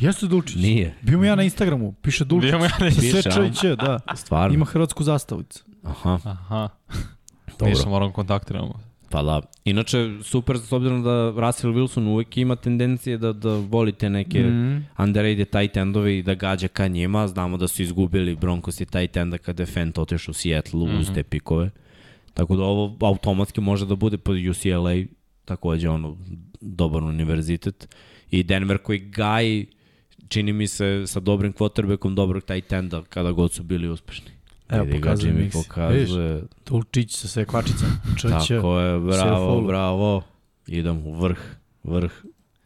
Jeste 0.06 0.26
Dulčić? 0.26 0.56
Nije. 0.56 0.94
Bio 1.02 1.22
ja 1.22 1.34
na 1.34 1.42
Instagramu, 1.42 1.92
piše 1.92 2.24
Dulčić. 2.24 2.50
Bio 2.50 2.58
ja 2.58 2.70
na 2.80 2.86
Instagramu. 2.86 3.54
Sve 3.54 3.76
da. 3.76 3.98
Stvarno. 4.14 4.54
Ima 4.54 4.64
hrvatsku 4.64 5.02
zastavicu. 5.02 5.64
Aha. 5.82 6.18
Aha. 6.24 6.68
Dobro. 7.58 7.68
Nisam 7.68 7.90
moram 7.90 8.12
kontaktiramo. 8.12 8.87
Pa 9.10 9.22
da. 9.22 9.40
Inače, 9.64 10.10
super 10.22 10.58
s 10.58 10.72
obzirom 10.72 11.02
da 11.02 11.32
Russell 11.36 11.74
Wilson 11.74 12.08
uvek 12.08 12.36
ima 12.36 12.56
tendencije 12.56 13.18
da, 13.18 13.32
da 13.32 13.56
volite 13.56 14.10
neke 14.10 14.42
mm 14.42 14.86
underrated 14.98 15.50
tight 15.50 15.76
endove 15.76 16.18
i 16.18 16.22
da 16.22 16.34
gađa 16.34 16.68
ka 16.68 16.88
njima. 16.88 17.28
Znamo 17.28 17.56
da 17.56 17.68
su 17.68 17.82
izgubili 17.82 18.36
Broncos 18.36 18.80
i 18.80 18.86
tight 18.86 19.16
enda 19.16 19.38
kada 19.38 19.62
je 19.62 19.66
Fent 19.66 19.98
otišao 19.98 20.30
u 20.30 20.34
Seattle 20.34 20.80
mm 20.80 20.90
-hmm. 20.90 21.00
uz 21.00 21.10
te 21.14 21.22
pikove. 21.22 21.70
Tako 22.34 22.56
da 22.56 22.62
ovo 22.62 22.96
automatski 23.00 23.60
može 23.60 23.86
da 23.86 23.94
bude 23.96 24.18
pod 24.18 24.36
UCLA, 24.36 24.94
takođe 25.44 25.88
ono, 25.88 26.16
dobar 26.60 27.02
univerzitet. 27.02 27.88
I 28.30 28.42
Denver 28.42 28.78
koji 28.78 28.98
gaji, 28.98 29.66
čini 30.28 30.52
mi 30.52 30.66
se, 30.66 31.04
sa 31.06 31.20
dobrim 31.20 31.52
quarterbackom, 31.52 32.14
dobrog 32.14 32.44
tight 32.44 32.72
enda 32.72 33.02
kada 33.08 33.32
god 33.32 33.52
su 33.52 33.62
bili 33.62 33.88
uspešni. 33.88 34.37
Evo, 34.68 34.86
pokazuje 34.92 35.32
mi 35.32 35.50
pokazuje. 35.50 36.42
Tulčić 36.64 37.16
sa 37.16 37.28
sve 37.28 37.44
kvačicom. 37.44 37.88
Tako 38.22 38.78
je, 38.78 39.00
bravo, 39.00 39.60
bravo. 39.60 40.22
Idem 40.66 41.06
u 41.06 41.20
vrh, 41.20 41.38
vrh. 41.84 42.12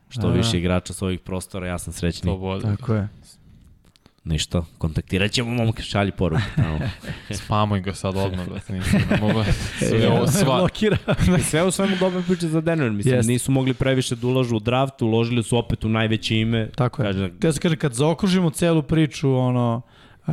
Što 0.08 0.26
A, 0.26 0.30
više 0.32 0.58
igrača 0.58 0.92
s 0.92 1.02
ovih 1.02 1.20
prostora, 1.20 1.66
ja 1.66 1.78
sam 1.78 1.92
srećni. 1.92 2.26
To 2.26 2.60
Tako 2.62 2.94
je. 2.94 3.08
Ništa, 4.24 4.64
kontaktirat 4.78 5.30
ćemo 5.30 5.50
momka, 5.50 5.82
šalji 5.82 6.12
poruku. 6.12 6.42
tamo. 6.56 6.78
Spamuj 7.44 7.80
ga 7.80 7.94
sad 7.94 8.16
odmah, 8.16 8.48
da 8.48 8.74
nisam 8.74 9.00
ne 9.10 9.16
mogu. 9.20 9.44
Sve 9.88 10.08
ovo, 10.08 10.26
sva, 10.40 10.58
Blokira. 10.58 10.96
Sve 11.50 11.64
u 11.64 11.70
svemu 11.70 11.96
dobre 12.00 12.22
priče 12.22 12.48
za 12.48 12.60
Denver. 12.60 12.90
Mislim, 12.90 13.14
Jeste. 13.14 13.32
nisu 13.32 13.52
mogli 13.52 13.74
previše 13.74 14.16
da 14.16 14.26
ulažu 14.26 14.56
u 14.56 14.60
draft, 14.60 15.02
uložili 15.02 15.42
su 15.42 15.58
opet 15.58 15.84
u 15.84 15.88
najveće 15.88 16.38
ime. 16.38 16.70
Tako 16.74 17.02
je. 17.02 17.06
Kaže, 17.06 17.30
Te 17.40 17.52
se 17.52 17.60
kaže, 17.60 17.76
kad 17.76 17.92
zaokružimo 17.92 18.50
celu 18.50 18.82
priču, 18.82 19.34
ono, 19.34 19.82
uh, 20.22 20.32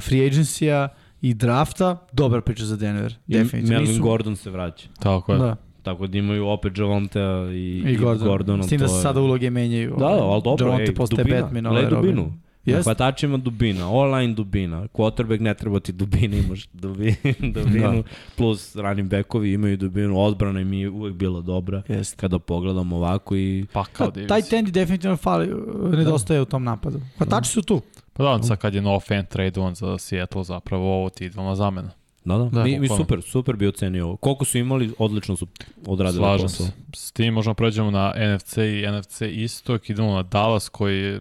free 0.00 0.20
agency-a 0.22 0.88
i 1.20 1.34
drafta, 1.34 1.96
dobra 2.12 2.40
priča 2.40 2.64
za 2.64 2.76
Denver. 2.76 3.14
i 3.28 3.32
Definitivno. 3.32 3.68
Melvin 3.70 3.90
Nisu- 3.90 4.02
Gordon 4.02 4.36
se 4.36 4.50
vraća. 4.50 4.88
tako 4.94 5.32
je. 5.32 5.38
Da, 5.38 5.56
Tako 5.82 6.06
da 6.06 6.18
imaju 6.18 6.46
opet 6.46 6.78
Javontea 6.78 7.46
i, 7.46 7.82
i 7.86 7.96
Gordon. 7.96 8.28
Gordona. 8.28 8.62
S 8.62 8.68
tim 8.68 8.78
da 8.78 8.84
to 8.84 8.88
se 8.88 8.98
je- 8.98 9.02
sada 9.02 9.20
uloge 9.20 9.50
menjaju. 9.50 9.90
Da, 9.90 9.96
da, 9.98 10.06
ali 10.06 10.42
dobro, 10.42 10.66
Javonte 10.66 10.82
ej, 10.84 10.94
postaje 10.94 11.24
dubina, 11.24 11.42
Batman, 11.42 11.62
gledaj 11.64 11.84
ovaj 11.86 12.02
dubinu. 12.02 12.22
Na 12.22 12.32
Jeste? 12.66 12.82
hvatačima 12.84 13.36
dubina, 13.38 13.90
online 13.90 14.34
dubina, 14.34 14.88
quarterback 14.88 15.40
ne 15.40 15.54
treba 15.54 15.80
ti 15.80 15.92
dubina, 15.92 16.36
imaš 16.38 16.66
dubinu, 16.68 17.16
dubinu 17.54 17.92
Da. 17.92 18.08
plus 18.36 18.76
running 18.76 19.10
backovi 19.10 19.52
imaju 19.52 19.76
dubinu, 19.76 20.18
odbrana 20.18 20.60
im 20.60 20.72
je 20.72 20.90
uvek 20.90 21.14
bila 21.14 21.40
dobra 21.40 21.82
Jeste. 21.88 22.16
kada 22.16 22.38
pogledam 22.38 22.92
ovako 22.92 23.36
i 23.36 23.66
Pa 23.72 23.84
kao 23.84 24.10
Da, 24.10 24.26
taj 24.26 24.42
tendi 24.42 24.70
definitivno 24.70 25.16
fali, 25.16 25.48
nedostaje 25.90 26.40
u 26.40 26.44
tom 26.44 26.64
napadu. 26.64 27.00
Hvatači 27.18 27.50
su 27.50 27.62
tu. 27.62 27.80
Pa 28.16 28.22
da, 28.24 28.42
sad 28.42 28.58
kad 28.58 28.74
je 28.74 28.82
no 28.82 29.00
fan 29.00 29.26
trade 29.26 29.60
on 29.60 29.74
za 29.74 29.98
Seattle, 29.98 30.44
zapravo 30.44 30.98
ovo 30.98 31.10
ti 31.10 31.24
idealna 31.24 31.54
zamena. 31.54 31.90
Da, 32.24 32.38
da, 32.38 32.44
Da, 32.44 32.64
mi, 32.64 32.78
mi 32.78 32.88
super, 32.88 33.22
super 33.22 33.56
bi 33.56 33.66
ocenio 33.66 34.06
ovo. 34.06 34.16
Koliko 34.16 34.44
su 34.44 34.58
imali, 34.58 34.92
odlično 34.98 35.36
su 35.36 35.46
odradili 35.86 36.20
Slažem 36.20 36.44
posao. 36.44 36.66
se. 36.66 36.72
S 36.94 37.12
tim 37.12 37.34
možemo 37.34 37.54
pređemo 37.54 37.90
na 37.90 38.14
NFC 38.36 38.56
i 38.56 38.84
NFC 38.98 39.20
istok, 39.20 39.90
idemo 39.90 40.12
na 40.12 40.22
Dallas 40.22 40.68
koji 40.68 40.98
je 40.98 41.20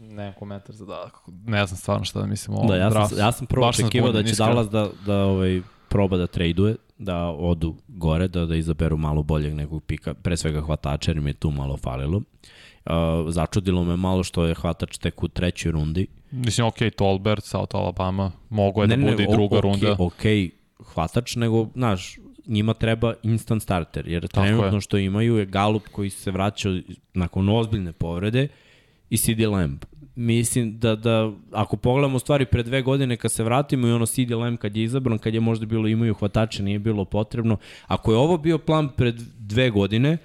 ne 0.00 0.34
komentar 0.38 0.74
za 0.74 0.84
Dallas. 0.86 1.12
Ne 1.46 1.66
znam 1.66 1.78
stvarno 1.78 2.04
šta 2.04 2.20
da 2.20 2.26
mislim 2.26 2.56
o 2.56 2.58
ovom 2.58 2.68
Da, 2.68 2.76
ja 2.76 2.90
sam, 2.90 2.92
draftu. 2.92 3.16
ja 3.18 3.32
sam 3.32 3.46
prvo 3.46 3.68
očekivao 3.68 4.12
da 4.12 4.22
će 4.22 4.30
iskreno. 4.30 4.52
Dallas 4.52 4.70
da, 4.70 4.88
da 5.06 5.24
ovaj, 5.24 5.62
proba 5.88 6.16
da 6.16 6.26
traduje, 6.26 6.76
da 6.98 7.24
odu 7.24 7.74
gore, 7.88 8.28
da, 8.28 8.46
da 8.46 8.56
izaberu 8.56 8.96
malo 8.96 9.22
boljeg 9.22 9.54
nekog 9.54 9.82
pika, 9.82 10.14
pre 10.14 10.36
svega 10.36 10.60
hvatača, 10.60 11.10
jer 11.10 11.20
mi 11.20 11.30
je 11.30 11.34
tu 11.34 11.50
malo 11.50 11.76
falilo. 11.76 12.16
Uh, 12.16 12.24
začudilo 13.28 13.84
me 13.84 13.96
malo 13.96 14.22
što 14.22 14.44
je 14.44 14.54
hvatač 14.54 14.98
tek 14.98 15.22
u 15.22 15.28
trećoj 15.28 15.72
rundi. 15.72 16.06
Mislim, 16.30 16.66
ok, 16.66 16.76
Tolbert, 16.96 17.44
South 17.44 17.74
Alabama, 17.76 18.32
mogo 18.50 18.82
je 18.82 18.86
da 18.86 18.96
bude 18.96 19.22
i 19.22 19.26
o- 19.28 19.32
druga 19.32 19.58
okej, 19.58 19.70
runda. 19.70 19.96
Ok, 19.98 20.22
hvatač, 20.94 21.36
nego, 21.36 21.68
znaš, 21.74 22.18
njima 22.46 22.74
treba 22.74 23.14
instant 23.22 23.62
starter, 23.62 24.08
jer 24.08 24.28
Tako 24.28 24.46
trenutno 24.46 24.76
je. 24.76 24.80
što 24.80 24.98
imaju 24.98 25.36
je 25.36 25.46
Galup 25.46 25.82
koji 25.92 26.10
se 26.10 26.30
vraća 26.30 26.68
nakon 27.14 27.48
ozbiljne 27.48 27.92
povrede 27.92 28.48
i 29.10 29.16
CD 29.16 29.40
Lamb. 29.40 29.78
Mislim 30.16 30.78
da, 30.78 30.96
da 30.96 31.32
ako 31.52 31.76
pogledamo 31.76 32.18
stvari 32.18 32.46
pre 32.46 32.62
dve 32.62 32.82
godine 32.82 33.16
kad 33.16 33.32
se 33.32 33.44
vratimo 33.44 33.86
i 33.86 33.92
ono 33.92 34.06
CD 34.06 34.30
Lamb 34.30 34.58
kad 34.58 34.76
je 34.76 34.84
izabran, 34.84 35.18
kad 35.18 35.34
je 35.34 35.40
možda 35.40 35.66
bilo 35.66 35.88
imaju 35.88 36.14
hvatače, 36.14 36.62
nije 36.62 36.78
bilo 36.78 37.04
potrebno. 37.04 37.56
Ako 37.86 38.12
je 38.12 38.18
ovo 38.18 38.38
bio 38.38 38.58
plan 38.58 38.88
pred 38.88 39.14
dve 39.38 39.70
godine, 39.70 40.18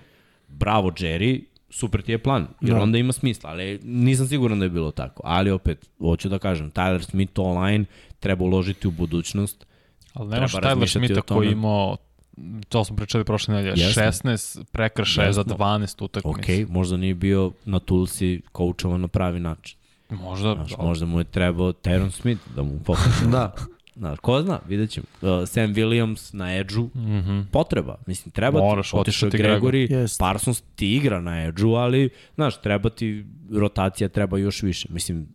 bravo 0.48 0.92
Jerry, 0.92 1.42
super 1.70 2.02
ti 2.02 2.12
je 2.12 2.18
plan, 2.18 2.48
jer 2.62 2.76
Da. 2.76 2.82
onda 2.82 2.98
ima 2.98 3.14
smisla, 3.14 3.50
ali 3.50 3.80
nisam 3.84 4.28
siguran 4.28 4.60
da 4.60 4.66
je 4.66 4.70
bilo 4.70 4.92
tako. 4.92 5.22
Ali 5.26 5.52
opet, 5.52 5.90
hoću 6.00 6.30
da 6.30 6.40
kažem, 6.40 6.72
Tyler 6.72 7.02
Smith 7.02 7.34
online 7.36 7.86
treba 8.20 8.44
uložiti 8.46 8.88
u 8.88 8.92
budućnost, 8.92 9.66
Ali 10.14 10.30
nemaš 10.30 10.52
Tyler 10.52 10.88
Smitha 10.88 11.22
koji 11.22 11.48
je 11.48 11.52
imao 11.52 11.98
to 12.70 12.84
smo 12.84 12.96
pričali 12.96 13.24
prošle 13.24 13.56
nedelje, 13.56 13.84
Jesmo. 13.84 14.04
16 14.04 14.64
prekršaja 14.64 15.34
za 15.34 15.42
Jesmo. 15.42 15.56
12 15.56 16.04
utakmica. 16.04 16.40
ok, 16.64 16.70
možda 16.70 16.98
nije 16.98 17.14
bio 17.16 17.52
na 17.66 17.80
Tulsi 17.80 18.42
koučovan 18.52 19.02
na 19.02 19.08
pravi 19.08 19.40
način. 19.40 19.78
Možda, 20.10 20.54
Znaš, 20.56 20.72
možda 20.78 21.06
mu 21.06 21.20
je 21.20 21.24
trebao 21.24 21.72
Teron 21.74 22.12
Smith 22.12 22.42
da 22.56 22.64
mu 22.64 22.80
pokaže. 22.86 23.26
Da. 23.32 23.54
Znaš, 24.00 24.20
ko 24.20 24.42
zna, 24.42 24.60
vidjet 24.68 24.90
ćemo. 24.90 25.06
Uh, 25.22 25.48
Sam 25.48 25.64
Williams 25.66 26.34
na 26.34 26.56
edžu, 26.56 26.90
Mhm. 26.96 27.40
potreba. 27.52 27.98
Mislim, 28.06 28.32
treba 28.32 28.60
Moraš 28.60 28.90
ti. 28.92 28.96
Otišao 28.96 29.30
ti 29.30 29.38
Gregory, 29.38 29.92
Jest. 29.92 30.20
Parsons 30.20 30.64
ti 30.76 30.96
igra 30.96 31.22
na 31.22 31.46
edžu, 31.46 31.70
ali, 31.70 32.10
znaš, 32.36 32.62
treba 32.62 32.90
ti 32.90 33.26
rotacija, 33.52 34.10
treba 34.10 34.38
još 34.38 34.64
više. 34.64 34.88
Mislim, 34.92 35.28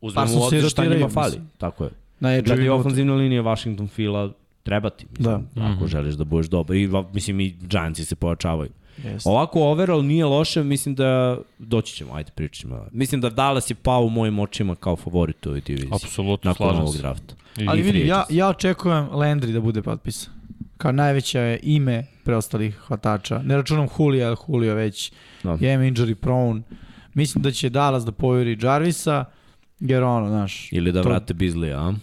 uzmemo 0.00 0.22
Parsons 0.22 0.42
u 0.42 0.46
obzir 0.46 0.70
šta 0.70 0.84
njima 0.86 1.08
fali. 1.08 1.26
mislim. 1.26 1.50
Tako 1.58 1.84
je. 1.84 1.90
Na 2.20 2.34
edge 2.34 2.46
Gledaj, 2.46 2.68
ofenzivna 2.70 3.14
linija 3.14 3.42
Washington 3.42 3.88
Fila 3.88 4.32
treba 4.62 4.90
ti. 4.90 5.06
Mislim, 5.10 5.46
Da. 5.54 5.62
Ako 5.66 5.86
želiš 5.86 6.14
da 6.14 6.24
budeš 6.24 6.46
dobar. 6.46 6.76
I, 6.76 6.90
mislim, 7.12 7.40
i 7.40 7.54
Giantsi 7.60 8.04
se 8.04 8.14
pojačavaju. 8.16 8.70
Jeste. 8.98 9.28
Ovako 9.28 9.60
overall 9.62 10.02
nije 10.02 10.24
loše, 10.24 10.62
mislim 10.62 10.94
da 10.94 11.38
doći 11.58 11.94
ćemo, 11.94 12.14
ajde 12.14 12.30
pričamo. 12.32 12.86
Mislim 12.92 13.20
da 13.20 13.30
Dallas 13.30 13.70
je 13.70 13.74
pao 13.74 14.02
u 14.02 14.10
mojim 14.10 14.38
očima 14.38 14.74
kao 14.74 14.96
favorit 14.96 15.46
u 15.46 15.48
ovoj 15.48 15.60
diviziji. 15.60 15.90
Apsolutno, 15.94 16.50
Nakon 16.50 16.66
slažem 16.66 16.80
ovog 16.80 16.94
se. 16.94 17.00
drafta. 17.00 17.34
I, 17.56 17.66
Ali 17.68 17.82
vidi, 17.82 18.06
ja, 18.06 18.24
ja 18.30 18.48
očekujem 18.48 19.08
Landry 19.08 19.52
da 19.52 19.60
bude 19.60 19.82
potpisan. 19.82 20.32
Kao 20.76 20.92
najveće 20.92 21.38
je 21.38 21.60
ime 21.62 22.04
preostalih 22.24 22.74
hvatača. 22.76 23.38
Ne 23.38 23.56
računam 23.56 23.88
Julija, 23.98 24.34
Julio 24.48 24.74
već 24.74 25.12
Da. 25.42 25.50
je 25.50 25.78
injury 25.80 26.14
prone. 26.14 26.62
Mislim 27.14 27.42
da 27.42 27.50
će 27.50 27.68
Dallas 27.70 28.04
da 28.04 28.12
povjeri 28.12 28.58
Jarvisa, 28.62 29.24
jer 29.80 30.02
ono, 30.02 30.28
znaš... 30.28 30.68
Ili 30.72 30.92
da 30.92 31.02
to- 31.02 31.08
vrate 31.08 31.34
Bizlija, 31.34 31.80
a? 31.80 31.94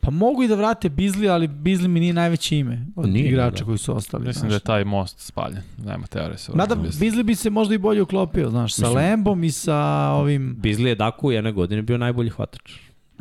Pa 0.00 0.10
mogu 0.10 0.42
i 0.42 0.48
da 0.48 0.54
vrate 0.54 0.88
Bizli, 0.88 1.28
ali 1.28 1.48
Bizli 1.48 1.88
mi 1.88 2.00
nije 2.00 2.12
najveće 2.12 2.58
ime 2.58 2.86
od 2.96 3.08
Nije, 3.08 3.28
igrača 3.28 3.58
da. 3.58 3.64
koji 3.64 3.78
su 3.78 3.96
ostali. 3.96 4.24
Mislim 4.24 4.40
znaš. 4.40 4.50
da 4.50 4.56
je 4.56 4.60
taj 4.60 4.84
most 4.84 5.18
spaljen. 5.20 5.62
Nema 5.78 6.06
teorije 6.06 6.38
se. 6.38 6.52
Mada. 6.54 6.74
Bizli 7.00 7.22
bi 7.22 7.34
se 7.34 7.50
možda 7.50 7.74
i 7.74 7.78
bolje 7.78 8.02
uklopio, 8.02 8.50
znaš, 8.50 8.74
sa 8.74 8.82
Mislim- 8.82 8.96
Lembom 8.98 9.44
i 9.44 9.50
sa 9.50 9.76
ovim... 10.10 10.56
Bizli 10.58 10.88
je 10.88 10.94
Daku 10.94 11.28
u 11.28 11.32
jedne 11.32 11.52
godine 11.52 11.82
bio 11.82 11.98
najbolji 11.98 12.30
hvatač. 12.30 12.72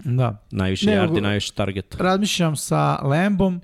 Da. 0.04 0.38
Najviše 0.52 0.86
Ne, 0.86 0.94
yardi, 0.98 1.22
najviše 1.22 1.54
targeta. 1.54 1.98
Razmišljam 2.04 2.56
sa 2.56 3.00
Lembom 3.04 3.62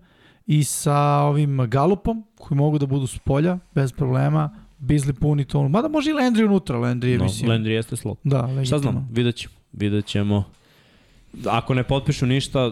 i 0.47 0.63
sa 0.63 0.97
ovim 1.19 1.57
Galupom, 1.69 2.23
koji 2.35 2.57
mogu 2.57 2.77
da 2.77 2.85
budu 2.85 3.07
s 3.07 3.17
polja, 3.19 3.59
bez 3.75 3.91
problema. 3.91 4.49
Bizli 4.77 5.13
puni 5.13 5.45
to. 5.45 5.69
Mada 5.69 5.87
može 5.87 6.09
i 6.09 6.13
Landry 6.13 6.45
unutra, 6.45 6.77
Landry 6.77 7.05
je, 7.05 7.17
No, 7.17 7.23
mislim. 7.23 7.51
Landry 7.51 7.67
jeste 7.69 7.95
slot. 7.95 8.17
Da, 8.23 8.41
legitimno. 8.41 8.65
Šta 8.65 8.79
znam, 8.79 9.09
vidjet 9.11 9.35
ćemo. 9.35 9.53
Vidjet 9.73 10.05
ćemo. 10.05 10.43
Ako 11.49 11.73
ne 11.73 11.83
potpišu 11.83 12.25
ništa, 12.25 12.71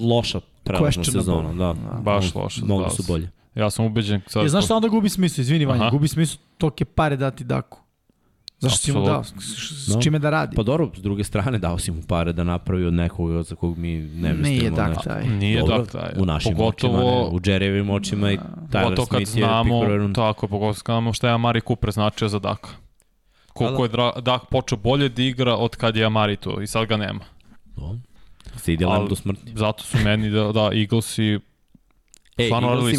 loša 0.00 0.40
prelazna 0.64 1.04
sezona. 1.04 1.52
Da. 1.52 1.72
Da. 1.72 2.00
Baš 2.00 2.34
loše 2.34 2.60
za 2.60 2.66
Mogli 2.66 2.82
Dallas. 2.82 2.96
su 2.96 3.02
bolje. 3.08 3.30
Ja 3.54 3.70
sam 3.70 3.84
ubeđen 3.84 4.20
sad... 4.26 4.42
Je, 4.42 4.48
znaš 4.48 4.64
šta 4.64 4.76
onda 4.76 4.88
gubi 4.88 5.08
smisla? 5.08 5.42
Izvini, 5.42 5.64
Vanja, 5.64 5.90
gubi 5.90 6.08
smisla 6.08 6.40
tolike 6.58 6.84
pare 6.84 7.16
dati 7.16 7.44
Daku. 7.44 7.78
Zašto 8.68 8.78
si 8.78 8.92
mu 8.92 9.04
dao? 9.06 9.24
S, 9.24 9.32
s 9.86 10.02
čime 10.02 10.18
da 10.18 10.30
radi? 10.30 10.56
Pa 10.56 10.62
dobro, 10.62 10.90
s 10.96 11.02
druge 11.02 11.24
strane 11.24 11.58
dao 11.58 11.78
si 11.78 11.90
mu 11.90 12.02
pare 12.08 12.32
da 12.32 12.44
napravi 12.44 12.86
od 12.86 12.94
nekoga 12.94 13.42
za 13.42 13.54
kog 13.54 13.78
mi 13.78 13.98
ne 13.98 14.34
mislimo. 14.34 14.58
Nije. 14.58 14.70
Dak 14.70 15.04
taj. 15.04 15.28
Nije 15.28 15.60
Dobro, 15.60 15.78
Dak 15.78 15.92
taj. 15.92 16.22
U 16.22 16.26
našim 16.26 16.56
Pogotovo, 16.56 16.98
očima, 16.98 17.10
ne, 17.10 17.36
u 17.36 17.40
Jerryvim 17.40 17.92
očima 17.92 18.32
i 18.32 18.38
Tyler 18.70 19.06
Smith 19.08 19.20
je 19.20 19.26
znamo, 19.26 19.80
pick 19.80 19.84
prve 19.86 19.98
runde. 19.98 20.14
tako, 20.14 20.48
pogotovo 20.48 20.72
kad 20.72 20.84
znamo 20.84 21.12
šta 21.12 21.28
je 21.28 21.34
Amari 21.34 21.60
Cooper 21.60 21.90
značio 21.90 22.28
za 22.28 22.38
Daka. 22.38 22.68
Koliko 23.52 23.88
Da, 23.88 24.02
je 24.16 24.22
Dak 24.22 24.42
počeo 24.50 24.78
bolje 24.78 25.08
da 25.08 25.22
igra 25.22 25.54
od 25.54 25.76
kad 25.76 25.96
je 25.96 26.04
Amari 26.04 26.36
tu 26.36 26.62
i 26.62 26.66
sad 26.66 26.86
ga 26.88 26.96
nema. 26.96 27.24
No. 27.76 27.98
Se 28.56 28.72
ide 28.72 28.84
do 29.08 29.16
smrti. 29.16 29.52
Zato 29.54 29.84
su 29.84 29.98
meni 30.04 30.30
da, 30.30 30.52
da 30.52 30.70
Eaglesi 30.74 31.38
E, 32.38 32.48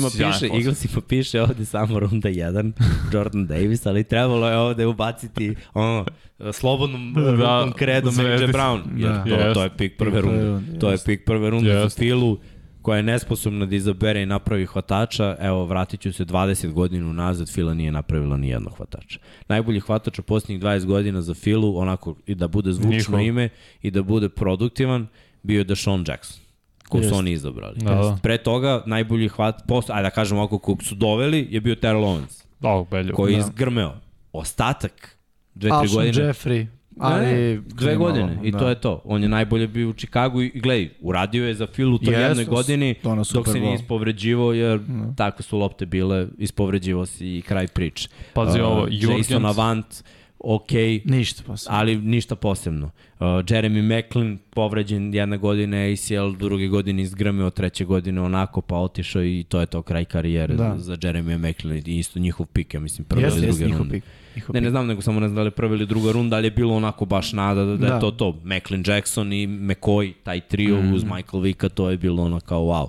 sjajan 0.09 0.31
piše, 0.31 0.39
posao. 0.41 0.57
Eaglesima 0.57 1.01
piše 1.01 1.41
ovde 1.41 1.65
samo 1.65 1.99
runda 1.99 2.29
1, 2.29 2.71
Jordan 3.13 3.47
Davis, 3.47 3.85
ali 3.85 4.03
trebalo 4.03 4.49
je 4.49 4.57
ovde 4.57 4.85
ubaciti 4.85 5.55
ono, 5.73 6.05
slobodnom 6.51 7.13
Da, 7.13 7.21
rukom 7.31 7.71
kredom 7.71 8.09
AJ 8.09 8.13
zvezdicu. 8.15 8.51
Brown. 8.51 8.81
Jer 8.97 9.11
Da. 9.11 9.23
to, 9.23 9.29
Jest. 9.35 9.53
to 9.53 9.63
je 9.63 9.69
pik 9.77 9.97
prve 9.97 10.21
runde. 10.21 10.79
To 10.79 10.91
je 10.91 10.97
pik 11.05 11.25
prve 11.25 11.49
runde 11.49 11.73
za 11.73 11.79
Jest. 11.79 11.97
Filu 11.99 12.37
koja 12.81 12.97
je 12.97 13.03
nesposobna 13.03 13.65
da 13.65 13.75
izabere 13.75 14.21
i 14.21 14.25
napravi 14.25 14.65
hvatača. 14.65 15.35
Evo, 15.39 15.65
vratit 15.65 16.01
ću 16.01 16.13
se 16.13 16.25
20 16.25 16.71
godina 16.71 17.09
unazad, 17.09 17.49
Fila 17.49 17.73
nije 17.73 17.91
napravila 17.91 18.37
ni 18.37 18.49
jednog 18.49 18.73
hvatača. 18.77 19.19
Najbolji 19.47 19.79
hvatač 19.79 20.19
u 20.19 20.23
posljednjih 20.23 20.61
20 20.63 20.85
godina 20.85 21.21
za 21.21 21.33
Filu, 21.33 21.77
onako 21.77 22.15
i 22.25 22.35
da 22.35 22.47
bude 22.47 22.71
zvučno 22.71 22.91
Njihov. 23.17 23.19
ime 23.21 23.49
i 23.81 23.91
da 23.91 24.03
bude 24.03 24.29
produktivan, 24.29 25.07
bio 25.43 25.57
je 25.57 25.63
Deshaun 25.63 26.05
Jackson 26.07 26.44
kog 26.85 27.03
su 27.03 27.15
oni 27.15 27.31
izabrali. 27.31 27.77
Da, 27.77 27.89
da. 27.91 28.17
Pre 28.23 28.37
toga, 28.37 28.83
najbolji 28.85 29.27
hvat, 29.27 29.55
post, 29.67 29.89
ajde 29.89 30.03
da 30.03 30.09
kažem 30.09 30.37
ovako, 30.37 30.57
kog 30.59 30.83
su 30.83 30.95
doveli, 30.95 31.47
je 31.49 31.61
bio 31.61 31.75
Terrell 31.75 32.03
Owens, 32.03 32.43
Da, 32.59 32.85
Belju. 32.91 33.13
koji 33.13 33.33
je 33.33 33.39
Da. 33.39 33.45
izgrmeo. 33.45 33.93
Ostatak, 34.33 35.17
dve, 35.55 35.69
tri 35.69 35.71
Alshon 35.71 35.95
godine. 35.95 36.23
Jeffrey. 36.23 36.65
Ali, 36.99 37.25
Ne, 37.25 37.61
dve 37.65 37.95
godine 37.95 38.37
i 38.43 38.51
da. 38.51 38.59
to 38.59 38.69
je 38.69 38.75
to. 38.75 39.01
On 39.05 39.23
je 39.23 39.29
najbolje 39.29 39.67
bio 39.67 39.89
u 39.89 39.93
Čikagu 39.93 40.41
i 40.41 40.51
gledaj, 40.51 40.89
uradio 41.01 41.47
je 41.47 41.53
za 41.53 41.67
Phil 41.67 41.93
u 41.93 41.97
toj 41.97 42.13
Jesu, 42.13 42.21
jednoj 42.21 42.45
godini 42.45 42.95
dok 43.33 43.47
se 43.47 43.53
nije 43.53 43.71
Bowl. 43.71 43.75
ispovređivao 43.75 44.53
jer 44.53 44.79
Da. 44.79 45.13
takve 45.15 45.43
su 45.43 45.57
lopte 45.57 45.85
bile, 45.85 46.27
ispovređivao 46.37 47.05
se 47.05 47.27
i 47.27 47.41
kraj 47.41 47.67
priče. 47.67 48.09
Pazi 48.33 48.59
Uh, 48.59 48.65
ovo, 48.67 48.79
Jason 48.81 48.97
Jurgens, 49.01 49.31
Avant, 49.47 50.03
ok, 50.47 50.71
Ništa 51.05 51.43
posebno. 51.47 51.77
ali 51.77 51.95
ništa 51.97 52.35
posebno. 52.35 52.85
Uh, 52.85 53.21
Jeremy 53.21 53.95
Macklin 53.95 54.37
povređen 54.49 55.13
jedne 55.13 55.37
godine 55.37 55.91
ACL, 55.93 56.37
druge 56.39 56.67
godine 56.67 57.01
izgrmio, 57.01 57.49
treće 57.49 57.85
godine 57.85 58.21
onako 58.21 58.61
pa 58.61 58.75
otišao 58.75 59.23
i 59.23 59.45
to 59.49 59.59
je 59.59 59.65
to 59.65 59.81
kraj 59.81 60.05
karijere 60.05 60.55
Da. 60.55 60.75
za, 60.77 60.97
Jeremy 60.97 61.37
Macklin 61.37 61.83
i 61.85 61.99
isto 61.99 62.19
njihov 62.19 62.45
pik, 62.45 62.73
ja 62.73 62.79
mislim 62.79 63.05
prve 63.05 63.27
ili 63.27 63.47
druge 63.47 63.67
runde. 63.67 63.93
pik. 63.95 64.03
Njihov 64.35 64.53
Ne, 64.53 64.61
ne 64.61 64.69
znam, 64.69 64.87
nego 64.87 65.01
samo 65.01 65.19
ne 65.19 65.27
znam 65.27 65.35
da 65.35 65.41
li 65.41 65.47
je 65.47 65.51
prva 65.51 65.75
ili 65.75 65.85
druga 65.85 66.11
runda, 66.11 66.35
ali 66.35 66.47
je 66.47 66.51
bilo 66.51 66.75
onako 66.75 67.05
baš 67.05 67.33
nada 67.33 67.65
da, 67.65 67.71
da, 67.71 67.87
Da. 67.87 67.93
je 67.93 67.99
to 67.99 68.11
to. 68.11 68.39
Macklin 68.43 68.83
Jackson 68.87 69.33
i 69.33 69.47
McCoy, 69.47 70.13
taj 70.23 70.41
trio 70.41 70.81
mm. 70.81 70.93
uz 70.93 71.03
Michael 71.03 71.41
Vicka, 71.41 71.69
to 71.69 71.89
je 71.89 71.97
bilo 71.97 72.23
ono 72.23 72.39
kao 72.39 72.61
wow. 72.61 72.87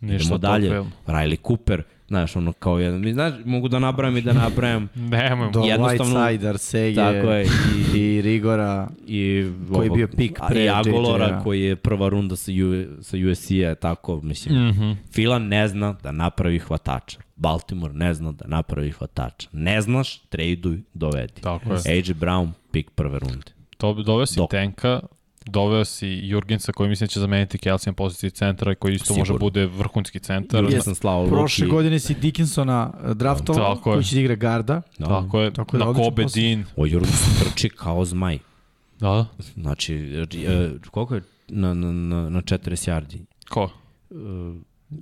Ništa 0.00 0.14
Idemo 0.24 0.38
dalje. 0.38 0.82
Riley 1.06 1.36
Cooper, 1.46 1.82
znaš, 2.08 2.36
ono 2.36 2.52
kao 2.52 2.78
jedan, 2.78 3.00
mi 3.00 3.12
znaš, 3.12 3.32
mogu 3.44 3.68
da 3.68 3.78
nabrajam 3.78 4.16
i 4.16 4.22
da 4.22 4.32
nabrajam 4.34 4.88
Nemoj, 5.10 5.50
Do 5.50 5.60
jednostavno- 5.60 6.14
Whiteside, 6.16 6.48
Arsege 6.48 6.94
Tako 6.96 7.28
je, 7.28 7.46
i, 7.94 7.98
i 7.98 8.22
Rigora. 8.22 8.88
i 9.06 9.46
Koji 9.72 9.86
je 9.86 9.90
bio 9.90 10.08
pik 10.08 10.38
pre 10.48 10.64
i 10.64 10.68
Agolora 10.70 11.40
koji 11.40 11.62
je 11.62 11.76
prva 11.76 12.08
runda 12.08 12.36
sa, 12.36 12.50
U, 12.52 13.02
sa 13.02 13.16
USC-a, 13.22 13.74
tako, 13.74 14.20
mislim, 14.22 14.68
Mhm. 14.68 14.92
Fila 15.12 15.38
ne 15.38 15.68
zna 15.68 15.92
da 15.94 16.12
napravi 16.12 16.58
hvatača. 16.58 17.18
Baltimore 17.36 17.94
ne 17.94 18.14
zna 18.14 18.32
da 18.32 18.44
napravi 18.46 18.90
hvatača. 18.90 19.48
Ne 19.52 19.80
znaš, 19.80 20.18
traduj, 20.20 20.80
dovedi. 20.94 21.32
Tako 21.40 21.72
je. 21.72 21.78
AJ 21.88 22.14
Brown, 22.14 22.50
pik 22.72 22.90
prve 22.90 23.18
runde. 23.18 23.52
To, 23.76 23.92
doveo 23.94 24.26
si 24.26 24.36
Dok. 24.36 24.50
Tenka, 24.50 25.00
doveo 25.46 25.84
si 25.84 26.08
Jurgensa 26.08 26.72
koji 26.72 26.88
mislim 26.88 27.06
da 27.06 27.10
će 27.10 27.20
zameniti 27.20 27.58
Kelsey 27.58 27.86
na 27.86 27.92
poziciji 27.92 28.30
centra 28.30 28.72
i 28.72 28.74
koji 28.74 28.94
isto 28.94 29.14
može 29.14 29.24
Sigurno. 29.24 29.46
bude 29.46 29.66
vrhunski 29.66 30.18
centar. 30.18 30.64
Ja 30.72 30.82
sam 30.82 30.94
slao 30.94 31.26
Prošle 31.26 31.64
Luki. 31.64 31.74
godine 31.74 31.98
si 31.98 32.14
Dickinsona 32.14 32.92
eh, 33.04 33.14
draftovao, 33.14 33.72
je. 33.72 33.80
koji 33.80 34.04
će 34.04 34.14
da 34.16 34.20
igra 34.20 34.34
garda. 34.34 34.82
Da. 34.98 35.06
Tako 35.06 35.40
je, 35.40 35.52
Tako 35.52 35.78
da, 35.78 35.84
na 35.84 35.92
Kobe 35.94 36.22
posao. 36.22 36.42
Dean. 36.42 36.64
O, 36.76 36.86
Jurgens 36.86 37.38
trči 37.44 37.68
kao 37.68 38.04
zmaj. 38.04 38.38
Da, 39.00 39.08
da. 39.08 39.26
Znači, 39.54 39.94
e, 40.46 40.70
koliko 40.90 41.14
je 41.14 41.22
na, 41.48 41.74
na, 41.74 41.92
na, 41.92 42.30
na 42.30 42.40
40 42.42 42.90
yardi? 42.90 43.18
Ko? 43.50 43.70
Uh, 44.10 44.18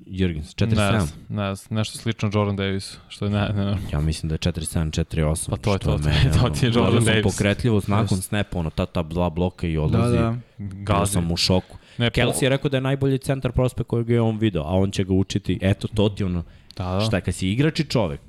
Jurgens, 0.07 0.61
Ne 0.61 0.67
47? 0.67 0.75
znam, 0.75 1.09
ne 1.31 1.55
znam, 1.55 1.77
nešto 1.77 1.99
slično 1.99 2.31
Jordan 2.35 2.57
Davis, 2.57 2.97
što 3.09 3.25
je 3.25 3.31
ne, 3.31 3.49
ne, 3.49 3.65
ne. 3.65 3.77
Ja 3.93 4.01
mislim 4.01 4.29
da 4.29 4.35
je 4.35 4.39
47, 4.39 4.91
48. 5.05 5.51
Pa 5.51 5.57
to 5.57 5.73
je 5.73 5.79
to, 5.79 5.99
meni, 5.99 6.17
to 6.35 6.39
ono, 6.41 6.51
ti 6.51 6.67
je 6.67 6.73
Jordan 6.73 6.95
sam 6.95 7.05
Davis. 7.05 7.23
Pokretljivost 7.25 7.89
nakon 7.89 8.19
Jest. 8.19 8.29
snapa, 8.29 8.59
ono, 8.59 8.71
ta, 8.71 8.87
ta 8.87 9.03
dva 9.03 9.31
bloka 9.31 9.67
i 9.67 9.75
Da, 9.75 9.81
odlazi. 9.81 10.17
da. 10.17 10.37
Bio 10.59 10.85
Gazi. 10.85 11.13
sam 11.13 11.33
u 11.33 11.37
šoku. 11.37 11.77
Ne, 11.99 12.11
po- 12.11 12.15
Kelsey 12.15 12.43
je 12.43 12.49
rekao 12.49 12.69
da 12.69 12.77
je 12.77 12.81
najbolji 12.81 13.19
centar 13.19 13.53
prospekt 13.53 13.89
kojeg 13.89 14.09
je 14.09 14.21
on 14.21 14.39
video, 14.39 14.63
a 14.63 14.71
on 14.71 14.91
će 14.91 15.05
ga 15.05 15.13
učiti. 15.13 15.59
Eto, 15.63 15.89
to 15.89 16.09
ti 16.09 16.25
ono, 16.25 16.43
Da, 16.77 16.85
da. 16.85 17.01
šta 17.01 17.17
je, 17.17 17.23
kad 17.23 17.35
si 17.35 17.49
igrač 17.49 17.81
i 17.81 17.85
čovek, 17.85 18.21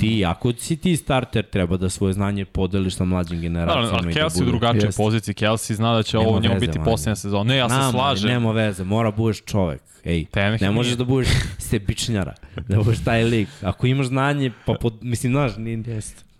ti, 0.00 0.24
ako 0.24 0.52
si 0.52 0.76
ti 0.76 0.96
starter, 0.96 1.44
treba 1.44 1.76
da 1.76 1.88
svoje 1.88 2.12
znanje 2.12 2.44
podeliš 2.44 2.94
sa 2.94 3.04
mlađim 3.04 3.36
Da, 3.36 3.42
generacijama 3.42 3.88
ali 3.92 4.10
i 4.10 4.14
da 4.14 4.20
Kelsey 4.20 4.36
u 4.36 4.38
budu... 4.38 4.50
drugačijoj 4.50 4.84
Jeste. 4.84 5.02
poziciji. 5.02 5.34
Kelsey 5.34 5.72
zna 5.72 5.94
da 5.94 6.02
će 6.02 6.16
Nema 6.16 6.28
ovo 6.28 6.40
njemu 6.40 6.54
biti 6.56 6.78
mlađe. 6.78 6.90
posljednja 6.90 7.16
sezona. 7.16 7.44
Ne, 7.44 7.56
ja 7.56 7.68
se 7.68 7.74
Nama, 7.74 7.90
slažem. 7.90 8.30
Nema 8.30 8.52
veze, 8.52 8.84
mora 8.84 9.10
budeš 9.10 9.42
čovek. 9.42 9.82
Ej, 10.04 10.24
Tenek 10.24 10.60
ne 10.60 10.66
nije. 10.66 10.74
možeš 10.74 10.92
da 10.92 11.04
budeš 11.04 11.28
sebičnjara, 11.60 12.34
da 12.68 12.76
budeš 12.78 12.98
taj 13.00 13.24
lik. 13.24 13.48
Ako 13.62 13.86
imaš 13.86 14.06
znanje, 14.06 14.50
pa 14.66 14.74
pod, 14.74 14.94
mislim, 15.02 15.32
znaš, 15.32 15.56
ni, 15.56 15.84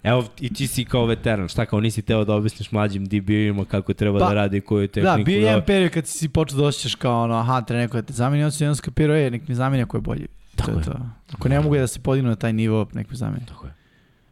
Evo, 0.02 0.24
i 0.40 0.55
ti 0.55 0.66
si 0.66 0.85
kao 0.85 1.06
veteran, 1.06 1.48
šta 1.48 1.66
kao 1.66 1.81
nisi 1.81 2.02
teo 2.02 2.24
da 2.24 2.35
objasniš 2.35 2.72
mlađim 2.72 3.05
DB-ima 3.05 3.64
kako 3.64 3.94
treba 3.94 4.18
Pa, 4.18 4.26
da 4.26 4.35
radi 4.35 4.60
koju 4.60 4.89
tehniku. 4.89 5.16
Da, 5.18 5.24
bio 5.24 5.35
je 5.35 5.40
da- 5.40 5.47
jedan 5.47 5.64
period 5.64 5.90
kad 5.90 6.06
si 6.06 6.28
počeo 6.28 6.59
da 6.59 6.64
osjećaš 6.64 6.94
kao 6.94 7.22
ono, 7.22 7.35
aha, 7.35 7.60
treba 7.60 7.81
neko 7.81 7.97
da 7.97 8.02
te 8.02 8.12
zameni, 8.12 8.44
on 8.44 8.52
si 8.52 8.64
jedan 8.64 8.76
skapirao, 8.76 9.16
je, 9.16 9.31
nek 9.31 9.48
mi 9.48 9.55
zameni 9.55 9.82
ako 9.82 9.97
je 9.97 10.01
bolji. 10.01 10.26
Tako 10.56 10.70
to 10.70 10.78
je 10.78 10.81
je. 10.81 10.85
to. 10.85 10.98
Ako 11.32 11.48
ne 11.48 11.60
mogu 11.60 11.76
da 11.76 11.86
se 11.86 12.01
podignu 12.01 12.28
na 12.31 12.36
taj 12.36 12.52
nivo, 12.52 12.86
nek 12.93 13.10
mi 13.10 13.16
zameni. 13.16 13.47
Tako 13.47 13.66
je. 13.66 13.74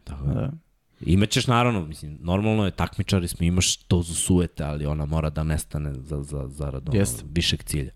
Tako 0.03 0.25
je. 0.25 0.33
Da. 0.33 0.51
Imaćeš 1.01 1.47
naravno, 1.47 1.85
mislim, 1.85 2.17
normalno 2.21 2.65
je, 2.65 2.71
takmičari 2.71 3.27
smo, 3.27 3.45
imaš 3.45 3.79
dozu 3.79 4.15
suete, 4.15 4.63
ali 4.63 4.85
ona 4.85 5.05
mora 5.05 5.29
da 5.29 5.43
nestane 5.43 5.93
za, 5.93 6.21
za, 6.21 6.47
zarad 6.47 6.89
ono, 6.89 7.05
višeg 7.31 7.63
cilja. 7.63 7.91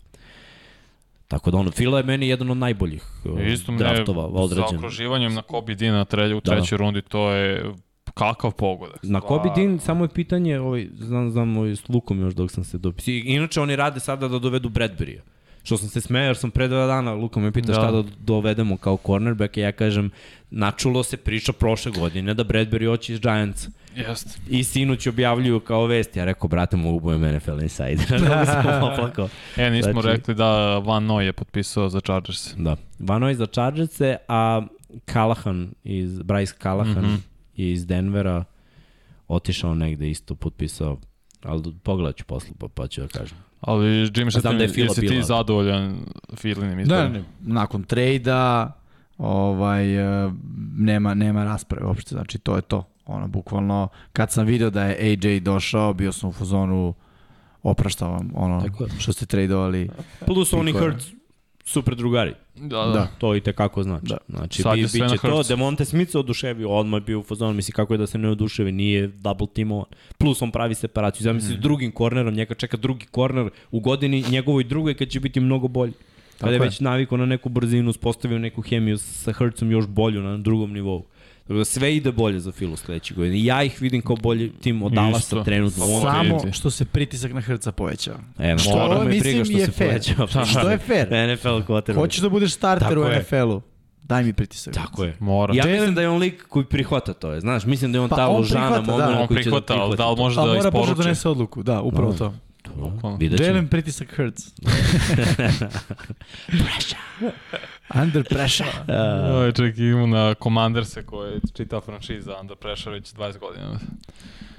Tako 1.28 1.50
da 1.50 1.56
ono, 1.58 1.70
Fila 1.70 1.98
je 1.98 2.04
meni 2.04 2.28
jedan 2.28 2.50
od 2.50 2.56
najboljih 2.56 3.04
uh, 3.24 3.46
Isto 3.46 3.72
me 3.72 3.78
draftova 3.78 4.22
za 4.22 4.28
odrađen. 4.28 4.76
okruživanjem 4.78 5.34
na 5.34 5.42
Kobe 5.42 5.74
Dean 5.74 5.94
na 5.94 6.04
tre, 6.04 6.24
u 6.26 6.40
Da, 6.40 6.50
da. 6.50 6.56
trećoj 6.56 6.78
rundi, 6.78 7.02
to 7.02 7.30
je 7.30 7.72
kakav 8.14 8.52
pogodak. 8.52 8.98
Na 9.02 9.20
Kobe 9.20 9.48
Dean 9.56 9.78
samo 9.78 10.04
je 10.04 10.08
pitanje, 10.08 10.60
ovaj, 10.60 10.88
znam, 10.92 11.30
znam 11.30 11.56
ovaj, 11.56 11.76
s 11.76 11.88
Lukom 11.88 12.20
još 12.20 12.34
dok 12.34 12.50
sam 12.50 12.64
se 12.64 12.78
dopisao. 12.78 13.12
Inače 13.14 13.60
oni 13.60 13.76
rade 13.76 14.00
sada 14.00 14.28
da 14.28 14.38
dovedu 14.38 14.68
Bradbury-a. 14.68 15.22
Što 15.68 15.76
sam 15.76 15.88
se 15.88 16.00
smejao, 16.00 16.26
jer 16.26 16.36
sam 16.36 16.50
pre 16.50 16.68
dva 16.68 16.86
dana, 16.86 17.12
Luka 17.12 17.40
me 17.40 17.52
pita 17.52 17.66
Da. 17.66 17.74
šta 17.74 17.90
da 17.92 18.02
dovedemo 18.18 18.76
kao 18.76 18.98
cornerback 19.06 19.56
i 19.56 19.60
ja 19.60 19.72
kažem, 19.72 20.10
načulo 20.50 21.02
se 21.02 21.16
priča 21.16 21.52
prošle 21.52 21.92
godine 21.92 22.34
da 22.34 22.44
Bradbury 22.44 22.86
hoće 22.88 23.12
iz 23.12 23.20
Giantsa. 23.20 23.70
Jeste. 23.96 24.30
I 24.48 24.64
sinoć 24.64 25.06
objavljuju 25.06 25.60
kao 25.60 25.86
vest. 25.86 26.16
Ja 26.16 26.24
rekao, 26.24 26.48
brate, 26.48 26.76
mogu 26.76 27.00
budem 27.00 27.36
NFL 27.36 27.62
Insider. 27.62 28.20
da 28.28 28.46
sam 28.46 28.82
oplakao. 28.92 29.28
E, 29.56 29.70
nismo 29.70 29.92
Znači- 29.92 30.08
rekli 30.08 30.34
da 30.34 30.78
Van 30.78 31.06
Noy 31.06 31.20
je 31.20 31.32
potpisao 31.32 31.88
za 31.88 32.00
Chargers. 32.00 32.54
Da. 32.56 32.76
Vanoj 32.98 33.34
za 33.34 33.46
Chargerse, 33.46 34.16
a 34.28 34.62
Callahan 35.12 35.70
iz, 35.84 36.18
Bryce 36.18 36.62
Callahan 36.62 37.04
mm. 37.04 37.08
-hmm. 37.08 37.18
iz 37.54 37.86
Denvera 37.86 38.44
otišao 39.28 39.74
negde 39.74 40.10
isto 40.10 40.34
potpisao 40.34 40.98
ali 41.42 41.62
pogledat 41.82 42.16
ću 42.16 42.24
posle 42.24 42.50
pa, 42.58 42.68
pa 42.68 42.86
ću 42.86 43.00
da 43.00 43.08
kažem. 43.08 43.47
Ali 43.60 43.84
Jimmy, 43.86 44.34
ti, 44.34 44.42
da 44.42 44.64
je 44.64 44.70
jesi 44.76 45.00
ti 45.00 45.08
bila. 45.08 45.22
zadovoljan 45.22 45.96
Filinim 46.36 46.76
Da, 46.76 46.82
izborom? 46.82 47.12
ne, 47.12 47.22
nakon 47.40 47.82
trejda, 47.82 48.72
ovaj, 49.18 49.96
eh, 50.26 50.30
nema, 50.76 51.14
nema 51.14 51.44
rasprave 51.44 51.86
uopšte, 51.86 52.14
znači 52.14 52.38
to 52.38 52.56
je 52.56 52.62
to. 52.62 52.84
Ono, 53.06 53.28
bukvalno, 53.28 53.88
kad 54.12 54.30
sam 54.32 54.46
video 54.46 54.70
da 54.70 54.84
je 54.84 55.12
AJ 55.12 55.40
došao, 55.40 55.94
bio 55.94 56.12
sam 56.12 56.28
u 56.30 56.32
fazonu, 56.32 56.94
opraštam 57.62 58.10
vam, 58.10 58.30
ono, 58.34 58.64
što 58.98 59.12
ste 59.12 59.26
trejdovali. 59.26 59.90
Plus 60.26 60.52
oni 60.52 60.72
Pikove. 60.72 60.96
Super 61.68 61.94
drugari. 61.94 62.32
Da, 62.56 62.78
da. 62.78 62.92
Da. 62.92 63.08
To 63.18 63.36
i 63.36 63.40
tekako 63.40 63.82
znači. 63.82 64.06
Da. 64.06 64.16
Znači, 64.28 64.62
Sad 64.62 64.74
bi, 64.74 64.82
biće 64.82 65.18
to. 65.22 65.42
Demonte 65.42 65.84
Smith 65.84 66.12
se 66.12 66.18
oduševio, 66.18 66.70
odmah 66.70 66.96
je 66.96 67.04
bio 67.04 67.20
u 67.20 67.22
fazonu, 67.22 67.52
misli 67.52 67.72
kako 67.72 67.94
je 67.94 67.98
da 67.98 68.06
se 68.06 68.18
ne 68.18 68.30
oduševi, 68.30 68.72
nije 68.72 69.06
double 69.08 69.46
teamovan. 69.54 69.86
Plus 70.18 70.42
on 70.42 70.50
pravi 70.50 70.74
separaciju. 70.74 71.24
Zamisli 71.24 71.56
s 71.56 71.58
drugim 71.58 71.92
kornerom, 71.92 72.34
njega 72.34 72.54
čeka 72.54 72.76
drugi 72.76 73.06
korner 73.06 73.50
u 73.70 73.80
godini, 73.80 74.24
njegovoj 74.30 74.64
drugoj 74.64 74.94
kad 74.94 75.08
će 75.08 75.20
biti 75.20 75.40
mnogo 75.40 75.68
bolji. 75.68 75.92
Kada 76.38 76.52
je 76.52 76.58
već 76.58 76.80
navikao 76.80 77.18
na 77.18 77.26
neku 77.26 77.48
brzinu, 77.48 77.90
uspostavio 77.90 78.38
neku 78.38 78.62
hemiju 78.62 78.98
sa 78.98 79.32
Hurtsom 79.32 79.70
još 79.70 79.86
bolju 79.86 80.22
na 80.22 80.38
drugom 80.38 80.72
nivou. 80.72 81.04
Da 81.48 81.64
sve 81.64 81.96
ide 81.96 82.12
bolje 82.12 82.40
za 82.40 82.52
Filu 82.52 82.76
sledeće 82.76 83.14
godine. 83.14 83.44
Ja 83.44 83.62
ih 83.62 83.82
vidim 83.82 84.02
kao 84.02 84.16
bolji 84.16 84.52
tim 84.52 84.82
od. 84.82 84.92
Dallasa 84.92 85.44
trenutno. 85.44 85.86
Samo- 85.86 86.38
vidi. 86.38 86.52
što 86.52 86.70
se 86.70 86.84
pritisak 86.84 87.32
na 87.32 87.40
Hrca 87.40 87.72
povećava. 87.72 88.18
E, 88.38 88.58
Što 88.58 88.76
mora 88.78 88.98
me 88.98 89.04
mislim 89.06 89.20
briga 89.22 89.44
što 89.44 89.52
je 89.54 89.66
se 89.66 89.72
fair. 89.72 89.90
povećava. 89.90 90.44
Što 90.46 90.70
je 90.70 90.78
fair. 90.78 91.08
NFL 91.28 91.48
quarterback. 91.48 91.94
Hoćeš 91.94 92.20
da 92.20 92.28
budeš 92.28 92.52
starter 92.52 92.88
Tako 92.88 93.00
u. 93.00 93.08
NFL-u, 93.10 93.60
daj 94.02 94.24
mi 94.24 94.32
pritisak. 94.32 94.74
Tako 94.74 95.04
je. 95.04 95.16
Mora. 95.20 95.54
Ja 95.54 95.64
mislim 95.66 95.94
da 95.94 96.00
je 96.00 96.08
on 96.08 96.18
lik 96.18 96.44
koji 96.44 96.64
prihvata 96.66 97.12
to, 97.12 97.32
je. 97.32 97.40
znaš, 97.40 97.64
mislim 97.64 97.92
da 97.92 97.98
je 97.98 98.02
on 98.02 98.08
Pa 98.08 98.16
ta 98.16 98.28
on 98.28 98.36
ložana 98.36 98.66
prihvata, 98.66 98.86
da. 98.86 98.92
momena 98.94 99.20
On 99.20 99.26
koji 99.26 99.36
će 99.36 99.50
da 99.50 99.56
prihvata, 99.56 99.74
ali 99.74 99.90
prihvata 99.90 99.96
da 99.98 100.10
li 100.10 100.16
to. 100.16 100.22
može 100.22 100.34
A 100.34 100.42
da 100.42 100.46
mora 100.46 100.60
brže 100.62 100.68
isporuči? 100.80 100.94
donese 100.98 101.28
odluku, 101.28 101.62
da, 101.62 101.80
upravo 101.80 102.12
Da. 102.12 102.18
to. 102.18 102.34
Bukvalno. 102.76 103.18
Vidjet 103.18 103.38
ćemo. 103.38 103.48
Jalen 103.48 103.68
pritisak 103.68 104.16
Hurts. 104.16 104.42
Under 108.02 108.24
pressure. 108.28 108.70
Oj, 109.38 109.52
ček, 109.52 109.78
imamo 109.78 110.06
na 110.06 110.34
Commanderse 110.34 111.06
koje 111.06 111.32
je 111.32 111.40
čita 111.54 111.80
franšiza 111.80 112.36
Under 112.40 112.56
Pressure 112.56 112.94
već 112.94 113.14
20 113.14 113.38
godina. 113.38 113.78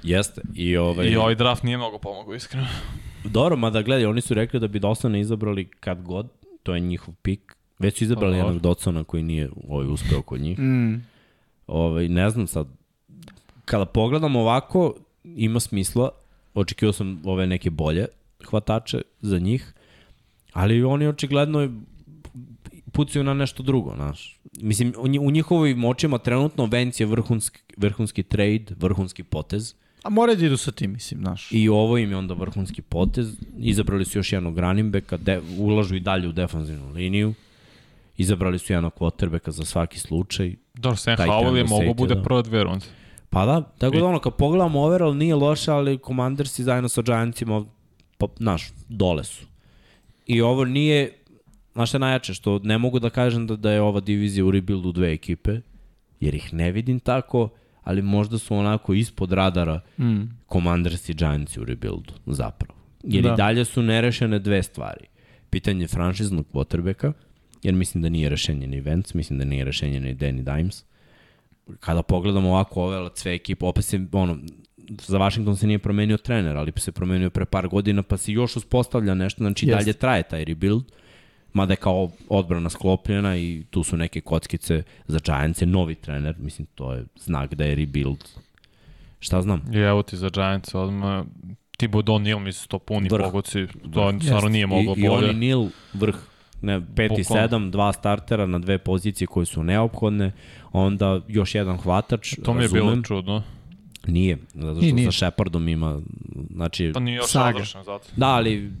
Jeste. 0.02 0.42
I, 0.54 0.76
ovaj, 0.76 1.06
I 1.06 1.16
ovaj 1.16 1.34
draft 1.34 1.62
nije 1.62 1.76
mnogo 1.76 1.98
pomogao, 1.98 2.34
iskreno. 2.34 2.66
Dobro, 3.24 3.56
mada 3.56 3.82
gledaj, 3.82 4.06
oni 4.06 4.20
su 4.20 4.34
rekli 4.34 4.60
da 4.60 4.68
bi 4.68 4.78
Dosana 4.78 5.18
izabrali 5.18 5.64
kad 5.64 6.02
god, 6.02 6.28
to 6.62 6.74
je 6.74 6.80
njihov 6.80 7.14
pik. 7.22 7.56
Već 7.78 7.98
su 7.98 8.04
izabrali 8.04 8.36
jednog 8.36 8.60
Docona 8.60 9.04
koji 9.04 9.22
nije 9.22 9.50
ovaj, 9.68 9.86
uspeo 9.86 10.22
kod 10.22 10.40
njih. 10.40 10.58
Mm. 10.58 10.94
Ovaj, 11.66 12.08
ne 12.08 12.30
znam 12.30 12.46
sad, 12.46 12.66
kada 13.64 13.84
pogledam 13.84 14.36
ovako, 14.36 14.94
ima 15.24 15.60
smisla, 15.60 16.08
očekivao 16.54 16.92
sam 16.92 17.20
ove 17.24 17.46
neke 17.46 17.70
bolje 17.70 18.06
hvatače 18.44 19.02
za 19.20 19.38
njih, 19.38 19.72
ali 20.52 20.84
oni 20.84 21.06
očigledno 21.08 21.68
pucaju 22.92 23.24
na 23.24 23.34
nešto 23.34 23.62
drugo, 23.62 23.94
znaš. 23.94 24.38
Mislim, 24.60 24.94
u, 24.98 25.08
nji- 25.08 25.18
u 25.18 25.30
njihovim 25.30 25.84
očima 25.84 26.18
trenutno 26.18 26.66
Vance 26.66 27.02
je 27.02 27.06
vrhunski, 27.06 27.60
vrhunski 27.76 28.22
trade, 28.22 28.64
vrhunski 28.76 29.22
potez 29.22 29.74
A 30.02 30.10
mora 30.10 30.34
da 30.34 30.46
idu 30.46 30.56
sa 30.56 30.72
tim, 30.72 30.92
mislim, 30.92 31.20
znaš. 31.20 31.48
i 31.52 31.68
ovo 31.68 31.98
im 31.98 32.10
je 32.10 32.16
onda 32.16 32.34
vrhunski 32.34 32.82
potez. 32.82 33.36
Izabrali 33.58 34.04
su 34.04 34.18
još 34.18 34.32
jednog 34.32 34.58
running 34.58 34.92
backa, 34.92 35.16
de, 35.16 35.40
ulažu 35.58 35.96
i 35.96 36.00
dalje 36.00 36.28
u 36.28 36.32
defanzivnu 36.32 36.92
liniju. 36.92 37.34
Izabrali 38.16 38.58
su 38.58 38.72
jednog 38.72 38.92
quarterbacka 38.94 39.50
za 39.50 39.64
svaki 39.64 39.98
slučaj. 39.98 40.54
Dobro, 40.74 40.96
Sam 40.96 41.16
Howell 41.16 41.56
je 41.56 41.66
State, 41.66 41.94
bude 41.94 42.14
da. 42.14 42.22
prva 42.22 42.42
dve 42.42 42.64
runde. 42.64 42.86
Pa 43.30 43.46
da, 43.46 43.62
tako 43.78 43.96
I- 43.96 44.00
da 44.00 44.06
ono, 44.06 44.18
kad 44.18 44.34
pogledamo 44.34 44.80
overall 44.80 45.16
nije 45.16 45.34
loše, 45.34 45.70
ali 45.70 45.98
Commandersi 45.98 46.64
zajedno 46.64 46.88
sa 46.88 47.02
Giantsima, 47.02 47.64
pa, 48.18 48.26
znaš, 48.36 48.62
dole 48.88 49.24
su. 49.24 49.46
I 50.26 50.40
ovo 50.40 50.64
nije, 50.64 51.12
znaš 51.72 51.88
šta 51.88 51.96
je 51.96 52.00
najjače, 52.00 52.34
što 52.34 52.58
ne 52.58 52.78
mogu 52.78 52.98
da 52.98 53.10
kažem 53.10 53.46
da, 53.46 53.56
da 53.56 53.72
je 53.72 53.80
ova 53.80 54.00
divizija 54.00 54.44
u 54.44 54.50
rebuildu 54.50 54.92
dve 54.92 55.12
ekipe, 55.12 55.60
jer 56.20 56.34
ih 56.34 56.54
ne 56.54 56.72
vidim 56.72 57.00
tako, 57.00 57.48
ali 57.82 58.02
možda 58.02 58.38
su 58.38 58.56
onako 58.56 58.94
ispod 58.94 59.32
radara 59.32 59.80
Mm. 59.98 60.20
Commanders 60.52 61.08
i 61.08 61.14
Giants 61.14 61.56
u 61.56 61.64
rebuildu, 61.64 62.12
zapravo. 62.26 62.74
Jer 63.02 63.24
Da. 63.24 63.32
i 63.32 63.36
dalje 63.36 63.64
su 63.64 63.82
nerešene 63.82 64.38
dve 64.38 64.62
stvari. 64.62 65.04
Pitanje 65.50 65.88
franšiznog 65.88 66.46
quarterbacka, 66.52 67.12
jer 67.62 67.74
mislim 67.74 68.02
da 68.02 68.08
nije 68.08 68.28
rešenje 68.28 68.66
ni 68.66 68.80
Vance, 68.80 69.12
mislim 69.14 69.38
da 69.38 69.44
nije 69.44 69.64
rešenje 69.64 70.00
ni 70.00 70.14
Danny 70.14 70.56
Dimes. 70.56 70.84
Kada 71.80 72.02
pogledamo 72.02 72.48
ovako 72.48 72.82
ove 72.82 73.10
sve 73.14 73.34
ekipe, 73.34 73.66
opet 73.66 73.84
se, 73.84 74.06
ono, 74.12 74.38
za 75.06 75.18
Washington 75.18 75.56
se 75.56 75.66
nije 75.66 75.78
promenio 75.78 76.16
trener, 76.16 76.56
ali 76.56 76.72
se 76.76 76.92
promenio 76.92 77.30
pre 77.30 77.44
par 77.44 77.68
godina, 77.68 78.02
pa 78.02 78.16
se 78.16 78.32
još 78.32 78.56
uspostavlja 78.56 79.14
nešto, 79.14 79.44
znači 79.44 79.66
Jeste. 79.66 79.78
dalje 79.78 79.92
traje 79.92 80.22
taj 80.22 80.44
rebuild, 80.44 80.84
mada 81.52 81.72
je 81.72 81.76
kao 81.76 82.10
odbrana 82.28 82.70
sklopljena 82.70 83.36
i 83.36 83.64
tu 83.70 83.82
su 83.82 83.96
neke 83.96 84.20
kockice 84.20 84.82
za 85.06 85.18
Giants 85.24 85.62
je 85.62 85.66
novi 85.66 85.94
trener, 85.94 86.34
mislim 86.38 86.66
to 86.74 86.92
je 86.92 87.04
znak 87.20 87.54
da 87.54 87.64
je 87.64 87.74
rebuild. 87.74 88.28
Šta 89.20 89.42
znam? 89.42 89.62
I 89.72 89.78
evo 89.78 90.02
ti 90.02 90.16
za 90.16 90.28
Giants 90.28 90.74
odmah, 90.74 91.24
Thibaut 91.76 92.06
O'Neal 92.06 92.38
misli 92.38 92.68
to 92.68 92.78
puni 92.78 93.08
Vrh. 93.08 93.24
pogoci, 93.24 93.66
to 93.94 94.12
stvarno 94.22 94.48
nije 94.48 94.66
moglo 94.66 94.94
I, 94.96 95.00
I 95.00 95.08
bolje. 95.08 95.28
oni 95.28 95.38
Nil 95.38 95.68
vrh. 95.94 96.14
Ne, 96.62 96.80
5 96.80 97.04
i 97.04 97.22
Bukvalno. 97.22 97.48
7, 97.48 97.70
dva 97.70 97.92
startera 97.92 98.46
na 98.46 98.58
dve 98.58 98.78
pozicije 98.78 99.26
koje 99.26 99.46
su 99.46 99.62
neophodne, 99.62 100.32
onda 100.72 101.20
još 101.28 101.54
jedan 101.54 101.76
hvatač, 101.76 102.34
To 102.44 102.54
mi 102.54 102.62
je 102.62 102.68
bilo 102.68 102.84
razumem. 102.84 103.02
čudno. 103.04 103.42
Nije, 104.06 104.38
zato 104.54 104.72
što 104.72 104.80
Nije, 104.80 104.92
nije. 104.92 105.12
sa 105.12 105.18
Shepardom 105.20 105.68
ima, 105.68 106.00
znači, 106.50 106.90
Pa 106.94 107.00
nije 107.00 107.16
još 107.16 107.26
Saga. 107.26 107.52
završen 107.52 107.84
zato. 107.84 108.08
da, 108.16 108.26
ali 108.26 108.72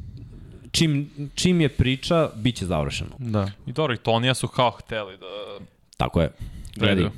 čim, 0.70 1.10
čim 1.34 1.60
je 1.60 1.68
priča, 1.68 2.30
bit 2.36 2.56
će 2.56 2.66
završeno. 2.66 3.10
Da. 3.18 3.50
I 3.66 3.72
dobro, 3.72 3.94
i 3.94 3.98
Tonija 3.98 4.34
su 4.34 4.48
kao 4.48 4.70
hteli 4.70 5.18
da 5.18 5.26
Tako 5.96 6.20
je. 6.20 6.30
Gledaj, 6.76 6.94
Gledaju. 6.94 7.10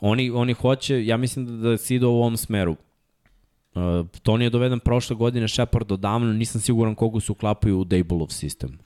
oni, 0.00 0.30
oni 0.30 0.52
hoće, 0.52 1.06
ja 1.06 1.16
mislim 1.16 1.46
da, 1.46 1.68
da 1.68 1.76
se 1.76 1.94
ide 1.94 2.06
u 2.06 2.10
ovom 2.12 2.36
smeru. 2.36 2.72
Uh, 3.74 3.82
Tony 4.22 4.40
je 4.40 4.50
doveden 4.50 4.78
prošle 4.80 5.16
godine, 5.16 5.48
Shepard 5.48 5.92
odavno, 5.92 6.32
nisam 6.32 6.60
siguran 6.60 6.94
koga 6.94 7.20
se 7.20 7.32
uklapaju 7.32 7.78
u 7.78 7.84
Dayballov 7.84 8.30
sistem. 8.30 8.78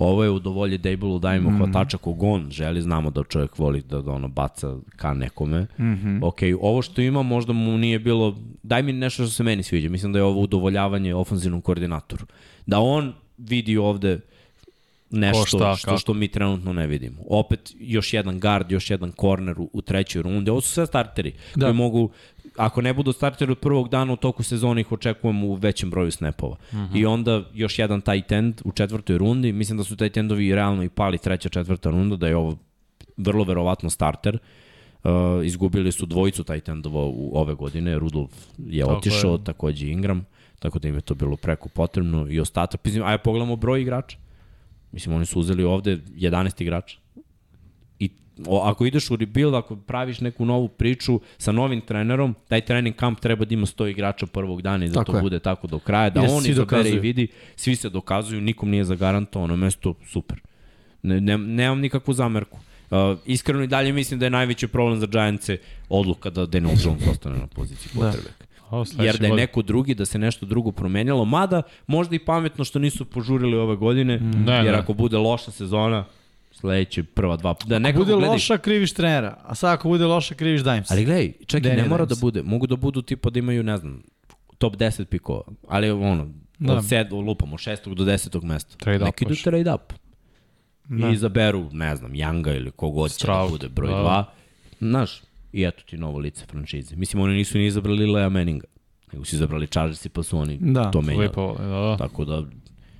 Ovo 0.00 0.24
je 0.24 0.30
udovolje 0.30 0.78
Dayballu, 0.78 1.18
dajemo 1.20 1.50
mm. 1.50 1.56
hvatača 1.56 1.98
kog 1.98 2.22
on 2.22 2.50
želi, 2.50 2.82
znamo 2.82 3.10
da 3.10 3.24
čovjek 3.24 3.58
voli 3.58 3.82
da, 3.82 4.02
da 4.02 4.10
ono 4.10 4.28
baca 4.28 4.76
ka 4.96 5.14
nekome. 5.14 5.60
Mm 5.60 5.82
-hmm. 5.82 6.18
Ok, 6.22 6.38
ovo 6.60 6.82
što 6.82 7.02
ima 7.02 7.22
možda 7.22 7.52
mu 7.52 7.78
nije 7.78 7.98
bilo, 7.98 8.36
daj 8.62 8.82
mi 8.82 8.92
nešto 8.92 9.22
što 9.22 9.32
se 9.32 9.42
meni 9.42 9.62
sviđa, 9.62 9.88
mislim 9.88 10.12
da 10.12 10.18
je 10.18 10.22
ovo 10.22 10.40
udovoljavanje 10.40 11.14
ofenzivnom 11.14 11.60
koordinatoru. 11.60 12.26
Da 12.66 12.78
on 12.78 13.12
vidi 13.38 13.76
ovde 13.76 14.20
nešto 15.10 15.46
šta, 15.46 15.76
što, 15.76 15.84
kako. 15.84 15.98
što 15.98 16.14
mi 16.14 16.28
trenutno 16.28 16.72
ne 16.72 16.86
vidimo. 16.86 17.22
Opet 17.28 17.74
još 17.80 18.12
jedan 18.12 18.40
guard, 18.40 18.70
još 18.70 18.90
jedan 18.90 19.12
korner 19.12 19.60
u, 19.60 19.70
u 19.72 19.82
trećoj 19.82 20.22
rundi. 20.22 20.50
Ovo 20.50 20.60
su 20.60 20.68
sve 20.68 20.86
starteri 20.86 21.32
da. 21.54 21.66
koji 21.66 21.74
mogu, 21.74 22.10
ako 22.60 22.80
ne 22.80 22.92
budu 22.94 23.12
starteri 23.12 23.52
od 23.52 23.58
prvog 23.58 23.88
dana 23.88 24.12
u 24.12 24.16
toku 24.16 24.42
sezone 24.42 24.80
ih 24.80 24.92
očekujemo 24.92 25.46
u 25.46 25.54
većem 25.54 25.90
broju 25.90 26.10
snapova. 26.10 26.56
Mm 26.72 26.76
-hmm. 26.76 26.98
I 27.00 27.06
onda 27.06 27.42
još 27.54 27.78
jedan 27.78 28.00
tight 28.00 28.32
end 28.32 28.60
u 28.64 28.72
četvrtoj 28.72 29.18
rundi. 29.18 29.52
Mislim 29.52 29.78
da 29.78 29.84
su 29.84 29.96
tight 29.96 30.16
endovi 30.16 30.54
realno 30.54 30.82
i 30.82 30.88
pali 30.88 31.18
treća, 31.18 31.48
četvrta 31.48 31.90
runda, 31.90 32.16
da 32.16 32.28
je 32.28 32.36
ovo 32.36 32.56
vrlo 33.16 33.44
verovatno 33.44 33.90
starter. 33.90 34.38
Uh, 35.04 35.10
izgubili 35.44 35.92
su 35.92 36.06
dvojicu 36.06 36.44
tight 36.44 36.68
endova 36.68 37.00
u 37.00 37.30
ove 37.34 37.54
godine. 37.54 37.98
Rudolf 37.98 38.32
je 38.58 38.84
Tako 38.84 38.96
otišao, 38.96 39.32
je. 39.32 39.44
takođe 39.44 39.86
Ingram, 39.86 40.26
tako 40.58 40.78
da 40.78 40.88
im 40.88 40.94
je 40.94 41.00
to 41.00 41.14
bilo 41.14 41.36
preko 41.36 41.68
potrebno 41.68 42.26
i 42.30 42.40
ostatak. 42.40 42.84
Mislim, 42.84 43.04
ajde 43.04 43.22
pogledamo 43.22 43.56
broj 43.56 43.80
igrača. 43.80 44.18
Mislim, 44.92 45.14
oni 45.14 45.26
su 45.26 45.40
uzeli 45.40 45.64
ovde 45.64 45.96
11 45.96 46.62
igrača. 46.62 46.98
O, 48.46 48.62
ako 48.64 48.86
ideš 48.86 49.10
u 49.10 49.16
rebuild, 49.16 49.54
ako 49.54 49.76
praviš 49.76 50.20
neku 50.20 50.44
novu 50.44 50.68
priču 50.68 51.20
sa 51.38 51.52
novim 51.52 51.80
trenerom, 51.80 52.34
taj 52.48 52.60
trening 52.60 52.96
kamp 52.96 53.20
treba 53.20 53.44
da 53.44 53.54
ima 53.54 53.66
100 53.66 53.90
igrača 53.90 54.26
prvog 54.26 54.62
dana 54.62 54.84
i 54.84 54.88
da 54.88 54.94
Tako 54.94 55.12
to 55.12 55.18
je. 55.18 55.22
bude 55.22 55.38
tako 55.38 55.66
do 55.66 55.78
kraja, 55.78 56.10
da 56.10 56.20
I 56.20 56.22
da 56.22 56.28
se 56.28 56.34
on 56.34 56.46
izabere 56.46 56.90
i 56.90 56.98
vidi, 56.98 57.28
svi 57.56 57.76
se 57.76 57.88
dokazuju, 57.88 58.40
nikom 58.40 58.70
nije 58.70 58.84
zagarantovano 58.84 59.56
mesto, 59.56 59.94
super. 60.06 60.40
Ne, 61.02 61.20
ne, 61.20 61.38
nemam 61.38 61.80
nikakvu 61.80 62.14
zamerku. 62.14 62.58
Uh, 62.90 63.18
iskreno 63.26 63.62
i 63.62 63.66
dalje 63.66 63.92
mislim 63.92 64.20
da 64.20 64.26
je 64.26 64.30
najveći 64.30 64.68
problem 64.68 65.00
za 65.00 65.06
Giantse 65.06 65.58
odluka 65.88 66.30
da 66.30 66.46
Daniel 66.46 66.74
Jones 66.84 67.06
ostane 67.10 67.38
na 67.38 67.46
poziciji 67.46 67.90
Da. 67.94 68.00
quarterbacka. 68.00 68.50
O, 68.70 68.84
Jer 68.98 69.18
da 69.18 69.26
je 69.26 69.32
neko 69.32 69.62
drugi, 69.62 69.94
da 69.94 70.04
se 70.04 70.18
nešto 70.18 70.46
drugo 70.46 70.72
promenjalo, 70.72 71.24
mada 71.24 71.62
možda 71.86 72.16
i 72.16 72.18
pametno 72.18 72.64
što 72.64 72.78
nisu 72.78 73.04
požurili 73.04 73.56
ove 73.56 73.76
godine, 73.76 74.16
mm. 74.18 74.48
Jer 74.48 74.74
ako 74.74 74.92
bude 74.92 75.18
loša 75.18 75.50
sezona, 75.50 76.04
sledeće 76.60 77.02
prva 77.02 77.36
dva, 77.36 77.54
da 77.66 77.74
Ako 77.76 77.82
nekako 77.82 77.98
bude 78.04 78.12
gledaj, 78.12 78.28
loša, 78.28 78.58
kriviš 78.58 78.92
trenera. 78.92 79.36
A 79.42 79.54
sad 79.54 79.72
ako 79.72 79.88
bude 79.88 80.04
loša, 80.04 80.34
kriviš 80.34 80.62
Dimes. 80.62 80.90
Ali 80.90 81.04
gledaj, 81.04 81.32
čekaj, 81.46 81.76
ne 81.76 81.82
Danny 81.82 81.88
mora 81.88 82.04
da 82.04 82.14
bude, 82.20 82.42
mogu 82.42 82.66
da 82.66 82.76
budu 82.76 83.02
tipa 83.02 83.30
da 83.30 83.38
imaju, 83.38 83.62
ne 83.62 83.76
znam, 83.76 84.02
top 84.58 84.76
10 84.76 85.04
pikova, 85.04 85.42
ali 85.68 85.90
ono, 85.90 86.24
Da. 86.58 86.72
da. 86.72 86.78
od 86.78 86.88
sed, 86.88 87.12
lupamo, 87.12 87.58
šestog 87.58 87.94
do 87.94 88.04
desetog 88.04 88.44
mesta. 88.44 88.76
Trade 88.76 89.04
Neki 89.04 89.24
idu 89.24 89.34
trade 89.34 89.72
up. 89.74 89.92
Da. 90.88 91.08
I 91.08 91.12
izaberu, 91.12 91.68
ne 91.72 91.96
znam, 91.96 92.12
Younga 92.12 92.56
ili 92.56 92.70
kogod 92.70 93.16
će 93.16 93.26
da 93.26 93.46
bude 93.50 93.68
broj 93.68 93.90
da. 93.90 93.96
2. 93.96 94.24
Znaš, 94.88 95.22
i 95.52 95.64
eto 95.64 95.82
ti 95.86 95.96
novo 95.98 96.18
lice 96.18 96.46
franšize. 96.46 96.96
Mislim, 96.96 97.22
oni 97.22 97.34
nisu 97.34 97.58
ni 97.58 97.66
izabrali 97.66 98.06
Lea 98.06 98.28
Manninga, 98.28 98.66
nego 99.12 99.24
su 99.24 99.36
izabrali 99.36 99.66
Chargersi 99.66 100.08
pa 100.08 100.22
su 100.22 100.38
oni 100.38 100.58
Da. 100.60 100.90
to 100.90 101.00
menjali. 101.02 101.26
Lepo, 101.26 101.54
da, 101.58 101.64
da. 101.66 101.96
Tako 101.96 102.24
da, 102.24 102.42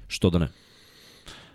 što 0.09 0.31
da 0.31 0.39
ne. 0.39 0.49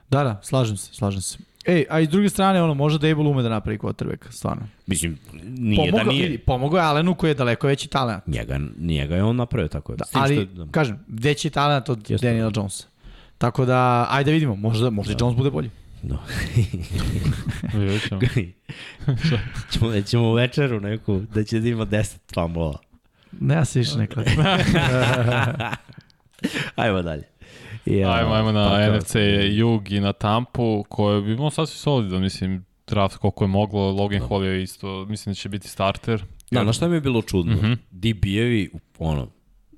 Da, 0.09 0.23
da, 0.23 0.39
slažem 0.43 0.77
se, 0.77 0.93
slažem 0.93 1.21
se. 1.21 1.37
Ej, 1.67 1.85
a 1.89 1.99
iz 1.99 2.09
druge 2.09 2.29
strane, 2.29 2.63
ono, 2.63 2.73
može 2.73 2.99
Dable 2.99 3.27
ume 3.27 3.43
da 3.43 3.49
napravi 3.49 3.77
quarterbacka, 3.77 4.31
stvarno. 4.31 4.63
Mislim, 4.87 5.17
nije 5.43 5.75
pomogao, 5.77 6.03
da 6.05 6.11
nije. 6.11 6.23
Vidi, 6.25 6.37
pomogao 6.37 6.77
je 6.77 6.83
Alenu 6.85 7.15
koji 7.15 7.29
je 7.29 7.33
daleko 7.33 7.67
veći 7.67 7.87
talent. 7.87 8.27
Njega, 8.27 8.59
njega 8.79 9.15
je 9.15 9.23
on 9.23 9.35
napravio 9.35 9.67
tako. 9.67 9.95
Da, 9.95 10.05
ali, 10.13 10.35
što 10.35 10.41
je- 10.41 10.45
da. 10.65 10.71
kažem, 10.71 10.99
veći 11.07 11.49
talent 11.49 11.89
od 11.89 12.09
Jeste. 12.09 12.27
Daniela 12.27 12.51
Jonesa. 12.55 12.87
Tako 13.37 13.65
da, 13.65 14.07
ajde 14.09 14.31
da 14.31 14.33
vidimo, 14.33 14.55
možda, 14.55 14.89
možda 14.89 15.13
da. 15.13 15.25
Jones 15.25 15.37
bude 15.37 15.49
bolji. 15.51 15.69
No. 16.03 16.19
Vidjet 17.79 18.07
ćemo. 18.07 18.21
ćemo, 19.71 19.89
da 19.91 20.01
ćemo 20.01 20.29
u 20.29 20.33
večeru 20.33 20.79
neku, 20.79 21.21
da 21.33 21.43
će 21.43 21.59
da 21.59 21.69
ima 21.69 21.85
10 21.85 22.15
fumblova. 22.33 22.77
Ne, 23.39 23.55
ja 23.55 23.65
se 23.65 23.79
više 23.79 23.97
ne 23.97 24.07
kladim. 24.07 24.33
Ajmo 26.75 27.01
dalje. 27.01 27.23
Ja, 27.85 28.13
Ajmo, 28.13 28.33
ajmo 28.33 28.51
na 28.51 28.69
pa, 28.69 28.97
NFC 28.97 29.15
Jug 29.51 29.91
i 29.91 29.99
na 29.99 30.13
Tampu, 30.13 30.83
koje 30.89 31.21
bi 31.21 31.33
imao 31.33 31.49
sasvim 31.49 31.77
solidan, 31.77 32.21
mislim, 32.21 32.65
draft 32.87 33.17
koliko 33.17 33.43
je 33.43 33.47
moglo, 33.47 33.91
Logan 33.91 34.21
Hall 34.29 34.45
je 34.45 34.63
isto, 34.63 35.05
mislim 35.05 35.31
da 35.31 35.35
će 35.35 35.49
biti 35.49 35.67
starter. 35.67 36.23
Da, 36.51 36.63
na 36.63 36.73
šta 36.73 36.87
mi 36.87 36.95
je 36.95 37.01
bilo 37.01 37.21
čudno? 37.21 37.55
Mm. 37.55 37.59
-hmm. 37.59 37.77
DB-evi, 37.91 38.69
ono, 38.99 39.27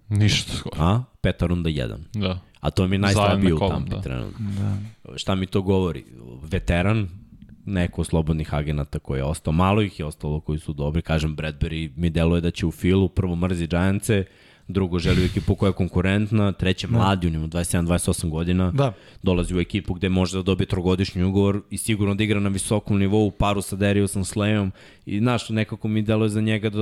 Ništa 0.10 0.54
skoro. 0.54 0.76
a, 0.80 1.04
peta 1.22 1.46
runda 1.46 1.70
jedan. 1.70 2.04
Da. 2.14 2.40
A 2.60 2.70
to 2.70 2.88
mi 2.88 2.96
je 2.96 3.00
Zajedno 3.00 3.22
najslabije 3.22 3.54
u 3.54 3.60
Tampi 3.60 3.90
da. 3.90 4.02
trenutno. 4.02 4.46
da. 4.58 5.18
Šta 5.18 5.36
mi 5.36 5.46
to 5.46 5.62
govori? 5.62 6.06
Veteran, 6.44 7.10
neko 7.66 8.02
od 8.02 8.08
slobodnih 8.08 8.54
agenata 8.54 9.00
koji 9.00 9.20
je 9.20 9.24
ostao, 9.24 9.54
malo 9.54 9.82
ih 9.82 10.00
je 10.00 10.06
ostalo 10.06 10.40
koji 10.40 10.60
su 10.60 10.74
dobri, 10.74 11.02
kažem 11.02 11.36
Bradbury 11.36 11.92
mi 11.96 12.10
deluje 12.10 12.42
da 12.42 12.52
će 12.52 12.66
u 12.66 12.72
filu, 12.72 13.10
prvo 13.10 13.36
mrzi 13.36 13.68
Giantse, 13.68 14.26
drugo 14.68 15.00
želi 15.00 15.22
u 15.22 15.26
ekipu 15.26 15.56
koja 15.56 15.70
je 15.70 15.74
konkurentna, 15.74 16.52
treće 16.52 16.88
mladi, 16.88 17.28
on 17.28 17.36
ima 17.36 17.48
27-28 17.48 18.30
godina, 18.30 18.72
Da. 18.72 18.94
dolazi 19.24 19.56
u 19.56 19.60
ekipu 19.60 19.94
gde 19.94 20.10
može 20.10 20.38
da 20.38 20.44
dobije 20.44 20.68
trogodišnji 20.68 21.24
ugovor 21.24 21.62
i 21.70 21.78
sigurno 21.78 22.16
da 22.16 22.24
igra 22.24 22.40
na 22.40 22.50
visokom 22.50 23.00
nivou 23.00 23.32
paru 23.32 23.62
sa 23.62 23.76
Dariusom 23.76 24.24
Slayom 24.24 24.72
i 25.06 25.20
znaš, 25.20 25.50
nekako 25.50 25.88
mi 25.88 26.02
deluje 26.02 26.30
za 26.30 26.42
njega 26.42 26.70
da 26.70 26.80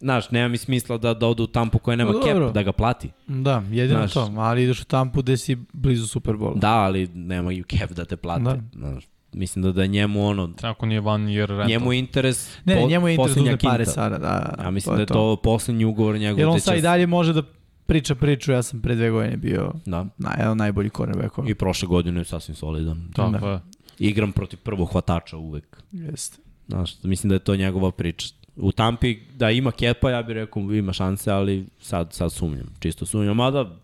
znaš, 0.00 0.30
nema 0.30 0.48
mi 0.48 0.56
smisla 0.56 0.98
da, 0.98 1.14
da 1.14 1.26
ode 1.26 1.42
u 1.42 1.46
tampu 1.46 1.78
koja 1.78 1.96
nema 1.96 2.12
Pa 2.12 2.18
cap 2.22 2.54
da 2.54 2.62
ga 2.62 2.72
plati. 2.72 3.10
Da, 3.26 3.62
jedino 3.70 3.98
Znaš. 3.98 4.12
to. 4.12 4.32
Ali 4.36 4.62
ideš 4.62 4.80
u 4.80 4.84
Tampu 4.84 5.22
gde 5.22 5.36
si 5.36 5.56
blizu 5.72 6.06
Superbola. 6.06 6.54
Da, 6.54 6.72
ali 6.72 7.06
nemaju 7.14 7.64
cap 7.64 7.90
da 7.90 8.04
te 8.04 8.16
plate. 8.16 8.42
Da. 8.44 8.58
Znaš, 8.72 9.04
mislim 9.34 9.62
da 9.62 9.72
da 9.72 9.82
je 9.82 9.88
njemu 9.88 10.26
ono, 10.26 10.50
Ako 10.62 10.86
nije 10.86 11.00
van 11.00 11.20
year 11.22 11.46
rental. 11.46 11.66
njemu 11.68 11.92
je 11.92 11.98
interes 11.98 12.56
Ne, 12.64 12.76
po- 12.76 12.88
njemu 12.88 13.08
je 13.08 13.14
interes 13.14 13.34
da 13.34 13.40
uzme 13.42 13.58
pare 13.58 13.86
sada. 13.86 14.18
Da, 14.18 14.54
Ja 14.64 14.70
mislim 14.70 14.94
da 14.94 15.02
je 15.02 15.06
to 15.06 15.36
poslednji 15.36 15.84
ugovor 15.84 16.18
njegov. 16.18 16.38
Jer 16.38 16.48
on 16.48 16.54
gde 16.54 16.60
sad 16.60 16.78
i 16.78 16.82
dalje 16.82 17.06
može 17.06 17.32
da 17.32 17.42
priča 17.86 18.14
priču, 18.14 18.52
ja 18.52 18.62
sam 18.62 18.80
pre 18.80 18.94
dve 18.94 19.10
godine 19.10 19.36
bio 19.36 19.72
Da. 19.86 20.06
na, 20.18 20.34
jedan 20.38 20.56
najbolji 20.56 20.90
cornerbackova. 20.90 21.50
I 21.50 21.54
prošle 21.54 21.88
godine 21.88 22.20
je 22.20 22.24
sasvim 22.24 22.54
solidan. 22.54 23.08
Tako 23.14 23.30
Da. 23.30 23.48
je. 23.48 23.60
Igram 24.00 24.32
protiv 24.32 24.58
prvog 24.58 24.88
hvatača 24.88 25.36
uvek. 25.36 25.82
Jeste. 25.92 26.38
Znaš, 26.68 27.02
mislim 27.02 27.28
da 27.28 27.34
je 27.34 27.38
to 27.38 27.56
njegova 27.56 27.90
priča. 27.90 28.28
U 28.56 28.72
Tampi 28.72 29.18
da 29.36 29.50
ima 29.50 29.72
kepa, 29.72 30.10
ja 30.10 30.22
bih 30.22 30.34
rekao 30.34 30.62
ima 30.62 30.92
šanse, 30.92 31.30
ali 31.30 31.66
sad, 31.80 32.12
sad 32.12 32.32
sumnjam. 32.32 32.66
Čisto 32.78 33.06
sumnjam, 33.06 33.36
mada 33.36 33.76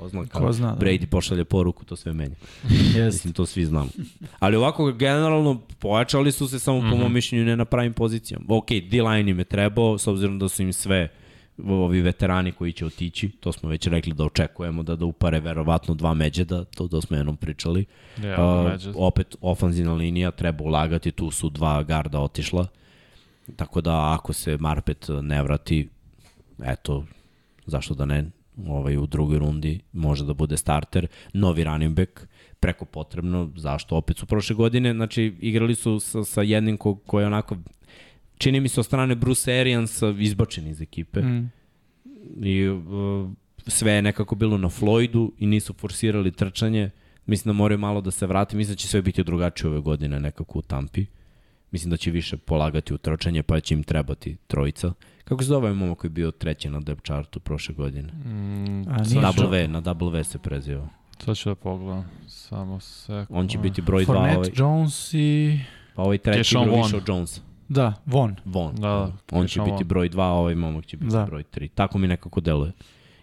ko 0.00 0.08
zna, 0.08 0.26
Ko 0.26 0.52
zna, 0.52 0.74
da. 0.74 0.76
Brady 0.86 1.06
pošalje 1.06 1.44
poruku, 1.44 1.84
to 1.84 1.96
sve 1.96 2.12
menja. 2.12 2.34
Jeste. 2.70 3.04
Mislim, 3.04 3.32
to 3.32 3.46
svi 3.46 3.64
znamo. 3.64 3.88
Ali 4.38 4.56
ovako, 4.56 4.92
generalno, 4.92 5.60
pojačali 5.78 6.32
su 6.32 6.48
se 6.48 6.58
samo 6.58 6.80
po 6.80 6.96
mom 6.96 7.12
mišljenju 7.12 7.44
ne 7.44 7.56
na 7.56 7.64
pravim 7.64 7.92
pozicijama. 7.92 8.44
Ok, 8.48 8.68
D-line 8.68 9.30
im 9.30 9.38
je 9.38 9.44
trebao, 9.44 9.98
s 9.98 10.06
obzirom 10.06 10.38
da 10.38 10.48
su 10.48 10.62
im 10.62 10.72
sve 10.72 11.08
ovi 11.64 12.00
veterani 12.00 12.52
koji 12.52 12.72
će 12.72 12.86
otići, 12.86 13.28
to 13.28 13.52
smo 13.52 13.68
već 13.68 13.86
rekli 13.86 14.14
da 14.14 14.24
očekujemo 14.24 14.82
da 14.82 14.96
da 14.96 15.04
upare 15.04 15.40
verovatno 15.40 15.94
dva 15.94 16.14
međeda, 16.14 16.64
to 16.64 16.88
da 16.88 17.00
smo 17.00 17.16
jednom 17.16 17.36
pričali. 17.36 17.84
Ja, 18.22 18.36
Uh, 18.36 18.72
opet 18.94 19.36
ofanzivna 19.40 19.94
linija, 19.94 20.30
treba 20.30 20.64
ulagati, 20.64 21.12
tu 21.12 21.30
su 21.30 21.50
dva 21.50 21.82
garda 21.82 22.20
otišla. 22.20 22.66
Tako 23.56 23.80
da 23.80 24.14
ako 24.14 24.32
se 24.32 24.56
Marpet 24.56 25.06
ne 25.22 25.42
vrati, 25.42 25.88
eto, 26.64 27.04
zašto 27.66 27.94
da 27.94 28.04
ne, 28.04 28.24
ovaj, 28.66 28.96
u 28.96 29.06
drugoj 29.06 29.38
rundi 29.38 29.80
može 29.92 30.24
da 30.24 30.34
bude 30.34 30.56
starter, 30.56 31.06
novi 31.32 31.64
running 31.64 31.96
back, 31.96 32.10
preko 32.60 32.84
potrebno, 32.84 33.50
zašto 33.56 33.96
opet 33.96 34.16
su 34.16 34.26
prošle 34.26 34.56
godine, 34.56 34.92
znači 34.94 35.34
igrali 35.40 35.74
su 35.74 36.00
sa, 36.00 36.24
sa 36.24 36.42
jednim 36.42 36.76
ko, 36.76 36.94
ko 36.94 37.20
je 37.20 37.26
onako, 37.26 37.56
čini 38.38 38.60
mi 38.60 38.68
se 38.68 38.80
od 38.80 38.86
strane 38.86 39.14
Bruce 39.14 39.60
Ariansa 39.60 40.14
izbačen 40.18 40.66
iz 40.66 40.80
ekipe 40.80 41.20
Mm. 41.20 41.52
i 42.42 42.68
uh, 42.68 43.30
sve 43.66 43.92
je 43.92 44.02
nekako 44.02 44.34
bilo 44.34 44.58
na 44.58 44.68
Floydu 44.68 45.30
i 45.38 45.46
nisu 45.46 45.72
forsirali 45.72 46.32
trčanje, 46.32 46.90
mislim 47.26 47.52
da 47.52 47.56
moraju 47.56 47.78
malo 47.78 48.00
da 48.00 48.10
se 48.10 48.26
vrati, 48.26 48.56
mislim 48.56 48.74
da 48.74 48.78
će 48.78 48.88
sve 48.88 49.02
biti 49.02 49.24
drugačije 49.24 49.70
ove 49.70 49.80
godine 49.80 50.20
nekako 50.20 50.58
u 50.58 50.62
Tampi. 50.62 51.06
Mislim 51.70 51.90
da 51.90 51.96
će 51.96 52.10
više 52.10 52.36
polagati 52.36 52.94
u 52.94 52.98
trčanje, 52.98 53.42
pa 53.42 53.60
će 53.60 53.74
im 53.74 53.82
trebati 53.82 54.36
trojica. 54.46 54.92
Kako 55.26 55.42
se 55.42 55.46
zove 55.46 55.58
ovaj 55.58 55.72
momak 55.74 55.98
koji 55.98 56.08
je 56.08 56.12
bio 56.12 56.30
treći 56.30 56.70
na 56.70 56.80
depth 56.80 57.04
chartu 57.04 57.40
prošle 57.40 57.74
godine? 57.74 58.12
Mm, 58.14 58.88
A, 58.88 58.96
Double 59.22 59.48
V, 59.48 59.68
na 59.68 59.80
double 59.80 60.10
V 60.10 60.24
se 60.24 60.38
preziva. 60.38 60.88
Sad 61.18 61.36
ću 61.36 61.48
da 61.48 61.54
pogledam. 61.54 62.04
Samo 62.28 62.80
sek. 62.80 63.26
On 63.30 63.48
će 63.48 63.58
biti 63.58 63.82
broj 63.82 64.02
2, 64.02 64.06
Fournette, 64.06 64.36
ovaj, 64.36 64.50
Jones 64.54 65.14
i... 65.14 65.58
pa 65.94 66.02
ovaj 66.02 66.18
treći 66.18 66.38
Deshaun 66.38 66.64
igra 66.64 66.76
više 66.76 66.96
od 66.96 67.08
Jones. 67.08 67.40
Da, 67.68 67.92
Von. 68.06 68.36
Von. 68.44 68.74
Da, 68.74 68.80
da, 68.80 69.12
On 69.32 69.46
će 69.46 69.60
biti 69.62 69.84
broj 69.84 70.10
2, 70.10 70.20
a 70.20 70.26
ovaj 70.26 70.54
momak 70.54 70.86
će 70.86 70.96
biti 70.96 71.12
Da. 71.12 71.24
broj 71.24 71.44
3. 71.44 71.68
Tako 71.68 71.98
mi 71.98 72.06
nekako 72.08 72.40
deluje. 72.40 72.72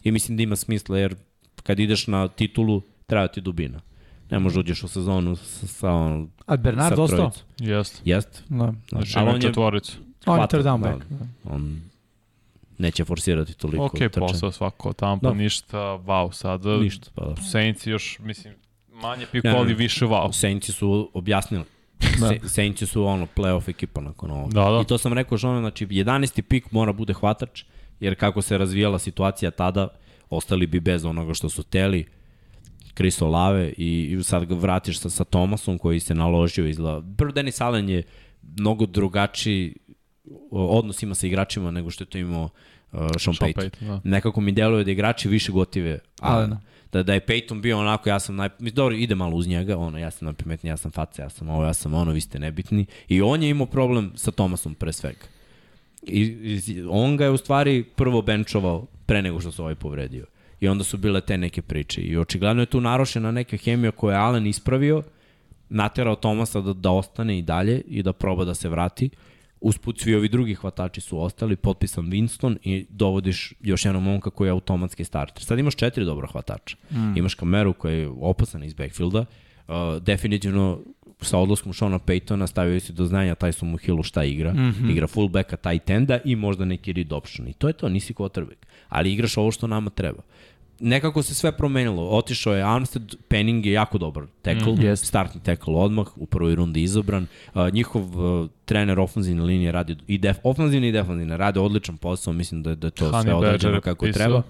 I 0.03 0.11
mislim 0.11 0.37
da 0.37 0.43
ima 0.43 0.55
smisla, 0.55 0.97
jer 0.97 1.15
kad 1.63 1.79
ideš 1.79 2.07
na 2.07 2.27
titulu, 2.27 2.81
treba 3.05 3.27
ti 3.27 3.41
dubina. 3.41 3.79
Ne 4.29 4.39
možeš 4.39 4.57
uđeš 4.57 4.83
u 4.83 4.87
sezonu 4.87 5.35
sa, 5.35 5.67
sa, 5.67 5.91
ono, 5.91 6.27
A 6.45 6.57
Bernard 6.57 6.95
sa 6.95 7.01
ostao? 7.01 7.17
trojicom. 7.17 7.41
Jest. 7.59 8.01
Jest. 8.05 8.43
Da. 8.49 8.73
Znači 8.89 9.13
Ali 9.15 9.29
on 9.29 9.35
je- 9.35 9.41
četvoricu. 9.41 9.97
On 10.25 10.39
je 10.41 10.47
third 10.47 10.65
down 10.65 10.81
back. 10.81 11.05
Da. 11.09 11.25
On 11.45 11.81
neće 12.77 13.05
forsirati 13.05 13.53
toliko 13.53 13.85
Ok, 13.85 13.91
trčanja. 13.93 14.27
posao 14.27 14.51
svako 14.51 14.93
tampa, 14.93 15.27
Da. 15.27 15.33
ništa, 15.33 15.77
wow, 15.77 16.31
sad. 16.33 16.65
Ništa, 16.65 17.09
pa 17.15 17.25
da. 17.25 17.35
Saints 17.35 17.87
još, 17.87 18.19
mislim, 18.19 18.53
manje 18.91 19.21
Ne, 19.21 19.27
pikoli, 19.31 19.67
ne. 19.67 19.73
više 19.73 20.05
wow. 20.05 20.31
Saintsi 20.33 20.71
su 20.71 21.11
objasnili. 21.13 21.63
Da. 22.19 22.49
Saintsi 22.49 22.85
su 22.85 23.05
ono 23.05 23.27
playoff 23.35 23.69
ekipa 23.69 24.01
nakon 24.01 24.31
ovoga. 24.31 24.53
Da, 24.53 24.71
da. 24.71 24.81
I 24.81 24.85
to 24.85 24.97
sam 24.97 25.13
rekao 25.13 25.37
ono, 25.43 25.59
znači 25.59 25.87
11. 25.87 26.41
pik 26.41 26.71
mora 26.71 26.93
bude 26.93 27.13
hvatač, 27.13 27.63
jer 27.99 28.15
kako 28.15 28.41
se 28.41 28.57
razvijala 28.57 28.99
situacija 28.99 29.51
tada, 29.51 29.87
ostali 30.29 30.67
bi 30.67 30.79
bez 30.79 31.05
onoga 31.05 31.33
što 31.33 31.49
su 31.49 31.63
teli. 31.63 32.05
Chris 32.95 33.21
Olave 33.21 33.73
i, 33.77 34.15
i 34.19 34.23
sad 34.23 34.45
ga 34.45 34.55
vratiš 34.55 34.99
sa, 34.99 35.09
sa 35.09 35.23
Thomasom 35.23 35.77
koji 35.77 35.99
se 35.99 36.15
naložio 36.15 36.67
izgleda. 36.67 37.01
Prvo 37.17 37.31
Denis 37.31 37.61
Allen 37.61 37.89
je 37.89 38.03
mnogo 38.57 38.85
drugačiji 38.85 39.75
o, 40.51 40.77
odnos 40.77 41.03
ima 41.03 41.15
sa 41.15 41.27
igračima 41.27 41.71
nego 41.71 41.89
što 41.89 42.03
je 42.03 42.07
to 42.09 42.17
imao 42.17 42.43
uh, 42.91 42.99
Sean 43.17 43.35
Sean 43.35 43.35
Payton. 43.35 43.69
Payton, 43.69 43.87
da. 43.87 44.01
Nekako 44.03 44.41
mi 44.41 44.51
deluje 44.51 44.83
da 44.83 44.91
igrači 44.91 45.29
više 45.29 45.51
gotive 45.51 45.99
Allena. 46.19 46.61
Da, 46.91 47.03
da 47.03 47.13
je 47.13 47.25
Peyton 47.25 47.61
bio 47.61 47.79
onako, 47.79 48.09
ja 48.09 48.19
sam 48.19 48.35
naj... 48.35 48.49
Dobro, 48.59 48.95
ide 48.95 49.15
malo 49.15 49.35
uz 49.35 49.47
njega, 49.47 49.77
ono, 49.77 49.97
ja 49.97 50.11
sam 50.11 50.25
najpametniji, 50.25 50.69
ja 50.69 50.77
sam 50.77 50.91
faca, 50.91 51.21
ja 51.21 51.29
sam 51.29 51.49
ovo, 51.49 51.63
ja 51.63 51.73
sam 51.73 51.93
ono, 51.93 52.11
vi 52.11 52.21
ste 52.21 52.39
nebitni. 52.39 52.85
I 53.07 53.21
on 53.21 53.43
je 53.43 53.49
imao 53.49 53.65
problem 53.65 54.11
sa 54.15 54.31
Tomasom 54.31 54.75
pre 54.75 54.93
svega. 54.93 55.25
I, 56.01 56.21
i 56.67 56.83
on 56.89 57.17
ga 57.17 57.23
je 57.23 57.31
u 57.31 57.37
stvari 57.37 57.83
prvo 57.83 58.21
benčovao 58.21 58.85
pre 59.05 59.21
nego 59.21 59.39
što 59.39 59.51
se 59.51 59.61
ovaj 59.61 59.75
povredio. 59.75 60.25
I 60.59 60.67
onda 60.67 60.83
su 60.83 60.97
bile 60.97 61.21
te 61.21 61.37
neke 61.37 61.61
priče. 61.61 62.01
I 62.01 62.17
očigledno 62.17 62.61
je 62.61 62.65
tu 62.65 62.81
narošena 62.81 63.31
neka 63.31 63.57
hemija 63.57 63.91
koju 63.91 64.11
je 64.11 64.17
Allen 64.17 64.47
ispravio, 64.47 65.03
naterao 65.69 66.15
Tomasa 66.15 66.61
da, 66.61 66.73
da 66.73 66.91
ostane 66.91 67.37
i 67.37 67.41
dalje 67.41 67.81
i 67.87 68.03
da 68.03 68.13
proba 68.13 68.45
da 68.45 68.53
se 68.53 68.69
vrati. 68.69 69.09
Usput 69.63 69.99
svi 69.99 70.15
ovi 70.15 70.29
drugi 70.29 70.55
hvatači 70.55 71.01
su 71.01 71.21
ostali, 71.21 71.55
potpisan 71.55 72.05
Winston 72.05 72.57
i 72.63 72.85
dovodiš 72.89 73.53
još 73.61 73.85
jednog 73.85 74.03
momka 74.03 74.29
koji 74.29 74.47
je 74.47 74.51
automatski 74.51 75.03
starter. 75.03 75.43
Sad 75.43 75.59
imaš 75.59 75.75
četiri 75.75 76.05
dobra 76.05 76.27
hvatača. 76.27 76.77
Mm. 76.91 77.17
Imaš 77.17 77.35
Kameru 77.35 77.73
koji 77.73 77.99
je 77.99 78.07
opasan 78.07 78.63
iz 78.63 78.73
backfielda, 78.73 79.19
uh, 79.19 79.75
definitivno 80.01 80.79
sa 81.21 81.37
odlaskom 81.37 81.73
Shona 81.73 81.99
Paytona 81.99 82.47
stavio 82.47 82.79
si 82.79 82.93
do 82.93 83.05
znanja 83.05 83.35
taj 83.35 83.51
su 83.51 83.65
mu 83.65 83.77
Hillu 83.77 84.03
šta 84.03 84.23
igra. 84.23 84.53
Mm 84.53 84.57
-hmm. 84.57 84.91
Igra 84.91 85.07
fullbacka, 85.07 85.55
tight 85.57 85.89
enda 85.89 86.19
i 86.25 86.35
možda 86.35 86.65
neki 86.65 86.93
read 86.93 87.13
option. 87.13 87.47
I 87.47 87.53
to 87.53 87.67
je 87.67 87.73
to, 87.73 87.89
nisi 87.89 88.13
quarterback. 88.13 88.65
Ali 88.89 89.13
igraš 89.13 89.37
ovo 89.37 89.51
što 89.51 89.67
nama 89.67 89.89
treba 89.89 90.21
nekako 90.79 91.23
se 91.23 91.35
sve 91.35 91.51
promenilo. 91.51 92.09
Otišao 92.09 92.55
je 92.55 92.63
Armstead, 92.63 93.15
Penning 93.27 93.65
je 93.65 93.71
jako 93.73 93.97
dobar 93.97 94.23
tackle, 94.41 94.73
mm, 94.73 94.81
Jest. 94.81 95.05
startni 95.05 95.41
tackle 95.43 95.73
odmah, 95.75 96.07
u 96.17 96.25
prvoj 96.25 96.55
rundi 96.55 96.83
izabran. 96.83 97.27
Uh, 97.53 97.73
njihov 97.73 98.19
uh, 98.19 98.49
trener 98.65 98.99
ofenzivne 98.99 99.43
linije 99.43 99.71
radi, 99.71 99.95
i 100.07 100.17
def, 100.17 100.37
ofenzivne 100.43 100.89
i 100.89 100.91
defenzivne, 100.91 101.37
rade 101.37 101.59
odličan 101.59 101.97
posao, 101.97 102.33
mislim 102.33 102.63
da, 102.63 102.75
da 102.75 102.87
je 102.87 102.91
to 102.91 103.11
Honey 103.11 103.21
sve 103.21 103.33
određeno 103.33 103.81
kako 103.81 104.05
potpisao. 104.05 104.23
treba. 104.25 104.41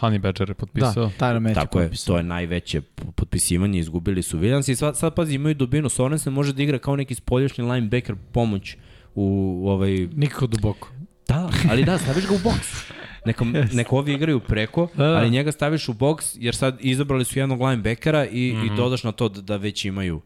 Honey 0.00 0.18
Badger 0.18 0.48
je 0.48 0.54
potpisao. 0.54 1.04
Da, 1.18 1.26
Tyron 1.26 1.40
Matthew 1.40 1.54
Tako 1.54 1.80
je, 1.80 1.86
potpisao. 1.86 2.12
to 2.12 2.16
je 2.18 2.22
najveće 2.22 2.80
potpisivanje, 3.14 3.78
izgubili 3.78 4.22
su 4.22 4.38
Williams 4.38 4.70
i 4.70 4.76
sad, 4.76 4.98
sad 4.98 5.14
pazi, 5.14 5.34
imaju 5.34 5.54
dubinu, 5.54 5.88
Sorensen 5.88 6.32
može 6.32 6.52
da 6.52 6.62
igra 6.62 6.78
kao 6.78 6.96
neki 6.96 7.14
spoljašnji 7.14 7.64
linebacker 7.64 8.16
pomoć 8.32 8.76
u, 9.14 9.24
u 9.64 9.68
ovaj 9.68 10.08
Nikako 10.14 10.46
duboko. 10.46 10.88
Da, 11.28 11.50
ali 11.70 11.84
da, 11.84 11.98
staviš 11.98 12.26
ga 12.26 12.34
u 12.34 12.38
boks. 12.44 12.89
Neka, 13.24 13.44
neka 13.78 13.96
ovi 13.96 14.12
igraju 14.12 14.40
preko, 14.40 14.88
Da, 14.94 15.06
da. 15.06 15.16
ali 15.16 15.30
njega 15.30 15.52
staviš 15.52 15.88
u 15.88 15.92
boks, 15.92 16.36
jer 16.38 16.54
sad 16.54 16.76
izabrali 16.80 17.24
su 17.24 17.38
jednog 17.38 17.60
linebackera 17.60 18.26
i, 18.26 18.52
mm 18.52 18.56
-hmm. 18.56 18.72
i 18.72 18.76
dodaš 18.76 19.04
na 19.04 19.12
to 19.12 19.28
da, 19.28 19.40
da 19.40 19.56
već 19.56 19.84
imaju 19.84 20.20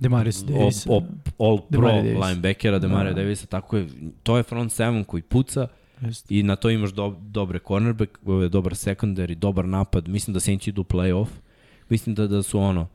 Demaris 0.00 0.42
op, 0.42 0.48
Davis. 0.48 0.86
op, 0.88 1.04
all 1.38 1.58
pro 1.60 1.68
Demario 1.70 2.02
Davis. 2.02 2.28
linebackera, 2.28 2.78
Demario 2.78 3.12
Da. 3.14 3.22
Davisa, 3.22 3.46
tako 3.46 3.76
je, 3.76 3.86
to 4.22 4.36
je 4.36 4.42
front 4.42 4.72
seven 4.72 5.04
koji 5.04 5.22
puca 5.22 5.68
Jest. 6.02 6.30
i 6.30 6.42
na 6.42 6.56
to 6.56 6.70
imaš 6.70 6.90
do, 6.90 7.16
dobre 7.20 7.58
cornerback, 7.68 8.18
dobar 8.50 8.72
secondary, 8.72 9.34
dobar 9.34 9.64
napad, 9.64 10.08
mislim 10.08 10.34
da 10.34 10.40
Saints 10.40 10.66
idu 10.66 10.80
u 10.80 10.84
playoff, 10.84 11.28
mislim 11.88 12.14
da, 12.14 12.26
da 12.26 12.42
su 12.42 12.58
ono, 12.58 12.88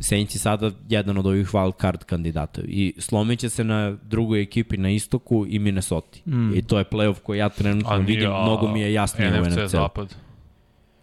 Saints 0.00 0.34
je 0.34 0.38
sada 0.38 0.70
jedan 0.88 1.18
od 1.18 1.26
ovih 1.26 1.48
wild 1.48 1.80
card 1.80 2.04
kandidata 2.04 2.60
i 2.64 2.94
slomit 2.98 3.38
će 3.38 3.48
se 3.48 3.64
na 3.64 3.96
drugoj 4.02 4.42
ekipi 4.42 4.76
na 4.76 4.90
istoku 4.90 5.46
i 5.48 5.58
Minnesota. 5.58 6.18
Mm. 6.26 6.54
I 6.54 6.62
to 6.62 6.78
je 6.78 6.84
playoff 6.84 7.20
koji 7.22 7.38
ja 7.38 7.48
trenutno 7.48 7.96
nije, 7.96 8.06
vidim, 8.06 8.32
a, 8.32 8.42
mnogo 8.42 8.68
mi 8.68 8.80
je 8.80 8.92
jasnije 8.92 9.40
u 9.40 9.44
NFC 9.44 9.56
NFC. 9.56 9.70
zapad. 9.70 10.14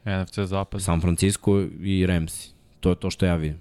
NFC 0.05 0.39
zapad. 0.39 0.81
San 0.81 1.01
Francisco 1.01 1.61
i 1.81 2.05
Ramsi. 2.05 2.49
To 2.79 2.89
je 2.89 2.95
to 2.95 3.09
što 3.09 3.25
ja 3.25 3.35
vidim. 3.35 3.57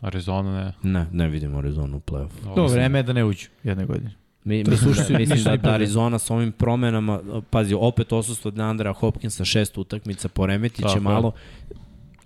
Arizona 0.00 0.72
ne. 0.82 0.90
Ne, 0.92 1.06
ne 1.12 1.28
vidim 1.28 1.56
Arizonu 1.56 1.96
u 1.96 2.00
playoff. 2.00 2.54
To 2.54 2.66
vreme 2.66 2.98
je 2.98 3.02
da 3.02 3.12
ne 3.12 3.24
uđu 3.24 3.48
jedne 3.64 3.86
godine. 3.86 4.14
Mi, 4.44 4.64
mislim, 4.70 4.94
sušti- 4.94 5.18
mislim 5.18 5.44
da, 5.44 5.56
da. 5.56 5.70
Arizona 5.70 6.18
sa 6.18 6.34
ovim 6.34 6.52
promenama, 6.52 7.20
pazi, 7.50 7.74
opet 7.74 8.12
osustvo 8.12 8.48
od 8.48 8.58
Andrea 8.58 8.92
Hopkinsa, 8.92 9.44
šest 9.44 9.78
utakmica, 9.78 10.28
poremetit 10.28 10.76
će 10.76 10.82
Tako 10.82 10.98
je. 10.98 11.32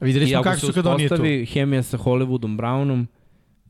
Videli 0.02 0.26
smo 0.26 0.38
ako 0.38 0.44
kako 0.44 0.60
su 0.60 0.72
kad 0.72 0.86
on 0.86 0.96
nije 0.96 1.08
tu. 1.08 1.52
hemija 1.52 1.82
sa 1.82 1.98
Hollywoodom 1.98 2.56
Brownom 2.58 3.06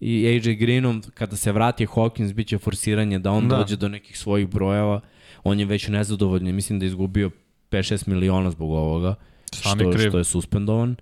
i 0.01 0.27
AJ 0.27 0.55
Greenom, 0.55 1.03
kada 1.15 1.37
se 1.37 1.53
vrati 1.53 1.87
Hawkins, 1.87 2.33
bit 2.33 2.47
će 2.49 2.59
forsiranje 2.59 3.19
da 3.19 3.31
on 3.31 3.49
Da. 3.49 3.57
dođe 3.57 3.77
do 3.77 3.89
nekih 3.89 4.19
svojih 4.19 4.49
brojeva. 4.49 5.01
On 5.45 5.61
je 5.61 5.67
već 5.67 5.89
nezadovoljan, 5.89 6.55
mislim 6.55 6.79
da 6.79 6.85
je 6.85 6.89
izgubio 6.89 7.31
5-6 7.71 8.09
miliona 8.09 8.51
zbog 8.51 8.71
ovoga, 8.71 9.15
Sam 9.53 9.79
što, 9.79 9.91
je 9.91 10.09
što 10.09 10.19
je 10.19 10.25
suspendovan. 10.25 10.97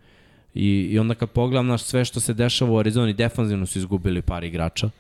I, 0.55 0.89
I 0.91 0.99
onda 0.99 1.15
kad 1.15 1.31
pogledam 1.31 1.67
na 1.67 1.79
sve 1.79 2.05
što 2.05 2.21
se 2.21 2.35
dešava 2.35 2.71
u 2.71 2.79
Arizoni, 2.79 3.13
defanzivno 3.13 3.67
su 3.67 3.79
izgubili 3.79 4.23
par 4.23 4.45
igrača. 4.45 4.91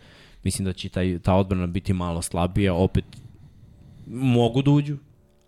Mislim 0.44 0.64
da 0.64 0.72
će 0.72 0.88
taj, 0.88 1.18
ta 1.18 1.34
odbrana 1.34 1.66
biti 1.66 1.92
malo 1.92 2.22
slabija. 2.22 2.74
Opet 2.74 3.04
mogu 4.06 4.62
da 4.62 4.70
uđu, 4.70 4.96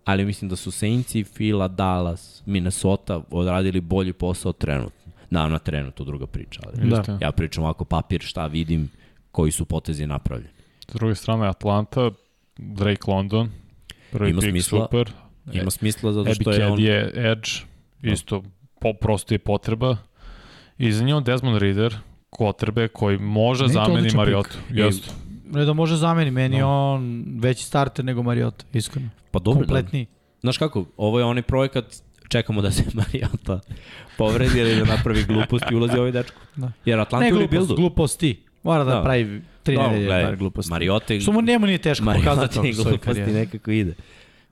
ali 0.05 0.25
mislim 0.25 0.49
da 0.49 0.55
su 0.55 0.71
Saintsi, 0.71 1.23
Fila, 1.23 1.67
Dallas, 1.67 2.43
Minnesota 2.45 3.21
odradili 3.31 3.81
bolji 3.81 4.13
posao 4.13 4.53
trenutno. 4.53 5.11
Na, 5.29 5.47
na 5.47 5.59
trenutno 5.59 6.05
druga 6.05 6.27
priča. 6.27 6.61
Ali 6.65 6.89
Da. 6.89 7.17
Ja 7.21 7.31
pričam 7.31 7.63
ovako 7.63 7.85
papir, 7.85 8.21
šta 8.21 8.47
vidim, 8.47 8.89
koji 9.31 9.51
su 9.51 9.65
potezi 9.65 10.07
napravljeni. 10.07 10.53
S 10.87 10.93
druge 10.93 11.15
strane 11.15 11.47
Atlanta, 11.47 12.11
Drake 12.57 13.01
London, 13.07 13.49
prvi 14.11 14.29
Ima 14.29 14.41
pik 14.41 14.49
smisla. 14.49 14.85
super. 14.85 15.11
Ima 15.53 15.71
smisla 15.71 16.13
zato 16.13 16.33
što 16.33 16.51
je 16.51 16.67
on... 16.67 16.79
je 16.79 17.11
Edge, 17.15 17.49
isto 18.01 18.43
po, 18.79 18.93
prosto 18.93 19.33
je 19.33 19.39
potreba. 19.39 19.97
I 20.77 20.91
za 20.91 21.03
njom 21.03 21.23
Desmond 21.23 21.57
Reader, 21.57 21.95
kotrbe 22.29 22.87
koji 22.87 23.17
može 23.17 23.63
Meni 23.63 23.71
je 23.71 23.75
to 23.75 23.83
zameni 23.83 23.97
odličan 23.97 24.17
Mariota. 24.17 24.49
pik. 24.49 24.77
Jeste. 24.77 25.11
Ne 25.53 25.65
da 25.65 25.73
može 25.73 25.95
zameni, 25.95 26.31
meni 26.31 26.59
No. 26.59 26.67
on 26.85 27.25
veći 27.29 27.63
starter 27.63 28.05
nego 28.05 28.23
Mariota, 28.23 28.65
iskreno. 28.73 29.09
Pa 29.31 29.39
dobro, 29.39 29.59
da. 29.59 29.65
Kompletniji. 29.65 30.05
Znaš 30.41 30.57
kako, 30.57 30.85
ovo 30.97 31.19
je 31.19 31.25
onaj 31.25 31.41
projekat, 31.43 31.85
čekamo 32.29 32.61
da 32.61 32.71
se 32.71 32.83
Marijata 32.93 33.59
povredi 34.17 34.59
ili 34.59 34.75
da 34.75 34.85
napravi 34.85 35.23
glupost 35.23 35.65
i 35.71 35.75
ulazi 35.75 35.97
ovaj 35.97 36.11
dečko. 36.11 36.41
Da. 36.55 36.71
Jer 36.85 36.97
Ne 36.97 37.01
Atlanta 37.01 37.27
u 37.27 37.29
glupost, 37.29 37.51
rebuildu. 37.51 37.75
gluposti. 37.75 38.43
Mora 38.63 38.83
da, 38.83 38.91
Da. 38.91 39.03
pravi 39.03 39.41
tri 39.63 39.75
Da, 39.75 39.87
nedelje 39.87 40.35
gluposti. 40.35 40.69
Mariote, 40.71 41.19
Što 41.19 41.31
mu 41.31 41.41
njemu 41.41 41.65
nije 41.65 41.77
teško 41.77 42.05
pokazati 42.05 42.57
Mariote 42.57 42.59
ovo 42.59 42.67
i 42.69 42.73
gluposti 42.73 43.21
nekako 43.33 43.71
ide. 43.71 43.93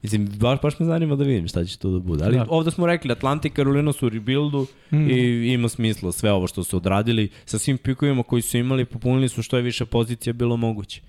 Mislim, 0.04 0.30
baš, 0.40 0.62
baš 0.62 0.80
me 0.80 0.86
zanima 0.86 1.16
da 1.16 1.24
vidim 1.24 1.48
šta 1.48 1.66
će 1.66 1.78
to 1.78 1.92
da 1.92 2.00
bude. 2.00 2.24
Ali 2.24 2.38
Da. 2.38 2.46
ovde 2.50 2.72
smo 2.72 2.88
rekli, 2.88 3.12
Atlanta 3.12 3.48
i 3.48 3.52
Carolina 3.52 3.94
su 3.94 4.06
u 4.06 4.10
rebuildu 4.10 4.68
Mm. 4.92 5.10
i 5.10 5.48
ima 5.54 5.70
smisla 5.70 6.12
sve 6.12 6.32
ovo 6.32 6.48
što 6.48 6.64
su 6.64 6.78
odradili. 6.78 7.30
Sa 7.46 7.60
svim 7.60 7.78
pikovima 7.78 8.24
koji 8.24 8.42
su 8.42 8.58
imali, 8.58 8.86
popunili 8.86 9.30
su 9.30 9.44
što 9.44 9.58
je 9.58 9.64
više 9.64 9.86
pozicija 9.86 10.34
bilo 10.34 10.58
moguće. 10.58 11.02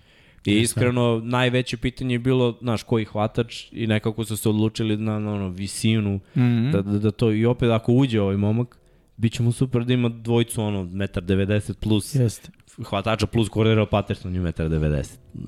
I 0.47 0.57
iskreno, 0.61 1.21
najveće 1.25 1.77
pitanje 1.77 2.15
je 2.15 2.19
bilo, 2.19 2.59
znaš, 2.61 2.83
koji 2.83 3.05
hvatač 3.05 3.65
i 3.73 3.87
nekako 3.87 4.25
su 4.25 4.37
se 4.37 4.49
odlučili 4.49 4.97
na, 4.97 5.19
na 5.19 5.33
ono, 5.35 5.49
visinu, 5.49 6.17
mm 6.17 6.21
-hmm. 6.41 6.73
da, 6.73 6.83
da, 6.83 6.99
da 6.99 7.11
to 7.11 7.33
i 7.33 7.45
opet 7.45 7.71
ako 7.71 7.93
uđe 7.93 8.21
ovaj 8.21 8.37
momak, 8.37 8.79
bit 9.17 9.33
će 9.33 9.43
mu 9.43 9.53
super 9.53 9.85
da 9.85 9.93
ima 9.93 10.09
dvojicu, 10.09 10.63
ono, 10.63 10.85
1,90 10.85 11.73
plus. 11.75 12.15
Jeste 12.15 12.51
hvatača 12.79 13.27
plus 13.27 13.51
Cordero 13.51 13.87
Patterson 13.87 14.35
je 14.35 14.41
1,90 14.41 15.07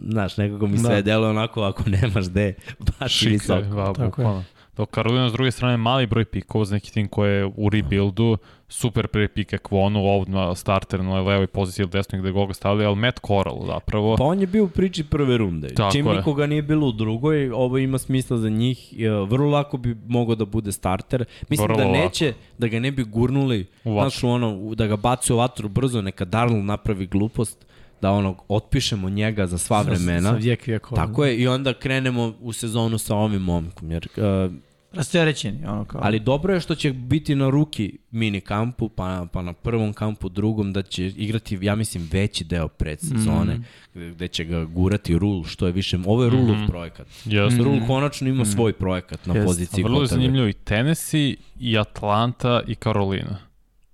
Znaš, 0.09 0.36
nekako 0.36 0.66
mi 0.66 0.78
sve 0.78 0.94
da. 0.94 1.02
deluje 1.02 1.30
onako 1.30 1.62
ako 1.62 1.82
nemaš 1.86 2.28
gde, 2.28 2.55
baš 3.01 3.12
Šika, 3.18 3.30
visoko. 3.30 3.76
Va, 3.76 3.92
Tako 3.92 4.22
je. 4.22 4.44
Dok 4.76 4.90
Karolina 4.90 5.28
s 5.28 5.32
druge 5.32 5.51
strane 5.51 5.76
mali 5.76 6.06
broj 6.06 6.24
pikova 6.24 6.64
za 6.64 6.74
neki 6.74 6.92
tim 6.92 7.09
koje 7.09 7.36
je 7.36 7.51
u 7.56 7.68
rebuildu, 7.68 8.36
super 8.68 9.09
pre 9.09 9.28
pike 9.28 9.59
Kvonu, 9.59 10.01
ovdje 10.01 10.34
starter 10.56 11.01
na 11.01 11.20
levoj 11.20 11.46
poziciji 11.46 11.82
ili 11.82 11.90
desnoj 11.90 12.20
gde 12.20 12.30
goga 12.30 12.55
stavili, 12.55 12.84
ali 12.84 12.96
Matt 12.96 13.20
Coral 13.26 13.66
zapravo. 13.66 14.16
Pa 14.16 14.24
on 14.24 14.40
je 14.40 14.46
bio 14.46 14.64
u 14.64 14.68
priči 14.68 15.05
prve 15.05 15.38
runde. 15.38 15.68
Tako 15.74 15.92
Čim 15.92 16.06
je. 16.06 16.16
nikoga 16.16 16.46
nije 16.46 16.62
bilo 16.62 16.86
u 16.86 16.92
drugoj, 16.92 17.51
ovo 17.51 17.78
ima 17.78 17.98
smisla 17.98 18.38
za 18.38 18.48
njih. 18.48 18.94
Vrlo 19.28 19.51
lako 19.51 19.76
bi 19.76 19.96
mogao 20.06 20.34
da 20.34 20.44
bude 20.44 20.72
starter. 20.72 21.24
Mislim 21.48 21.68
Vrlo 21.68 21.78
da 21.78 21.84
neće, 21.84 22.26
lako. 22.26 22.38
da 22.59 22.68
ga 22.68 22.80
ne 22.80 22.90
bi 22.90 23.05
gurnuli, 23.05 23.66
znaš, 23.82 24.24
ono, 24.24 24.74
da 24.74 24.86
ga 24.86 24.96
baci 24.96 25.32
u 25.32 25.36
vatru 25.36 25.68
brzo, 25.68 26.02
neka 26.02 26.24
Darnold 26.24 26.64
napravi 26.64 27.06
glupost 27.06 27.66
da 28.01 28.10
ono 28.10 28.36
otpišemo 28.48 29.09
njega 29.09 29.46
za 29.46 29.59
sva 29.59 29.82
vremena. 29.82 30.30
Sa, 30.30 30.34
sa 30.34 30.40
vijek 30.40 30.66
vijekova. 30.66 31.06
Tako 31.06 31.24
je 31.24 31.36
i 31.36 31.48
onda 31.48 31.74
krenemo 31.74 32.32
u 32.40 32.52
sezonu 32.52 32.98
sa 32.98 33.16
ovim 33.16 33.42
momkom 33.42 33.90
jer 33.90 34.09
uh, 34.16 34.52
Rasterećeni, 34.94 35.66
ono 35.66 35.84
kao. 35.84 36.00
Ali 36.04 36.20
dobro 36.20 36.54
je 36.54 36.60
što 36.60 36.74
će 36.74 36.92
biti 36.92 37.34
na 37.34 37.50
ruki 37.50 37.98
mini 38.10 38.40
kampu, 38.40 38.88
pa, 38.88 39.26
pa 39.32 39.42
na 39.42 39.52
prvom 39.52 39.92
kampu, 39.92 40.28
drugom, 40.28 40.72
da 40.72 40.82
će 40.82 41.06
igrati, 41.06 41.58
ja 41.62 41.74
mislim, 41.74 42.08
veći 42.12 42.44
deo 42.44 42.68
predsezone, 42.68 43.54
mm. 43.54 44.10
gde 44.10 44.28
će 44.28 44.44
ga 44.44 44.64
gurati 44.64 45.18
Rul, 45.18 45.44
što 45.44 45.66
je 45.66 45.72
više, 45.72 45.98
ovo 46.06 46.24
je 46.24 46.30
Rulov 46.30 46.56
mm. 46.56 46.66
projekat. 46.66 47.06
Yes. 47.24 47.62
Rul 47.62 47.86
konačno 47.86 48.28
ima 48.28 48.42
mm. 48.42 48.46
svoj 48.46 48.72
projekat 48.72 49.26
na 49.26 49.34
yes. 49.34 49.44
poziciji. 49.44 49.84
Vrlo 49.84 50.00
je 50.00 50.06
zanimljivo 50.06 50.48
i 50.48 50.52
Tennessee, 50.52 51.34
i 51.60 51.78
Atlanta, 51.78 52.60
i 52.66 52.74
Carolina 52.74 53.38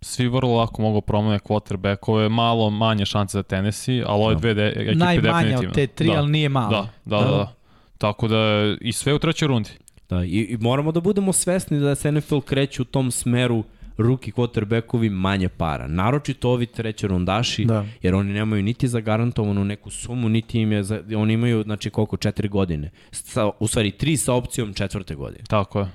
svi 0.02 0.28
vrlo 0.28 0.56
lako 0.56 0.82
mogu 0.82 1.00
promene 1.00 1.38
quarterbackove, 1.38 2.28
malo 2.28 2.70
manje 2.70 3.06
šanse 3.06 3.38
za 3.38 3.42
Tennessee, 3.42 4.04
ali 4.06 4.24
ove 4.24 4.34
da. 4.34 4.40
dve 4.40 4.54
de, 4.54 4.66
ekipe 4.66 4.84
definitivno. 4.84 5.32
Najmanje 5.32 5.58
od 5.58 5.74
te 5.74 5.86
tri, 5.86 6.06
da. 6.06 6.18
ali 6.18 6.30
nije 6.30 6.48
malo. 6.48 6.70
Da, 6.70 6.88
da, 7.04 7.24
da, 7.24 7.30
da. 7.30 7.52
Tako 7.98 8.28
da 8.28 8.36
i 8.80 8.92
sve 8.92 9.14
u 9.14 9.18
trećoj 9.18 9.48
rundi. 9.48 9.70
Da, 10.10 10.24
i, 10.24 10.28
i 10.28 10.56
moramo 10.60 10.92
da 10.92 11.00
budemo 11.00 11.32
svesni 11.32 11.80
da 11.80 11.94
se 11.94 12.12
NFL 12.12 12.38
kreće 12.38 12.82
u 12.82 12.84
tom 12.84 13.10
smeru 13.10 13.64
ruki 13.98 14.32
quarterbackovi 14.32 15.10
manje 15.10 15.48
para. 15.48 15.88
Naročito 15.88 16.50
ovi 16.50 16.66
treće 16.66 17.08
rondaši, 17.08 17.64
da. 17.64 17.84
jer 18.02 18.14
oni 18.14 18.32
nemaju 18.32 18.62
niti 18.62 18.88
za 18.88 19.00
garantovanu 19.00 19.64
neku 19.64 19.90
sumu, 19.90 20.28
niti 20.28 20.60
im 20.60 20.72
je, 20.72 20.82
za, 20.82 21.02
oni 21.16 21.34
imaju, 21.34 21.62
znači 21.62 21.90
koliko, 21.90 22.16
četiri 22.16 22.48
godine. 22.48 22.90
Sa, 23.10 23.50
u 23.60 23.68
stvari, 23.68 23.90
tri 23.90 24.16
sa 24.16 24.34
opcijom 24.34 24.74
četvrte 24.74 25.14
godine. 25.14 25.44
Tako 25.48 25.80
je. 25.80 25.88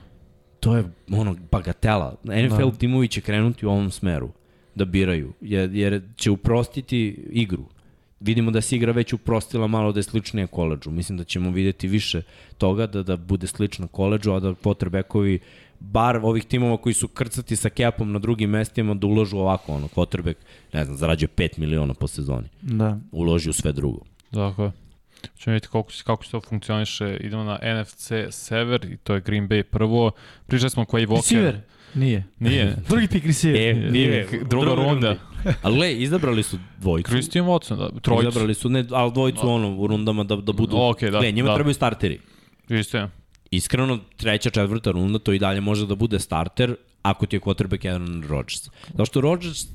To 0.60 0.78
je 0.78 0.84
ono, 1.12 1.36
bagatela. 1.52 2.16
NFL 2.24 2.70
da. 2.70 2.78
timovi 2.78 3.08
će 3.08 3.22
krenuti 3.22 3.66
u 3.66 3.70
ovom 3.70 3.92
smeru 3.92 4.30
da 4.76 4.86
biraju, 4.86 5.34
jer, 5.42 5.76
jer 5.76 6.02
će 6.16 6.32
uprostiti 6.32 7.26
igru 7.32 7.66
vidimo 8.26 8.52
da 8.52 8.62
se 8.62 8.76
igra 8.76 8.92
već 8.92 9.14
uprostila 9.14 9.68
malo 9.68 9.92
da 9.92 10.00
je 10.00 10.04
sličnija 10.04 10.48
koleđu. 10.48 10.92
Mislim 10.92 11.18
da 11.18 11.24
ćemo 11.24 11.52
videti 11.52 11.88
više 11.88 12.22
toga 12.58 12.88
da, 12.88 13.04
da 13.04 13.18
bude 13.18 13.48
slično 13.48 13.88
koleđu, 13.88 14.32
a 14.32 14.40
da 14.40 14.54
potrebekovi 14.54 15.40
bar 15.80 16.20
ovih 16.24 16.46
timova 16.46 16.78
koji 16.78 16.94
su 16.94 17.08
krcati 17.08 17.56
sa 17.56 17.70
capom 17.70 18.12
na 18.12 18.20
drugim 18.20 18.50
mestima 18.50 18.94
da 18.94 19.08
uložu 19.08 19.38
ovako, 19.38 19.74
ono, 19.74 19.88
quarterback, 19.88 20.36
ne 20.74 20.86
znam, 20.86 20.98
zarađuje 20.98 21.30
5 21.36 21.60
miliona 21.60 21.94
po 21.94 22.08
sezoni. 22.08 22.48
Da. 22.62 23.00
Uloži 23.12 23.50
u 23.50 23.54
sve 23.54 23.72
drugo. 23.72 24.00
Dakle. 24.32 24.72
Čemo 25.38 25.54
vidjeti 25.54 25.68
kako, 25.68 25.90
kako 26.06 26.26
se 26.26 26.32
to 26.32 26.42
funkcioniše. 26.42 27.18
Idemo 27.22 27.44
na 27.44 27.60
NFC 27.82 28.12
Sever 28.30 28.86
i 28.86 28.98
to 28.98 29.14
je 29.14 29.22
Green 29.22 29.48
Bay 29.50 29.64
prvo. 29.64 30.12
Pričali 30.48 30.70
smo 30.70 30.84
Quay 30.84 31.08
Walker. 31.08 31.16
Receiver. 31.16 31.62
Nije. 31.96 32.24
Nije. 32.40 32.76
Drugi 32.90 33.08
pik 33.08 33.26
receiver. 33.26 33.62
E, 33.62 33.92
nije. 33.92 34.28
Druga, 34.32 34.46
druga 34.46 34.76
runda. 34.76 35.16
Ali 35.62 35.80
le, 35.80 35.94
izabrali 35.94 36.44
su 36.44 36.58
dvojicu. 36.82 37.10
Christian 37.10 37.46
Watson, 37.46 37.78
da, 37.78 38.00
trojicu. 38.00 38.30
Izabrali 38.30 38.54
su, 38.54 38.70
ne, 38.70 38.86
ali 38.90 39.12
dvojicu 39.12 39.42
da. 39.42 39.48
ono, 39.48 39.76
u 39.76 39.88
rundama 39.88 40.24
da, 40.24 40.36
da 40.36 40.54
budu... 40.54 40.76
Okay, 40.76 41.12
da, 41.12 41.20
le, 41.20 41.32
njima 41.32 41.50
da. 41.50 41.56
trebaju 41.56 41.74
starteri. 41.74 42.20
Isto 42.70 42.98
je. 42.98 43.10
Iskreno, 43.52 44.00
treća, 44.18 44.50
četvrta 44.50 44.92
runda, 44.92 45.20
to 45.20 45.34
i 45.34 45.40
dalje 45.40 45.62
može 45.62 45.88
da 45.88 45.96
bude 45.96 46.20
starter 46.20 46.76
ako 47.02 47.26
ti 47.26 47.36
je 47.36 47.40
quarterback 47.40 47.92
Aaron 47.92 48.24
Rodgers. 48.28 48.70
Zato 48.88 49.06
što 49.06 49.22
Rodgers 49.22 49.66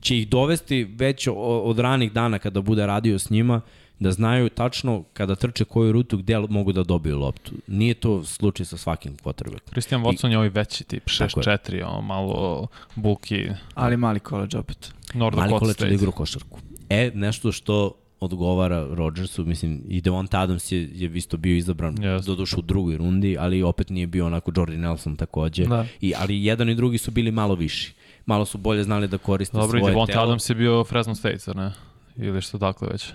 će 0.00 0.18
ih 0.18 0.28
dovesti 0.28 0.84
već 0.84 1.28
od 1.64 1.78
ranih 1.78 2.12
dana 2.12 2.38
kada 2.38 2.60
bude 2.60 2.86
radio 2.86 3.18
s 3.18 3.30
njima, 3.30 3.60
da 3.98 4.12
znaju 4.12 4.48
tačno 4.48 5.04
kada 5.12 5.34
trče 5.34 5.64
koju 5.64 5.92
rutu 5.92 6.16
gde 6.16 6.38
mogu 6.38 6.72
da 6.72 6.82
dobiju 6.82 7.18
loptu. 7.18 7.52
Nije 7.66 7.94
to 7.94 8.24
slučaj 8.24 8.66
sa 8.66 8.76
svakim 8.76 9.16
quarterbackom. 9.16 9.70
Christian 9.70 10.02
Watson 10.02 10.28
I, 10.28 10.30
je 10.30 10.36
ovaj 10.36 10.48
veći 10.48 10.84
tip, 10.84 11.04
6-4, 11.04 11.84
on 11.86 12.04
malo 12.04 12.66
bulki. 12.94 13.48
Ali 13.74 13.96
mali 13.96 14.20
college 14.28 14.58
opet. 14.58 14.92
North 15.14 15.38
mali 15.38 15.58
college 15.58 15.84
da 15.86 15.88
igru 15.88 16.12
košarku. 16.12 16.58
E, 16.88 17.10
nešto 17.14 17.52
što 17.52 17.92
odgovara 18.20 18.86
Rodgersu, 18.90 19.44
mislim, 19.44 19.82
i 19.88 20.00
Devonta 20.00 20.40
Adams 20.40 20.72
je, 20.72 20.88
je 20.92 21.10
isto 21.14 21.36
bio 21.36 21.56
izabran 21.56 21.94
yes. 21.94 22.26
do 22.26 22.34
dušu 22.34 22.58
u 22.58 22.62
drugoj 22.62 22.96
rundi, 22.96 23.36
ali 23.40 23.62
opet 23.62 23.90
nije 23.90 24.06
bio 24.06 24.26
onako 24.26 24.52
Jordi 24.56 24.76
Nelson 24.76 25.16
takođe. 25.16 25.64
Da. 25.64 25.86
I, 26.00 26.14
ali 26.16 26.44
jedan 26.44 26.68
i 26.68 26.74
drugi 26.74 26.98
su 26.98 27.10
bili 27.10 27.30
malo 27.30 27.54
viši. 27.54 27.94
Malo 28.26 28.44
su 28.44 28.58
bolje 28.58 28.82
znali 28.82 29.08
da 29.08 29.18
koriste 29.18 29.56
Dobro, 29.56 29.68
svoje 29.68 29.80
telo. 29.80 29.90
Dobro, 29.90 30.02
i 30.02 30.06
Devonta 30.06 30.26
Adams 30.26 30.50
je 30.50 30.54
bio 30.54 30.84
Fresno 30.84 31.14
State, 31.14 31.54
ne? 31.54 31.72
Ili 32.16 32.42
što 32.42 32.58
dakle 32.58 32.88
već? 32.92 33.12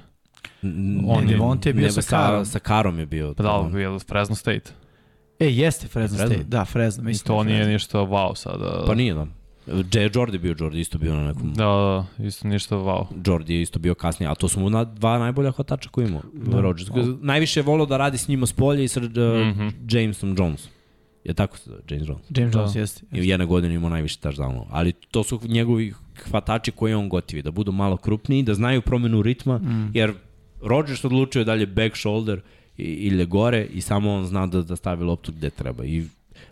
On 1.08 1.24
ne, 1.24 1.28
Devonte 1.28 1.70
je 1.70 1.74
bio 1.74 1.86
ne, 1.86 1.92
sa 1.92 2.02
Karom. 2.02 2.46
Sa 2.46 2.60
Karom 2.60 3.00
je 3.00 3.06
bio. 3.06 3.34
Pa 3.34 3.44
da, 3.44 3.70
bio 3.74 4.00
Fresno 4.00 4.36
State. 4.36 4.72
E, 5.40 5.46
jeste 5.46 5.88
Fresno, 5.88 6.18
Fresno? 6.18 6.36
State, 6.36 6.50
da, 6.50 6.66
Fresno. 6.66 7.04
Mislim 7.04 7.28
to 7.28 7.44
nije 7.44 7.68
ništa 7.68 8.00
wow 8.00 8.36
sada. 8.36 8.84
Pa 8.88 8.96
nije 8.96 9.14
da. 9.14 9.28
J. 9.68 10.10
Jordi 10.16 10.38
bio, 10.38 10.56
Jordi 10.60 10.80
isto 10.80 10.98
bio 10.98 11.16
na 11.16 11.28
nekom... 11.28 11.54
Da, 11.54 11.66
da, 11.66 12.26
isto 12.26 12.48
ništa 12.48 12.76
wow. 12.76 13.06
Jordi 13.26 13.56
je 13.56 13.62
isto 13.62 13.80
bio 13.80 13.96
kasnije, 13.96 14.28
ali 14.28 14.36
to 14.40 14.48
su 14.48 14.60
mu 14.60 14.70
na 14.70 14.84
dva 14.84 15.20
najbolja 15.20 15.52
hvatača 15.52 15.90
koji 15.90 16.08
imao. 16.08 16.22
Da. 16.34 16.62
Rodgers. 16.62 16.90
Najviše 17.22 17.60
je 17.60 17.64
volio 17.64 17.86
da 17.86 17.98
radi 17.98 18.18
s 18.18 18.28
njima 18.28 18.46
s 18.46 18.54
polja 18.54 18.84
i 18.84 18.88
sa 18.88 19.00
uh, 19.00 19.06
mm 19.06 19.10
-hmm. 19.10 19.72
Jamesom 19.90 20.36
Jonesom. 20.38 20.72
Je 21.24 21.34
tako 21.34 21.58
se 21.58 21.72
James 21.90 22.08
Jones? 22.08 22.26
James 22.30 22.56
Jones, 22.56 22.74
da. 22.74 22.80
jeste. 22.80 23.02
I 23.12 23.22
u 23.22 23.24
jedne 23.24 23.46
godine 23.46 23.76
imao 23.76 23.90
najviše 23.90 24.20
touchdownova. 24.20 24.66
Ali 24.70 24.94
to 24.94 25.24
su 25.24 25.40
njegovi 25.44 25.94
hvatači 26.30 26.72
koji 26.72 26.94
on 26.94 27.10
gotivi, 27.10 27.42
da 27.42 27.52
budu 27.52 27.72
malo 27.72 27.98
krupniji, 27.98 28.44
da 28.44 28.54
znaju 28.54 28.82
promenu 28.82 29.22
ritma, 29.22 29.58
mm. 29.58 29.92
jer 29.94 30.14
Rodgers 30.62 31.06
odlučio 31.06 31.44
dalje 31.44 31.66
back 31.66 31.98
shoulder 31.98 32.42
ili 32.78 33.26
gore 33.26 33.68
i 33.74 33.82
samo 33.82 34.14
on 34.14 34.26
zna 34.26 34.48
da, 34.48 34.62
da 34.62 34.76
stavi 34.76 35.04
loptu 35.04 35.32
gde 35.32 35.50
treba. 35.50 35.86
I 35.86 36.06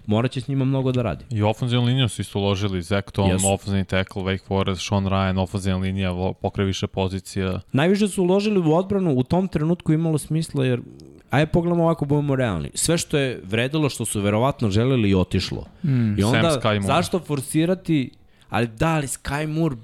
morat 0.09 0.31
će 0.31 0.41
s 0.41 0.47
njima 0.47 0.65
mnogo 0.65 0.91
da 0.91 1.01
radi. 1.01 1.25
I 1.29 1.41
ofenzivnu 1.41 1.85
liniju 1.85 2.09
su 2.09 2.21
isto 2.21 2.39
uložili, 2.39 2.81
Zach 2.81 3.11
Tom, 3.11 3.29
yes. 3.29 3.53
ofenzivni 3.53 3.85
tackle, 3.85 4.21
Wake 4.23 4.45
Forest, 4.47 4.87
Sean 4.87 5.05
Ryan, 5.05 5.39
ofenzivna 5.39 5.79
linija, 5.79 6.33
pokre 6.41 6.65
više 6.65 6.87
pozicija. 6.87 7.59
Najviše 7.71 8.07
su 8.07 8.23
uložili 8.23 8.59
u 8.59 8.73
odbranu, 8.73 9.13
u 9.13 9.23
tom 9.23 9.47
trenutku 9.47 9.93
imalo 9.93 10.17
smisla 10.17 10.65
jer 10.65 10.81
Ajde 11.29 11.51
pogledamo 11.51 11.83
ovako, 11.83 12.05
budemo 12.05 12.35
realni. 12.35 12.69
Sve 12.73 12.97
što 12.97 13.17
je 13.17 13.41
vredilo, 13.43 13.89
što 13.89 14.05
su 14.05 14.21
verovatno 14.21 14.69
želeli 14.69 15.09
i 15.09 15.15
otišlo. 15.15 15.65
Mm. 15.83 16.19
I 16.19 16.23
onda, 16.23 16.59
zašto 16.81 17.19
forsirati, 17.19 18.11
ali 18.49 18.67
da 18.67 18.97
li 18.97 19.07
Sky 19.07 19.47
Moore 19.47 19.75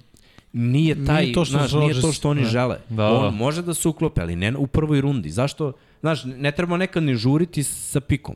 nije 0.53 1.05
taj, 1.05 1.23
nije 1.23 1.33
to 1.33 1.45
što, 1.45 1.57
znaš, 1.57 1.73
nije 1.73 2.01
to 2.01 2.11
što 2.11 2.29
oni 2.29 2.41
ne. 2.41 2.47
žele. 2.47 2.77
Da, 2.89 3.11
On 3.11 3.23
da. 3.23 3.31
može 3.31 3.61
da 3.61 3.73
se 3.73 3.87
uklope, 3.87 4.21
ali 4.21 4.35
ne 4.35 4.57
u 4.57 4.67
prvoj 4.67 5.01
rundi. 5.01 5.29
Zašto? 5.29 5.73
Znaš, 5.99 6.23
ne 6.23 6.51
treba 6.51 6.77
nekad 6.77 7.03
ni 7.03 7.15
žuriti 7.15 7.63
sa 7.63 7.99
pikom. 7.99 8.35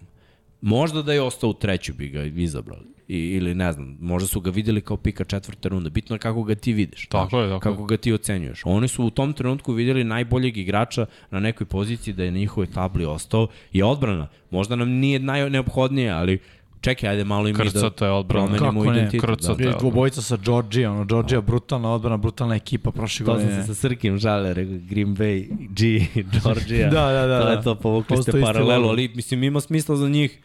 Možda 0.61 1.01
da 1.01 1.13
je 1.13 1.21
ostao 1.21 1.49
u 1.49 1.53
treću 1.53 1.93
bi 1.93 2.09
ga 2.09 2.23
izabrali. 2.23 2.85
I, 3.07 3.17
ili 3.17 3.55
ne 3.55 3.71
znam, 3.73 3.97
možda 4.01 4.27
su 4.27 4.41
ga 4.41 4.49
videli 4.49 4.81
kao 4.81 4.97
pika 4.97 5.23
četvrte 5.23 5.69
runde. 5.69 5.89
Bitno 5.89 6.15
je 6.15 6.19
kako 6.19 6.43
ga 6.43 6.55
ti 6.55 6.73
vidiš. 6.73 7.07
Tako 7.07 7.41
je, 7.41 7.49
tako 7.49 7.59
Kako 7.59 7.85
ga 7.85 7.97
ti 7.97 8.13
ocenjuješ. 8.13 8.61
Oni 8.65 8.87
su 8.87 9.05
u 9.05 9.09
tom 9.09 9.33
trenutku 9.33 9.73
videli 9.73 10.03
najboljeg 10.03 10.57
igrača 10.57 11.05
na 11.31 11.39
nekoj 11.39 11.67
poziciji 11.67 12.13
da 12.13 12.23
je 12.23 12.31
na 12.31 12.37
njihovoj 12.37 12.67
tabli 12.67 13.05
ostao 13.05 13.47
i 13.71 13.83
odbrana. 13.83 14.27
Možda 14.51 14.75
nam 14.75 14.89
nije 14.89 15.19
najneophodnije, 15.19 16.11
ali 16.11 16.39
Čekaj, 16.81 17.09
ajde 17.09 17.23
malo 17.23 17.47
i 17.47 17.53
mi 17.53 17.69
da 17.73 17.89
to 17.89 18.05
je 18.05 18.11
odbrana. 18.11 18.45
promenimo 18.45 18.81
Kako 18.81 18.93
identitet. 18.93 19.21
Krca 19.21 19.53
da. 19.53 19.63
je 19.63 19.73
Dvobojica 19.79 20.21
sa 20.21 20.37
Georgia, 20.37 20.91
ono, 20.91 21.05
Georgia 21.05 21.41
brutalna 21.41 21.91
odbrana, 21.91 22.17
brutalna 22.17 22.55
ekipa 22.55 22.91
prošle 22.91 23.25
godine. 23.25 23.49
To 23.49 23.55
sam 23.55 23.63
se 23.63 23.67
sa 23.67 23.81
Srkim 23.81 24.17
žale, 24.17 24.53
rekao 24.53 24.77
Green 24.89 25.15
Bay, 25.15 25.47
G, 25.69 26.05
Georgia. 26.43 26.89
da, 26.95 27.11
da, 27.11 27.27
da. 27.27 27.41
To 27.41 27.49
je 27.49 27.61
to, 27.61 27.75
povukli 27.75 28.23
ste 28.23 28.41
paralelu, 28.41 28.87
ali 28.87 29.11
mislim 29.15 29.43
ima 29.43 29.61
smisla 29.61 29.95
za 29.95 30.09
njih 30.09 30.39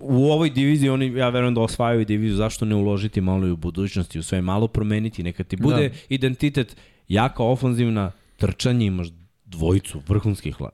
u 0.00 0.32
ovoj 0.32 0.50
diviziji 0.50 0.90
oni 0.90 1.14
ja 1.14 1.28
verujem 1.28 1.54
da 1.54 1.60
osvajaju 1.60 2.04
diviziju 2.04 2.36
zašto 2.36 2.64
ne 2.64 2.74
uložiti 2.74 3.20
malo 3.20 3.46
i 3.46 3.50
u 3.50 3.56
budućnosti 3.56 4.18
u 4.18 4.22
sve 4.22 4.40
malo 4.40 4.68
promeniti 4.68 5.22
neka 5.22 5.44
ti 5.44 5.56
bude 5.56 5.88
da. 5.88 5.94
identitet 6.08 6.76
jaka 7.08 7.42
ofanzivna 7.42 8.12
trčanje 8.36 8.86
imaš 8.86 9.08
dvojicu 9.50 10.02
vrhunskih 10.08 10.60
uh, 10.60 10.68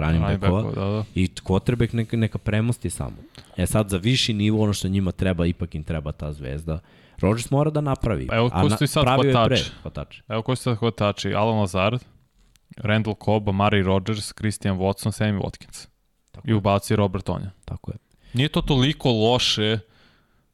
running 0.00 0.24
backova 0.24 0.62
da, 0.62 0.84
da. 0.84 1.04
i 1.14 1.28
quarterback 1.28 1.94
neka, 1.94 2.16
neka 2.16 2.38
premosti 2.38 2.90
samo. 2.90 3.16
E 3.56 3.66
sad 3.66 3.88
za 3.88 3.96
viši 3.96 4.34
nivo 4.34 4.62
ono 4.62 4.72
što 4.72 4.88
njima 4.88 5.12
treba, 5.12 5.46
ipak 5.46 5.74
im 5.74 5.84
treba 5.84 6.12
ta 6.12 6.32
zvezda. 6.32 6.78
Rodgers 7.20 7.50
mora 7.50 7.70
da 7.70 7.80
napravi. 7.80 8.28
Evo 8.32 8.50
ko 8.50 8.70
su 8.70 8.86
sad 8.86 9.04
hvatači. 9.04 9.70
hvatači. 9.82 10.22
Evo 10.28 10.42
ko 10.42 10.56
su 10.56 10.62
sad 10.62 10.76
hvatači. 10.76 11.34
Alan 11.34 11.58
Lazard, 11.58 12.04
Randall 12.76 13.16
Cobb, 13.24 13.48
Murray 13.48 13.84
Rodgers, 13.84 14.32
Christian 14.32 14.78
Watson, 14.78 15.12
Sammy 15.12 15.40
Watkins. 15.42 15.88
Tako 16.30 16.50
I 16.50 16.52
ubaci 16.52 16.96
Robert 16.96 17.24
Tonja. 17.24 17.50
Tako 17.64 17.90
je. 17.90 17.98
Nije 18.32 18.48
to 18.48 18.62
toliko 18.62 19.10
loše 19.10 19.78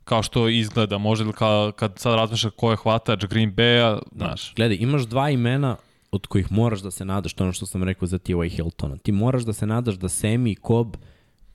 kao 0.05 0.23
što 0.23 0.49
izgleda, 0.49 0.99
možda 0.99 1.33
ka, 1.33 1.73
kad 1.73 1.99
sad 1.99 2.15
razmišljaš 2.15 2.53
ko 2.57 2.71
je 2.71 2.77
hvatač 2.77 3.25
Green 3.25 3.55
Bay-a, 3.55 3.91
da. 3.91 4.27
znaš. 4.27 4.55
Gledaj, 4.55 4.77
imaš 4.81 5.03
dva 5.03 5.31
imena 5.31 5.77
od 6.15 6.27
kojih 6.27 6.53
moraš 6.53 6.81
da 6.81 6.91
se 6.91 7.05
nadaš, 7.05 7.35
to 7.35 7.45
je 7.45 7.47
ono 7.47 7.53
što 7.53 7.67
sam 7.67 7.83
rekao 7.83 8.07
za 8.09 8.19
T.Y. 8.19 8.49
Hiltona. 8.49 8.97
Ti 8.97 9.13
moraš 9.13 9.43
da 9.43 9.53
se 9.53 9.67
nadaš 9.67 9.95
da 9.95 10.09
Semi 10.09 10.51
i 10.51 10.57
Cobb 10.67 10.97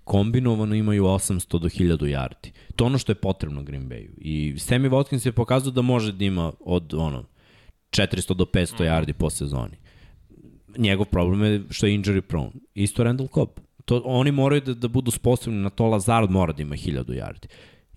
kombinovano 0.03 0.75
imaju 0.75 1.03
800 1.03 1.59
do 1.59 1.69
1000 1.69 1.97
yardi. 1.97 2.51
To 2.75 2.83
je 2.83 2.85
ono 2.85 2.97
što 2.97 3.11
je 3.11 3.15
potrebno 3.15 3.63
Green 3.63 3.89
Bayu. 3.89 4.09
I 4.17 4.53
Sammy 4.57 4.89
Watkins 4.89 5.25
je 5.25 5.31
pokazao 5.31 5.71
da 5.71 5.81
može 5.81 6.11
da 6.11 6.25
ima 6.25 6.51
od 6.59 6.93
ono 6.93 7.23
400 7.91 8.33
do 8.33 8.45
500 8.45 8.83
yardi 8.83 9.13
po 9.13 9.29
sezoni. 9.29 9.77
Njegov 10.77 11.05
problem 11.05 11.43
je 11.43 11.63
što 11.69 11.87
je 11.87 11.97
injury 11.97 12.21
prone. 12.21 12.51
Isto 12.73 13.03
Randall 13.03 13.29
Cobb. 13.33 13.51
To, 13.85 14.01
oni 14.05 14.31
moraju 14.31 14.61
da, 14.61 14.73
da 14.73 14.87
budu 14.87 15.11
sposobni 15.11 15.61
na 15.61 15.69
to, 15.69 15.85
Lazard 15.85 16.31
mora 16.31 16.53
da 16.53 16.61
ima 16.61 16.75
1000 16.75 17.03
yardi. 17.05 17.47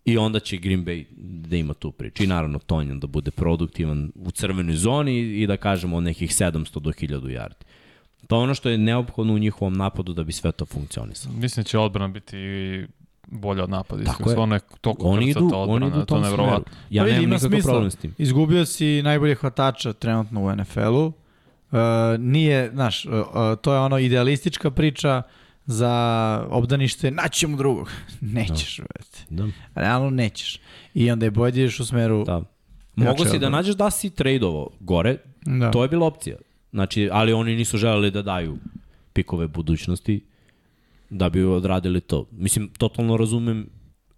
I 0.04 0.18
onda 0.18 0.40
će 0.40 0.56
Green 0.56 0.84
Bay 0.84 1.04
da 1.48 1.56
ima 1.56 1.74
tu 1.74 1.92
priču. 1.92 2.24
I 2.24 2.26
naravno 2.26 2.58
Tonjan 2.58 3.00
da 3.00 3.06
bude 3.06 3.30
produktivan 3.30 4.12
u 4.14 4.30
crvenoj 4.30 4.74
zoni 4.74 5.18
i 5.18 5.46
da 5.46 5.56
kažemo 5.56 5.96
od 5.96 6.02
nekih 6.02 6.30
700 6.30 6.80
do 6.80 6.90
1000 6.90 7.20
yardi. 7.20 7.64
To 8.26 8.36
je 8.36 8.42
ono 8.42 8.54
što 8.54 8.68
je 8.68 8.78
neophodno 8.78 9.34
u 9.34 9.38
njihovom 9.38 9.76
napadu 9.76 10.12
da 10.12 10.24
bi 10.24 10.32
sve 10.32 10.52
to 10.52 10.66
funkcionisalo. 10.66 11.34
Mislim 11.34 11.62
da 11.62 11.68
će 11.68 11.78
odbrana 11.78 12.08
biti 12.08 12.36
bolja 13.26 13.64
od 13.64 13.70
napada. 13.70 14.04
Tako 14.04 14.30
je. 14.30 14.36
One, 14.36 14.60
toliko 14.80 15.08
oni 15.08 15.30
idu, 15.30 15.44
odbrana, 15.44 15.72
oni 15.72 15.86
idu 15.86 15.98
u 15.98 16.04
tom 16.04 16.24
smeru. 16.24 16.44
Ja 16.90 17.04
pa 17.04 17.10
nemam 17.10 17.30
nikakav 17.30 17.62
problem 17.62 17.90
s 17.90 17.96
tim. 17.96 18.14
Izgubio 18.18 18.66
si 18.66 19.02
najbolje 19.02 19.34
hvatača 19.34 19.92
trenutno 19.92 20.44
u 20.44 20.56
NFL-u. 20.56 21.06
Uh, 21.06 21.78
nije, 22.18 22.70
znaš, 22.70 23.04
uh, 23.04 23.12
uh, 23.12 23.24
to 23.62 23.74
je 23.74 23.80
ono 23.80 23.98
idealistička 23.98 24.70
priča 24.70 25.22
za 25.66 26.46
obdanište, 26.50 27.10
naćemo 27.10 27.56
drugog. 27.56 27.90
Nećeš, 28.20 28.80
da. 29.30 29.44
da. 29.44 29.50
Realno 29.74 30.10
nećeš. 30.10 30.60
I 30.94 31.10
onda 31.10 31.26
je 31.26 31.30
bolje 31.30 31.60
ideš 31.60 31.80
u 31.80 31.86
smeru... 31.86 32.24
Da. 32.24 32.42
Mogu 32.96 33.24
si 33.24 33.38
da 33.38 33.48
nađeš 33.48 33.74
da 33.74 33.90
si 33.90 34.10
tradeovo 34.10 34.70
gore, 34.80 35.16
da. 35.44 35.70
to 35.70 35.82
je 35.82 35.88
bila 35.88 36.06
opcija. 36.06 36.36
Znači, 36.72 37.08
ali 37.12 37.32
oni 37.32 37.56
nisu 37.56 37.78
želeli 37.78 38.10
da 38.10 38.22
daju 38.22 38.58
pikove 39.12 39.48
budućnosti 39.48 40.24
da 41.10 41.28
bi 41.28 41.44
odradili 41.44 42.00
to. 42.00 42.26
Mislim, 42.30 42.68
totalno 42.68 43.16
razumem 43.16 43.66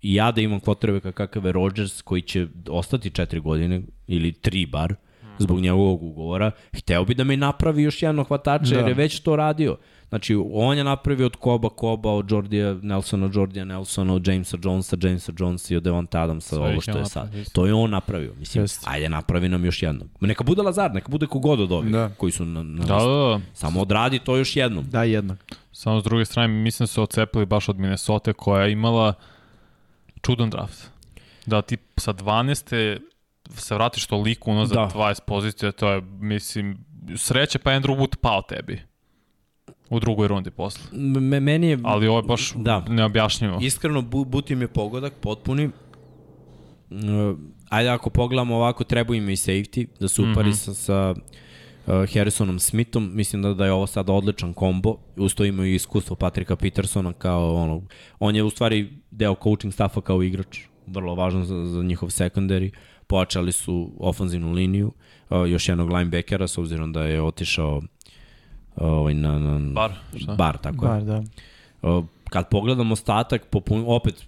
i 0.03 0.15
ja 0.15 0.33
da 0.33 0.41
imam 0.41 0.61
kvotrbeka 0.61 1.13
kakav 1.13 1.47
je 1.47 1.53
Rodgers 1.53 2.03
koji 2.03 2.23
će 2.23 2.47
ostati 2.69 3.11
četiri 3.11 3.41
godine 3.41 3.83
ili 4.07 4.33
tri 4.33 4.67
bar 4.67 4.95
zbog 5.39 5.61
njegovog 5.61 6.03
ugovora, 6.03 6.51
hteo 6.77 7.05
bi 7.05 7.15
da 7.15 7.25
mi 7.25 7.37
napravi 7.37 7.83
još 7.83 8.03
jedno 8.03 8.25
hvatača 8.25 8.75
da. 8.75 8.81
jer 8.81 8.89
je 8.89 8.95
već 8.95 9.21
to 9.21 9.37
radio. 9.37 9.77
Znači, 10.15 10.37
on 10.53 10.79
je 10.79 10.85
napravio 10.85 11.27
od 11.27 11.37
Koba 11.37 11.69
Koba, 11.69 12.11
od 12.11 12.31
Jordija 12.31 12.75
Nelsona, 12.83 13.31
Jordija 13.35 13.65
Nelsona, 13.65 14.15
od 14.15 14.27
Jamesa 14.27 14.57
Jonesa, 14.63 14.97
Jamesa 15.03 15.33
Jonesa 15.39 15.75
i 15.75 15.77
od 15.77 15.83
Devonta 15.83 16.21
Adamsa, 16.23 16.57
Sve 16.57 16.59
ovo 16.59 16.81
što 16.81 16.99
je 16.99 17.07
sad. 17.07 17.35
Isto. 17.35 17.53
To 17.53 17.67
je 17.67 17.75
on 17.75 17.91
napravio. 17.91 18.35
Mislim, 18.39 18.65
Just. 18.65 18.83
ajde 18.87 19.09
napravi 19.09 19.49
nam 19.49 19.65
još 19.65 19.83
jedno. 19.83 20.05
Neka 20.21 20.45
bude 20.45 20.63
Lazar, 20.63 20.95
neka 20.95 21.09
bude 21.09 21.27
kogod 21.27 21.61
od 21.61 21.73
ovih 21.73 21.93
da. 21.93 22.09
koji 22.09 22.33
su 22.33 22.45
na, 22.45 22.63
na 22.63 22.85
da, 22.85 22.95
da, 22.95 23.05
da. 23.05 23.41
Samo 23.55 23.81
odradi 23.81 24.19
to 24.19 24.37
još 24.37 24.57
jednom. 24.57 24.85
Da, 24.91 25.03
jedno. 25.03 25.37
Samo 25.73 26.01
s 26.01 26.05
druge 26.05 26.25
strane, 26.25 26.49
mislim 26.49 26.85
da 26.85 26.87
su 26.87 27.03
ocepili 27.03 27.47
baš 27.47 27.69
od 27.69 27.79
Minnesota 27.79 28.33
koja 28.33 28.65
je 28.65 28.73
imala 28.73 29.15
čudan 30.23 30.51
draft. 30.51 30.91
Da 31.47 31.63
ti 31.63 31.77
sa 31.97 32.13
12. 32.13 32.99
se 33.49 33.75
vratiš 33.75 34.07
toliko 34.07 34.51
unazad 34.51 34.77
da. 34.77 34.99
20 34.99 35.21
pozicija, 35.27 35.73
to 35.73 35.91
je, 35.91 36.01
mislim, 36.21 36.85
sreće 37.17 37.59
pa 37.59 37.71
Andrew 37.71 37.97
Wood 37.97 38.17
pao 38.17 38.43
tebi. 38.43 38.94
U 39.91 40.01
drugoj 40.01 40.29
rundi 40.29 40.51
posle. 40.51 40.99
Me, 40.99 41.41
meni 41.41 41.67
je... 41.67 41.79
Ali 41.83 42.09
ovo 42.09 42.19
je 42.19 42.23
baš 42.23 42.53
da. 42.57 42.85
neobjašnjivo. 42.89 43.59
Iskreno, 43.61 44.03
bu, 44.03 44.25
Butim 44.25 44.61
je 44.61 44.69
pogodak, 44.69 45.13
potpuni. 45.21 45.71
Uh, 46.91 47.39
ajde, 47.69 47.91
ako 47.91 48.11
pogledamo 48.11 48.57
ovako, 48.57 48.85
treba 48.85 49.15
im 49.15 49.29
i 49.29 49.37
safety, 49.37 49.87
da 50.01 50.09
se 50.09 50.23
upari 50.23 50.49
mm 50.49 50.53
-hmm. 50.53 50.65
sa, 50.65 50.75
sa 50.75 51.15
uh, 51.87 52.15
Harrisonom 52.15 52.59
Smithom. 52.59 53.11
Mislim 53.15 53.43
da, 53.43 53.55
da 53.55 53.65
je 53.65 53.73
ovo 53.73 53.87
sad 53.87 54.11
odličan 54.11 54.53
kombo. 54.53 54.97
Usto 55.17 55.45
imaju 55.45 55.73
i 55.73 55.75
iskustvo 55.75 56.17
Patrika 56.17 56.57
Petersona 56.57 57.13
kao 57.13 57.55
ono... 57.55 57.83
On 58.19 58.37
je 58.37 58.43
u 58.43 58.51
stvari 58.51 58.93
deo 59.11 59.35
coaching 59.43 59.73
staffa 59.73 60.01
kao 60.01 60.23
igrač. 60.23 60.61
Vrlo 60.87 61.15
važan 61.15 61.45
za, 61.45 61.65
za 61.65 61.83
njihov 61.83 62.09
secondary. 62.09 62.71
Pojačali 63.07 63.53
su 63.53 63.93
ofanzivnu 63.99 64.53
liniju. 64.53 64.93
Uh, 65.31 65.51
još 65.51 65.69
jednog 65.69 65.93
linebackera, 65.93 66.49
s 66.49 66.59
obzirom 66.59 66.93
da 66.93 67.03
je 67.03 67.23
otišao 67.23 67.83
ovaj, 68.77 69.15
na, 69.15 69.39
na, 69.39 69.73
bar, 69.73 69.93
šta? 70.17 70.35
bar, 70.35 70.59
tako 70.59 70.87
bar, 70.87 70.99
je. 70.99 71.05
da. 71.05 71.23
Kad 72.31 72.49
pogledamo 72.49 72.93
ostatak, 72.93 73.47
popun, 73.47 73.85
opet 73.87 74.27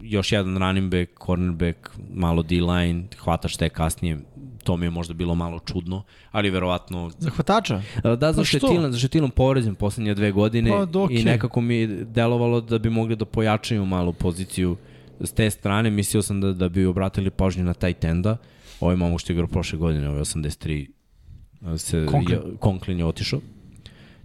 još 0.00 0.32
jedan 0.32 0.58
running 0.58 0.90
back, 0.90 1.10
cornerback, 1.26 1.78
malo 2.14 2.42
D-line, 2.42 3.02
hvataš 3.18 3.56
te 3.56 3.68
kasnije, 3.68 4.18
to 4.64 4.76
mi 4.76 4.86
je 4.86 4.90
možda 4.90 5.14
bilo 5.14 5.34
malo 5.34 5.58
čudno, 5.58 6.02
ali 6.30 6.50
verovatno... 6.50 7.10
Za 7.18 7.30
hvatača? 7.30 7.82
Da, 8.02 8.32
za 8.32 8.40
pa 8.40 8.44
Šetilan, 8.44 8.92
za 8.92 8.98
Šetilan 8.98 9.30
povređen 9.30 9.74
poslednje 9.74 10.14
dve 10.14 10.32
godine 10.32 10.70
pa, 10.70 10.86
okay. 10.86 11.20
i 11.20 11.24
nekako 11.24 11.60
mi 11.60 11.76
je 11.76 11.86
delovalo 11.86 12.60
da 12.60 12.78
bi 12.78 12.90
mogli 12.90 13.16
da 13.16 13.24
pojačaju 13.24 13.86
malo 13.86 14.12
poziciju 14.12 14.76
s 15.20 15.32
te 15.32 15.50
strane. 15.50 15.90
Mislio 15.90 16.22
sam 16.22 16.40
da, 16.40 16.52
da 16.52 16.68
bi 16.68 16.86
obratili 16.86 17.30
pažnju 17.30 17.64
na 17.64 17.74
taj 17.74 17.94
tenda. 17.94 18.36
Ovaj 18.80 18.96
momo 18.96 19.18
što 19.18 19.32
je 19.32 19.34
igrao 19.34 19.48
prošle 19.48 19.78
godine, 19.78 20.08
ovaj 20.08 20.20
83 20.20 20.86
se 21.76 22.06
Konklin, 22.06 22.38
je, 22.38 22.56
Konklin 22.58 22.98
je 22.98 23.04
otišao. 23.04 23.40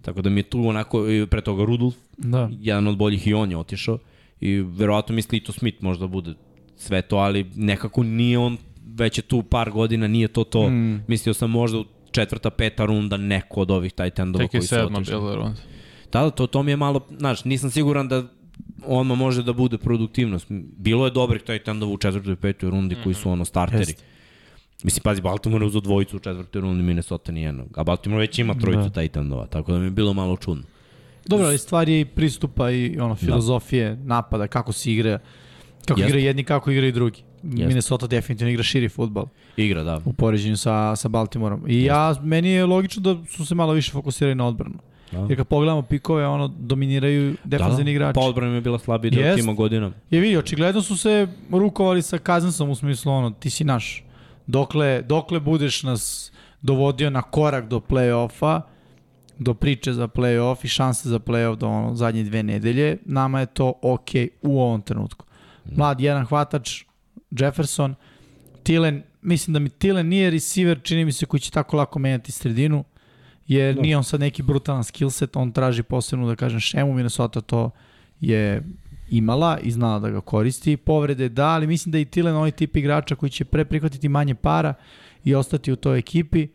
Tako 0.02 0.22
da 0.22 0.30
mi 0.30 0.40
je 0.40 0.44
tu 0.44 0.68
onako, 0.68 1.06
pre 1.30 1.42
toga 1.42 1.66
Rudolf, 1.66 1.96
da. 2.18 2.50
jedan 2.60 2.88
od 2.88 2.98
boljih 2.98 3.28
i 3.28 3.34
on 3.34 3.52
je 3.52 3.58
otišao. 3.58 3.98
I 4.40 4.56
verovatno 4.56 5.16
misli 5.16 5.38
i 5.38 5.44
to 5.44 5.52
Smith 5.52 5.84
možda 5.84 6.08
bude 6.08 6.34
sve 6.76 7.02
to, 7.02 7.18
ali 7.18 7.46
nekako 7.56 8.04
nije 8.04 8.38
on, 8.38 8.58
već 8.86 9.18
je 9.18 9.22
tu 9.22 9.44
par 9.44 9.72
godina, 9.72 10.08
nije 10.08 10.28
to 10.28 10.44
to. 10.44 10.70
Mm. 10.70 11.04
Mislio 11.08 11.34
sam 11.34 11.50
možda 11.50 11.80
u 11.80 11.86
četvrta, 12.12 12.50
peta 12.50 12.86
runda 12.86 13.18
neko 13.18 13.62
od 13.62 13.72
ovih 13.72 13.94
Titanova 13.94 14.48
koji 14.48 14.62
su 14.62 14.76
otišli. 14.76 14.96
Tek 14.96 15.08
je 15.08 15.16
sedma 15.16 15.36
runda. 15.36 15.56
Da, 16.12 16.24
da, 16.24 16.30
to, 16.30 16.48
to 16.48 16.64
mi 16.64 16.72
je 16.72 16.78
malo, 16.78 17.08
znaš, 17.18 17.46
nisam 17.46 17.72
siguran 17.72 18.08
da 18.08 18.24
onma 18.86 19.16
može 19.16 19.44
da 19.44 19.54
bude 19.54 19.78
produktivnost. 19.78 20.46
Bilo 20.78 21.06
je 21.06 21.12
dobrih 21.12 21.42
Titanova 21.42 21.94
u 21.94 21.98
četvrtoj, 21.98 22.36
petoj 22.36 22.70
rundi 22.70 22.96
mm 22.96 22.98
-hmm. 22.98 23.04
koji 23.04 23.16
su 23.16 23.30
ono 23.30 23.46
starteri. 23.46 23.82
Jest. 23.82 24.04
Mislim, 24.84 25.04
pazi, 25.04 25.22
Baltimore 25.22 25.66
uzo 25.66 25.80
dvojicu 25.80 26.16
u 26.16 26.20
četvrtoj 26.20 26.62
rundi, 26.62 26.84
Minnesota 26.84 27.32
nijednog. 27.32 27.68
A 27.78 27.84
Baltimore 27.84 28.20
već 28.20 28.40
ima 28.40 28.54
trojicu 28.54 28.90
da. 28.90 29.02
Titanova, 29.02 29.46
tako 29.46 29.72
da 29.72 29.78
mi 29.78 29.86
je 29.86 29.92
bilo 29.92 30.14
malo 30.14 30.38
čudno. 30.38 30.64
Dobro, 31.28 31.48
ali 31.48 31.58
stvari 31.58 32.00
i 32.00 32.06
pristupa 32.06 32.72
i 32.72 32.98
ono, 33.00 33.14
da. 33.14 33.16
filozofije, 33.16 33.96
da. 33.96 34.04
napada, 34.04 34.48
kako 34.48 34.72
se 34.72 34.92
igra, 34.92 35.20
kako 35.86 36.00
Jest. 36.00 36.10
igra 36.10 36.20
jedni, 36.20 36.44
kako 36.44 36.72
igra 36.72 36.88
i 36.88 36.92
drugi. 36.92 37.24
Jest. 37.44 37.68
Minnesota 37.68 38.08
definitivno 38.08 38.52
igra 38.52 38.64
širi 38.64 38.90
futbol. 38.90 39.26
Igra, 39.58 39.84
da. 39.84 40.02
U 40.06 40.14
poređenju 40.14 40.58
sa, 40.58 40.96
sa 40.96 41.08
Baltimoreom. 41.08 41.64
I 41.68 41.76
Jest. 41.76 41.88
ja, 41.88 42.16
meni 42.24 42.50
je 42.50 42.66
logično 42.66 43.02
da 43.02 43.26
su 43.26 43.46
se 43.46 43.56
malo 43.56 43.74
više 43.74 43.92
fokusirali 43.92 44.36
na 44.36 44.48
odbranu. 44.48 44.76
Da. 45.12 45.18
Jer 45.30 45.38
kad 45.38 45.48
pogledamo 45.48 45.82
pikove, 45.82 46.28
ono, 46.28 46.48
dominiraju 46.48 47.36
defensivni 47.44 47.84
da, 47.84 47.86
da. 47.86 47.92
igrači. 47.92 48.16
Pa 48.16 48.22
odbrana 48.22 48.56
je 48.56 48.62
bila 48.62 48.80
slabija 48.80 49.12
deo 49.12 49.36
tima 49.36 49.54
godina. 49.54 49.92
Je 50.10 50.20
vidi, 50.20 50.38
očigledno 50.38 50.82
su 50.82 50.98
se 50.98 51.28
rukovali 51.52 52.02
sa 52.02 52.18
Kazansom 52.18 52.70
u 52.70 52.76
smislu, 52.76 53.12
ono, 53.12 53.32
ti 53.32 53.50
si 53.50 53.64
naš 53.64 54.04
dokle, 54.48 55.02
dokle 55.02 55.40
budeš 55.40 55.84
nas 55.84 56.32
dovodio 56.62 57.10
na 57.10 57.22
korak 57.22 57.68
do 57.68 57.80
play-offa, 57.80 58.62
do 59.40 59.54
priče 59.54 59.94
za 59.94 60.08
play-off 60.08 60.66
i 60.66 60.68
šanse 60.68 61.10
za 61.10 61.20
play-off 61.20 61.56
do 61.56 61.68
ono, 61.68 61.96
zadnje 61.96 62.24
dve 62.24 62.44
nedelje, 62.44 62.98
nama 63.06 63.40
je 63.40 63.46
to 63.46 63.74
ok 63.82 64.10
u 64.42 64.62
ovom 64.62 64.82
trenutku. 64.82 65.26
Mlad 65.66 66.02
jedan 66.02 66.26
hvatač, 66.26 66.84
Jefferson, 67.32 67.96
Tilen, 68.64 69.04
mislim 69.22 69.54
da 69.54 69.60
mi 69.60 69.70
Tilen 69.70 70.08
nije 70.08 70.30
receiver, 70.30 70.80
čini 70.84 71.06
mi 71.06 71.12
se 71.12 71.26
koji 71.26 71.42
će 71.42 71.52
tako 71.52 71.78
lako 71.78 72.00
menjati 72.00 72.32
sredinu, 72.32 72.84
jer 73.48 73.76
no. 73.76 73.82
nije 73.82 73.98
on 73.98 74.04
sad 74.04 74.20
neki 74.20 74.44
brutalan 74.44 74.84
skillset, 74.84 75.36
on 75.36 75.52
traži 75.52 75.84
posebnu, 75.84 76.28
da 76.28 76.36
kažem, 76.36 76.60
šemu, 76.60 76.94
Minnesota 76.94 77.42
to 77.42 77.70
je 78.20 78.64
imala 79.12 79.60
i 79.64 79.72
znala 79.72 80.00
da 80.00 80.10
ga 80.10 80.22
koristi. 80.22 80.78
Povrede 80.78 81.30
da, 81.30 81.48
ali 81.48 81.68
mislim 81.68 81.92
da 81.92 82.00
i 82.00 82.06
Tilen 82.06 82.36
ovaj 82.36 82.52
tip 82.52 82.76
igrača 82.76 83.16
koji 83.16 83.30
će 83.30 83.46
pre 83.46 83.66
prihvatiti 83.66 84.10
manje 84.10 84.36
para 84.36 84.74
i 85.24 85.36
ostati 85.36 85.72
u 85.72 85.76
toj 85.76 86.00
ekipi, 86.00 86.48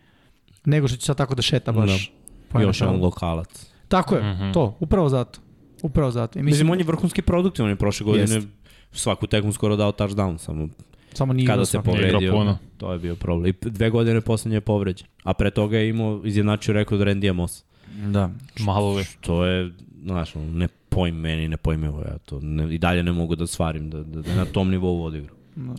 nego 0.65 0.89
što 0.89 0.97
će 0.97 1.07
sad 1.07 1.17
tako 1.17 1.35
da 1.35 1.43
šeta 1.43 1.73
baš. 1.73 2.13
Da. 2.53 2.61
Još 2.61 2.83
on 2.83 3.01
lokalac. 3.01 3.67
Tako 3.89 4.15
je, 4.15 4.23
mm 4.23 4.39
-hmm. 4.41 4.53
to, 4.53 4.77
upravo 4.81 5.09
zato. 5.09 5.41
Upravo 5.83 6.11
zato. 6.11 6.39
I 6.39 6.43
mislim, 6.43 6.51
mislim 6.51 6.71
on 6.71 6.79
je 6.79 6.85
vrhunski 6.85 7.23
produkt, 7.23 7.61
on 7.61 7.69
je 7.69 7.77
prošle 7.77 8.05
godine 8.05 8.35
jest. 8.35 8.49
svaku 8.93 9.27
tekmu 9.27 9.53
skoro 9.53 9.77
dao 9.77 9.93
touchdown, 9.93 10.39
samo 10.39 10.69
Samo 11.13 11.33
nije 11.33 11.47
kada 11.47 11.65
se 11.65 11.81
povredio, 11.83 12.57
to 12.77 12.93
je 12.93 12.99
bio 12.99 13.15
problem. 13.15 13.51
I 13.51 13.71
dve 13.71 13.91
godine 13.91 14.21
poslednje 14.21 14.57
je 14.57 14.61
povređen. 14.61 15.07
A 15.23 15.35
pre 15.35 15.51
toga 15.51 15.79
je 15.79 15.89
imao 15.89 16.21
izjednačio 16.25 16.75
rekord 16.75 17.01
Randy 17.01 17.31
Amos. 17.31 17.65
Da. 18.07 18.31
Malo 18.61 18.93
li. 18.93 19.05
Što 19.05 19.45
je, 19.45 19.73
znaš, 19.97 20.33
ne 20.35 20.69
pojm 20.89 21.15
meni, 21.15 21.49
ne 21.49 21.57
pojmivo 21.57 22.01
ja 22.01 22.19
to. 22.19 22.41
Ne, 22.41 22.75
I 22.75 22.79
dalje 22.79 23.03
ne 23.03 23.13
mogu 23.13 23.37
da 23.37 23.47
stvarim 23.47 23.91
da, 23.91 24.03
da, 24.03 24.23
da 24.23 24.35
na 24.35 24.45
tom 24.45 24.71
nivou 24.71 25.05
odigram. 25.05 25.37
Da. 25.57 25.75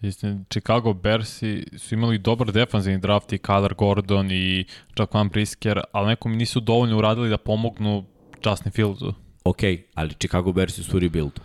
Istina, 0.00 0.38
Chicago 0.50 0.92
Bearsi 0.94 1.66
su 1.76 1.94
imali 1.94 2.18
dobar 2.18 2.52
defanzivni 2.52 3.00
draft 3.00 3.32
i 3.32 3.38
Kyler 3.38 3.74
Gordon 3.74 4.30
i 4.30 4.64
Jaquan 4.96 5.30
Brisker, 5.30 5.80
ali 5.92 6.06
nekom 6.06 6.32
nisu 6.32 6.60
dovoljno 6.60 6.98
uradili 6.98 7.28
da 7.28 7.38
pomognu 7.38 8.04
Justin 8.46 8.72
Fieldsu. 8.72 9.14
Ok, 9.44 9.58
ali 9.94 10.10
Chicago 10.10 10.52
Bears 10.52 10.74
su 10.74 10.96
u 10.96 11.00
rebuildu. 11.00 11.40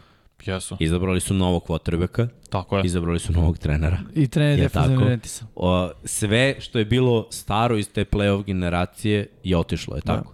Jesu. 0.45 0.77
Izabrali 0.79 1.19
su 1.19 1.33
novog 1.33 1.63
quarterbacka, 1.63 2.27
Tako 2.49 2.77
je. 2.77 2.85
izabrali 2.85 3.19
su 3.19 3.33
novog 3.33 3.57
trenera. 3.57 3.99
I 4.15 4.27
trener 4.27 4.59
Je 4.59 4.63
defensivni 4.63 4.97
tako? 4.97 5.09
rentisa. 5.09 5.45
O, 5.55 5.91
sve 6.05 6.55
što 6.59 6.79
je 6.79 6.85
bilo 6.85 7.27
staro 7.31 7.77
iz 7.77 7.89
te 7.89 8.05
playoff 8.05 8.43
generacije 8.43 9.27
je 9.43 9.57
otišlo, 9.57 9.95
je 9.95 10.01
Da. 10.05 10.15
tako? 10.15 10.33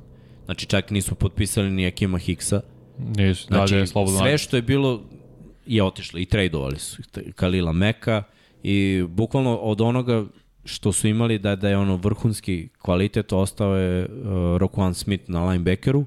Znači 0.49 0.65
čak 0.65 0.91
nisu 0.91 1.15
potpisali 1.15 1.71
ni 1.71 1.88
Akima 1.88 2.17
Hicksa. 2.17 2.61
Nisu, 2.99 3.47
Znači 3.47 3.71
dalje 3.71 3.81
je 3.81 3.88
slobodno. 3.88 4.19
sve 4.19 4.38
što 4.38 4.55
je 4.55 4.61
bilo 4.61 5.01
je 5.65 5.84
otišlo 5.84 6.19
i 6.19 6.26
tradeovali 6.26 6.80
su 6.80 7.01
Kalila 7.35 7.71
Meka 7.73 8.23
i 8.63 9.03
bukvalno 9.09 9.55
od 9.55 9.81
onoga 9.81 10.26
što 10.65 10.91
su 10.91 11.07
imali 11.07 11.39
da, 11.39 11.55
da 11.55 11.69
je 11.69 11.77
ono 11.77 11.95
vrhunski 11.95 12.69
kvalitet 12.77 13.34
ostao 13.34 13.76
je 13.76 14.03
uh, 14.03 14.09
Roquan 14.57 14.93
Smith 14.93 15.23
na 15.27 15.45
linebackeru 15.45 16.05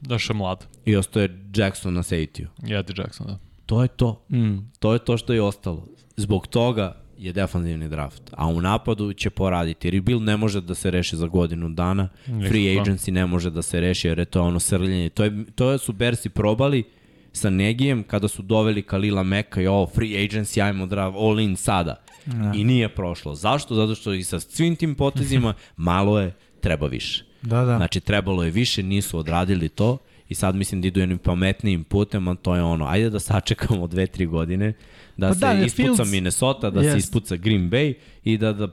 Da 0.00 0.18
še 0.18 0.34
mlad. 0.34 0.66
i 0.84 0.96
ostao 0.96 1.22
je 1.22 1.38
Jackson 1.54 1.94
na 1.94 2.02
safety-u. 2.02 2.46
I 2.68 2.74
Eddie 2.74 2.94
Jackson, 2.98 3.26
da. 3.26 3.38
To 3.66 3.82
je 3.82 3.88
to. 3.88 4.24
Mm. 4.28 4.56
To 4.78 4.92
je 4.92 4.98
to 4.98 5.16
što 5.16 5.32
je 5.32 5.42
ostalo. 5.42 5.86
Zbog 6.16 6.46
toga 6.46 6.99
je 7.20 7.32
defanzivni 7.32 7.88
draft. 7.88 8.22
A 8.32 8.46
u 8.46 8.60
napadu 8.60 9.12
će 9.12 9.30
poraditi. 9.30 9.90
Rebuild 9.90 10.22
ne 10.22 10.36
može 10.36 10.60
da 10.60 10.74
se 10.74 10.90
reši 10.90 11.16
za 11.16 11.26
godinu 11.26 11.68
dana. 11.68 12.08
Free 12.24 12.70
Nikako. 12.70 12.90
agency 12.90 13.10
ne 13.10 13.26
može 13.26 13.50
da 13.50 13.62
se 13.62 13.80
reši 13.80 14.08
jer 14.08 14.18
je 14.18 14.24
to 14.24 14.42
ono 14.42 14.60
srljenje. 14.60 15.08
To, 15.08 15.24
je, 15.24 15.44
to 15.54 15.78
su 15.78 15.92
Bersi 15.92 16.28
probali 16.28 16.84
sa 17.32 17.50
Negijem 17.50 18.02
kada 18.02 18.28
su 18.28 18.42
doveli 18.42 18.82
Kalila 18.82 19.22
Meka 19.22 19.60
i 19.60 19.66
ovo 19.66 19.86
free 19.86 20.08
agency, 20.08 20.64
ajmo 20.64 20.86
draft, 20.86 21.16
all 21.16 21.40
in 21.40 21.56
sada. 21.56 22.00
Da. 22.26 22.52
I 22.54 22.64
nije 22.64 22.88
prošlo. 22.88 23.34
Zašto? 23.34 23.74
Zato 23.74 23.94
što 23.94 24.12
i 24.12 24.24
sa 24.24 24.40
svim 24.40 24.76
tim 24.76 24.94
potezima 24.94 25.54
malo 25.76 26.20
je, 26.20 26.34
treba 26.60 26.86
više. 26.86 27.24
Da, 27.42 27.64
da. 27.64 27.76
Znači, 27.76 28.00
trebalo 28.00 28.44
je 28.44 28.50
više, 28.50 28.82
nisu 28.82 29.18
odradili 29.18 29.68
to 29.68 29.98
i 30.30 30.34
sad 30.34 30.54
mislim 30.54 30.80
da 30.80 30.88
idu 30.88 31.00
jednim 31.00 31.18
pametnijim 31.18 31.84
putem, 31.84 32.28
a 32.28 32.34
to 32.34 32.54
je 32.54 32.62
ono, 32.62 32.86
ajde 32.86 33.10
da 33.10 33.20
sačekamo 33.20 33.86
dve, 33.86 34.06
tri 34.06 34.26
godine, 34.26 34.72
da 35.16 35.28
Pa 35.28 35.34
se 35.34 35.40
da, 35.40 35.52
ispuca 35.54 35.82
Fields- 35.94 36.10
Minnesota, 36.10 36.70
da 36.70 36.80
se 36.80 36.86
Jest. 36.86 36.98
ispuca 36.98 37.36
Green 37.36 37.70
Bay 37.70 37.94
i 38.24 38.38
da, 38.38 38.52
da 38.52 38.68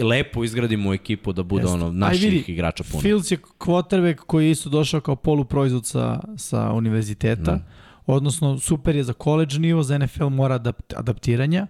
lepo 0.00 0.44
izgradimo 0.44 0.94
ekipu 0.94 1.32
da 1.32 1.42
bude 1.42 1.62
Jeste. 1.62 1.74
ono 1.74 1.86
Aj, 1.86 1.92
naših 1.92 2.32
vidi, 2.32 2.44
igrača 2.48 2.84
puno. 2.84 3.02
Fields 3.02 3.30
je 3.30 3.38
quarterback 3.58 4.16
koji 4.16 4.44
je 4.44 4.50
isto 4.50 4.68
došao 4.70 5.00
kao 5.00 5.16
poluproizvod 5.16 5.86
sa, 5.86 6.20
sa 6.36 6.72
univerziteta, 6.72 7.42
Da. 7.42 7.64
odnosno 8.06 8.58
super 8.58 8.96
je 8.96 9.04
za 9.04 9.12
college 9.14 9.58
nivo, 9.58 9.82
za 9.82 9.98
NFL 9.98 10.24
mora 10.26 10.54
adapt, 10.54 10.92
adaptiranja, 10.92 11.66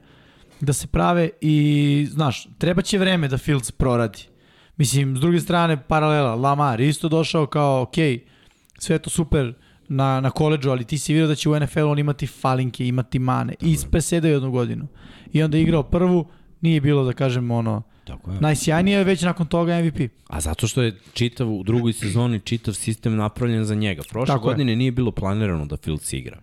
da 0.60 0.72
se 0.72 0.86
prave 0.86 1.30
i, 1.40 1.66
znaš, 2.10 2.48
treba 2.58 2.82
će 2.82 2.98
vreme 2.98 3.28
da 3.28 3.38
Fields 3.38 3.70
proradi. 3.70 4.18
Mislim, 4.76 5.16
s 5.16 5.20
druge 5.20 5.40
strane, 5.40 5.82
paralela, 5.82 6.34
Lamar 6.34 6.80
isto 6.80 7.08
došao 7.08 7.46
kao, 7.46 7.82
ok, 7.82 7.94
sve 8.78 8.94
je 8.94 8.98
to 8.98 9.10
super 9.10 9.54
na, 9.88 10.20
na 10.20 10.30
koleđu, 10.30 10.70
ali 10.70 10.84
ti 10.84 10.98
si 10.98 11.12
vidio 11.12 11.26
da 11.26 11.34
će 11.34 11.48
u 11.48 11.60
NFL 11.60 11.80
on 11.80 11.98
imati 11.98 12.26
falinke, 12.26 12.86
imati 12.86 13.18
mane 13.18 13.54
i 13.60 13.76
presedao 13.90 14.30
jednu 14.30 14.50
godinu. 14.50 14.86
I 15.32 15.42
onda 15.42 15.56
je 15.56 15.62
igrao 15.62 15.82
prvu, 15.82 16.26
nije 16.60 16.80
bilo, 16.80 17.04
da 17.04 17.12
kažem, 17.12 17.50
ono, 17.50 17.82
Tako 18.04 18.30
je. 18.32 18.40
najsjajnije, 18.40 18.98
je 18.98 19.04
već 19.04 19.22
nakon 19.22 19.46
toga 19.46 19.82
MVP. 19.82 20.00
A 20.28 20.40
zato 20.40 20.66
što 20.66 20.82
je 20.82 20.98
čitav, 21.12 21.52
u 21.52 21.62
drugoj 21.62 21.92
sezoni 21.92 22.40
čitav 22.40 22.74
sistem 22.74 23.16
napravljen 23.16 23.64
za 23.64 23.74
njega. 23.74 24.02
Prošle 24.10 24.34
Tako 24.34 24.48
je. 24.48 24.52
godine 24.52 24.76
nije 24.76 24.92
bilo 24.92 25.10
planirano 25.10 25.66
da 25.66 25.76
Fields 25.76 26.12
igra. 26.12 26.38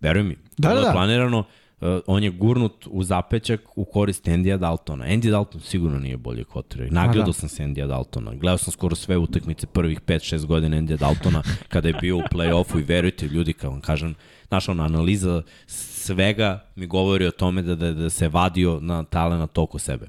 Veruj 0.00 0.22
mi. 0.22 0.36
Da, 0.58 0.68
da, 0.68 0.74
je 0.74 0.84
da. 0.84 0.92
planirano, 0.92 1.44
uh, 1.80 1.88
on 2.06 2.24
je 2.24 2.30
gurnut 2.30 2.86
u 2.90 3.02
zapećak 3.02 3.60
u 3.78 3.84
korist 3.84 4.28
Endija 4.28 4.56
Daltona. 4.56 5.04
Andy 5.04 5.30
Dalton 5.30 5.60
sigurno 5.60 5.98
nije 5.98 6.16
bolji 6.16 6.44
quarterback. 6.44 6.92
Nagledao 6.92 7.26
da. 7.26 7.32
sam 7.32 7.48
se 7.48 7.62
Endija 7.62 7.86
Daltona. 7.86 8.34
Gledao 8.34 8.58
sam 8.58 8.72
skoro 8.72 8.96
sve 8.96 9.16
utakmice 9.16 9.66
prvih 9.66 10.00
5-6 10.00 10.46
godina 10.46 10.76
Endija 10.76 10.96
Daltona 10.96 11.42
kada 11.72 11.88
je 11.88 11.94
bio 12.00 12.16
u 12.16 12.20
play-offu 12.32 12.78
i 12.78 12.82
verujte 12.82 13.26
ljudi, 13.26 13.52
kao 13.52 13.70
vam 13.70 13.80
kažem, 13.80 14.14
naša 14.50 14.72
ona 14.72 14.84
analiza 14.84 15.42
svega 15.66 16.66
mi 16.76 16.86
govori 16.86 17.26
o 17.26 17.30
tome 17.30 17.62
da, 17.62 17.74
da, 17.74 17.92
da 17.92 18.10
se 18.10 18.28
vadio 18.28 18.78
na 18.80 19.04
talent 19.04 19.58
oko 19.58 19.78
sebe. 19.78 20.08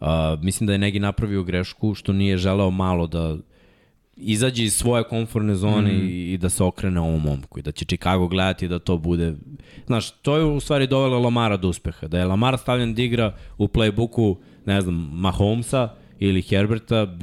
Uh, 0.00 0.06
mislim 0.42 0.66
da 0.66 0.72
je 0.72 0.78
Negi 0.78 0.98
napravio 1.00 1.42
grešku 1.42 1.94
što 1.94 2.12
nije 2.12 2.36
želeo 2.36 2.70
malo 2.70 3.06
da 3.06 3.36
izađe 4.16 4.64
iz 4.64 4.74
svoje 4.74 5.04
komfortne 5.04 5.54
zone 5.54 5.92
mm. 5.92 6.08
i, 6.08 6.32
i 6.32 6.38
da 6.38 6.48
se 6.48 6.64
okrene 6.64 7.00
ovom 7.00 7.22
momku 7.22 7.58
i 7.58 7.62
da 7.62 7.72
će 7.72 7.84
Chicago 7.84 8.26
gledati 8.26 8.68
da 8.68 8.78
to 8.78 8.98
bude... 8.98 9.34
Znaš, 9.86 10.10
to 10.10 10.36
je 10.36 10.44
u 10.44 10.60
stvari 10.60 10.86
dovelo 10.86 11.18
Lamara 11.18 11.56
do 11.56 11.68
uspeha. 11.68 12.08
Da 12.08 12.18
je 12.18 12.24
Lamar 12.24 12.58
stavljen 12.58 12.94
da 12.94 13.02
igra 13.02 13.36
u 13.58 13.68
playbooku, 13.68 14.36
ne 14.66 14.80
znam, 14.80 15.10
Mahomesa 15.12 15.88
ili 16.18 16.42
Herberta, 16.42 17.18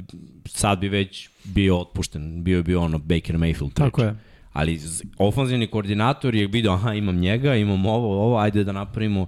sad 0.46 0.80
bi 0.80 0.90
već 0.90 1.30
bio 1.44 1.80
otpušten. 1.80 2.44
Bio 2.44 2.58
je 2.58 2.64
bio 2.64 2.82
ono 2.82 2.98
Baker 2.98 3.38
Mayfield. 3.38 3.74
Tako 3.74 4.02
je. 4.02 4.16
Ali 4.54 4.80
ofanzivni 5.18 5.68
koordinator 5.68 6.36
je 6.36 6.48
vidio, 6.48 6.72
aha, 6.72 6.94
imam 6.94 7.20
njega, 7.20 7.56
imam 7.56 7.86
ovo, 7.86 8.24
ovo, 8.26 8.38
ajde 8.38 8.64
da 8.64 8.72
napravimo 8.72 9.28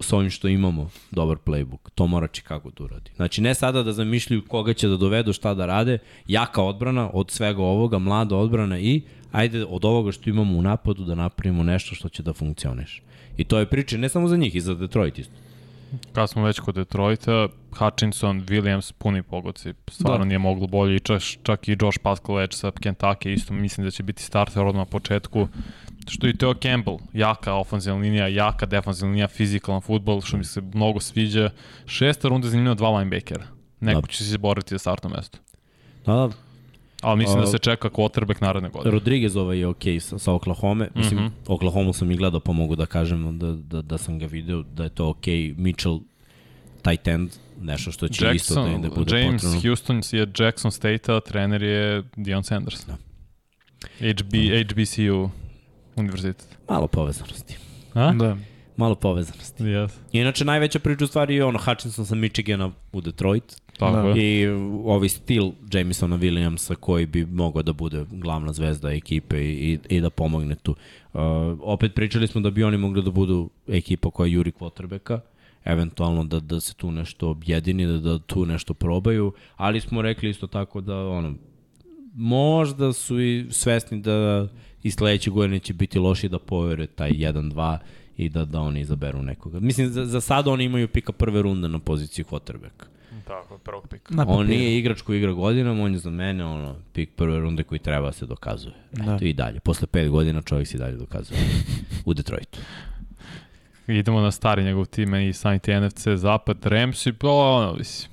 s 0.00 0.12
ovim 0.12 0.30
što 0.30 0.48
imamo 0.48 0.90
dobar 1.10 1.36
playbook. 1.46 1.90
To 1.94 2.06
mora 2.06 2.26
Chicago 2.26 2.70
da 2.70 2.84
uradi. 2.84 3.10
Znači, 3.16 3.40
ne 3.40 3.54
sada 3.54 3.82
da 3.82 3.92
zamišljaju 3.92 4.42
koga 4.48 4.74
će 4.74 4.88
da 4.88 4.96
dovedu, 4.96 5.32
šta 5.32 5.54
da 5.54 5.66
rade, 5.66 5.98
jaka 6.26 6.62
odbrana 6.62 7.10
od 7.12 7.30
svega 7.30 7.62
ovoga, 7.62 7.98
mlada 7.98 8.36
odbrana 8.36 8.78
i 8.78 9.02
ajde 9.32 9.64
od 9.64 9.84
ovoga 9.84 10.12
što 10.12 10.30
imamo 10.30 10.58
u 10.58 10.62
napadu 10.62 11.04
da 11.04 11.14
napravimo 11.14 11.62
nešto 11.62 11.94
što 11.94 12.08
će 12.08 12.22
da 12.22 12.32
funkcioniš. 12.32 13.02
I 13.36 13.44
to 13.44 13.58
je 13.58 13.66
priča 13.66 13.96
ne 13.96 14.08
samo 14.08 14.28
za 14.28 14.36
njih, 14.36 14.54
i 14.54 14.60
za 14.60 14.74
Detroit 14.74 15.18
isto. 15.18 15.34
Kad 16.12 16.30
smo 16.30 16.44
već 16.44 16.60
kod 16.60 16.74
Detroita, 16.74 17.48
Hutchinson, 17.78 18.42
Williams, 18.46 18.92
puni 18.98 19.22
pogodci. 19.22 19.74
Stvarno 19.90 20.18
Da. 20.18 20.24
nije 20.24 20.38
moglo 20.38 20.66
bolje. 20.66 20.96
I 20.96 21.00
čak, 21.00 21.22
čak 21.42 21.68
i 21.68 21.76
Josh 21.80 21.98
Pascal 22.02 22.46
sa 22.50 22.70
Kentucky 22.70 23.32
isto 23.32 23.54
mislim 23.54 23.84
da 23.84 23.90
će 23.90 24.02
biti 24.02 24.22
starter 24.22 24.62
odmah 24.62 24.80
na 24.80 24.84
početku. 24.84 25.48
Što 26.08 26.28
i 26.28 26.34
Teo 26.34 26.54
Campbell, 26.54 26.98
jaka 27.12 27.54
ofenzivna 27.54 28.00
linija, 28.00 28.28
jaka 28.28 28.66
defensivna 28.66 29.10
linija, 29.10 29.28
fizikalan 29.28 29.80
futbol, 29.80 30.20
što 30.20 30.36
mi 30.36 30.44
se 30.44 30.60
mnogo 30.74 31.00
sviđa. 31.00 31.50
Šesta 31.86 32.28
runda 32.28 32.48
zanimljiva 32.48 32.74
dva 32.74 32.98
linebackera. 32.98 33.44
Neko 33.80 34.00
Da. 34.00 34.06
će 34.06 34.24
se 34.24 34.38
boriti 34.38 34.74
za 34.74 34.78
startno 34.78 35.10
mesto. 35.10 35.38
Da, 36.06 36.28
Ali 37.02 37.18
mislim 37.18 37.38
A- 37.38 37.40
da 37.40 37.46
se 37.46 37.58
čeka 37.58 37.88
quarterback 37.88 38.42
naredne 38.42 38.68
godine. 38.68 38.92
Rodriguez 38.92 39.36
ovaj 39.36 39.58
je 39.58 39.66
okej 39.66 40.00
sa, 40.00 40.18
sa 40.18 40.32
Oklahoma. 40.32 40.86
Mislim, 40.94 41.20
mm. 41.20 41.26
-hmm. 41.26 41.30
Oklahoma 41.46 41.92
sam 41.92 42.10
i 42.10 42.16
gledao, 42.16 42.40
pa 42.40 42.52
mogu 42.52 42.76
da 42.76 42.86
kažem 42.86 43.38
da, 43.38 43.52
da, 43.52 43.82
da 43.82 43.98
sam 43.98 44.18
ga 44.18 44.26
video, 44.26 44.62
da 44.62 44.82
je 44.84 44.88
to 44.90 45.08
okej. 45.08 45.54
Mitchell, 45.58 46.00
tight 46.82 47.08
end, 47.08 47.30
nešto 47.60 47.92
što 47.92 48.08
će 48.08 48.30
isto 48.34 48.54
da, 48.54 48.60
Jackson, 48.60 48.82
da 48.82 48.88
bude 48.88 49.20
James 49.20 49.42
potrebno. 49.42 49.60
Houston 49.60 50.02
je 50.12 50.26
Jackson 50.38 50.70
State-a, 50.72 51.20
trener 51.20 51.62
je 51.62 52.02
Dion 52.16 52.44
Sanders. 52.44 52.86
Da. 52.86 52.96
HB, 53.98 54.34
HBCU 54.70 55.30
univerzitet. 56.00 56.58
Malo 56.68 56.86
povezanosti. 56.86 57.56
A? 57.94 58.12
Da. 58.12 58.36
Malo 58.76 58.94
povezanosti. 58.94 59.62
Yes. 59.62 59.90
Inače, 60.12 60.44
najveća 60.44 60.78
priča 60.78 61.04
u 61.04 61.06
stvari 61.06 61.34
je 61.34 61.44
ono, 61.44 61.58
Hutchinson 61.58 62.06
sa 62.06 62.14
Michigana 62.14 62.70
u 62.92 63.00
Detroit 63.00 63.56
Tako 63.78 63.96
Da. 63.96 64.08
je. 64.08 64.42
i 64.42 64.48
ovi 64.84 65.08
stil 65.08 65.50
Jamesona 65.72 66.18
Williamsa 66.18 66.74
koji 66.74 67.06
bi 67.06 67.26
mogao 67.26 67.62
da 67.62 67.72
bude 67.72 68.04
glavna 68.10 68.52
zvezda 68.52 68.92
ekipe 68.92 69.40
i, 69.40 69.72
i, 69.72 69.78
i 69.96 70.00
da 70.00 70.10
pomogne 70.10 70.54
tu. 70.54 70.70
Uh, 71.12 71.20
opet 71.60 71.94
pričali 71.94 72.26
smo 72.26 72.40
da 72.40 72.50
bi 72.50 72.64
oni 72.64 72.76
mogli 72.76 73.02
da 73.02 73.10
budu 73.10 73.50
ekipa 73.68 74.10
koja 74.10 74.26
juri 74.26 74.52
quarterbacka, 74.52 75.20
eventualno 75.64 76.24
da, 76.24 76.40
da 76.40 76.60
se 76.60 76.74
tu 76.74 76.90
nešto 76.90 77.28
objedini, 77.28 77.86
da, 77.86 77.98
da 77.98 78.18
tu 78.18 78.46
nešto 78.46 78.74
probaju, 78.74 79.32
ali 79.56 79.80
smo 79.80 80.02
rekli 80.02 80.30
isto 80.30 80.46
tako 80.46 80.80
da 80.80 80.96
ono, 81.08 81.34
možda 82.14 82.92
su 82.92 83.20
i 83.20 83.46
svesni 83.50 84.00
da 84.00 84.48
i 84.82 84.90
sledeće 84.90 85.30
godine 85.30 85.58
će 85.58 85.74
biti 85.74 85.98
loši 85.98 86.28
da 86.28 86.38
povere 86.38 86.86
taj 86.86 87.10
1-2 87.10 87.78
i 88.16 88.28
da, 88.28 88.44
da 88.44 88.60
oni 88.60 88.80
izaberu 88.80 89.22
nekoga. 89.22 89.60
Mislim, 89.60 89.88
za, 89.88 90.04
za 90.04 90.20
sada 90.20 90.50
oni 90.50 90.64
imaju 90.64 90.88
pika 90.88 91.12
prve 91.12 91.42
runde 91.42 91.68
na 91.68 91.78
poziciji 91.78 92.24
quarterbacka. 92.24 92.84
Tako 93.26 93.58
prvog 93.58 93.88
pika. 93.88 94.14
Na 94.14 94.24
On 94.28 94.46
nije 94.46 94.78
igrač 94.78 95.02
koji 95.02 95.18
igra 95.18 95.32
godinama, 95.32 95.82
on 95.82 95.92
je 95.92 95.98
za 95.98 96.10
mene 96.10 96.44
ono, 96.44 96.76
pik 96.92 97.10
prve 97.16 97.40
runde 97.40 97.62
koji 97.62 97.78
treba 97.78 98.06
da 98.06 98.12
se 98.12 98.26
dokazuje. 98.26 98.74
Da. 98.92 99.14
Eto 99.14 99.24
i 99.24 99.32
dalje. 99.32 99.60
Posle 99.60 99.86
pet 99.86 100.10
godina 100.10 100.42
čovjek 100.42 100.68
se 100.68 100.76
i 100.76 100.80
dalje 100.80 100.96
dokazuje. 100.96 101.40
U 102.06 102.14
Detroitu. 102.14 102.58
Idemo 103.86 104.20
na 104.20 104.30
stari 104.30 104.64
njegov 104.64 104.86
tim 104.86 105.14
i 105.14 105.32
saniti 105.32 105.80
NFC 105.80 106.08
Zapad, 106.08 106.66
Ramsi, 106.66 107.12
pa 107.12 107.28
ono, 107.28 107.74
mislim, 107.78 108.09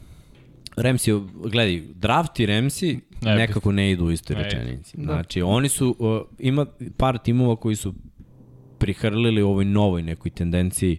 Remsi, 0.78 1.12
gledaj, 1.52 1.82
draft 1.96 2.40
i 2.40 2.46
Remsi 2.46 3.00
Ne, 3.22 3.36
nekako 3.36 3.72
ne 3.72 3.92
idu 3.92 4.06
u 4.06 4.12
istoj 4.12 4.36
ne. 4.36 4.44
rečenici. 4.44 4.98
Da. 4.98 5.04
Znači, 5.04 5.42
oni 5.42 5.70
su, 5.70 5.96
uh, 6.00 6.22
ima 6.40 6.66
par 6.98 7.18
timova 7.18 7.56
koji 7.56 7.76
su 7.76 7.94
prihrlili 8.78 9.44
u 9.44 9.50
ovoj 9.50 9.66
novoj 9.66 10.02
nekoj 10.04 10.32
tendenciji 10.32 10.98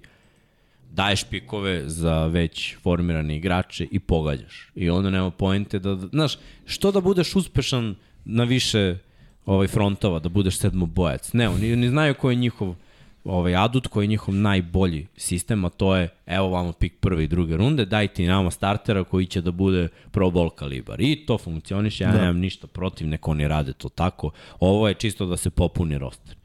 daješ 0.90 1.24
pikove 1.24 1.82
za 1.86 2.26
već 2.26 2.76
formirane 2.76 3.36
igrače 3.36 3.86
i 3.90 3.98
pogađaš. 3.98 4.70
I 4.74 4.90
onda 4.90 5.10
nema 5.10 5.30
poente 5.30 5.78
da, 5.78 5.94
da 5.94 6.06
znaš, 6.06 6.38
što 6.64 6.92
da 6.92 7.00
budeš 7.00 7.36
uspešan 7.36 7.94
na 8.24 8.44
više 8.44 8.98
ovaj 9.46 9.66
frontova, 9.66 10.18
da 10.18 10.28
budeš 10.28 10.59
sedmobojac. 10.59 11.32
Ne, 11.32 11.48
oni, 11.48 11.72
oni 11.72 11.88
znaju 11.88 12.14
ko 12.14 12.30
je 12.30 12.36
njihov 12.36 12.74
ovaj 13.24 13.56
adut 13.56 13.86
koji 13.86 14.04
je 14.04 14.08
njihov 14.08 14.34
najbolji 14.34 15.06
sistem, 15.16 15.64
a 15.64 15.68
to 15.68 15.96
je 15.96 16.08
evo 16.26 16.48
vamo 16.48 16.72
pik 16.72 16.92
prve 17.00 17.24
i 17.24 17.26
druge 17.26 17.56
runde, 17.56 17.84
dajte 17.84 18.22
nama 18.22 18.50
startera 18.50 19.04
koji 19.04 19.26
će 19.26 19.40
da 19.40 19.50
bude 19.50 19.88
pro 20.10 20.30
ball 20.30 20.50
kalibar. 20.50 21.00
I 21.00 21.26
to 21.26 21.38
funkcioniše, 21.38 22.04
ja 22.04 22.12
da. 22.12 22.18
nemam 22.18 22.38
ništa 22.38 22.66
protiv, 22.66 23.08
neko 23.08 23.30
oni 23.30 23.48
rade 23.48 23.72
to 23.72 23.88
tako. 23.88 24.30
Ovo 24.60 24.88
je 24.88 24.94
čisto 24.94 25.26
da 25.26 25.36
se 25.36 25.50
popuni 25.50 25.98
roster. 25.98 26.36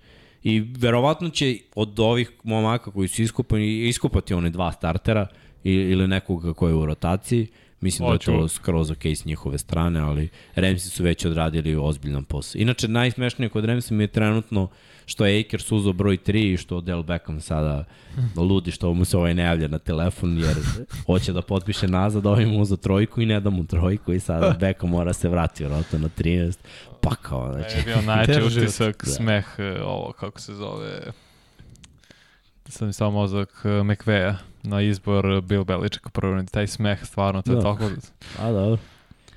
I 0.44 0.60
verovatno 0.60 1.30
će 1.30 1.58
od 1.76 2.00
ovih 2.00 2.32
momaka 2.44 2.92
koji 2.92 3.08
su 3.08 3.22
iskupani, 3.22 3.88
iskupati 3.88 4.34
one 4.34 4.50
dva 4.50 4.72
startera 4.72 5.28
ili 5.64 6.08
nekoga 6.08 6.54
koji 6.54 6.72
je 6.72 6.76
u 6.76 6.86
rotaciji, 6.86 7.48
Mislim 7.84 8.10
Oću. 8.10 8.32
da 8.32 8.38
je 8.38 8.42
to 8.42 8.48
skroz 8.48 8.92
ok 8.92 9.06
s 9.06 9.26
njihove 9.26 9.58
strane, 9.58 10.00
ali 10.00 10.30
Remsi 10.56 10.90
su 10.90 11.04
već 11.04 11.26
odradili 11.26 11.76
ozbiljan 11.76 12.24
posao. 12.24 12.60
Inače, 12.60 12.88
najsmešnije 12.88 13.50
kod 13.50 13.66
Remsi 13.66 13.94
mi 13.94 14.04
je 14.04 14.08
trenutno 14.08 14.68
što 15.06 15.26
je 15.26 15.40
Akers 15.40 15.72
uzao 15.72 15.94
broj 15.94 16.18
3 16.18 16.54
i 16.54 16.58
što 16.58 16.82
Del 16.82 17.04
Beckham 17.04 17.42
sada 17.42 17.86
ludi 18.50 18.72
što 18.72 18.94
mu 18.94 19.06
se 19.06 19.18
ovaj 19.18 19.34
ne 19.34 19.44
javlja 19.44 19.68
na 19.68 19.80
telefon 19.80 20.38
jer 20.38 20.56
hoće 21.06 21.34
da 21.34 21.42
potpiše 21.42 21.88
nazad, 21.88 22.26
ovaj 22.26 22.46
mu 22.46 22.62
uzao 22.62 22.78
trojku 22.78 23.22
i 23.22 23.26
ne 23.26 23.40
da 23.40 23.50
mu 23.50 23.66
trojku 23.66 24.14
i 24.14 24.20
sada 24.20 24.56
Beckham 24.60 24.90
mora 24.90 25.14
se 25.14 25.30
vrati 25.30 25.66
vratno 25.66 26.00
na 26.00 26.10
13. 26.18 26.58
Pa 27.02 27.16
kao, 27.16 27.54
znači. 27.54 27.78
Je 27.78 27.84
bio 27.84 28.02
najče 28.16 28.44
utisak, 28.44 29.06
da. 29.06 29.12
smeh, 29.12 29.46
e, 29.58 29.82
ovo, 29.84 30.12
kako 30.12 30.40
se 30.40 30.54
zove, 30.54 31.12
sad 32.72 32.88
mi 32.88 32.94
samo 32.94 33.12
mozak 33.12 33.50
e, 33.66 33.84
McVeja 33.84 34.38
na 34.64 34.82
izbor 34.82 35.42
Bill 35.42 35.64
Belichick 35.64 36.10
prvo 36.10 36.44
taj 36.52 36.68
smeh 36.68 37.06
stvarno 37.06 37.42
to 37.42 37.52
je 37.52 37.56
da. 37.56 37.62
tako 37.62 37.90
a 38.40 38.52
dobro 38.52 38.78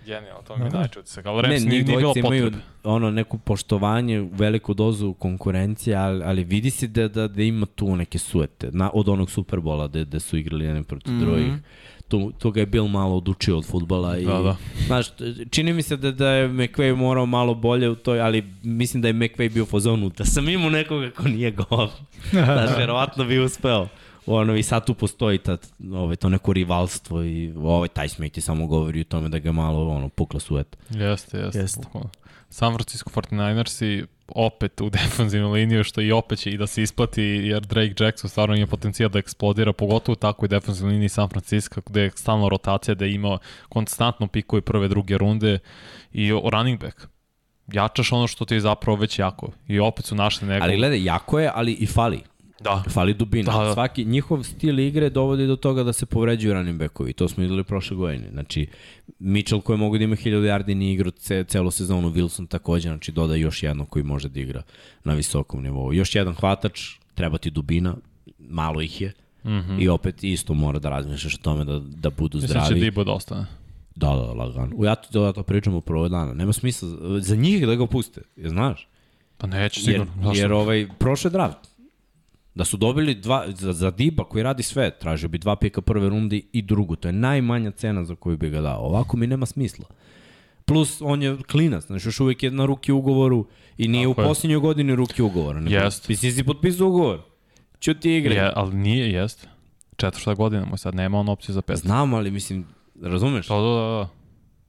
Genijalno, 0.06 0.42
to 0.42 0.56
mi 0.56 0.64
je 0.64 0.70
najče 0.70 1.00
utisak, 1.00 1.26
ali 1.26 1.42
Rams 1.42 1.64
nije, 1.64 1.68
nije 1.68 1.84
bilo 1.84 2.14
potrebe. 2.14 2.36
Imaju 2.36 2.52
ono, 2.84 3.10
neku 3.10 3.38
poštovanje, 3.38 4.28
veliku 4.32 4.74
dozu 4.74 5.12
konkurencije, 5.12 5.96
ali, 5.96 6.24
ali 6.24 6.44
vidi 6.44 6.70
se 6.70 6.86
da, 6.86 7.08
da, 7.08 7.28
da 7.28 7.42
ima 7.42 7.66
tu 7.66 7.96
neke 7.96 8.18
suete, 8.18 8.70
na, 8.72 8.90
od 8.94 9.08
onog 9.08 9.30
Superbola 9.30 9.88
da, 9.88 10.04
da 10.04 10.20
su 10.20 10.36
igrali 10.36 10.64
jedne 10.64 10.82
protiv 10.82 11.12
mm 11.12 11.16
-hmm. 11.16 11.20
drugih 11.20 11.52
tu, 12.08 12.32
tu 12.38 12.50
ga 12.50 12.60
je 12.60 12.66
Bill 12.66 12.88
malo 12.88 13.16
odučio 13.16 13.58
od 13.58 13.66
futbala 13.66 14.18
i 14.18 14.24
da, 14.24 14.42
da. 14.42 14.56
znaš, 14.86 15.06
čini 15.50 15.72
mi 15.72 15.82
se 15.82 15.96
da, 15.96 16.10
da 16.10 16.28
je 16.28 16.48
McVay 16.48 16.96
morao 16.96 17.26
malo 17.26 17.54
bolje 17.54 17.90
u 17.90 17.94
toj, 17.94 18.20
ali 18.20 18.44
mislim 18.62 19.02
da 19.02 19.08
je 19.08 19.14
McVay 19.14 19.52
bio 19.52 19.62
u 19.62 19.66
fazonu, 19.66 20.08
da 20.08 20.24
sam 20.24 20.48
imao 20.48 20.70
nekoga 20.70 21.10
ko 21.10 21.22
nije 21.22 21.50
gol. 21.50 21.88
znaš, 22.30 22.70
verovatno 22.78 23.24
bi 23.24 23.38
uspeo. 23.38 23.88
Ono, 24.26 24.56
I 24.56 24.62
sad 24.62 24.86
tu 24.86 24.94
postoji 24.94 25.38
ta, 25.38 25.56
ovaj, 25.92 26.16
to 26.16 26.28
neko 26.28 26.52
rivalstvo 26.52 27.22
i 27.22 27.52
ovaj, 27.56 27.88
taj 27.88 28.08
smeti 28.08 28.40
samo 28.40 28.66
govori 28.66 29.00
o 29.00 29.04
tome 29.04 29.28
da 29.28 29.38
ga 29.38 29.52
malo 29.52 29.88
ono, 29.88 30.08
pukla 30.08 30.40
sueta. 30.40 30.78
Jeste, 30.90 31.38
jeste. 31.38 31.58
jeste. 31.58 31.82
San 32.50 32.74
Francisco 32.74 33.10
49ersi 33.10 34.06
opet 34.28 34.80
u 34.80 34.90
defensivnu 34.98 35.52
liniju, 35.52 35.84
što 35.84 36.00
i 36.00 36.12
opet 36.12 36.38
će 36.38 36.50
i 36.50 36.56
da 36.56 36.66
se 36.66 36.82
isplati, 36.82 37.22
jer 37.22 37.60
Drake 37.62 38.04
Jackson 38.04 38.30
stvarno 38.30 38.56
ima 38.56 38.66
potencijal 38.66 39.10
da 39.10 39.18
eksplodira, 39.18 39.72
pogotovo 39.72 40.12
u 40.12 40.16
takvoj 40.16 40.48
defensivnoj 40.48 40.92
liniji 40.92 41.08
San 41.08 41.28
Francisco, 41.28 41.80
gde 41.86 42.02
je 42.02 42.10
stalno 42.10 42.48
rotacija, 42.48 42.94
da 42.94 43.06
ima 43.06 43.38
konstantno 43.68 44.26
pikuje 44.26 44.62
prve, 44.62 44.88
druge 44.88 45.18
runde 45.18 45.58
i 46.12 46.30
running 46.30 46.80
back 46.80 47.06
jačaš 47.72 48.12
ono 48.12 48.26
što 48.26 48.44
ti 48.44 48.54
je 48.54 48.60
zapravo 48.60 48.98
već 48.98 49.18
jako. 49.18 49.52
I 49.68 49.78
opet 49.78 50.04
su 50.04 50.14
našli 50.14 50.48
neko... 50.48 50.64
Ali 50.64 50.76
gledaj, 50.76 51.04
jako 51.04 51.40
je, 51.40 51.50
ali 51.54 51.72
i 51.72 51.86
fali. 51.86 52.20
Da. 52.60 52.82
Fali 52.90 53.14
dubina. 53.14 53.52
Da, 53.52 53.64
da. 53.64 53.74
Svaki 53.74 54.04
njihov 54.04 54.42
stil 54.42 54.78
igre 54.78 55.10
dovodi 55.10 55.46
do 55.46 55.56
toga 55.56 55.82
da 55.82 55.92
se 55.92 56.06
povređuju 56.06 56.54
running 56.54 56.78
backovi. 56.78 57.12
To 57.12 57.28
smo 57.28 57.42
videli 57.42 57.64
prošle 57.64 57.96
godine. 57.96 58.30
Znači, 58.30 58.66
Mitchell 59.18 59.60
koji 59.60 59.78
mogu 59.78 59.98
da 59.98 60.04
ima 60.04 60.16
1000 60.16 60.30
yardi 60.30 60.74
ni 60.74 60.92
igra 60.92 61.10
ce, 61.10 61.44
celu 61.44 61.70
sezonu, 61.70 62.10
Wilson 62.10 62.48
takođe, 62.48 62.88
znači 62.88 63.12
doda 63.12 63.34
još 63.34 63.62
jedno 63.62 63.86
koji 63.86 64.02
može 64.02 64.28
da 64.28 64.40
igra 64.40 64.62
na 65.04 65.14
visokom 65.14 65.62
nivou. 65.62 65.92
Još 65.92 66.14
jedan 66.14 66.34
hvatač, 66.34 66.80
treba 67.14 67.38
ti 67.38 67.50
dubina, 67.50 67.96
malo 68.38 68.82
ih 68.82 69.00
je. 69.00 69.12
Mm 69.44 69.48
-hmm. 69.48 69.82
I 69.82 69.88
opet 69.88 70.24
isto 70.24 70.54
mora 70.54 70.78
da 70.78 70.88
razmišljaš 70.88 71.34
o 71.34 71.42
tome 71.42 71.64
da, 71.64 71.78
da 71.78 72.10
budu 72.10 72.40
zdravi. 72.40 72.60
Mislim 72.60 72.78
će 72.78 72.84
Dibo 72.84 73.04
da 73.04 73.12
ostane. 73.12 73.46
Da, 73.94 74.06
da, 74.06 74.14
lagano. 74.14 74.84
Ja 74.84 74.94
to, 74.94 75.22
da 75.22 75.32
to 75.32 75.42
pričam 75.42 75.74
u 75.74 75.80
prvo 75.80 76.08
dana. 76.08 76.32
Nema 76.32 76.52
smisla 76.52 76.88
za 77.20 77.36
njih 77.36 77.66
da 77.66 77.74
ga 77.74 77.86
puste, 77.86 78.20
je 78.36 78.48
znaš? 78.48 78.88
Pa 79.38 79.46
neće 79.46 79.80
sigurno. 79.80 80.12
Jer, 80.24 80.36
jer 80.36 80.52
ovaj, 80.52 80.88
prošle 80.98 81.30
draft, 81.30 81.75
Da 82.56 82.64
su 82.64 82.76
dobili 82.76 83.14
dva, 83.14 83.44
za, 83.48 83.72
za 83.72 83.90
Diba 83.90 84.24
koji 84.24 84.42
radi 84.42 84.62
sve, 84.62 84.98
tražio 84.98 85.28
bi 85.28 85.38
dva 85.38 85.56
pika 85.56 85.80
prve 85.80 86.08
runde 86.08 86.40
i 86.52 86.62
drugu. 86.62 86.96
To 86.96 87.08
je 87.08 87.12
najmanja 87.12 87.70
cena 87.70 88.04
za 88.04 88.14
koju 88.14 88.36
bi 88.36 88.50
ga 88.50 88.60
dao. 88.60 88.80
Ovako 88.80 89.16
mi 89.16 89.26
nema 89.26 89.46
smisla. 89.46 89.84
Plus, 90.64 91.00
on 91.00 91.22
je 91.22 91.36
klinac, 91.50 91.86
znači 91.86 92.08
još 92.08 92.20
uvijek 92.20 92.42
je 92.42 92.50
na 92.50 92.66
ruki 92.66 92.92
ugovoru 92.92 93.46
i 93.78 93.88
nije 93.88 94.08
Tako 94.08 94.22
u 94.22 94.24
posljednjoj 94.24 94.60
godini 94.60 94.94
ruki 94.94 95.22
ugovora. 95.22 95.60
Jest. 95.60 96.06
Ti 96.06 96.16
si 96.16 96.44
potpisao 96.44 96.88
ugovor. 96.88 97.20
Ću 97.80 97.94
ti 97.94 98.16
igre. 98.16 98.34
Je, 98.34 98.52
ali 98.54 98.76
nije, 98.76 99.12
jest. 99.12 99.48
Četvrta 99.96 100.34
godina 100.34 100.64
mu 100.64 100.76
sad, 100.76 100.94
nema 100.94 101.18
on 101.18 101.28
opciju 101.28 101.52
za 101.52 101.62
pet. 101.62 101.76
Znam, 101.76 102.14
ali 102.14 102.30
mislim, 102.30 102.66
razumeš? 103.02 103.48
Da, 103.48 103.54
da, 103.54 103.60
da. 103.60 104.08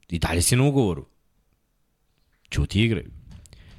I 0.09 0.19
dalje 0.19 0.41
si 0.41 0.55
na 0.55 0.63
ugovoru. 0.63 1.05
Ću 2.49 2.65
ti 2.65 2.83
igre. 2.83 3.03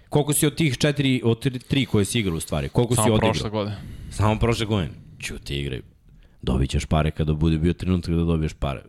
Koliko 0.08 0.32
si 0.32 0.46
od 0.46 0.54
tih 0.54 0.78
četiri, 0.78 1.20
od 1.24 1.58
tri, 1.68 1.86
koje 1.86 2.04
si 2.04 2.18
igrao 2.18 2.36
u 2.36 2.40
stvari? 2.40 2.68
Koliko 2.68 2.94
Samo 2.94 3.06
si 3.06 3.10
odigrao? 3.10 3.32
prošle 3.32 3.50
godine. 3.50 3.97
Samo 4.18 4.38
prošle 4.38 4.66
godine. 4.66 4.90
ti 5.44 5.60
igraj. 5.60 5.80
Dobit 6.42 6.70
ćeš 6.70 6.86
pare 6.86 7.10
kada 7.10 7.34
bude 7.34 7.58
bio 7.58 7.72
trenutak 7.72 8.14
da 8.14 8.24
dobiješ 8.24 8.52
pare. 8.52 8.82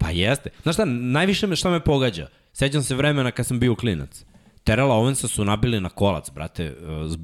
Pa 0.00 0.10
jeste. 0.10 0.50
Znaš 0.62 0.74
šta, 0.74 0.84
najviše 0.84 1.46
me 1.46 1.56
šta 1.56 1.70
me 1.70 1.84
pogađa. 1.84 2.28
Sećam 2.52 2.82
se 2.82 2.94
vremena 2.94 3.30
kad 3.30 3.46
sam 3.46 3.60
bio 3.60 3.74
klinac. 3.74 4.24
Terela 4.64 4.94
Owensa 4.94 5.28
su 5.28 5.44
nabili 5.44 5.80
na 5.80 5.88
kolac, 5.88 6.30
brate, 6.30 6.64
e, 6.64 6.74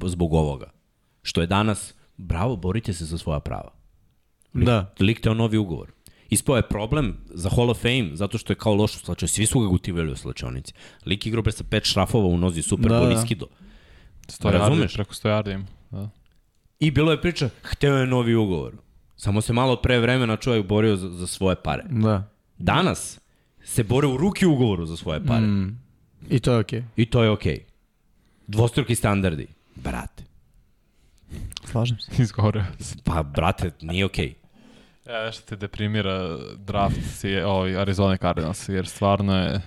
zbog 0.05 0.33
ovoga. 0.33 0.71
Što 1.23 1.41
je 1.41 1.47
danas, 1.47 1.93
bravo, 2.17 2.55
borite 2.55 2.93
se 2.93 3.05
za 3.05 3.17
svoja 3.17 3.39
prava. 3.39 3.73
Lik, 4.53 4.65
da. 4.65 4.93
Lik 4.99 5.21
te 5.21 5.29
o 5.29 5.33
novi 5.33 5.57
ugovor. 5.57 5.91
Ispao 6.29 6.55
je 6.55 6.67
problem 6.69 7.17
za 7.29 7.49
Hall 7.49 7.69
of 7.69 7.81
Fame, 7.81 8.09
zato 8.13 8.37
što 8.37 8.53
je 8.53 8.57
kao 8.57 8.73
loš 8.75 8.95
u 8.95 8.99
slačionici. 8.99 9.35
Svi 9.35 9.45
su 9.45 9.59
ga 9.59 9.67
gutivali 9.67 10.11
u 10.11 10.15
slačionici. 10.15 10.73
Lik 11.05 11.25
igrao 11.25 11.43
pre 11.43 11.51
sa 11.51 11.63
pet 11.63 11.85
šrafova 11.85 12.27
u 12.27 12.37
nozi, 12.37 12.61
super, 12.61 12.91
da, 12.91 12.99
da. 12.99 13.13
iskido. 13.13 13.47
Sto 14.31 14.51
Razumeš? 14.51 14.93
Preko 14.93 15.13
sto 15.13 15.29
yardi 15.29 15.53
ima. 15.53 15.65
Da. 15.91 16.09
I 16.79 16.91
bilo 16.91 17.11
je 17.11 17.21
priča, 17.21 17.49
hteo 17.63 17.97
je 17.97 18.07
novi 18.07 18.35
ugovor. 18.35 18.73
Samo 19.15 19.41
se 19.41 19.53
malo 19.53 19.75
pre 19.75 19.99
vremena 19.99 20.37
čovjek 20.37 20.65
borio 20.65 20.95
za, 20.95 21.09
za 21.09 21.27
svoje 21.27 21.55
pare. 21.55 21.83
Da. 21.89 22.29
Danas 22.57 23.19
se 23.63 23.83
bore 23.83 24.07
u 24.07 24.17
ruki 24.17 24.45
ugovoru 24.45 24.85
za 24.85 24.97
svoje 24.97 25.25
pare. 25.25 25.41
Mm. 25.47 25.79
I 26.29 26.39
to 26.39 26.53
je 26.53 26.59
okej. 26.59 26.79
Okay. 26.79 26.85
I 26.95 27.05
to 27.05 27.23
je 27.23 27.29
okej. 27.29 27.55
Okay. 27.55 27.63
Dvostruki 28.47 28.95
standardi. 28.95 29.47
Brate. 29.75 30.23
Slažem 31.65 31.99
se. 31.99 32.11
Izgovorio 32.23 32.63
Pa, 33.03 33.23
brate, 33.23 33.71
nije 33.81 34.05
okej. 34.05 34.33
Okay. 35.05 35.11
Ja, 35.11 35.25
nešto 35.25 35.49
te 35.49 35.55
deprimira 35.55 36.37
draft 36.57 37.01
si, 37.19 37.35
ovaj, 37.35 37.77
Arizona 37.77 38.17
Cardinals, 38.17 38.69
jer 38.69 38.87
stvarno 38.87 39.37
je... 39.37 39.61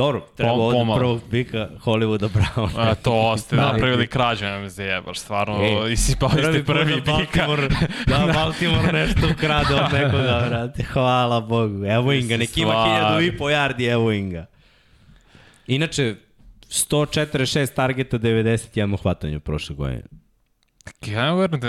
Dobro, 0.00 0.26
treba 0.36 0.52
Pom, 0.54 0.90
od 0.90 0.98
prvog 0.98 1.20
pika 1.30 1.68
Hollywooda 1.84 2.28
Brown. 2.28 2.70
A, 2.76 2.94
to 2.94 3.36
ste 3.38 3.56
da, 3.56 3.62
napravili 3.72 4.06
krađu, 4.06 4.44
ne 4.44 4.58
me 4.58 4.68
zajebaš, 4.68 5.18
stvarno, 5.18 5.62
Ej, 5.62 5.92
isipali 5.92 6.42
ste 6.42 6.64
prvi 6.64 6.94
pika. 6.94 7.12
Baltimore, 7.12 7.68
da, 8.06 8.26
Baltimore 8.34 8.92
nešto 8.92 9.20
ukrade 9.36 9.74
od 9.74 9.92
nekoga, 9.92 10.46
brate, 10.48 10.82
hvala 10.82 11.40
Bogu. 11.40 11.84
Evo 11.84 12.12
Inga, 12.12 12.36
neki 12.36 12.60
ima 12.60 12.84
hiljadu 12.84 13.20
i 13.20 13.38
po 13.38 13.44
yardi, 13.44 13.92
evo 13.92 14.12
Inga. 14.12 14.46
Inače, 15.66 16.14
146 16.68 17.74
targeta, 17.74 18.18
91 18.18 19.02
hvatanja 19.02 19.40
prošle 19.40 19.76
godine. 19.76 20.08
Ja 21.06 21.34
ne 21.34 21.46
da 21.48 21.68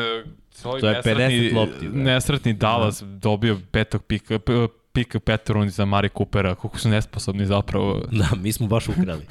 to 0.62 0.78
je 0.78 1.02
50 1.04 1.56
lopti. 1.56 1.88
Da. 1.88 1.98
Nesretni 2.04 2.54
Dallas 2.54 3.02
da. 3.02 3.08
dobio 3.08 3.60
petog 3.72 4.04
pika, 4.04 4.40
pika 4.94 5.20
Peterun 5.20 5.70
za 5.70 5.86
Mari 5.86 6.10
Coopera, 6.18 6.56
koliko 6.56 6.80
su 6.80 6.90
nesposobni 6.90 7.46
zapravo. 7.46 8.02
Da, 8.12 8.30
mi 8.36 8.52
smo 8.52 8.68
baš 8.68 8.88
ukrali. 8.88 9.26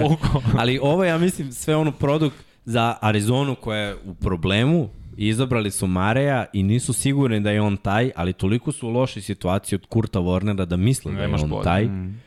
Ali 0.58 0.78
ovo 0.82 1.04
ja 1.04 1.18
mislim 1.18 1.52
sve 1.52 1.76
ono 1.76 1.92
produkt 1.92 2.36
za 2.64 2.96
Arizonu 3.00 3.54
koja 3.54 3.78
je 3.78 3.96
u 4.04 4.14
problemu, 4.14 4.88
izabrali 5.16 5.70
su 5.70 5.86
Mareja 5.86 6.44
i 6.52 6.62
nisu 6.62 6.92
sigurni 6.92 7.40
da 7.40 7.50
je 7.50 7.60
on 7.60 7.76
taj, 7.76 8.10
ali 8.16 8.32
toliko 8.32 8.72
su 8.72 8.88
u 8.88 8.90
lošoj 8.90 9.22
situaciji 9.22 9.76
od 9.76 9.86
Kurta 9.86 10.18
Warnera 10.18 10.64
da 10.64 10.76
misle 10.76 11.12
da 11.12 11.22
je 11.22 11.34
on 11.34 11.50
bolje. 11.50 11.64
taj. 11.64 11.84
Mm. 11.84 12.20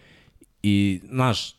I, 0.64 1.02
znaš, 1.10 1.56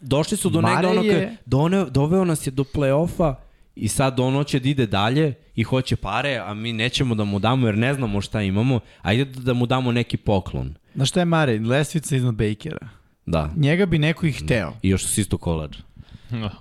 došli 0.00 0.36
su 0.36 0.50
do 0.50 0.60
Mare 0.60 0.88
negde 0.88 1.36
ono, 1.46 1.76
je... 1.76 1.84
do 1.84 1.90
doveo 1.90 2.24
nas 2.24 2.46
je 2.46 2.50
do 2.50 2.64
play-offa 2.64 3.34
i 3.76 3.88
sad 3.88 4.20
ono 4.20 4.44
će 4.44 4.60
da 4.60 4.68
ide 4.68 4.86
dalje 4.86 5.34
i 5.54 5.62
hoće 5.62 5.96
pare, 5.96 6.36
a 6.36 6.54
mi 6.54 6.72
nećemo 6.72 7.14
da 7.14 7.24
mu 7.24 7.38
damo 7.38 7.66
jer 7.66 7.78
ne 7.78 7.94
znamo 7.94 8.20
šta 8.20 8.42
imamo, 8.42 8.80
ajde 9.02 9.24
da 9.24 9.54
mu 9.54 9.66
damo 9.66 9.92
neki 9.92 10.16
poklon. 10.16 10.74
Na 10.94 11.04
šta 11.04 11.20
je 11.20 11.24
Mare? 11.24 11.58
Lesvica 11.58 12.16
iznad 12.16 12.34
Bakera. 12.34 12.88
Da. 13.26 13.50
Njega 13.56 13.86
bi 13.86 13.98
neko 13.98 14.26
i 14.26 14.32
hteo. 14.32 14.72
I 14.82 14.88
još 14.88 15.06
su 15.06 15.20
isto 15.20 15.38
kolač. 15.38 15.76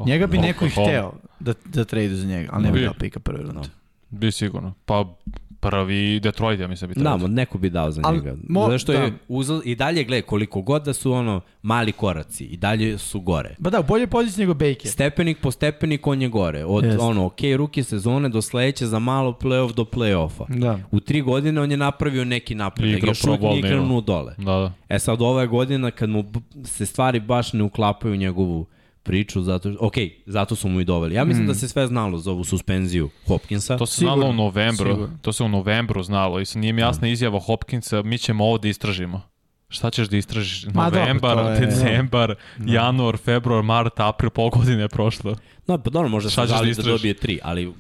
Njega 0.06 0.28
bi 0.28 0.38
neko 0.38 0.66
i 0.66 0.70
hteo 0.70 1.14
da, 1.40 1.54
da 1.66 1.86
trade 1.86 2.16
za 2.16 2.28
njega, 2.28 2.50
ali 2.54 2.64
ne 2.64 2.72
bi 2.72 2.82
dao 2.82 2.94
pika 2.94 3.20
prve 3.20 3.44
runde. 3.44 3.54
No. 3.54 3.64
Bi 4.10 4.32
sigurno. 4.32 4.74
Pa 4.86 5.16
Prvi 5.64 6.20
Detroit, 6.20 6.60
ja 6.60 6.68
mislim, 6.68 6.88
bi 6.88 6.94
Da, 6.94 7.00
trebao. 7.02 7.18
ma 7.18 7.28
neko 7.30 7.58
bi 7.58 7.70
dao 7.70 7.92
za 7.92 8.02
Al, 8.04 8.16
njega. 8.16 8.36
mo- 8.44 8.62
Zato 8.62 8.78
što 8.78 8.92
je 8.94 9.00
da. 9.02 9.16
uzal, 9.30 9.62
i 9.66 9.76
dalje, 9.76 10.04
gle, 10.04 10.22
koliko 10.22 10.62
god 10.62 10.84
da 10.84 10.94
su 10.94 11.12
ono 11.14 11.42
mali 11.62 11.92
koraci, 11.92 12.46
i 12.46 12.58
dalje 12.58 12.98
su 12.98 13.20
gore. 13.22 13.56
Ba 13.60 13.70
da, 13.70 13.82
bolje 13.84 14.08
poziciji 14.08 14.42
nego 14.42 14.54
Baker. 14.54 14.88
Stepenik 14.88 15.38
po 15.40 15.52
stepenik 15.52 16.08
on 16.08 16.22
je 16.22 16.28
gore. 16.30 16.66
Od 16.66 16.84
Jeste. 16.84 17.00
ono, 17.00 17.26
ok, 17.26 17.38
ruke 17.56 17.84
sezone 17.84 18.30
do 18.30 18.42
sledeće 18.42 18.86
za 18.86 19.00
malo 19.00 19.32
playoff 19.34 19.74
do 19.74 19.84
playoffa. 19.84 20.46
Da. 20.50 20.80
U 20.92 21.00
tri 21.00 21.22
godine 21.22 21.62
on 21.62 21.72
je 21.72 21.78
napravio 21.78 22.26
neki 22.26 22.56
napredak. 22.56 22.98
Igrao 22.98 23.10
Još 23.10 23.22
Pro 23.22 23.32
uvijek 23.34 23.52
nije 23.54 23.62
krenuo 23.64 24.02
dole. 24.02 24.34
Da, 24.38 24.44
da. 24.54 24.72
E 24.90 25.00
sad, 25.00 25.22
ova 25.22 25.42
je 25.42 25.48
godina 25.48 25.92
kad 25.92 26.10
mu 26.10 26.24
se 26.64 26.86
stvari 26.86 27.20
baš 27.20 27.54
ne 27.54 27.64
uklapaju 27.64 28.14
u 28.14 28.18
njegovu 28.18 28.66
priču, 29.04 29.42
zato, 29.42 29.76
ok, 29.80 29.94
zato 30.26 30.56
su 30.56 30.70
mu 30.70 30.80
i 30.80 30.86
doveli. 30.86 31.16
Ja 31.16 31.24
mislim 31.24 31.48
da 31.48 31.54
se 31.54 31.68
sve 31.68 31.88
znalo 31.88 32.18
za 32.18 32.32
ovu 32.32 32.44
suspenziju 32.44 33.10
Hopkinsa. 33.28 33.78
To 33.78 33.86
se 33.86 33.96
Sigurno, 33.96 34.16
znalo 34.16 34.30
u 34.30 34.36
novembru. 34.36 34.90
sigurno. 34.90 35.18
To 35.22 35.34
se 35.34 35.44
u 35.44 35.50
novembru 35.50 36.04
znalo 36.04 36.40
i 36.40 36.46
sad 36.46 36.58
nije 36.58 36.74
mi 36.74 36.82
jasna 36.82 37.08
izjava 37.08 37.40
Hopkinsa, 37.40 38.02
mi 38.02 38.18
ćemo 38.18 38.46
ovo 38.46 38.58
da 38.58 38.68
istražimo. 38.68 39.22
Šta 39.70 39.90
ćeš 39.90 40.08
da 40.08 40.18
istražiš? 40.18 40.66
Ma 40.66 40.84
dobro, 40.84 41.00
Novembar, 41.00 41.36
to 41.36 41.50
je- 41.52 41.60
decembar, 41.60 42.36
januar, 42.60 43.18
februar, 43.18 43.64
mart, 43.64 44.00
april, 44.00 44.30
pol 44.30 44.50
godine 44.50 44.82
je 44.82 44.90
prošlo. 44.90 45.36
No, 45.68 45.78
pa 45.78 45.90
dobro, 45.90 46.10
možda 46.10 46.30
Šta 46.30 46.42
se 46.42 46.48
da 46.48 46.56
žali 46.56 46.68
da, 46.68 46.72
istražiš? 46.72 46.92
dobije 46.92 47.14
tri, 47.14 47.40
ali 47.44 47.74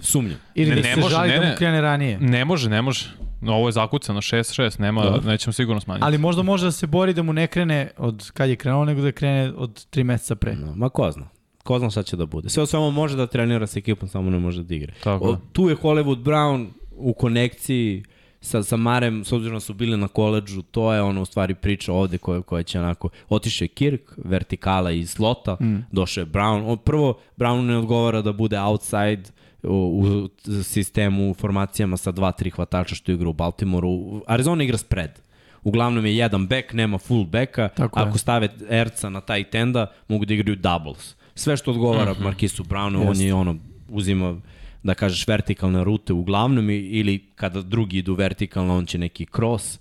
sumnjam. 0.00 0.38
Ili 0.54 0.70
Ne, 0.70 0.76
da 0.76 0.82
ne 0.82 0.94
se 0.94 1.00
može, 1.00 1.14
žali 1.14 1.28
ne, 1.28 1.34
da 1.34 1.40
mu 1.40 1.46
ne. 1.46 1.56
krene 1.56 1.80
ranije. 1.80 2.18
Ne 2.20 2.44
može, 2.44 2.70
ne 2.70 2.82
može. 2.82 3.06
No, 3.40 3.54
ovo 3.54 3.68
je 3.68 3.72
zakucano 3.72 4.20
6-6, 4.20 4.80
nema, 4.80 5.02
Dobro. 5.02 5.20
nećemo 5.30 5.52
sigurno 5.52 5.80
smanjiti. 5.80 6.04
Ali 6.04 6.18
možda 6.18 6.42
može 6.42 6.64
da 6.64 6.72
se 6.72 6.86
bori 6.86 7.14
da 7.14 7.22
mu 7.22 7.32
ne 7.32 7.46
krene 7.46 7.90
od 7.96 8.30
kad 8.30 8.48
je 8.48 8.56
krenuo, 8.56 8.84
nego 8.84 9.02
da 9.02 9.12
krene 9.12 9.52
od 9.56 9.86
tri 9.86 10.04
meseca 10.04 10.34
pre. 10.34 10.56
No, 10.56 10.74
ma 10.76 10.88
ko 10.88 11.10
zna. 11.10 11.28
Ko 11.62 11.78
zna 11.78 11.90
šta 11.90 12.02
će 12.02 12.16
da 12.16 12.26
bude. 12.26 12.48
Sve 12.48 12.62
o 12.62 12.66
svemu 12.66 12.90
može 12.90 13.16
da 13.16 13.26
trenira 13.26 13.66
sa 13.66 13.78
ekipom, 13.78 14.08
samo 14.08 14.30
ne 14.30 14.38
može 14.38 14.62
da 14.62 14.74
igra. 14.74 14.92
Tako 15.04 15.24
O, 15.24 15.36
tu 15.52 15.68
je 15.68 15.76
Hollywood 15.76 16.22
Brown 16.22 16.66
u 16.90 17.14
konekciji 17.14 18.02
sa, 18.40 18.62
sa 18.62 18.76
Marem, 18.76 19.24
s 19.24 19.32
obzirom 19.32 19.56
da 19.56 19.60
su 19.60 19.74
bili 19.74 19.96
na 19.96 20.08
koleđžu, 20.08 20.62
to 20.62 20.92
je 20.92 21.02
ono 21.02 21.22
u 21.22 21.24
stvari 21.24 21.54
priča 21.54 21.92
ovde 21.92 22.18
koja, 22.18 22.42
koja 22.42 22.62
će 22.62 22.80
onako, 22.80 23.08
otiše 23.28 23.64
je 23.64 23.68
Kirk, 23.68 24.12
vertikala 24.16 24.90
iz 24.90 25.10
slota, 25.10 25.56
mm. 25.60 25.86
došao 25.92 26.22
je 26.22 26.26
Brown. 26.26 26.64
O, 26.66 26.76
prvo, 26.76 27.18
Brown 27.36 27.60
ne 27.66 27.76
odgovara 27.76 28.22
da 28.22 28.32
bude 28.32 28.58
outside 28.60 29.22
u, 29.66 30.00
u 30.00 30.28
sistemu, 30.62 31.30
u 31.30 31.34
formacijama 31.34 31.96
sa 31.96 32.12
dva, 32.12 32.32
tri 32.32 32.50
hvatača 32.50 32.94
što 32.94 33.12
igra 33.12 33.28
u 33.28 33.32
Baltimoreu. 33.32 34.22
Arizona 34.26 34.64
igra 34.64 34.78
spread. 34.78 35.20
Uglavnom 35.62 36.06
je 36.06 36.16
jedan 36.16 36.46
back, 36.46 36.72
nema 36.72 36.98
full 36.98 37.24
backa. 37.24 37.68
Tako 37.68 38.00
je. 38.00 38.06
Ako 38.06 38.18
stave 38.18 38.48
Erca 38.70 39.10
na 39.10 39.20
taj 39.20 39.44
tenda, 39.44 39.86
mogu 40.08 40.24
da 40.24 40.34
igraju 40.34 40.56
doubles. 40.56 41.14
Sve 41.34 41.56
što 41.56 41.70
odgovara 41.70 42.12
mm 42.12 42.14
-hmm. 42.14 42.24
Markisu 42.24 42.64
Brownu, 42.64 43.00
on 43.00 43.08
Jeste. 43.08 43.24
je 43.24 43.34
ono, 43.34 43.56
uzima 43.88 44.36
da 44.82 44.94
kažeš 44.94 45.28
vertikalne 45.28 45.84
rute 45.84 46.12
uglavnom 46.12 46.70
ili 46.70 47.18
kada 47.34 47.62
drugi 47.62 47.98
idu 47.98 48.14
vertikalno 48.14 48.76
on 48.76 48.86
će 48.86 48.98
neki 48.98 49.26
cross 49.36 49.78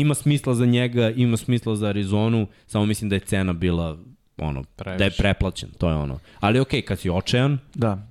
ima 0.00 0.14
smisla 0.14 0.54
za 0.54 0.66
njega, 0.66 1.10
ima 1.10 1.36
smisla 1.36 1.76
za 1.76 1.86
Arizonu, 1.86 2.46
samo 2.66 2.86
mislim 2.86 3.10
da 3.10 3.16
je 3.16 3.20
cena 3.20 3.52
bila 3.52 3.98
ono, 4.38 4.64
Previše. 4.76 4.98
da 4.98 5.04
je 5.04 5.10
preplaćen, 5.10 5.70
to 5.78 5.88
je 5.88 5.94
ono. 5.94 6.18
Ali 6.40 6.60
okej, 6.60 6.82
kad 6.82 6.98
si 6.98 7.10
očajan, 7.10 7.58
Da, 7.74 8.07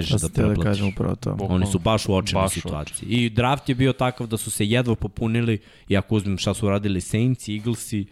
da 0.00 0.28
te 0.28 0.42
da 0.42 0.48
preplatiš. 0.48 0.64
kažem 0.64 0.88
upravo 0.88 1.14
to. 1.16 1.36
Oni 1.40 1.66
su 1.66 1.78
baš 1.78 2.08
u 2.08 2.14
očajnoj 2.14 2.44
Baš 2.44 2.56
u 2.56 2.60
situaciji. 2.60 3.08
I 3.08 3.30
draft 3.30 3.68
je 3.68 3.74
bio 3.74 3.92
takav 3.92 4.26
da 4.26 4.36
su 4.36 4.50
se 4.50 4.66
jedva 4.66 4.94
popunili, 4.94 5.58
i 5.88 5.96
ako 5.96 6.14
uzmem 6.14 6.38
šta 6.38 6.54
su 6.54 6.68
radili 6.68 7.00
Saints, 7.00 7.48
Eaglesi, 7.48 8.06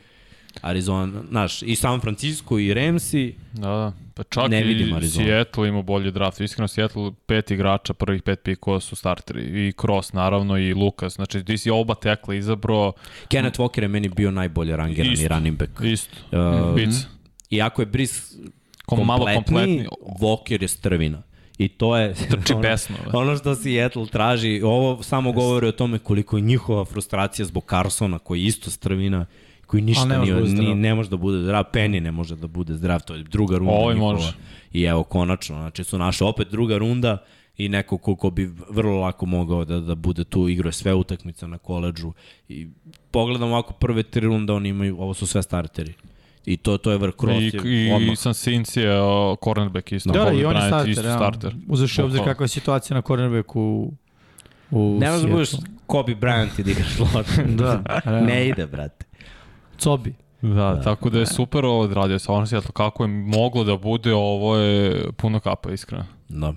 Arizona, 0.61 1.23
znaš, 1.31 1.63
i 1.63 1.77
San 1.77 2.01
Francisco 2.01 2.59
i 2.59 2.75
Ramsi, 2.75 3.35
Da, 3.53 3.69
da. 3.69 3.93
Pa 4.15 4.23
čak 4.23 4.51
Ne 4.51 4.61
i 4.61 4.65
vidim 4.65 4.95
Arizonu. 4.95 5.27
Seattle 5.27 5.69
ima 5.69 5.83
bolji 5.83 6.11
draft. 6.11 6.41
Iskreno, 6.41 6.69
Seattle 6.69 7.13
pet 7.27 7.51
igrača, 7.51 7.95
prvih 7.95 8.23
pet 8.23 8.43
pikova 8.43 8.81
su 8.81 8.97
starteri. 8.97 9.69
I 9.69 9.73
Cross, 9.81 10.13
naravno, 10.13 10.59
i 10.59 10.75
Lucas. 10.75 11.15
Znači, 11.15 11.45
ti 11.45 11.59
si 11.59 11.71
oba 11.71 11.95
tekla 11.95 12.35
izabrao 12.35 12.93
Kenneth 13.29 13.61
Walker 13.61 13.83
je 13.83 13.89
meni 13.89 14.09
bio 14.09 14.31
najbolje 14.31 14.77
rangirani 14.77 15.13
Isto. 15.13 15.29
running 15.29 15.59
back. 15.59 15.71
isto. 15.85 16.17
Uh, 16.33 16.75
Bic. 16.75 17.07
Iako 17.51 17.83
je 17.83 17.87
Brice 17.87 18.23
Kom, 18.87 19.07
malo 19.07 19.27
kompletni. 19.35 19.87
Walker 20.21 20.63
je 20.63 20.69
strvina. 20.69 21.23
I 21.59 21.69
to 21.69 21.97
je 21.97 22.15
Trči 22.31 22.55
besno. 22.63 22.97
da. 23.13 23.19
ono 23.19 23.37
što 23.37 23.55
Seattle 23.55 24.07
traži. 24.07 24.63
Ovo 24.65 25.03
samo 25.03 25.33
govori 25.33 25.67
o 25.67 25.73
tome 25.73 25.99
koliko 25.99 26.37
je 26.37 26.41
njihova 26.41 26.85
frustracija 26.85 27.47
zbog 27.47 27.65
Carsona, 27.71 28.19
koji 28.19 28.41
je 28.41 28.47
isto 28.47 28.71
strvina, 28.71 29.27
koji 29.67 29.83
ništa 29.83 30.05
ne 30.05 30.19
može 30.19 30.35
nije, 30.35 30.55
da 30.57 30.63
ni, 30.63 30.75
ne 30.75 30.95
može 30.95 31.11
da 31.11 31.17
bude 31.17 31.43
zdrav. 31.43 31.65
Penny 31.73 32.01
ne 32.01 32.13
može 32.13 32.37
da 32.37 32.47
bude 32.47 32.75
zdrav, 32.75 33.01
to 33.01 33.15
je 33.15 33.23
druga 33.23 33.59
runda 33.59 33.73
Ovaj 33.73 33.95
njihova. 33.95 34.13
može. 34.13 34.33
I 34.73 34.83
evo, 34.83 35.03
konačno, 35.03 35.57
znači 35.57 35.85
su 35.85 35.99
naše 35.99 36.25
opet 36.25 36.49
druga 36.51 36.79
runda 36.79 37.19
i 37.57 37.69
neko 37.69 37.99
ko, 37.99 38.17
ko 38.17 38.31
bi 38.31 38.51
vrlo 38.71 39.01
lako 39.01 39.27
mogao 39.27 39.65
da, 39.65 39.81
da 39.81 39.95
bude 39.95 40.25
tu, 40.25 40.49
igrao 40.49 40.69
je 40.69 40.73
sve 40.73 40.95
utakmice 40.95 41.49
na 41.49 41.59
koleđžu 41.59 42.13
i 42.49 42.69
pogledam 43.11 43.49
ovako 43.49 43.73
prve 43.73 44.03
tri 44.03 44.27
runde, 44.27 44.53
oni 44.53 44.69
imaju, 44.69 45.01
ovo 45.01 45.15
su 45.15 45.27
sve 45.27 45.43
starteri. 45.43 45.95
I 46.47 46.57
to, 46.57 46.79
to 46.79 46.91
je 46.91 46.99
vrh 46.99 47.13
cross 47.21 47.43
I, 47.43 47.61
i 47.65 47.93
odmah. 47.93 48.19
San 48.19 48.35
Sins 48.35 48.77
je 48.77 48.91
cornerback 49.45 49.93
isto. 49.93 50.13
Da, 50.13 50.19
da, 50.19 50.31
Bobby 50.31 50.41
i 50.41 50.45
on 50.45 50.57
je 50.57 50.63
starter. 50.63 50.89
Isto 50.89 51.07
ja. 51.07 51.17
starter. 51.17 51.55
Uzeš 51.69 51.99
obzir 51.99 52.25
kakva 52.25 52.45
je 52.45 52.49
situacija 52.49 52.95
na 52.95 53.03
cornerbacku 53.03 53.61
u, 53.61 53.93
u 54.71 54.99
Ne 55.01 55.11
možeš 55.11 55.23
da 55.23 55.33
budeš. 55.33 55.51
Kobe 55.87 56.15
Bryant 56.15 56.61
i 56.61 56.63
da 56.63 56.71
igraš 56.71 56.99
loše. 56.99 57.45
Da, 57.63 57.83
realno. 58.05 58.27
ne 58.27 58.49
ide, 58.49 58.67
brate. 58.67 59.07
Cobi. 59.79 60.15
Da, 60.43 60.49
da, 60.49 60.83
tako 60.83 61.11
da 61.11 61.19
je 61.19 61.27
super 61.27 61.65
ovo 61.65 61.81
odradio 61.81 62.19
stvarno 62.19 62.47
Seattle. 62.47 62.71
Kako 62.73 63.05
je 63.05 63.09
moglo 63.09 63.65
da 63.65 63.77
bude, 63.77 64.15
ovo 64.15 64.57
je 64.57 65.13
puno 65.13 65.41
kapa, 65.41 65.73
iskreno. 65.73 66.05
Da. 66.29 66.53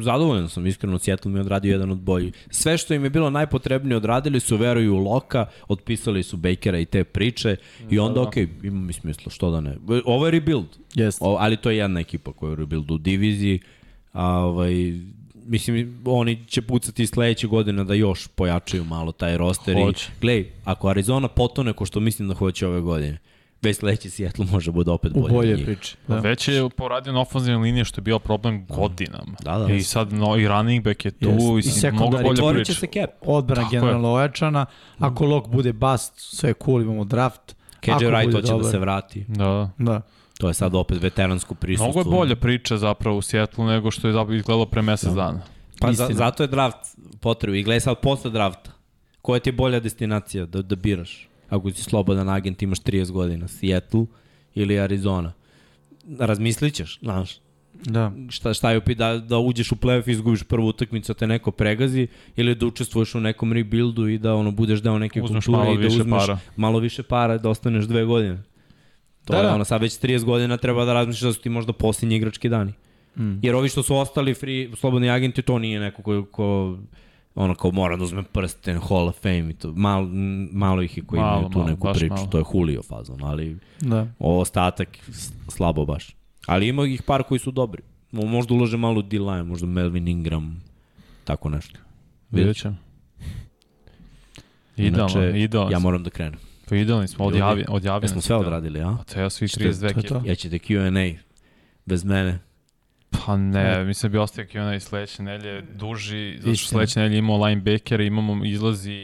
Zadovoljan 0.00 0.48
sam, 0.48 0.66
iskreno, 0.66 0.98
Seattle 0.98 1.30
mi 1.30 1.38
je 1.38 1.40
odradio 1.40 1.72
jedan 1.72 1.90
od 1.90 1.98
boljih. 1.98 2.46
Sve 2.50 2.78
što 2.78 2.94
im 2.94 3.04
je 3.04 3.10
bilo 3.10 3.30
najpotrebnije 3.30 3.96
odradili 3.96 4.40
su, 4.40 4.56
veruju 4.56 4.94
u 4.94 4.98
Loka, 4.98 5.46
otpisali 5.68 6.22
su 6.22 6.36
Bakera 6.36 6.78
i 6.78 6.84
te 6.84 7.04
priče 7.04 7.56
i 7.90 7.98
onda, 7.98 8.20
da. 8.20 8.28
okej, 8.28 8.48
ima 8.62 8.80
mi 8.80 8.92
smisla, 8.92 9.32
što 9.32 9.50
da 9.50 9.60
ne. 9.60 9.76
Ovo 10.04 10.26
je 10.26 10.30
rebuild, 10.30 10.66
Jeste. 10.94 11.24
o, 11.24 11.36
ali 11.40 11.56
to 11.56 11.70
je 11.70 11.76
jedna 11.76 12.00
ekipa 12.00 12.32
koja 12.32 12.48
je 12.48 12.52
u 12.52 12.56
rebuildu 12.56 12.94
u 12.94 12.98
diviziji. 12.98 13.60
A, 14.12 14.26
ovaj, 14.26 14.72
mislim, 15.46 16.02
oni 16.04 16.44
će 16.46 16.62
pucati 16.62 17.06
sledeće 17.06 17.46
godine 17.46 17.84
da 17.84 17.94
još 17.94 18.26
pojačaju 18.26 18.84
malo 18.84 19.12
taj 19.12 19.38
roster. 19.38 19.74
Hoće. 19.74 20.10
I, 20.16 20.20
glej, 20.20 20.50
ako 20.64 20.88
Arizona 20.88 21.28
potone 21.28 21.72
ko 21.72 21.86
što 21.86 22.00
mislim 22.00 22.28
da 22.28 22.34
hoće 22.34 22.66
ove 22.66 22.80
godine, 22.80 23.18
već 23.62 23.76
sledeći 23.76 24.10
Seattle 24.10 24.46
može 24.46 24.72
bude 24.72 24.90
opet 24.90 25.12
U 25.14 25.20
bolje. 25.20 25.32
bolje 25.32 25.52
od 25.52 25.58
njih. 25.58 25.66
priče. 25.66 25.96
Da. 26.08 26.14
Da. 26.14 26.20
Već 26.20 26.48
je 26.48 26.68
poradio 26.70 27.12
na 27.12 27.20
ofenzivnoj 27.20 27.62
liniji 27.62 27.84
što 27.84 27.98
je 27.98 28.02
bio 28.02 28.18
problem 28.18 28.66
godinama. 28.66 29.36
Da, 29.40 29.58
da. 29.58 29.72
I 29.74 29.82
sad 29.82 30.12
no, 30.12 30.36
i 30.36 30.48
running 30.48 30.84
back 30.84 31.04
je 31.04 31.10
tu 31.10 31.28
Jeste. 31.28 31.44
i, 31.54 31.58
I 31.58 31.62
sad 31.62 31.94
mnogo 31.94 32.10
bolje 32.12 32.30
Otvorit 32.30 32.66
će 32.66 32.72
priča. 32.72 32.80
se 32.80 32.86
cap. 32.86 33.10
Odbrana 33.22 33.62
Tako 33.62 33.76
je. 33.76 33.80
generalno 33.80 34.12
ojačana. 34.12 34.66
Ako 34.98 35.24
Lok 35.26 35.48
bude 35.48 35.72
bust, 35.72 36.12
sve 36.16 36.50
je 36.50 36.54
cool, 36.64 36.82
imamo 36.82 37.04
draft. 37.04 37.56
KJ 37.80 37.90
Ako 37.90 38.04
Wright 38.04 38.32
hoće 38.32 38.52
da 38.54 38.70
se 38.70 38.78
vrati. 38.78 39.24
Da. 39.28 39.70
Da. 39.78 40.00
To 40.38 40.48
je 40.48 40.54
sad 40.54 40.74
opet 40.74 41.02
veteransko 41.02 41.54
prisustvo. 41.54 41.92
Mnogo 41.92 42.00
je 42.00 42.16
bolja 42.16 42.36
priča 42.36 42.76
zapravo 42.76 43.18
u 43.18 43.22
Seattle 43.22 43.64
nego 43.64 43.90
što 43.90 44.08
je 44.08 44.14
izgledalo 44.30 44.66
pre 44.66 44.82
mesec 44.82 45.12
dana. 45.12 45.40
Pa 45.80 45.92
za, 45.92 46.08
zato 46.12 46.42
je 46.42 46.46
draft 46.46 46.78
potrebu. 47.20 47.54
I 47.56 47.62
gledaj 47.62 47.80
sad 47.80 48.00
posle 48.00 48.30
drafta. 48.30 48.70
Koja 49.22 49.40
ti 49.40 49.48
je 49.48 49.54
bolja 49.54 49.80
destinacija 49.80 50.46
da, 50.46 50.62
da 50.62 50.76
biraš? 50.76 51.27
Ako 51.48 51.70
si 51.70 51.82
slobodan 51.82 52.28
agent, 52.28 52.62
imaš 52.62 52.78
30 52.80 53.10
godina. 53.10 53.48
Seattle 53.48 54.06
ili 54.54 54.78
Arizona. 54.78 55.32
Razmislit 56.18 56.74
ćeš, 56.74 56.98
znaš. 57.02 57.38
Da. 57.84 58.12
Šta, 58.28 58.54
šta 58.54 58.70
je 58.70 58.80
da, 58.80 59.18
da 59.18 59.38
uđeš 59.38 59.72
u 59.72 59.76
playoff 59.76 60.08
i 60.08 60.12
izgubiš 60.12 60.42
prvu 60.42 60.66
utakmicu, 60.66 61.14
te 61.14 61.26
neko 61.26 61.50
pregazi 61.50 62.06
ili 62.36 62.54
da 62.54 62.66
učestvuješ 62.66 63.14
u 63.14 63.20
nekom 63.20 63.52
rebuildu 63.52 64.08
i 64.08 64.18
da 64.18 64.34
ono 64.34 64.50
budeš 64.50 64.80
deo 64.80 64.98
neke 64.98 65.22
Uzmeš 65.22 65.46
kulture 65.46 65.72
i 65.72 65.78
da 65.78 65.86
uzmeš 65.86 66.26
para. 66.26 66.38
malo 66.56 66.78
više 66.78 67.02
para 67.02 67.38
da 67.38 67.48
ostaneš 67.48 67.84
dve 67.84 68.04
godine. 68.04 68.42
To 69.24 69.32
da, 69.32 69.38
je 69.38 69.44
da. 69.44 69.54
ono, 69.54 69.64
sad 69.64 69.80
već 69.80 69.92
30 69.92 70.24
godina 70.24 70.56
treba 70.56 70.84
da 70.84 70.92
razmišljaš 70.92 71.28
da 71.28 71.32
su 71.32 71.40
ti 71.40 71.48
možda 71.48 71.72
posljednji 71.72 72.16
igrački 72.16 72.48
dani. 72.48 72.72
Mm. 73.16 73.38
Jer 73.42 73.54
ovi 73.54 73.68
što 73.68 73.82
su 73.82 73.96
ostali 73.96 74.34
free, 74.34 74.68
slobodni 74.76 75.10
agenti, 75.10 75.42
to 75.42 75.58
nije 75.58 75.80
neko 75.80 76.02
ko, 76.02 76.24
ko 76.32 76.78
ono 77.34 77.54
kao 77.54 77.70
mora 77.70 77.96
da 77.96 78.04
uzme 78.04 78.22
prsten, 78.22 78.78
Hall 78.78 79.08
of 79.08 79.16
Fame 79.16 79.38
i 79.40 79.54
to. 79.54 79.72
Mal, 79.72 80.06
malo 80.52 80.82
ih 80.82 80.96
je 80.96 81.04
koji 81.04 81.20
Malo, 81.20 81.32
imaju 81.32 81.50
tu 81.50 81.58
malo, 81.58 81.70
neku 81.70 81.88
priču. 81.92 82.06
malo. 82.08 82.26
To 82.26 82.38
je 82.38 82.44
Julio 82.54 82.82
fazon, 82.82 83.22
ali 83.22 83.58
Da. 83.80 84.06
ovo 84.18 84.40
ostatak 84.40 84.98
slabo 85.48 85.84
baš. 85.84 86.16
Ali 86.46 86.68
ima 86.68 86.84
ih 86.84 87.02
par 87.02 87.22
koji 87.22 87.38
su 87.38 87.50
dobri. 87.50 87.82
Mo- 88.12 88.26
Možda 88.26 88.54
ulože 88.54 88.76
malo 88.76 89.02
D-line, 89.02 89.42
možda 89.42 89.66
Melvin 89.66 90.08
Ingram, 90.08 90.62
tako 91.24 91.48
nešto. 91.48 91.78
Vidjet 92.30 92.56
ćemo. 92.56 92.76
Idealno, 94.76 95.20
Inače, 95.20 95.40
idealno. 95.40 95.70
Ja 95.70 95.78
moram 95.78 96.02
da 96.02 96.10
krenem. 96.10 96.38
Pa 96.68 96.76
idealni 96.76 97.08
smo, 97.08 97.24
odjavi, 97.24 97.64
odjavljeni. 97.68 98.04
Jesmo 98.04 98.20
sve 98.20 98.36
odradili, 98.36 98.80
a? 98.80 98.96
Pa 99.14 99.30
svi 99.30 99.48
Što- 99.48 99.60
32 99.60 99.92
to 99.92 100.00
je 100.00 100.02
to. 100.04 100.22
Ja 100.26 100.34
ćete 100.34 100.58
Q&A 100.58 101.18
bez 101.86 102.04
mene. 102.04 102.38
Pa 103.10 103.36
ne, 103.36 103.84
mislim 103.84 104.12
da 104.12 104.12
bi 104.12 104.18
ostavio 104.18 104.48
Q&A 104.50 104.74
i 104.74 104.80
sledeće 104.80 105.22
nelje 105.22 105.62
duži, 105.62 106.36
zato 106.38 106.54
što 106.56 106.68
sledeće 106.68 107.00
nelje 107.00 107.18
imamo 107.18 107.44
linebacker, 107.44 108.00
imamo 108.00 108.44
izlazi, 108.44 108.98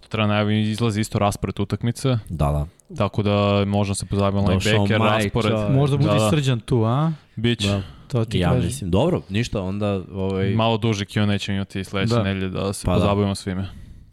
to 0.00 0.08
treba 0.08 0.26
najavim, 0.26 0.58
izlazi 0.60 1.00
isto 1.00 1.18
raspored 1.18 1.60
utakmice, 1.60 2.08
Da, 2.28 2.46
da. 2.48 2.66
tako 2.96 3.22
da 3.22 3.32
možemo 3.66 3.94
se 3.94 4.06
pozabaviti 4.06 4.54
Došao 4.54 4.72
linebacker, 4.74 5.00
raspored. 5.00 5.50
čovek. 5.50 5.70
Možda 5.70 5.96
bude 5.96 6.08
Da, 6.08 6.14
da. 6.14 6.30
srđan 6.30 6.60
tu, 6.60 6.76
a? 6.78 7.12
Biće. 7.36 7.68
Da. 7.68 7.82
to 8.08 8.24
ti 8.24 8.38
ja 8.38 8.48
kažem. 8.48 8.64
mislim, 8.64 8.90
dobro, 8.90 9.22
ništa, 9.28 9.62
onda 9.62 10.00
ovaj, 10.12 10.50
Malo 10.50 10.76
duži 10.76 11.04
Q&A 11.04 11.38
ćemo 11.38 11.54
imati 11.56 11.84
sledeće 11.84 12.14
Da. 12.14 12.22
nedelje 12.22 12.48
da 12.48 12.72
se 12.72 12.84
Pa 12.84 12.90
da. 12.90 12.96
pozabavimo 12.96 13.34
svime. 13.34 13.68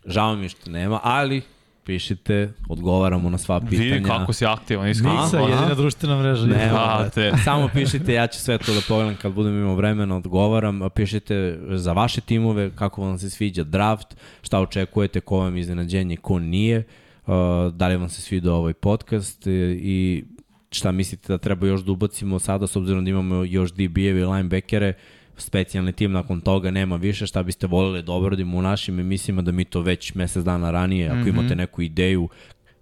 žao 0.06 0.36
mi 0.36 0.50
što 0.50 0.72
nema, 0.72 1.00
ali 1.04 1.42
pišite, 1.88 2.54
odgovaramo 2.70 3.30
na 3.30 3.38
sva 3.38 3.60
pitanja. 3.60 3.94
Vidi 3.94 4.06
kako 4.06 4.34
si 4.34 4.46
aktivan, 4.46 4.90
iskreno. 4.90 5.16
Aha. 5.16 5.38
jedina 5.38 5.74
društvena 5.76 6.20
mreža. 6.20 6.46
Ne, 6.46 6.70
brate. 6.72 7.10
te. 7.10 7.38
Samo 7.44 7.70
pišite, 7.74 8.14
ja 8.14 8.28
ću 8.28 8.40
sve 8.40 8.58
to 8.58 8.74
da 8.74 8.80
pogledam 8.88 9.16
kad 9.22 9.34
budem 9.34 9.54
imao 9.62 9.76
vremena, 9.76 10.16
odgovaram. 10.16 10.82
A 10.82 10.90
Pišite 10.90 11.60
za 11.70 11.94
vaše 11.94 12.22
timove, 12.22 12.72
kako 12.76 13.02
vam 13.02 13.18
se 13.18 13.30
sviđa 13.30 13.64
draft, 13.64 14.16
šta 14.42 14.60
očekujete, 14.60 15.20
ko 15.20 15.38
vam 15.38 15.56
je 15.56 15.62
iznenađenje, 15.62 16.18
ko 16.18 16.40
nije, 16.40 16.84
uh, 17.26 17.34
da 17.74 17.88
li 17.88 17.98
vam 17.98 18.10
se 18.10 18.22
sviđa 18.22 18.54
ovaj 18.54 18.74
podcast 18.74 19.48
i 19.48 20.24
šta 20.72 20.92
mislite 20.92 21.34
da 21.34 21.38
treba 21.38 21.68
još 21.68 21.82
da 21.82 21.92
ubacimo 21.92 22.40
sada, 22.40 22.68
s 22.68 22.76
obzirom 22.76 23.06
da 23.06 23.10
imamo 23.12 23.44
još 23.44 23.74
DB-evi, 23.74 24.26
linebackere, 24.26 24.94
specijalni 25.38 25.92
tim 25.92 26.12
nakon 26.12 26.42
toga 26.42 26.72
nema 26.72 26.96
više, 26.96 27.28
šta 27.28 27.44
biste 27.44 27.68
volili 27.68 28.04
da 28.04 28.12
obradimo 28.12 28.58
u 28.58 28.62
našim 28.62 29.00
emisijama, 29.00 29.42
da 29.42 29.52
mi 29.52 29.66
to 29.66 29.82
već 29.82 30.14
mesec 30.14 30.44
dana 30.44 30.72
ranije, 30.72 31.08
ako 31.08 31.16
mm 31.18 31.24
-hmm. 31.24 31.30
imate 31.30 31.56
neku 31.56 31.82
ideju, 31.82 32.30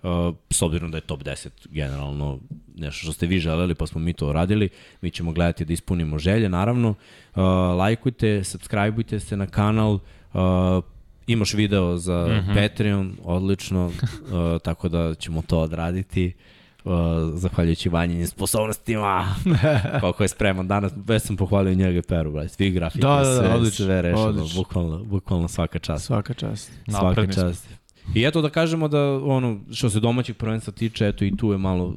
uh, 0.04 0.36
s 0.50 0.62
obzirom 0.62 0.92
da 0.92 0.98
je 0.98 1.02
top 1.02 1.24
10 1.24 1.50
generalno 1.70 2.40
nešto 2.78 3.04
što 3.04 3.14
ste 3.14 3.28
vi 3.28 3.40
želeli 3.40 3.76
pa 3.76 3.88
smo 3.88 4.02
mi 4.02 4.14
to 4.14 4.34
radili, 4.34 4.70
mi 5.02 5.12
ćemo 5.12 5.32
gledati 5.32 5.66
da 5.66 5.74
ispunimo 5.74 6.20
želje, 6.20 6.50
naravno. 6.50 6.90
Uh, 6.90 7.44
lajkujte, 7.78 8.44
subscribeujte 8.44 9.20
se 9.20 9.38
na 9.38 9.48
kanal, 9.48 9.94
uh, 9.94 10.84
imaš 11.28 11.54
video 11.54 11.98
za 11.98 12.28
mm 12.28 12.32
-hmm. 12.32 12.54
Patreon, 12.56 13.18
odlično, 13.24 13.86
uh, 13.86 13.94
tako 14.64 14.90
da 14.90 15.16
ćemo 15.16 15.42
to 15.42 15.60
odraditi. 15.60 16.34
Uh, 16.86 16.92
zahvaljujući 17.34 17.90
vanjenim 17.90 18.28
sposobnostima 18.28 19.26
koliko 20.02 20.24
je 20.24 20.28
spreman 20.28 20.68
danas 20.68 20.92
već 20.98 21.24
sam 21.24 21.38
pohvalio 21.38 21.74
njega 21.74 22.00
i 22.00 22.02
Peru 22.02 22.32
brate. 22.32 22.50
svi 22.50 22.72
grafike, 22.72 23.02
Da, 23.02 23.08
da, 23.10 23.24
da, 23.26 23.36
sve, 23.38 23.50
odlično, 23.50 23.86
sve 23.86 24.02
rešeno 24.02 24.22
odlično. 24.22 24.58
bukvalno, 24.58 25.00
bukvalno 25.00 25.48
svaka 25.48 25.80
čast 25.80 26.06
Svaka 26.06 26.34
čast. 26.34 26.72
svaka 26.86 27.06
Napredni 27.06 27.34
smo. 27.34 27.44
čast 27.44 27.68
I 28.14 28.24
eto 28.24 28.42
da 28.42 28.50
kažemo 28.50 28.88
da 28.88 29.02
ono 29.16 29.60
što 29.72 29.90
se 29.90 30.00
domaćih 30.00 30.36
prvenstva 30.36 30.74
tiče, 30.74 31.08
eto 31.08 31.26
i 31.26 31.38
tu 31.38 31.52
je 31.52 31.58
malo 31.58 31.96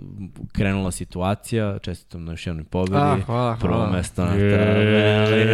krenula 0.52 0.90
situacija, 0.90 1.78
čestitam 1.78 2.24
na 2.24 2.32
još 2.32 2.46
jednoj 2.46 2.64
pobedi. 2.64 2.96
Ah, 2.96 3.18
hvala, 3.20 3.56
Prvo 3.56 3.74
hvala. 3.74 3.92
mesto 3.92 4.24
na 4.24 4.32
Je. 4.32 4.50
tabeli, 4.50 5.44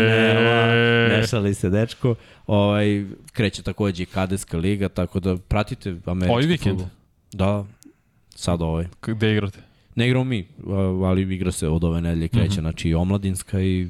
ne 1.11 1.27
šali 1.27 1.55
se 1.55 1.71
dečko. 1.71 2.15
Ovaj, 2.47 3.05
kreće 3.33 3.63
takođe 3.63 4.03
i 4.03 4.07
Kadeska 4.07 4.59
liga, 4.59 4.89
tako 4.89 5.21
da 5.21 5.37
pratite 5.39 5.97
američki 6.07 6.33
Ovaj 6.33 6.47
vikend? 6.47 6.81
Da, 7.33 7.65
sad 8.35 8.63
ovaj. 8.63 8.87
Gde 9.03 9.33
igrate? 9.33 9.59
Ne 9.95 10.07
igramo 10.07 10.25
mi, 10.25 10.49
ali 11.05 11.35
igra 11.35 11.53
se 11.53 11.69
od 11.69 11.85
ove 11.85 12.01
nedelje 12.01 12.29
kreće, 12.29 12.47
mm 12.47 12.51
-hmm. 12.51 12.61
znači 12.61 12.89
i 12.89 12.95
omladinska 12.95 13.61
i 13.61 13.89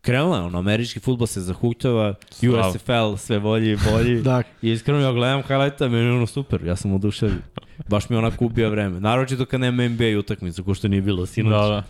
krenula 0.00 0.36
je, 0.36 0.42
ono, 0.42 0.58
američki 0.58 1.00
futbol 1.00 1.26
se 1.26 1.40
zahuktava. 1.40 2.14
USFL 2.30 3.16
sve 3.16 3.40
bolji 3.40 3.72
i 3.72 3.76
bolji. 3.92 4.22
Da, 4.22 4.42
I 4.62 4.70
iskreno 4.70 5.00
ja 5.00 5.12
gledam 5.12 5.42
highlighta, 5.42 5.88
meni 5.88 6.04
je 6.04 6.12
ono 6.12 6.26
super, 6.26 6.64
ja 6.64 6.76
sam 6.76 6.92
oduševljen. 6.92 7.42
Baš 7.88 8.08
mi 8.08 8.16
onako 8.16 8.44
ubija 8.44 8.68
vreme. 8.68 9.00
Naročito 9.00 9.44
kad 9.44 9.60
nema 9.60 9.88
NBA 9.88 10.18
utakmica, 10.18 10.62
ko 10.62 10.74
što 10.74 10.88
nije 10.88 11.02
bilo 11.02 11.26
sinoć. 11.26 11.52
Da, 11.52 11.68
da. 11.68 11.82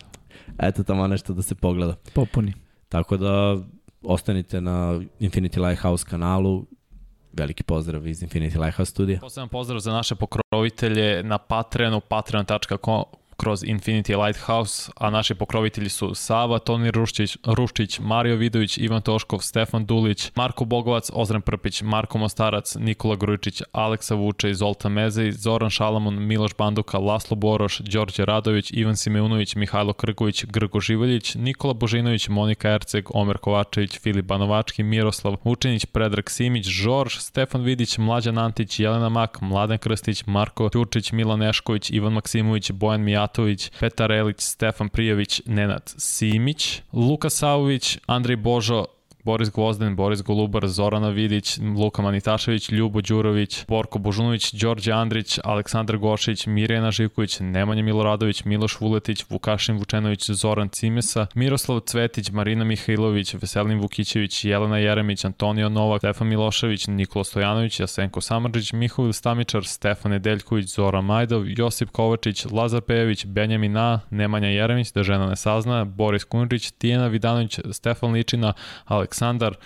Eto 0.67 0.83
tamo 0.83 1.07
nešto 1.07 1.33
da 1.33 1.41
se 1.41 1.55
pogleda. 1.55 1.95
popuni. 2.13 2.53
Tako 2.89 3.17
da 3.17 3.57
ostanite 4.01 4.61
na 4.61 5.01
Infinity 5.19 5.67
Lighthouse 5.67 6.05
kanalu. 6.09 6.65
Veliki 7.37 7.63
pozdrav 7.63 8.07
iz 8.07 8.23
Infinity 8.23 8.57
Lighthouse 8.59 8.91
studija. 8.91 9.19
Poseban 9.19 9.49
pozdrav 9.49 9.79
za 9.79 9.91
naše 9.91 10.15
pokrovitelje 10.15 11.23
na 11.23 11.37
Patreonu, 11.37 12.01
patreon.com 12.01 13.03
kroz 13.37 13.63
Infinity 13.63 14.25
Lighthouse, 14.25 14.91
a 14.95 15.09
naši 15.09 15.35
pokrovitelji 15.35 15.89
su 15.89 16.15
Sava, 16.15 16.59
Toni 16.59 16.91
Ruščić, 16.91 17.37
Ruščić, 17.43 17.99
Mario 17.99 18.35
Vidović, 18.35 18.77
Ivan 18.77 19.01
Toškov, 19.01 19.39
Stefan 19.39 19.85
Dulić, 19.85 20.31
Marko 20.35 20.65
Bogovac, 20.65 21.09
Ozren 21.13 21.41
Prpić, 21.41 21.81
Marko 21.81 22.17
Mostarac, 22.17 22.75
Nikola 22.75 23.15
Grujičić, 23.15 23.61
Aleksa 23.71 24.15
Vuče, 24.15 24.53
Zolta 24.53 24.89
Mezej, 24.89 25.31
Zoran 25.31 25.69
Šalamun, 25.69 26.25
Miloš 26.27 26.51
Banduka, 26.57 26.97
Laslo 26.97 27.35
Boroš, 27.35 27.79
Đorđe 27.79 28.25
Radović, 28.25 28.71
Ivan 28.73 28.97
Simeunović, 28.97 29.55
Mihajlo 29.55 29.93
Krgović, 29.93 30.45
Grgo 30.45 30.79
Živaljić, 30.79 31.35
Nikola 31.35 31.73
Božinović, 31.73 32.29
Monika 32.29 32.69
Erceg, 32.69 33.05
Omer 33.13 33.37
Kovačević, 33.37 33.99
Filip 33.99 34.25
Banovački, 34.25 34.83
Miroslav 34.83 35.37
Vučinić, 35.43 35.85
Predrag 35.85 36.29
Simić, 36.29 36.65
Žorž, 36.67 37.17
Stefan 37.17 37.61
Vidić, 37.61 37.97
Mlađan 37.97 38.37
Antić, 38.37 38.79
Jelena 38.79 39.09
Mak, 39.09 39.41
Mladen 39.41 39.77
Krstić, 39.77 40.25
Marko 40.25 40.69
Ćurčić, 40.73 41.11
Milan 41.11 41.39
Nešković, 41.39 41.91
Ivan 41.91 42.13
Maksimović, 42.13 42.71
Bojan 42.71 43.01
Mijatović, 43.27 43.71
Petar 43.79 44.11
Elić, 44.11 44.41
Stefan 44.41 44.89
Prijović, 44.89 45.41
Nenad 45.45 45.93
Simić, 45.97 46.81
Luka 46.93 47.29
Savović, 47.29 47.97
Andrej 48.07 48.35
Božo, 48.37 48.85
Boris 49.27 49.49
Gvozden, 49.51 49.95
Boris 49.95 50.21
Golubar, 50.23 50.67
Zorana 50.67 51.09
Vidić, 51.09 51.59
Luka 51.77 52.01
Manitašević, 52.01 52.71
Ljubo 52.71 53.01
Đurović, 53.01 53.65
Borko 53.67 53.99
Božunović, 53.99 54.53
Đorđe 54.53 54.91
Andrić, 54.91 55.39
Aleksandar 55.43 55.97
Gošić, 55.97 56.47
Mirjana 56.47 56.91
Živković, 56.91 57.39
Nemanja 57.39 57.83
Miloradović, 57.83 58.43
Miloš 58.45 58.79
Vuletić, 58.79 59.25
Vukašin 59.29 59.77
Vučenović, 59.77 60.29
Zoran 60.29 60.69
Cimesa, 60.69 61.27
Miroslav 61.35 61.79
Cvetić, 61.79 62.31
Marina 62.31 62.63
Mihajlović, 62.63 63.33
Veselin 63.33 63.79
Vukićević, 63.79 64.45
Jelena 64.45 64.77
Jeremić, 64.77 65.25
Antonio 65.25 65.69
Novak, 65.69 65.99
Stefan 65.99 66.27
Milošević, 66.27 66.87
Nikola 66.87 67.23
Stojanović, 67.23 67.79
Jasenko 67.79 68.21
Samrđić, 68.21 68.73
Mihovil 68.73 69.13
Stamičar, 69.13 69.65
Stefan 69.65 70.11
Nedeljković, 70.11 70.65
Zoran 70.75 71.05
Majdov, 71.05 71.43
Josip 71.47 71.89
Kovačić, 71.89 72.45
Lazar 72.45 72.81
Pejević, 72.81 73.25
Benjamin 73.25 73.77
A, 73.77 73.99
Nemanja 74.09 74.49
Jeremić, 74.49 74.91
da 74.91 75.03
žena 75.03 75.29
ne 75.29 75.35
sazna, 75.35 75.85
Boris 75.85 76.23
Kunrić, 76.23 76.71
Tijena 76.71 77.07
Vidanović, 77.07 77.59
Stefan 77.71 78.11
Ličina, 78.11 78.53
Aleksandar 78.85 79.16
Aleksandar 79.17 79.57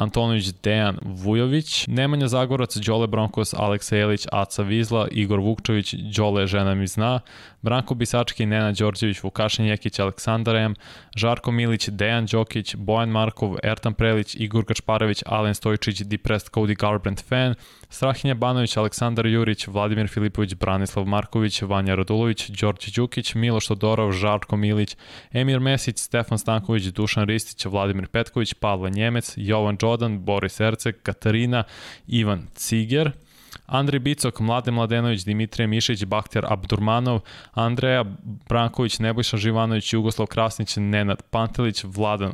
Antonović, 0.00 0.52
Dejan 0.62 0.98
Vujović, 1.02 1.86
Nemanja 1.88 2.28
Zagorac, 2.28 2.76
Đole 2.76 3.06
Bronkos, 3.06 3.54
Aleksa 3.54 3.96
Jelić, 3.96 4.26
Aca 4.32 4.62
Vizla, 4.62 5.08
Igor 5.10 5.40
Vukčević, 5.40 5.94
Đole 6.16 6.46
žena 6.46 6.74
mi 6.74 6.86
zna, 6.86 7.20
Branko 7.62 7.94
Bisački, 7.94 8.46
Nena 8.46 8.72
Đorđević, 8.72 9.22
Vukašin 9.22 9.66
Jekić, 9.66 9.98
Aleksandar 9.98 10.56
M, 10.56 10.74
Žarko 11.16 11.52
Milić, 11.52 11.88
Dejan 11.88 12.26
Đokić, 12.26 12.74
Bojan 12.76 13.08
Markov, 13.08 13.56
Ertan 13.62 13.94
Prelić, 13.94 14.34
Igor 14.34 14.64
Gašparević, 14.64 15.22
Alen 15.26 15.54
Stojčić, 15.54 16.00
Depressed 16.00 16.50
Cody 16.50 16.76
Garbrandt 16.76 17.24
fan, 17.28 17.54
Strahinja 17.88 18.34
Banović, 18.34 18.76
Aleksandar 18.76 19.26
Jurić, 19.26 19.66
Vladimir 19.66 20.08
Filipović, 20.08 20.54
Branislav 20.54 21.04
Marković, 21.04 21.62
Vanja 21.62 21.94
Radulović, 21.94 22.50
Đorđe 22.50 22.90
Đukić, 22.96 23.34
Miloš 23.34 23.66
Todorov, 23.66 24.12
Žarko 24.12 24.56
Milić, 24.56 24.96
Emir 25.32 25.60
Mesić, 25.60 25.98
Stefan 25.98 26.38
Stanković, 26.38 26.84
Dušan 26.84 27.26
Ristić, 27.26 27.64
Vladimir 27.64 28.08
Petković, 28.08 28.54
Pavle 28.54 28.90
Njemec, 28.90 29.34
Jovan 29.36 29.76
Đodan, 29.90 30.18
Boris 30.24 30.60
Erceg, 30.60 31.02
Katarina, 31.02 31.64
Ivan 32.06 32.46
Ciger, 32.54 33.12
Andrej 33.66 34.00
Bicok, 34.00 34.40
Mlade 34.40 34.70
Mladenović, 34.70 35.24
Dimitrije 35.24 35.66
Mišić, 35.66 36.04
Bahtjar 36.04 36.46
Abdurmanov, 36.48 37.20
Andreja 37.54 38.04
Branković, 38.48 38.98
Nebojša 38.98 39.36
Živanović, 39.36 39.92
Jugoslav 39.92 40.26
Krasnić, 40.26 40.76
Nenad 40.76 41.22
Pantelić, 41.22 41.84
Vladan, 41.84 42.32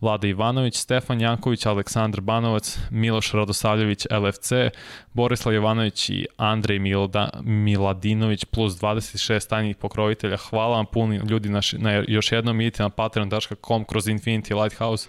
Vlada 0.00 0.26
Ivanović, 0.26 0.76
Stefan 0.76 1.20
Janković, 1.20 1.66
Aleksandar 1.66 2.20
Banovac, 2.20 2.78
Miloš 2.90 3.32
Radosavljević, 3.32 4.06
LFC, 4.10 4.52
Borislav 5.12 5.54
Jovanović 5.54 6.10
i 6.10 6.26
Andrej 6.36 6.78
Milda, 6.78 7.30
Miladinović 7.42 8.44
plus 8.44 8.72
26 8.72 9.48
tajnih 9.48 9.76
pokrovitelja. 9.76 10.36
Hvala 10.36 10.76
vam 10.76 10.86
puni 10.86 11.16
ljudi 11.16 11.48
na, 11.48 11.60
na 11.72 11.92
još 12.08 12.32
jednom 12.32 12.60
idite 12.60 12.82
na 12.82 12.90
patreon.com 12.90 13.84
kroz 13.84 14.06
Infinity 14.06 14.62
Lighthouse. 14.62 15.08